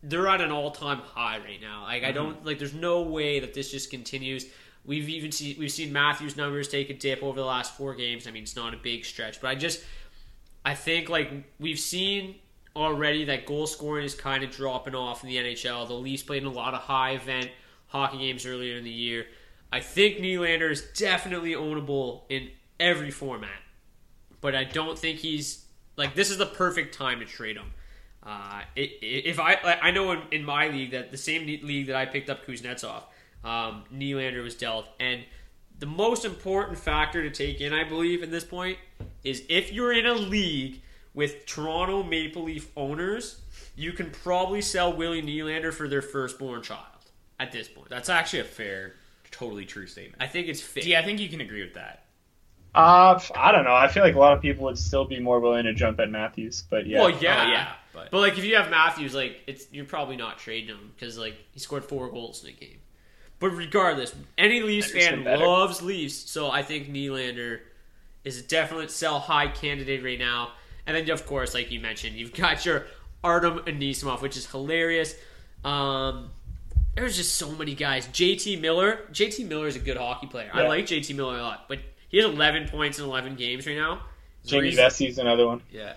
they're 0.02 0.28
at 0.28 0.40
an 0.40 0.52
all-time 0.52 0.98
high 0.98 1.38
right 1.38 1.60
now. 1.60 1.84
Like 1.84 2.04
I 2.04 2.12
don't 2.12 2.44
like 2.44 2.58
there's 2.58 2.74
no 2.74 3.02
way 3.02 3.40
that 3.40 3.54
this 3.54 3.70
just 3.70 3.90
continues. 3.90 4.46
We've 4.86 5.08
even 5.08 5.32
seen 5.32 5.56
we've 5.58 5.72
seen 5.72 5.92
Matthews 5.92 6.36
numbers 6.36 6.68
take 6.68 6.90
a 6.90 6.94
dip 6.94 7.22
over 7.22 7.38
the 7.38 7.46
last 7.46 7.76
4 7.76 7.94
games. 7.94 8.26
I 8.26 8.30
mean, 8.30 8.44
it's 8.44 8.56
not 8.56 8.72
a 8.72 8.76
big 8.76 9.04
stretch, 9.04 9.40
but 9.40 9.48
I 9.48 9.54
just 9.54 9.82
I 10.64 10.74
think 10.74 11.08
like 11.08 11.30
we've 11.58 11.78
seen 11.78 12.36
already 12.74 13.24
that 13.24 13.46
goal 13.46 13.66
scoring 13.66 14.04
is 14.04 14.14
kind 14.14 14.44
of 14.44 14.50
dropping 14.50 14.94
off 14.94 15.24
in 15.24 15.30
the 15.30 15.36
NHL. 15.36 15.88
The 15.88 15.94
Leafs 15.94 16.22
played 16.22 16.42
in 16.42 16.48
a 16.48 16.52
lot 16.52 16.74
of 16.74 16.80
high 16.80 17.12
event 17.12 17.50
hockey 17.88 18.18
games 18.18 18.46
earlier 18.46 18.76
in 18.76 18.84
the 18.84 18.90
year. 18.90 19.26
I 19.72 19.80
think 19.80 20.18
Nylander 20.18 20.70
is 20.70 20.82
definitely 20.96 21.52
ownable 21.52 22.22
in 22.28 22.50
every 22.78 23.10
format, 23.10 23.60
but 24.40 24.54
I 24.54 24.64
don't 24.64 24.98
think 24.98 25.18
he's 25.18 25.64
like 25.96 26.14
this 26.14 26.30
is 26.30 26.38
the 26.38 26.46
perfect 26.46 26.94
time 26.94 27.20
to 27.20 27.26
trade 27.26 27.56
him. 27.56 27.72
Uh, 28.22 28.62
if 28.74 29.38
I 29.38 29.54
I 29.82 29.90
know 29.90 30.20
in 30.30 30.44
my 30.44 30.68
league 30.68 30.92
that 30.92 31.10
the 31.10 31.16
same 31.16 31.46
league 31.46 31.86
that 31.88 31.96
I 31.96 32.06
picked 32.06 32.28
up 32.30 32.46
Kuznetsov, 32.46 33.02
um, 33.46 33.84
Nylander 33.94 34.42
was 34.42 34.54
dealt, 34.54 34.86
and 35.00 35.22
the 35.78 35.86
most 35.86 36.24
important 36.24 36.78
factor 36.78 37.22
to 37.22 37.30
take 37.30 37.60
in, 37.60 37.72
I 37.72 37.84
believe, 37.84 38.22
at 38.22 38.30
this 38.30 38.44
point, 38.44 38.78
is 39.24 39.42
if 39.48 39.72
you're 39.72 39.92
in 39.92 40.06
a 40.06 40.14
league 40.14 40.80
with 41.14 41.46
Toronto 41.46 42.02
Maple 42.02 42.44
Leaf 42.44 42.70
owners, 42.76 43.40
you 43.76 43.92
can 43.92 44.10
probably 44.10 44.60
sell 44.62 44.92
Willie 44.96 45.22
Nylander 45.22 45.72
for 45.72 45.86
their 45.88 46.02
firstborn 46.02 46.62
child 46.62 46.80
at 47.38 47.52
this 47.52 47.68
point. 47.68 47.88
That's 47.88 48.08
actually 48.08 48.40
a 48.40 48.44
fair, 48.44 48.94
totally 49.30 49.64
true 49.66 49.86
statement. 49.86 50.22
I 50.22 50.26
think 50.26 50.48
it's 50.48 50.60
fair. 50.60 50.82
Yeah, 50.84 51.00
I 51.00 51.04
think 51.04 51.20
you 51.20 51.28
can 51.28 51.40
agree 51.40 51.62
with 51.62 51.74
that. 51.74 52.04
Uh, 52.74 53.18
I 53.34 53.52
don't 53.52 53.64
know. 53.64 53.74
I 53.74 53.88
feel 53.88 54.02
like 54.02 54.14
a 54.14 54.18
lot 54.18 54.34
of 54.34 54.42
people 54.42 54.64
would 54.64 54.76
still 54.78 55.06
be 55.06 55.18
more 55.18 55.40
willing 55.40 55.64
to 55.64 55.72
jump 55.72 55.98
at 55.98 56.10
Matthews, 56.10 56.64
but 56.68 56.86
yeah. 56.86 57.00
Well, 57.00 57.10
yeah, 57.10 57.44
Oh, 57.46 57.50
yeah, 57.50 57.72
But, 57.92 58.10
but- 58.10 58.20
like, 58.20 58.36
if 58.38 58.44
you 58.44 58.56
have 58.56 58.70
Matthews, 58.70 59.14
like, 59.14 59.40
it's 59.46 59.66
you're 59.72 59.86
probably 59.86 60.16
not 60.16 60.38
trading 60.38 60.68
him 60.74 60.92
because 60.94 61.16
like 61.16 61.36
he 61.52 61.58
scored 61.60 61.84
four 61.84 62.10
goals 62.10 62.42
in 62.44 62.50
a 62.50 62.52
game. 62.52 62.78
But 63.38 63.50
regardless, 63.50 64.14
any 64.38 64.62
Leafs 64.62 64.90
fan 64.90 65.24
loves 65.24 65.82
Leafs, 65.82 66.30
so 66.30 66.50
I 66.50 66.62
think 66.62 66.88
Nylander 66.88 67.60
is 68.24 68.40
a 68.40 68.42
definite 68.42 68.90
sell 68.90 69.18
high 69.18 69.48
candidate 69.48 70.02
right 70.02 70.18
now. 70.18 70.52
And 70.86 70.96
then, 70.96 71.10
of 71.10 71.26
course, 71.26 71.52
like 71.52 71.70
you 71.70 71.80
mentioned, 71.80 72.16
you've 72.16 72.32
got 72.32 72.64
your 72.64 72.86
Artem 73.22 73.58
Anisimov, 73.60 74.22
which 74.22 74.36
is 74.36 74.46
hilarious. 74.46 75.14
Um, 75.64 76.30
there's 76.94 77.16
just 77.16 77.34
so 77.34 77.50
many 77.52 77.74
guys. 77.74 78.06
JT 78.08 78.60
Miller. 78.60 79.00
JT 79.12 79.46
Miller 79.48 79.66
is 79.66 79.76
a 79.76 79.80
good 79.80 79.96
hockey 79.96 80.28
player. 80.28 80.50
I 80.52 80.66
like 80.66 80.86
JT 80.86 81.14
Miller 81.14 81.36
a 81.38 81.42
lot, 81.42 81.68
but 81.68 81.80
he 82.08 82.16
has 82.16 82.26
11 82.26 82.68
points 82.68 82.98
in 82.98 83.04
11 83.04 83.36
games 83.36 83.66
right 83.66 83.76
now. 83.76 84.00
Jamie 84.46 84.74
Vesey's 84.74 85.18
another 85.18 85.46
one. 85.46 85.60
Yeah. 85.70 85.94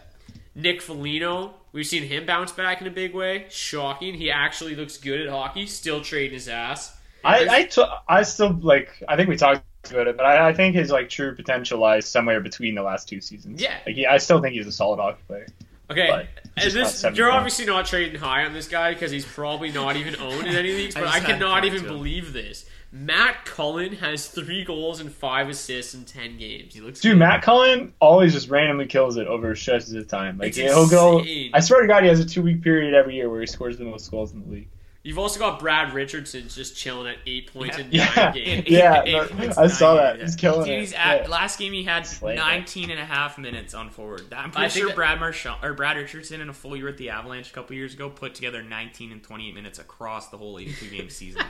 Nick 0.56 0.82
Foligno, 0.82 1.54
we've 1.72 1.86
seen 1.86 2.04
him 2.04 2.26
bounce 2.26 2.52
back 2.52 2.82
in 2.82 2.88
a 2.88 2.92
big 2.92 3.14
way. 3.14 3.46
Shocking. 3.50 4.16
He 4.16 4.30
actually 4.30 4.76
looks 4.76 4.98
good 4.98 5.22
at 5.22 5.30
hockey. 5.30 5.68
Still 5.68 6.02
trading 6.02 6.34
his 6.34 6.50
ass. 6.50 6.98
I 7.24 7.48
I, 7.50 7.64
t- 7.64 7.84
I 8.08 8.24
still 8.24 8.58
like. 8.62 9.04
I 9.08 9.16
think 9.16 9.30
we 9.30 9.36
talked 9.38 9.64
about 9.92 10.08
it, 10.08 10.18
but 10.18 10.26
I, 10.26 10.50
I 10.50 10.54
think 10.54 10.76
his 10.76 10.92
like 10.92 11.10
true 11.10 11.36
potential 11.36 11.80
lies 11.80 12.08
somewhere 12.08 12.42
between 12.42 12.76
the 12.76 12.84
last 12.84 13.08
two 13.08 13.22
seasons. 13.22 13.62
Yeah. 13.62 13.78
like 13.86 13.96
he, 13.96 14.06
I 14.06 14.18
still 14.18 14.42
think 14.42 14.56
he's 14.56 14.68
a 14.68 14.72
solid 14.72 14.98
hockey 14.98 15.22
player. 15.28 15.48
Okay, 15.92 16.28
and 16.56 16.72
this 16.72 17.04
you're 17.16 17.32
obviously 17.32 17.66
not 17.66 17.86
trading 17.88 18.20
high 18.20 18.46
on 18.46 18.54
this 18.54 18.68
guy 18.68 18.94
because 18.94 19.10
he's 19.10 19.26
probably 19.26 19.72
not 19.72 19.96
even 19.96 20.16
owned 20.18 20.46
in 20.46 20.56
any 20.56 20.72
leagues. 20.72 20.96
I 20.98 21.00
But 21.00 21.10
I, 21.10 21.12
just 21.14 21.26
had 21.26 21.40
cannot 21.40 21.66
even 21.66 21.80
talk 21.80 21.88
to 21.88 21.94
him. 21.94 21.98
believe 21.98 22.34
this. 22.34 22.66
Matt 22.92 23.46
Cullen 23.46 23.94
has 23.94 24.28
three 24.28 24.64
goals 24.64 25.00
and 25.00 25.12
five 25.12 25.48
assists 25.50 25.94
in 25.94 26.06
ten 26.06 26.38
games. 26.38 26.74
He 26.74 26.82
looks 26.82 27.00
Dude, 27.00 27.18
Matt 27.18 27.42
Cullen 27.42 27.94
always 28.00 28.34
just 28.34 28.50
randomly 28.50 28.88
kills 28.88 29.18
it 29.18 29.28
over 29.28 29.56
stretches 29.56 29.94
of 29.94 30.08
time. 30.08 30.38
Like 30.38 30.50
It's 30.50 30.58
he'll 30.58 30.90
go. 30.90 31.24
I 31.54 31.60
swear 31.60 31.82
to 31.82 31.88
God, 31.88 32.04
he 32.04 32.10
has 32.10 32.20
a 32.20 32.26
two 32.26 32.42
week 32.42 32.64
period 32.64 32.94
every 32.94 33.16
year 33.16 33.30
where 33.30 33.42
he 33.42 33.48
scores 33.48 33.78
the 33.78 33.84
most 33.84 34.10
goals 34.10 34.32
in 34.34 34.42
the 34.42 34.48
league. 34.48 34.70
You've 35.02 35.18
also 35.18 35.40
got 35.40 35.60
Brad 35.60 35.94
Richardson 35.94 36.50
just 36.50 36.76
chilling 36.76 37.08
at 37.08 37.18
eight 37.26 37.54
points 37.54 37.78
in 37.78 37.88
Yeah. 37.90 38.12
nine 38.16 38.34
games. 38.34 38.68
Yeah, 38.68 39.02
Eight 39.06 39.12
no, 39.14 39.26
points, 39.28 39.58
I 39.58 39.68
saw 39.68 39.96
that. 39.96 40.18
games. 40.18 40.34
He's 40.34 40.42
killing 40.42 40.66
Dude, 40.66 40.90
it. 40.90 40.94
at, 41.00 41.22
Yeah. 41.24 41.28
last 41.30 41.58
game 41.58 41.72
he 41.72 41.84
had 41.86 42.06
Slaying 42.06 42.38
it. 42.38 42.42
19 42.42 42.92
and 42.92 43.00
a 43.00 43.06
half 43.06 43.38
minutes 43.38 43.74
on 43.74 43.90
forward. 43.92 44.24
I'm 44.34 44.52
pretty 44.52 44.70
think 44.72 44.88
sure 44.88 44.96
Brad 44.96 45.20
Marchand 45.22 45.64
or 45.64 45.74
Brad 45.74 45.96
Richardson 45.96 46.42
in 46.42 46.50
a 46.50 46.54
full 46.54 46.76
year 46.76 46.88
with 46.88 46.98
the 46.98 47.12
Avalanche 47.12 47.50
a 47.50 47.54
couple 47.54 47.76
years 47.78 47.94
ago 47.94 48.10
put 48.10 48.36
together 48.36 48.62
19 48.62 49.14
and 49.14 49.24
28 49.24 49.56
minutes 49.56 49.80
across 49.80 50.28
the 50.30 50.38
whole 50.38 50.60
82 50.60 50.90
game 50.90 51.10
season. 51.10 51.44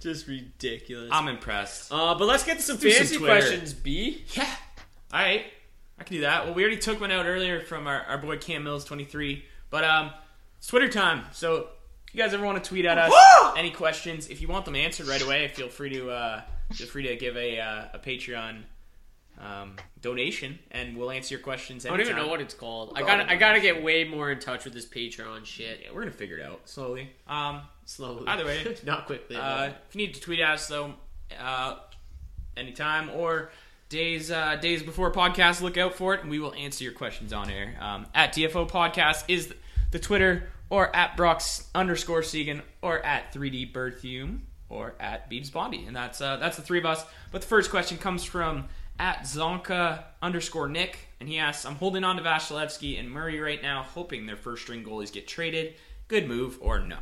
just 0.00 0.26
ridiculous. 0.26 1.10
I'm 1.12 1.28
impressed. 1.28 1.92
uh, 1.92 2.14
but 2.16 2.26
let's 2.26 2.44
get 2.44 2.56
to 2.56 2.62
some 2.62 2.76
do 2.76 2.90
some 2.90 2.96
fantasy 2.98 3.16
Twitter. 3.18 3.32
questions. 3.40 3.72
B. 3.72 4.24
Yeah. 4.34 4.42
All 5.12 5.20
right. 5.20 5.44
I 5.98 6.04
can 6.04 6.16
do 6.16 6.20
that. 6.22 6.44
Well, 6.44 6.54
we 6.54 6.62
already 6.62 6.76
took 6.78 7.00
one 7.00 7.10
out 7.10 7.26
earlier 7.26 7.60
from 7.60 7.86
our, 7.86 8.02
our 8.02 8.18
boy 8.18 8.36
Cam 8.36 8.64
Mills 8.64 8.84
23. 8.84 9.44
But 9.70 9.84
um, 9.84 10.10
it's 10.58 10.66
Twitter 10.66 10.88
time. 10.88 11.24
So 11.32 11.56
if 11.56 11.66
you 12.16 12.22
guys 12.22 12.32
ever 12.32 12.44
want 12.44 12.62
to 12.62 12.66
tweet 12.68 12.86
at 12.86 12.96
us 12.98 13.12
any 13.56 13.70
questions, 13.70 14.28
if 14.28 14.40
you 14.40 14.48
want 14.48 14.64
them 14.64 14.74
answered 14.74 15.06
right 15.06 15.22
away, 15.22 15.48
feel 15.48 15.68
free 15.68 15.90
to 15.90 16.10
uh, 16.10 16.42
feel 16.72 16.86
free 16.86 17.06
to 17.08 17.16
give 17.16 17.36
a 17.36 17.60
uh, 17.60 17.84
a 17.94 17.98
Patreon 17.98 18.62
um, 19.38 19.76
donation, 20.00 20.58
and 20.70 20.96
we'll 20.96 21.10
answer 21.10 21.34
your 21.34 21.42
questions. 21.42 21.84
I 21.84 21.90
don't 21.90 22.00
even 22.00 22.16
know 22.16 22.28
what 22.28 22.40
it's 22.40 22.54
called. 22.54 22.92
I 22.94 23.00
We'll 23.02 23.08
gotta, 23.08 23.30
I 23.30 23.36
gotta 23.36 23.60
get 23.60 23.82
way 23.82 24.04
more 24.04 24.30
in 24.30 24.38
touch 24.38 24.64
with 24.64 24.72
this 24.72 24.86
Patreon 24.86 25.44
shit. 25.44 25.80
Yeah, 25.84 25.90
we're 25.92 26.00
gonna 26.00 26.12
figure 26.12 26.38
it 26.38 26.44
out 26.44 26.68
slowly. 26.68 27.10
Um, 27.28 27.62
Slowly. 27.84 28.26
Either 28.26 28.44
way, 28.44 28.76
not 28.84 29.06
quickly. 29.06 29.36
Uh, 29.36 29.70
if 29.88 29.94
you 29.94 29.98
need 29.98 30.14
to 30.14 30.20
tweet 30.20 30.40
at 30.40 30.54
us 30.54 30.66
though, 30.66 30.94
uh, 31.40 31.76
anytime 32.56 33.10
or 33.10 33.50
days 33.88 34.30
uh, 34.30 34.56
days 34.56 34.82
before 34.82 35.12
podcast, 35.12 35.60
look 35.60 35.76
out 35.76 35.94
for 35.94 36.14
it, 36.14 36.22
and 36.22 36.30
we 36.30 36.38
will 36.40 36.54
answer 36.54 36.82
your 36.82 36.94
questions 36.94 37.32
on 37.32 37.48
air. 37.50 37.76
Um, 37.80 38.06
at 38.14 38.32
DFO 38.34 38.68
Podcast 38.68 39.24
is 39.28 39.54
the 39.92 39.98
Twitter, 40.00 40.48
or 40.70 40.94
at 40.94 41.16
Brox 41.16 41.68
underscore 41.74 42.22
Seguin, 42.22 42.62
or 42.82 43.04
at 43.04 43.32
3D 43.32 43.72
Berthume, 43.72 44.40
or 44.68 44.94
at 44.98 45.30
Beebs 45.30 45.52
Bondi, 45.52 45.84
and 45.86 45.94
that's 45.94 46.20
uh, 46.20 46.36
that's 46.38 46.56
the 46.56 46.62
three 46.62 46.78
of 46.78 46.86
us. 46.86 47.04
But 47.32 47.42
the 47.42 47.46
first 47.46 47.70
question 47.70 47.98
comes 47.98 48.24
from 48.24 48.64
at 48.98 49.20
Zonka 49.22 50.02
underscore 50.22 50.68
Nick, 50.68 50.98
and 51.20 51.28
he 51.28 51.38
asks, 51.38 51.64
"I'm 51.64 51.76
holding 51.76 52.02
on 52.04 52.16
to 52.16 52.22
Vasilevskiy 52.22 52.98
and 52.98 53.10
Murray 53.10 53.38
right 53.38 53.62
now, 53.62 53.82
hoping 53.82 54.26
their 54.26 54.36
first 54.36 54.62
string 54.62 54.82
goalies 54.84 55.12
get 55.12 55.28
traded. 55.28 55.74
Good 56.08 56.26
move 56.28 56.58
or 56.60 56.80
no?" 56.80 56.98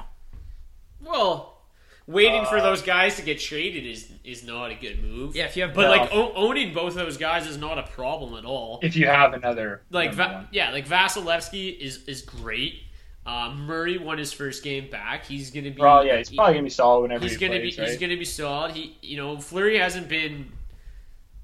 well, 1.05 1.63
waiting 2.07 2.45
for 2.47 2.61
those 2.61 2.83
guys 2.83 3.17
to 3.17 3.23
get 3.23 3.39
traded 3.41 3.85
is 3.87 4.11
is 4.25 4.45
not 4.45 4.71
a 4.71 4.75
good 4.75 5.03
move. 5.03 5.35
Yeah, 5.37 5.45
if 5.47 5.57
you 5.57 5.63
have 5.63 5.75
but 5.75 5.83
No. 5.83 5.89
like 5.91 6.13
o- 6.13 6.33
owning 6.35 6.73
both 6.75 6.89
of 6.93 6.95
those 6.97 7.17
guys 7.17 7.47
is 7.47 7.57
not 7.57 7.79
a 7.79 7.83
problem 7.85 8.35
at 8.37 8.45
all. 8.45 8.81
If 8.83 8.97
you 8.97 9.07
have 9.07 9.33
another, 9.35 9.83
like 9.91 10.11
number 10.17 10.23
Va- 10.25 10.49
yeah, 10.53 10.71
like 10.71 10.87
Vasilevskiy 10.87 11.79
is 11.79 12.05
is 12.07 12.23
great. 12.23 12.83
Uh, 13.27 13.55
Murray 13.57 13.97
won 13.97 14.19
his 14.19 14.33
first 14.33 14.63
game 14.63 14.91
back. 14.91 15.25
He's 15.25 15.51
gonna 15.51 15.71
be. 15.71 15.81
Well, 15.81 16.05
yeah, 16.05 16.19
he's 16.19 16.29
he- 16.29 16.37
probably 16.37 16.55
gonna 16.55 16.65
be 16.65 16.71
solid 16.71 17.03
whenever 17.03 17.23
He's 17.25 17.33
he 17.33 17.39
gonna 17.39 17.59
plays, 17.61 17.77
be. 17.77 17.83
right? 17.83 17.91
He's 17.91 17.99
gonna 17.99 18.17
be 18.17 18.25
solid. 18.25 18.73
He, 18.73 18.97
you 19.03 19.17
know, 19.17 19.39
Fleury 19.39 19.79
hasn't 19.79 20.09
been. 20.09 20.53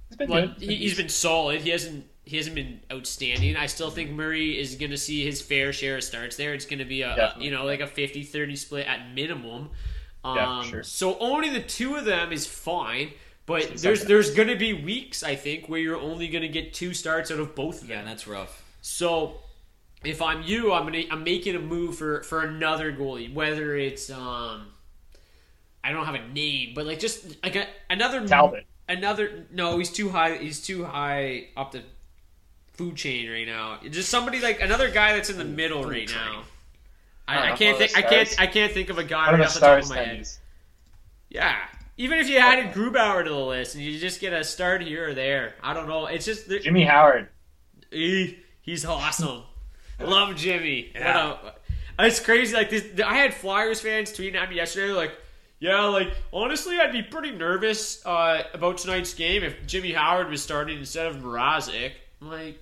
He's 0.08 0.16
been 0.16 0.28
like, 0.30 0.58
good. 0.58 0.68
he, 0.68 0.74
he's 0.76 0.96
been 0.96 1.08
solid. 1.08 1.60
He 1.62 1.70
hasn't. 1.70 2.04
He 2.24 2.36
hasn't 2.36 2.54
been 2.54 2.80
outstanding. 2.92 3.56
I 3.56 3.66
still 3.66 3.90
think 3.90 4.10
Murray 4.10 4.56
is 4.60 4.76
going 4.76 4.90
to 4.90 4.96
see 4.96 5.24
his 5.24 5.40
fair 5.42 5.72
share 5.72 5.96
of 5.96 6.04
starts 6.04 6.36
there. 6.36 6.54
It's 6.54 6.66
going 6.66 6.78
to 6.78 6.84
be 6.84 7.02
a, 7.02 7.12
a 7.12 7.16
Definitely. 7.16 7.46
you 7.46 7.50
know 7.50 7.64
like 7.64 7.80
a 7.80 7.86
50-30 7.88 8.56
split 8.56 8.86
at 8.86 9.12
minimum. 9.14 9.70
Um, 10.22 10.36
Yeah, 10.36 10.62
sure. 10.62 10.82
So 10.84 11.18
owning 11.18 11.54
the 11.54 11.62
two 11.62 11.96
of 11.96 12.04
them 12.04 12.30
is 12.30 12.46
fine, 12.46 13.10
but 13.46 13.62
It's 13.62 13.82
there's 13.82 14.04
there's 14.04 14.32
going 14.32 14.46
to 14.48 14.54
be 14.54 14.74
weeks 14.74 15.24
I 15.24 15.34
think 15.34 15.68
where 15.68 15.80
you're 15.80 15.98
only 15.98 16.28
going 16.28 16.42
to 16.42 16.48
get 16.48 16.72
two 16.72 16.94
starts 16.94 17.32
out 17.32 17.40
of 17.40 17.56
both 17.56 17.82
of 17.82 17.88
them. 17.88 17.98
Yeah, 17.98 18.04
that's 18.04 18.28
rough. 18.28 18.62
So 18.80 19.40
if 20.04 20.22
I'm 20.22 20.42
you, 20.42 20.72
I'm 20.72 20.84
gonna 20.84 21.02
I'm 21.10 21.24
making 21.24 21.56
a 21.56 21.60
move 21.60 21.96
for 21.96 22.22
for 22.22 22.42
another 22.42 22.92
goalie, 22.92 23.32
whether 23.32 23.76
it's 23.76 24.10
um 24.10 24.68
I 25.82 25.92
don't 25.92 26.04
have 26.06 26.14
a 26.14 26.28
name, 26.28 26.72
but 26.74 26.86
like 26.86 26.98
just 26.98 27.42
like 27.42 27.56
a, 27.56 27.66
another 27.88 28.26
Talbot. 28.26 28.66
Another 28.88 29.46
no, 29.52 29.78
he's 29.78 29.90
too 29.90 30.08
high. 30.08 30.36
He's 30.36 30.60
too 30.64 30.84
high 30.84 31.48
up 31.56 31.72
the 31.72 31.82
food 32.72 32.96
chain 32.96 33.30
right 33.30 33.46
now. 33.46 33.78
Just 33.88 34.08
somebody 34.08 34.40
like 34.40 34.60
another 34.60 34.90
guy 34.90 35.14
that's 35.14 35.30
in 35.30 35.38
the 35.38 35.44
middle 35.44 35.84
right 35.84 36.08
now. 36.08 36.42
I, 37.28 37.38
I 37.38 37.46
don't 37.48 37.58
can't 37.58 37.78
think. 37.78 37.96
I 37.96 38.02
can't. 38.02 38.40
I 38.40 38.46
can't 38.46 38.72
think 38.72 38.90
of 38.90 38.98
a 38.98 39.04
guy 39.04 39.26
One 39.26 39.34
of 39.34 39.40
right 39.40 39.48
the 39.48 39.54
off 39.54 39.54
the 39.54 39.60
top 39.60 39.82
of 39.82 39.88
my 39.90 39.96
head. 39.96 40.28
Yeah. 41.28 41.56
Even 41.96 42.18
if 42.18 42.28
you 42.28 42.38
added 42.38 42.72
Grubauer 42.72 43.22
to 43.22 43.30
the 43.30 43.36
list 43.36 43.74
and 43.74 43.84
you 43.84 43.98
just 43.98 44.20
get 44.20 44.32
a 44.32 44.42
start 44.42 44.80
here 44.80 45.10
or 45.10 45.14
there, 45.14 45.54
I 45.62 45.74
don't 45.74 45.86
know. 45.86 46.06
It's 46.06 46.24
just 46.24 46.48
there- 46.48 46.58
Jimmy 46.58 46.84
Howard. 46.84 47.28
he, 47.90 48.38
he's 48.62 48.86
awesome. 48.86 49.42
Love 50.00 50.36
Jimmy. 50.36 50.90
Yeah. 50.94 51.36
A, 51.98 52.06
it's 52.06 52.20
crazy. 52.20 52.54
Like 52.54 52.70
this, 52.70 52.84
I 53.04 53.14
had 53.14 53.34
Flyers 53.34 53.80
fans 53.80 54.12
tweeting 54.12 54.36
at 54.36 54.48
me 54.48 54.56
yesterday, 54.56 54.92
like, 54.92 55.12
"Yeah, 55.58 55.84
like 55.86 56.08
honestly, 56.32 56.78
I'd 56.78 56.92
be 56.92 57.02
pretty 57.02 57.32
nervous 57.32 58.04
uh, 58.06 58.42
about 58.54 58.78
tonight's 58.78 59.14
game 59.14 59.42
if 59.42 59.66
Jimmy 59.66 59.92
Howard 59.92 60.30
was 60.30 60.42
starting 60.42 60.78
instead 60.78 61.06
of 61.06 61.16
Mrazek." 61.16 61.92
I'm 62.22 62.28
like, 62.30 62.58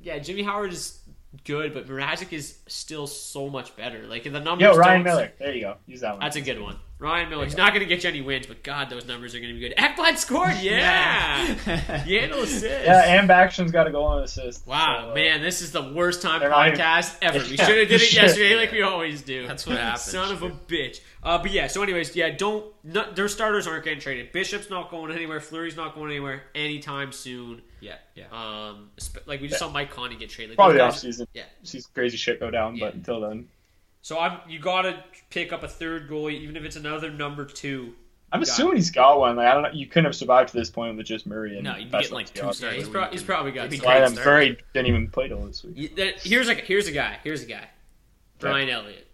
"Yeah, 0.00 0.18
Jimmy 0.18 0.42
Howard 0.42 0.72
is 0.72 0.98
good, 1.44 1.74
but 1.74 1.86
Mrazek 1.86 2.32
is 2.32 2.58
still 2.66 3.06
so 3.06 3.48
much 3.50 3.76
better. 3.76 4.06
Like 4.06 4.24
the 4.24 4.30
numbers." 4.30 4.62
Yo, 4.62 4.76
Ryan 4.76 5.02
Miller. 5.02 5.32
There 5.38 5.54
you 5.54 5.60
go. 5.60 5.76
Use 5.86 6.00
that 6.00 6.12
one. 6.12 6.20
That's 6.20 6.36
a 6.36 6.40
good 6.40 6.60
one. 6.60 6.78
Ryan 7.00 7.30
Miller. 7.30 7.44
He's 7.46 7.56
not 7.56 7.72
going 7.72 7.80
to 7.80 7.86
get 7.86 8.04
you 8.04 8.10
any 8.10 8.20
wins, 8.20 8.46
but 8.46 8.62
God, 8.62 8.90
those 8.90 9.06
numbers 9.06 9.34
are 9.34 9.40
going 9.40 9.52
to 9.54 9.58
be 9.58 9.66
good. 9.68 9.76
Ekblad 9.76 10.16
scored. 10.18 10.54
Yeah. 10.60 11.46
Yandle 12.04 12.42
assist. 12.42 12.64
yeah, 12.64 13.18
and 13.20 13.30
Action's 13.30 13.72
got 13.72 13.86
a 13.86 13.90
goal 13.90 14.12
and 14.14 14.24
assist. 14.24 14.66
Wow, 14.66 15.04
So, 15.06 15.10
uh, 15.12 15.14
man, 15.14 15.40
this 15.40 15.62
is 15.62 15.72
the 15.72 15.92
worst 15.92 16.20
time 16.22 16.40
They're 16.40 16.50
even- 16.50 16.78
podcast 16.78 17.16
ever. 17.22 17.38
We 17.38 17.44
Yeah, 17.56 17.66
should 17.66 17.78
have 17.78 17.88
did 17.88 18.02
it 18.02 18.12
yesterday 18.12 18.54
like 18.56 18.70
we 18.72 18.82
always 18.82 19.22
do. 19.22 19.46
That's 19.46 19.66
what 19.66 19.78
happens. 19.78 20.02
Son 20.02 20.30
of 20.32 20.42
a 20.42 20.50
bitch. 20.50 21.00
Uh, 21.22 21.38
but 21.38 21.50
yeah, 21.50 21.66
so 21.66 21.82
anyways, 21.82 22.14
yeah, 22.16 22.30
don't 22.30 22.64
not, 22.84 23.16
their 23.16 23.28
starters 23.28 23.66
aren't 23.66 23.84
getting 23.84 24.00
traded. 24.00 24.32
Bishop's 24.32 24.70
not 24.70 24.90
going 24.90 25.10
anywhere. 25.12 25.40
Fleury's 25.40 25.76
not 25.76 25.94
going 25.94 26.10
anywhere 26.10 26.42
anytime 26.54 27.12
soon. 27.12 27.62
Yeah, 27.80 27.96
yeah. 28.14 28.24
Um, 28.32 28.90
like 29.26 29.40
we 29.40 29.48
just 29.48 29.58
saw 29.58 29.70
Mike 29.70 29.90
Conley 29.90 30.16
get 30.16 30.30
traded. 30.30 30.50
Like, 30.50 30.56
Probably 30.56 30.78
those 30.78 30.92
off 30.94 30.98
season. 30.98 31.26
Yeah. 31.34 31.44
See 31.62 31.80
crazy 31.94 32.16
shit 32.18 32.40
go 32.40 32.50
down, 32.50 32.76
Yeah. 32.76 32.86
but 32.86 32.94
until 32.94 33.20
then. 33.20 33.48
So 34.02 34.18
I'm 34.18 34.38
you 34.48 34.58
gotta 34.58 35.02
pick 35.30 35.52
up 35.52 35.62
a 35.62 35.68
third 35.68 36.08
goalie, 36.08 36.40
even 36.40 36.56
if 36.56 36.64
it's 36.64 36.76
another 36.76 37.10
number 37.10 37.44
two. 37.44 37.94
I'm 38.32 38.42
assuming 38.42 38.76
he's 38.76 38.90
got 38.92 39.18
one. 39.18 39.36
Like 39.36 39.48
I 39.48 39.54
don't 39.54 39.62
know. 39.64 39.70
You 39.72 39.86
couldn't 39.86 40.04
have 40.04 40.14
survived 40.14 40.50
to 40.50 40.56
this 40.56 40.70
point 40.70 40.96
with 40.96 41.06
just 41.06 41.26
Murray 41.26 41.56
and 41.56 41.64
No, 41.64 41.76
you'd 41.76 41.90
be 41.90 42.08
like, 42.08 42.32
two 42.32 42.52
stars. 42.52 42.62
Yeah, 42.62 42.72
he's, 42.72 42.88
pro- 42.88 43.10
he's 43.10 43.22
probably 43.24 43.50
got. 43.52 43.66
it'd. 43.66 43.84
Why 43.84 44.02
I'm 44.02 44.12
start. 44.12 44.26
Murray 44.26 44.58
didn't 44.72 44.86
even 44.88 45.08
play 45.08 45.28
till 45.28 45.44
this 45.44 45.64
week. 45.64 45.76
Y- 45.76 45.90
that- 45.96 46.20
Here's 46.20 46.48
a 46.48 46.54
here's 46.54 46.86
a 46.86 46.92
guy. 46.92 47.18
Here's 47.24 47.42
a 47.42 47.46
guy. 47.46 47.68
Brian 48.38 48.68
Elliott. 48.68 49.06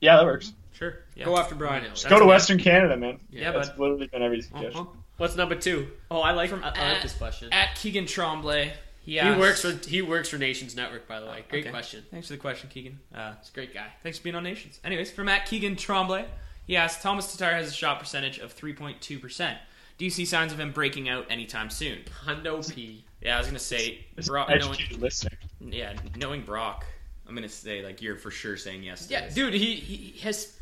Yeah, 0.00 0.16
that 0.16 0.24
works. 0.24 0.52
Sure. 0.72 0.98
Yeah. 1.14 1.24
Go 1.24 1.38
after 1.38 1.54
Brian 1.54 1.82
Elliott. 1.82 1.94
Just 1.94 2.08
go 2.08 2.18
to 2.18 2.24
a 2.24 2.26
guy. 2.26 2.32
Western 2.32 2.58
Canada, 2.58 2.96
man. 2.96 3.18
Yeah, 3.30 3.52
that's 3.52 3.70
bud. 3.70 3.78
literally 3.78 4.06
been 4.08 4.22
every 4.22 4.42
suggestion. 4.42 4.80
Uh-huh. 4.82 4.90
What's 5.16 5.36
number 5.36 5.54
two? 5.54 5.88
Oh, 6.10 6.20
I 6.20 6.32
like 6.32 6.50
From 6.50 6.62
I, 6.62 6.72
I 6.74 6.92
like 6.92 7.02
this 7.02 7.14
question. 7.14 7.50
At 7.52 7.74
Keegan 7.76 8.04
Tremblay, 8.06 8.74
Yeah. 9.06 9.32
He 9.34 9.40
works 9.40 9.62
for 9.62 9.70
he 9.88 10.02
works 10.02 10.28
for 10.28 10.36
Nations 10.36 10.76
Network, 10.76 11.06
by 11.08 11.20
the 11.20 11.26
way. 11.26 11.44
Great 11.48 11.64
Okay. 11.64 11.70
question. 11.70 12.04
Thanks 12.10 12.26
for 12.26 12.34
the 12.34 12.38
question, 12.38 12.68
Keegan. 12.68 12.98
Uh, 13.14 13.34
He's 13.40 13.48
a 13.50 13.52
great 13.52 13.72
guy. 13.72 13.86
thanks 14.02 14.18
for 14.18 14.24
being 14.24 14.36
on 14.36 14.42
Nations. 14.42 14.78
Anyways, 14.84 15.10
from 15.12 15.26
Matt 15.26 15.46
Keegan 15.46 15.76
Tremblay, 15.76 16.26
he 16.66 16.76
asked 16.76 17.02
Tomas 17.02 17.32
Tatar 17.34 17.54
has 17.54 17.68
a 17.68 17.72
shot 17.72 17.98
percentage 18.00 18.38
of 18.38 18.54
3.2%. 18.54 19.56
Do 19.98 20.04
you 20.04 20.10
see 20.10 20.24
signs 20.26 20.52
of 20.52 20.60
him 20.60 20.72
breaking 20.72 21.08
out 21.08 21.26
anytime 21.30 21.70
soon? 21.70 22.00
Hundo 22.26 22.62
P. 22.74 23.04
Yeah, 23.22 23.36
I 23.36 23.38
was 23.38 23.46
going 23.46 23.56
to 23.56 23.64
say, 23.64 24.04
This 24.14 24.28
Brock, 24.28 24.48
knowing, 24.50 24.62
educated 24.62 25.00
listener. 25.00 25.30
yeah, 25.60 25.94
knowing 26.16 26.42
Brock, 26.42 26.84
I'm 27.26 27.34
going 27.34 27.48
to 27.48 27.54
say, 27.54 27.82
like, 27.82 28.02
you're 28.02 28.16
for 28.16 28.30
sure 28.30 28.56
saying 28.58 28.82
yes 28.82 29.06
to 29.06 29.12
Yeah, 29.12 29.24
this. 29.26 29.34
dude, 29.34 29.54
he, 29.54 29.74
he 29.76 30.18
has 30.20 30.55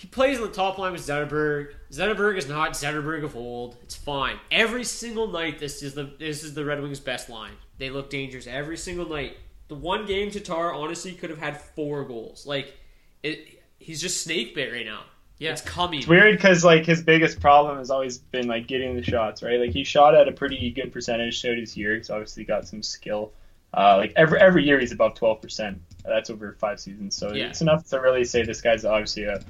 he 0.00 0.06
plays 0.08 0.38
on 0.38 0.46
the 0.46 0.52
top 0.52 0.78
line 0.78 0.92
with 0.92 1.02
Zetterberg. 1.02 1.74
Zetterberg 1.92 2.38
is 2.38 2.48
not 2.48 2.72
Zetterberg 2.72 3.22
of 3.22 3.36
old. 3.36 3.76
It's 3.82 3.94
fine. 3.94 4.38
Every 4.50 4.82
single 4.82 5.26
night, 5.26 5.58
this 5.58 5.82
is 5.82 5.92
the 5.92 6.04
this 6.18 6.42
is 6.42 6.54
the 6.54 6.64
Red 6.64 6.80
Wings' 6.80 6.98
best 7.00 7.28
line. 7.28 7.52
They 7.76 7.90
look 7.90 8.08
dangerous 8.08 8.46
every 8.46 8.78
single 8.78 9.06
night. 9.06 9.36
The 9.68 9.74
one 9.74 10.06
game 10.06 10.30
Tatar 10.30 10.72
honestly 10.72 11.12
could 11.12 11.28
have 11.28 11.38
had 11.38 11.60
four 11.60 12.04
goals. 12.04 12.46
Like 12.46 12.74
it, 13.22 13.62
he's 13.78 14.00
just 14.00 14.22
snake 14.22 14.54
bit 14.54 14.72
right 14.72 14.86
now. 14.86 15.02
Yeah. 15.36 15.52
it's 15.52 15.60
coming. 15.60 15.98
It's 15.98 16.08
weird 16.08 16.34
because 16.34 16.64
like 16.64 16.86
his 16.86 17.02
biggest 17.02 17.38
problem 17.38 17.76
has 17.76 17.90
always 17.90 18.16
been 18.16 18.48
like 18.48 18.66
getting 18.68 18.96
the 18.96 19.02
shots 19.02 19.42
right. 19.42 19.60
Like 19.60 19.72
he 19.72 19.84
shot 19.84 20.14
at 20.14 20.28
a 20.28 20.32
pretty 20.32 20.70
good 20.70 20.94
percentage 20.94 21.42
so 21.42 21.54
this 21.54 21.76
year. 21.76 21.96
He's 21.96 22.08
obviously 22.08 22.44
got 22.44 22.66
some 22.66 22.82
skill. 22.82 23.32
Uh, 23.74 23.98
like 23.98 24.14
every 24.16 24.40
every 24.40 24.64
year 24.64 24.80
he's 24.80 24.92
above 24.92 25.14
twelve 25.14 25.42
percent. 25.42 25.82
That's 26.06 26.30
over 26.30 26.56
five 26.58 26.80
seasons, 26.80 27.14
so 27.16 27.34
Yeah. 27.34 27.48
it's 27.48 27.60
enough 27.60 27.86
to 27.90 28.00
really 28.00 28.24
say 28.24 28.42
this 28.42 28.62
guy's 28.62 28.86
obviously 28.86 29.24
a 29.24 29.42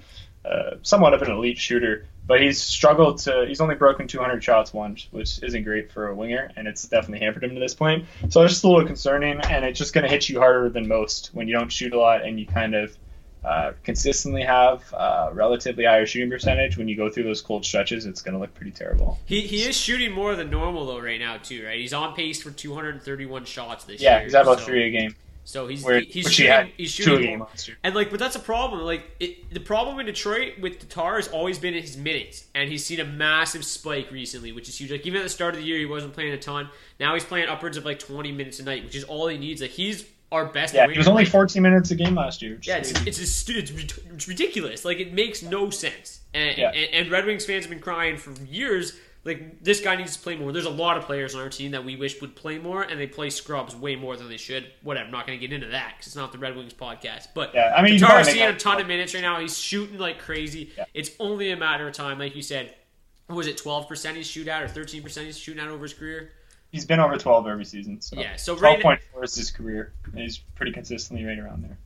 uh, 0.45 0.77
somewhat 0.83 1.15
of 1.15 1.23
an 1.23 1.31
elite 1.31 1.59
shooter. 1.59 2.07
But 2.27 2.41
he's 2.41 2.61
struggled 2.63 3.19
to. 3.21 3.45
He's 3.49 3.61
only 3.61 3.75
broken 3.75 4.07
200 4.07 4.43
shots 4.45 4.73
once, 4.73 5.09
which 5.11 5.43
isn't 5.43 5.65
great 5.65 5.91
for 5.91 6.09
a 6.09 6.15
winger, 6.15 6.51
and 6.55 6.69
it's 6.69 6.87
definitely 6.87 7.25
hampered 7.25 7.43
him 7.43 7.55
to 7.55 7.61
this 7.61 7.75
point. 7.75 8.05
So 8.29 8.43
it's 8.43 8.53
just 8.53 8.63
a 8.65 8.69
little 8.69 8.87
concerning, 8.87 9.41
and 9.41 9.65
it's 9.65 9.79
just 9.79 9.93
going 9.93 10.05
to 10.05 10.11
hit 10.11 10.29
you 10.29 10.39
harder 10.39 10.69
than 10.69 10.87
most 10.87 11.31
when 11.35 11.49
you 11.49 11.55
don't 11.55 11.73
shoot 11.73 11.93
a 11.93 11.99
lot 11.99 12.25
and 12.25 12.39
you 12.39 12.47
kind 12.47 12.77
of 12.77 12.97
uh, 13.45 13.73
consistently 13.83 14.43
have 14.43 14.85
uh, 14.95 15.31
relatively 15.33 15.85
higher 15.87 16.07
shooting 16.07 16.31
percentage. 16.31 16.77
When 16.77 16.87
you 16.87 16.97
go 16.97 17.11
through 17.11 17.25
those 17.25 17.41
cold 17.41 17.65
stretches, 17.65 18.07
it's 18.07 18.23
going 18.23 18.35
to 18.35 18.39
look 18.39 18.55
pretty 18.55 18.71
terrible. 18.73 19.19
He 19.25 19.41
he 19.41 19.63
is 19.63 19.77
shooting 19.77 20.13
more 20.13 20.37
than 20.37 20.51
normal 20.51 20.87
though 20.87 21.01
right 21.01 21.19
now 21.19 21.39
too. 21.39 21.65
Right, 21.67 21.81
he's 21.81 21.95
on 21.95 22.15
pace 22.15 22.41
for 22.41 22.51
231 22.53 23.45
shots 23.45 23.85
this 23.87 24.01
Yeah, 24.01 24.17
year. 24.17 24.25
he's 24.25 24.35
at 24.37 24.43
about 24.43 24.61
so- 24.61 24.67
three 24.67 24.87
a 24.87 24.91
game. 24.91 25.17
So 25.51 25.67
he's 25.67 25.83
Where- 25.85 26.01
he's 26.01 26.33
shooting, 26.33 26.71
he's 26.77 26.91
shooting 26.93 27.39
more. 27.39 27.49
And 27.83 27.95
like, 27.95 28.11
but 28.11 28.19
that's 28.21 28.37
a 28.37 28.41
problem. 28.41 28.83
Like 28.83 29.03
it, 29.19 29.53
the 29.53 29.59
problem 29.61 29.99
in 29.99 30.07
Detroit 30.07 30.61
with 30.61 30.79
Tatar 30.79 31.17
has 31.17 31.27
always 31.29 31.59
been 31.59 31.75
his 31.75 31.97
minutes, 31.97 32.45
and 32.55 32.71
he's 32.71 32.87
seen 32.87 33.01
a 33.01 33.05
massive 33.05 33.65
spike 33.65 34.11
recently, 34.13 34.53
which 34.53 34.69
is 34.69 34.79
huge. 34.79 34.93
Like 34.93 35.05
even 35.07 35.21
at 35.21 35.25
the 35.25 35.29
start 35.31 35.55
of 35.55 35.61
the 35.61 35.67
year, 35.67 35.79
he 35.79 35.87
wasn't 35.87 36.13
playing 36.15 36.33
a 36.33 36.39
ton. 36.39 36.69
Now 37.01 37.15
he's 37.15 37.25
playing 37.25 37.49
upwards 37.49 37.77
of 37.77 37.85
like 37.85 37.99
20 37.99 38.31
minutes 38.33 38.61
a 38.61 38.63
night, 38.63 38.85
which 38.85 38.95
is 38.95 39.05
all 39.05 39.27
he 39.27 39.39
needs. 39.39 39.61
Like 39.61 39.71
he's 39.73 40.07
our 40.31 40.47
best. 40.47 40.73
Yeah, 40.75 40.87
he 40.89 40.97
was 40.97 41.09
only 41.09 41.25
14 41.25 41.61
minutes 41.61 41.91
a 41.91 41.97
game 41.97 42.15
last 42.15 42.41
year. 42.43 42.59
yeah, 42.63 42.77
it's 42.77 42.93
it's, 43.05 43.19
a 43.21 43.27
stu- 43.27 43.59
it's, 43.59 43.73
rid- 43.73 43.93
it's 44.15 44.29
ridiculous. 44.29 44.85
Like 44.85 44.99
it 45.01 45.13
makes 45.13 45.43
no 45.43 45.71
sense. 45.71 46.21
And, 46.33 46.57
Yeah. 46.57 46.71
and 46.71 46.95
and 46.95 47.11
Red 47.11 47.27
Wings 47.27 47.45
fans 47.45 47.65
have 47.65 47.71
been 47.71 47.81
crying 47.81 48.17
for 48.17 48.31
years. 48.45 48.93
Like 49.23 49.63
this 49.63 49.81
guy 49.81 49.97
needs 49.97 50.17
to 50.17 50.23
play 50.23 50.37
more. 50.37 50.51
There's 50.51 50.65
a 50.65 50.71
lot 50.71 50.97
of 50.97 51.05
players 51.05 51.35
on 51.35 51.43
our 51.43 51.51
team 51.51 51.73
that 51.73 51.85
we 51.85 51.95
wish 51.97 52.21
would 52.23 52.35
play 52.35 52.59
more, 52.59 52.83
and 52.83 52.99
they 52.99 53.07
play 53.07 53.29
scrubs 53.29 53.77
way 53.77 53.95
more 53.95 54.17
than 54.17 54.29
they 54.31 54.39
should. 54.39 54.71
Whatever. 54.83 55.07
I'm 55.07 55.13
not 55.13 55.27
going 55.27 55.39
to 55.39 55.47
get 55.47 55.55
into 55.55 55.69
that 55.69 55.95
because 55.97 56.07
it's 56.07 56.17
not 56.17 56.33
the 56.33 56.39
Red 56.39 56.57
Wings 56.57 56.73
podcast. 56.73 57.29
But 57.35 57.55
Yeah, 57.55 57.75
I 57.77 57.83
mean, 57.83 57.99
Tatar's 58.01 58.29
seeing 58.29 58.49
a 58.49 58.57
ton 58.57 58.81
of 58.81 58.87
minutes 58.87 59.13
right 59.13 59.21
now. 59.21 59.39
He's 59.39 59.59
shooting 59.59 59.99
like 59.99 60.19
crazy. 60.19 60.73
It's 60.95 61.11
only 61.21 61.51
a 61.51 61.57
matter 61.57 61.87
of 61.87 61.93
time, 61.95 62.19
like 62.19 62.35
you 62.35 62.43
said. 62.43 62.75
Was 63.29 63.47
it 63.47 63.59
12 63.59 63.87
percent 63.89 64.17
he's 64.17 64.27
shoot 64.27 64.49
at, 64.49 64.63
or 64.63 64.69
13 64.69 65.03
percent 65.03 65.27
he's 65.27 65.39
shooting 65.39 65.63
at 65.63 65.69
over 65.69 65.83
his 65.83 65.93
career? 65.95 66.33
He's 66.73 66.87
been 66.87 66.99
over 67.01 67.17
12 67.19 67.47
every 67.47 67.65
season. 67.65 68.01
So 68.01 68.17
Yeah, 68.19 68.37
so 68.37 68.57
right- 68.57 68.81
12.4 68.81 69.25
is 69.25 69.35
his 69.35 69.51
career. 69.51 69.93
And 70.07 70.19
he's 70.21 70.39
pretty 70.39 70.73
consistently 70.73 71.27
right 71.27 71.39
around 71.39 71.63
there. 71.63 71.77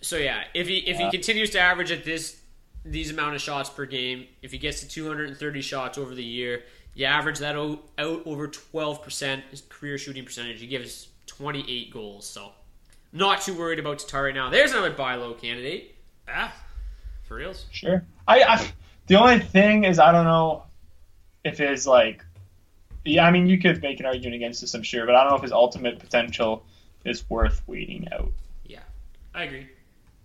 So 0.00 0.16
yeah, 0.16 0.44
if 0.54 0.68
he 0.68 0.78
if 0.78 0.96
he 0.98 1.10
continues 1.10 1.50
to 1.50 1.58
average 1.60 1.90
at 1.90 2.04
this 2.04 2.40
these 2.84 3.10
amount 3.10 3.34
of 3.34 3.40
shots 3.40 3.68
per 3.70 3.86
game, 3.86 4.26
if 4.42 4.52
he 4.52 4.58
gets 4.58 4.80
to 4.80 4.88
230 4.88 5.60
shots 5.60 5.98
over 5.98 6.14
the 6.14 6.24
year, 6.24 6.62
you 6.94 7.06
average 7.06 7.38
that 7.38 7.56
out 7.56 7.82
over 7.98 8.48
12 8.48 9.02
percent 9.02 9.44
his 9.50 9.62
career 9.68 9.98
shooting 9.98 10.24
percentage. 10.24 10.60
He 10.60 10.66
gives 10.66 11.08
28 11.26 11.92
goals. 11.92 12.26
So 12.26 12.52
not 13.12 13.42
too 13.42 13.56
worried 13.56 13.78
about 13.78 14.00
Tatar 14.00 14.24
right 14.24 14.34
now. 14.34 14.50
There's 14.50 14.72
another 14.72 14.90
buy 14.90 15.14
low 15.14 15.34
candidate. 15.34 15.94
Ah, 16.28 16.54
for 17.24 17.36
reals. 17.36 17.66
Sure. 17.70 18.04
I, 18.26 18.42
I 18.42 18.70
the 19.06 19.16
only 19.16 19.38
thing 19.40 19.84
is 19.84 19.98
I 19.98 20.12
don't 20.12 20.24
know 20.24 20.64
if 21.44 21.58
his 21.58 21.86
like 21.86 22.24
yeah, 23.04 23.26
I 23.26 23.30
mean 23.30 23.46
you 23.46 23.58
could 23.58 23.80
make 23.82 24.00
an 24.00 24.06
argument 24.06 24.34
against 24.34 24.60
this, 24.60 24.74
I'm 24.74 24.82
sure, 24.82 25.06
but 25.06 25.14
I 25.14 25.22
don't 25.22 25.30
know 25.30 25.36
if 25.36 25.42
his 25.42 25.52
ultimate 25.52 25.98
potential 25.98 26.64
is 27.04 27.28
worth 27.30 27.62
waiting 27.66 28.08
out. 28.12 28.32
Yeah, 28.66 28.82
I 29.34 29.44
agree. 29.44 29.68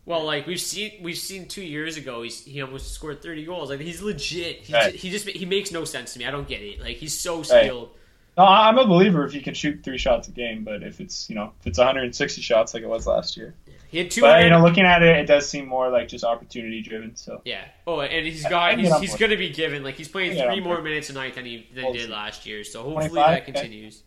Well, 0.06 0.26
like 0.26 0.48
we've 0.48 0.60
seen, 0.60 1.02
we've 1.02 1.18
seen 1.18 1.48
two 1.48 1.62
years 1.64 1.96
ago, 1.98 2.24
he's, 2.24 2.44
he 2.44 2.62
almost 2.62 2.92
scored 2.94 3.22
thirty 3.22 3.46
goals. 3.46 3.70
Like 3.70 3.80
he's 3.80 4.02
legit. 4.02 4.58
He's 4.58 4.74
Right. 4.74 4.92
ju- 4.92 4.98
he 4.98 5.10
just 5.10 5.28
he 5.30 5.46
makes 5.46 5.72
no 5.72 5.86
sense 5.86 6.14
to 6.14 6.20
me. 6.20 6.26
I 6.26 6.32
don't 6.32 6.48
get 6.48 6.62
it. 6.62 6.82
Like 6.82 6.98
he's 6.98 7.18
so 7.18 7.38
Right. 7.38 7.46
skilled. 7.46 7.90
No, 8.38 8.44
I- 8.44 8.68
I'm 8.68 8.78
a 8.80 8.86
believer 8.86 9.26
if 9.26 9.32
he 9.32 9.40
can 9.42 9.54
shoot 9.54 9.82
three 9.84 9.98
shots 9.98 10.28
a 10.28 10.32
game, 10.32 10.64
but 10.66 10.84
if 10.84 11.00
it's 11.00 11.30
you 11.30 11.36
know 11.36 11.54
if 11.62 11.68
it's 11.68 11.78
160 11.78 12.42
shots 12.42 12.74
like 12.74 12.84
it 12.84 12.90
was 12.90 13.08
last 13.08 13.38
year, 13.38 13.54
He 13.90 14.00
had 14.00 14.12
two 14.12 14.22
but 14.22 14.44
you 14.44 14.50
know 14.50 14.62
looking 14.62 14.84
at 14.86 15.02
it, 15.04 15.16
it 15.20 15.26
does 15.26 15.48
seem 15.48 15.68
more 15.68 15.90
like 15.90 16.10
just 16.10 16.26
opportunity 16.26 16.82
driven. 16.82 17.16
So 17.16 17.42
Yeah. 17.46 17.64
Oh, 17.88 18.02
and 18.02 18.26
he's 18.28 18.44
I- 18.44 18.48
I 18.48 18.52
got 18.76 18.80
he's, 18.80 19.00
he's 19.00 19.16
going 19.16 19.32
to 19.32 19.38
be 19.38 19.52
given 19.52 19.84
like 19.84 19.96
he's 19.96 20.10
playing 20.10 20.32
three 20.36 20.60
more 20.60 20.76
good. 20.78 20.84
minutes 20.86 21.10
a 21.12 21.14
night 21.14 21.36
than 21.36 21.46
he 21.46 21.66
than 21.74 21.86
he 21.86 21.94
did 22.00 22.10
last 22.10 22.46
year. 22.46 22.66
So 22.66 22.82
hopefully 22.84 23.08
25? 23.10 23.16
that 23.16 23.42
Okay. 23.44 23.52
continues. 23.54 24.04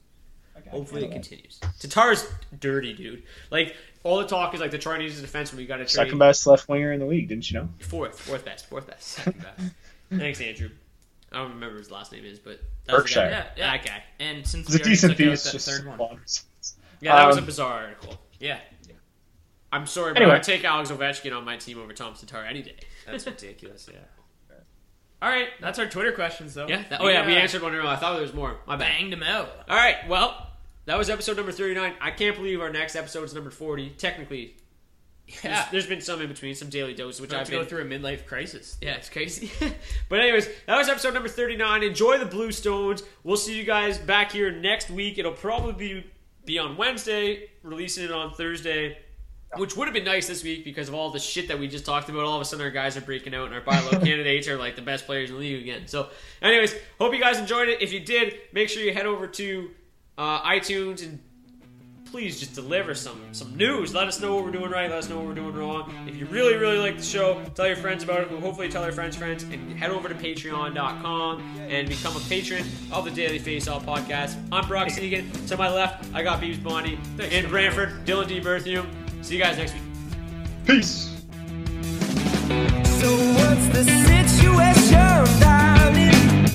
Hopefully 0.71 1.03
it 1.03 1.07
Okay. 1.07 1.13
continues. 1.15 1.61
Tatar's 1.79 2.27
dirty, 2.59 2.93
dude. 2.93 3.23
Like 3.51 3.77
all 4.07 4.19
the 4.19 4.27
talk 4.27 4.55
is 4.55 4.61
like 4.61 4.71
Tatar 4.71 4.97
needs 4.99 5.19
a 5.19 5.23
defense 5.23 5.53
when 5.53 5.59
we 5.59 5.67
got 5.67 5.77
to 5.79 5.85
trade 5.85 5.91
second 5.91 6.19
best 6.19 6.47
left 6.47 6.69
winger 6.69 6.93
in 6.93 7.01
the 7.01 7.07
league, 7.07 7.29
didn't 7.29 7.51
you 7.51 7.59
know? 7.61 7.69
fourth, 7.81 8.19
fourth 8.21 8.45
best, 8.45 8.67
fourth 8.69 8.87
best, 8.87 9.03
second 9.03 9.43
best. 9.43 9.73
Thanks, 10.13 10.41
Andrew. 10.41 10.71
I 11.33 11.39
don't 11.39 11.51
remember 11.55 11.75
what 11.75 11.81
his 11.81 11.91
last 11.91 12.13
name 12.13 12.25
is, 12.25 12.39
but 12.39 12.61
that 12.87 12.95
was 12.95 13.05
the 13.05 13.15
guy. 13.15 13.25
Berkshire. 13.25 13.31
Yeah, 13.31 13.47
yeah. 13.57 13.73
That 13.77 13.85
guy. 13.85 14.03
And 14.21 14.47
since 14.47 14.67
It's 14.69 14.75
a 14.75 14.79
we 14.79 14.81
already 14.83 14.91
decent 14.91 15.17
took 15.17 15.27
out 15.27 15.31
piece, 15.31 15.43
that 15.45 15.53
just 15.53 15.69
third 15.69 15.87
one. 15.87 15.99
bombs. 15.99 16.45
Yeah, 17.01 17.17
that 17.17 17.27
was 17.27 17.37
a 17.37 17.41
Um, 17.41 17.47
bizarre 17.47 17.73
article. 17.85 18.19
Yeah, 18.39 18.59
I'm 19.73 19.87
sorry, 19.87 20.13
but 20.13 20.23
Anyway. 20.23 20.37
I'd 20.37 20.43
take 20.45 20.65
Alex 20.65 20.91
Ovechkin 20.91 21.37
on 21.37 21.45
my 21.45 21.57
team 21.57 21.79
over 21.81 21.93
Tom 21.93 22.15
Tatar 22.15 22.45
any 22.45 22.63
day. 22.63 22.77
that's 23.07 23.27
ridiculous. 23.27 23.89
Yeah. 23.93 23.99
All 25.23 25.31
right, 25.31 25.49
that's 25.61 25.79
our 25.79 25.87
Twitter 25.87 26.13
questions, 26.13 26.55
though. 26.55 26.69
Yeah. 26.69 26.85
that- 26.91 27.01
oh 27.01 27.09
yeah, 27.09 27.27
we 27.27 27.35
uh, 27.35 27.39
answered 27.41 27.63
one 27.63 27.75
earlier. 27.75 27.89
I 27.91 27.97
thought 27.97 28.13
there 28.13 28.23
was 28.23 28.35
more. 28.35 28.59
My 28.67 28.77
bad. 28.77 28.89
banged 28.93 29.13
them 29.13 29.23
out. 29.23 29.51
All 29.69 29.77
right. 29.77 29.97
Well, 30.09 30.46
that 30.87 30.97
was 30.97 31.11
episode 31.11 31.37
number 31.37 31.53
39. 31.53 31.95
I 32.01 32.11
can't 32.13 32.37
believe 32.37 32.61
our 32.61 32.71
next 32.71 32.97
episode 32.97 33.25
is 33.25 33.35
number 33.35 33.51
40. 33.51 33.91
Technically, 33.99 34.57
Yeah, 35.27 35.35
there's, 35.43 35.71
there's 35.71 35.87
been 35.87 36.01
some 36.01 36.21
in 36.21 36.29
between, 36.29 36.55
some 36.55 36.71
daily 36.71 36.95
doses, 36.95 37.21
which 37.21 37.33
I've 37.35 37.47
to 37.47 37.53
go 37.53 37.59
been 37.61 37.69
through 37.69 37.83
a 37.83 37.85
midlife 37.85 38.27
crisis. 38.27 38.79
Yeah, 38.81 38.95
it's 38.95 39.09
crazy. 39.11 39.51
but 40.09 40.21
anyways, 40.21 40.49
that 40.67 40.77
was 40.77 40.89
episode 40.89 41.15
number 41.15 41.29
39. 41.29 41.83
Enjoy 41.83 42.19
the 42.19 42.25
Blue 42.25 42.53
Stones. 42.53 43.03
We'll 43.25 43.37
see 43.37 43.57
you 43.57 43.65
guys 43.65 43.99
back 43.99 44.33
here 44.33 44.53
next 44.53 44.89
week. 44.91 45.19
It'll 45.19 45.33
probably 45.33 45.73
be, 45.73 46.07
be 46.45 46.59
on 46.59 46.77
Wednesday, 46.77 47.51
releasing 47.63 48.05
it 48.05 48.13
on 48.13 48.33
Thursday. 48.33 48.99
Which 49.57 49.77
would 49.77 49.87
have 49.87 49.95
been 49.95 50.05
nice 50.05 50.27
this 50.27 50.43
week 50.43 50.65
because 50.65 50.89
of 50.89 50.95
all 50.95 51.11
the 51.11 51.21
shit 51.21 51.49
that 51.49 51.59
we 51.59 51.67
just 51.67 51.87
talked 51.87 52.09
about. 52.09 52.25
All 52.25 52.35
of 52.35 52.43
a 52.43 52.45
sudden, 52.45 52.65
our 52.65 52.71
guys 52.71 52.97
are 52.97 53.01
breaking 53.01 53.33
out, 53.35 53.47
and 53.47 53.55
our 53.55 53.61
buy 53.61 53.81
low 53.81 53.91
candidates 54.05 54.49
are 54.49 54.57
like 54.57 54.77
the 54.77 54.83
best 54.83 55.07
players 55.07 55.31
in 55.31 55.37
the 55.37 55.41
league 55.41 55.63
again. 55.63 55.87
So, 55.87 56.11
anyways, 56.43 56.75
hope 56.99 57.15
you 57.15 57.21
guys 57.21 57.39
enjoyed 57.39 57.69
it. 57.69 57.81
If 57.81 57.93
you 57.93 58.01
did, 58.01 58.35
make 58.53 58.69
sure 58.69 58.83
you 58.83 58.93
head 58.93 59.07
over 59.07 59.27
to 59.29 59.71
uh, 60.19 60.41
iTunes 60.43 61.03
and 61.03 61.19
please 62.07 62.39
just 62.41 62.55
deliver 62.55 62.95
some 62.95 63.21
some 63.33 63.55
news. 63.57 63.95
Let 63.95 64.09
us 64.09 64.21
know 64.21 64.35
what 64.35 64.45
we're 64.45 64.51
doing 64.51 64.71
right. 64.71 64.89
Let 64.89 65.01
us 65.01 65.09
know 65.09 65.17
what 65.17 65.27
we're 65.27 65.35
doing 65.35 65.55
wrong. 65.55 65.93
If 66.09 66.17
you 66.17 66.27
really 66.27 66.55
really 66.57 66.79
like 66.79 66.97
the 66.97 67.03
show, 67.03 67.43
tell 67.55 67.67
your 67.67 67.77
friends 67.77 68.03
about 68.03 68.21
it. 68.23 68.31
We'll 68.31 68.41
hopefully 68.41 68.69
tell 68.69 68.85
your 68.85 68.93
friends' 68.93 69.17
friends 69.17 69.43
and 69.43 69.79
head 69.79 69.91
over 69.91 70.09
to 70.09 70.15
Patreon.com 70.15 71.41
and 71.69 71.89
become 71.89 72.17
a 72.17 72.21
patron 72.21 72.65
of 72.93 73.05
the 73.05 73.11
Daily 73.11 73.39
Face 73.39 73.69
Off 73.69 73.85
podcast. 73.85 74.37
I'm 74.51 74.67
Brock 74.67 74.91
Seguin. 74.91 75.31
To 75.49 75.57
my 75.57 75.71
left, 75.73 76.09
I 76.15 76.23
got 76.23 76.41
Beebs 76.41 76.63
Bondy 76.63 76.99
and 77.19 77.49
Branford, 77.49 78.07
Dylan 78.07 78.29
D. 78.29 78.41
Berthium. 78.41 78.87
See 79.23 79.37
you 79.37 79.43
guys 79.43 79.59
next 79.59 79.75
week. 79.75 79.83
Peace. 80.67 81.13
So 83.01 83.13
what's 83.13 83.67
the 83.69 83.85
situation, 83.85 85.41
darling? 85.41 86.47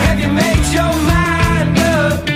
Have 0.00 0.18
you 0.18 0.28
made 0.32 0.72
your 0.72 0.92
mind 1.06 1.78
up? 1.78 2.35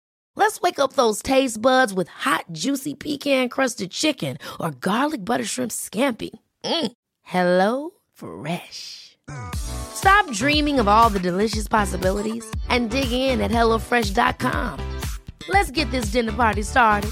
Let's 0.35 0.61
wake 0.61 0.79
up 0.79 0.93
those 0.93 1.21
taste 1.21 1.61
buds 1.61 1.93
with 1.93 2.07
hot, 2.07 2.45
juicy 2.51 2.93
pecan 2.95 3.49
crusted 3.49 3.91
chicken 3.91 4.37
or 4.59 4.71
garlic 4.71 5.23
butter 5.23 5.45
shrimp 5.45 5.71
scampi. 5.71 6.31
Mm. 6.63 6.91
Hello 7.21 7.91
Fresh. 8.13 9.17
Stop 9.55 10.31
dreaming 10.31 10.79
of 10.79 10.87
all 10.87 11.09
the 11.09 11.19
delicious 11.19 11.67
possibilities 11.67 12.49
and 12.69 12.89
dig 12.89 13.11
in 13.11 13.39
at 13.41 13.51
HelloFresh.com. 13.51 14.99
Let's 15.47 15.71
get 15.71 15.89
this 15.91 16.11
dinner 16.11 16.33
party 16.33 16.61
started. 16.63 17.11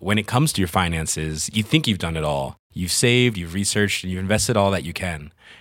When 0.00 0.18
it 0.18 0.26
comes 0.26 0.52
to 0.54 0.60
your 0.60 0.68
finances, 0.68 1.50
you 1.52 1.62
think 1.62 1.86
you've 1.86 1.98
done 1.98 2.16
it 2.16 2.24
all. 2.24 2.56
You've 2.72 2.92
saved, 2.92 3.36
you've 3.36 3.54
researched, 3.54 4.02
and 4.02 4.12
you've 4.12 4.20
invested 4.20 4.56
all 4.56 4.70
that 4.70 4.84
you 4.84 4.92
can. 4.92 5.32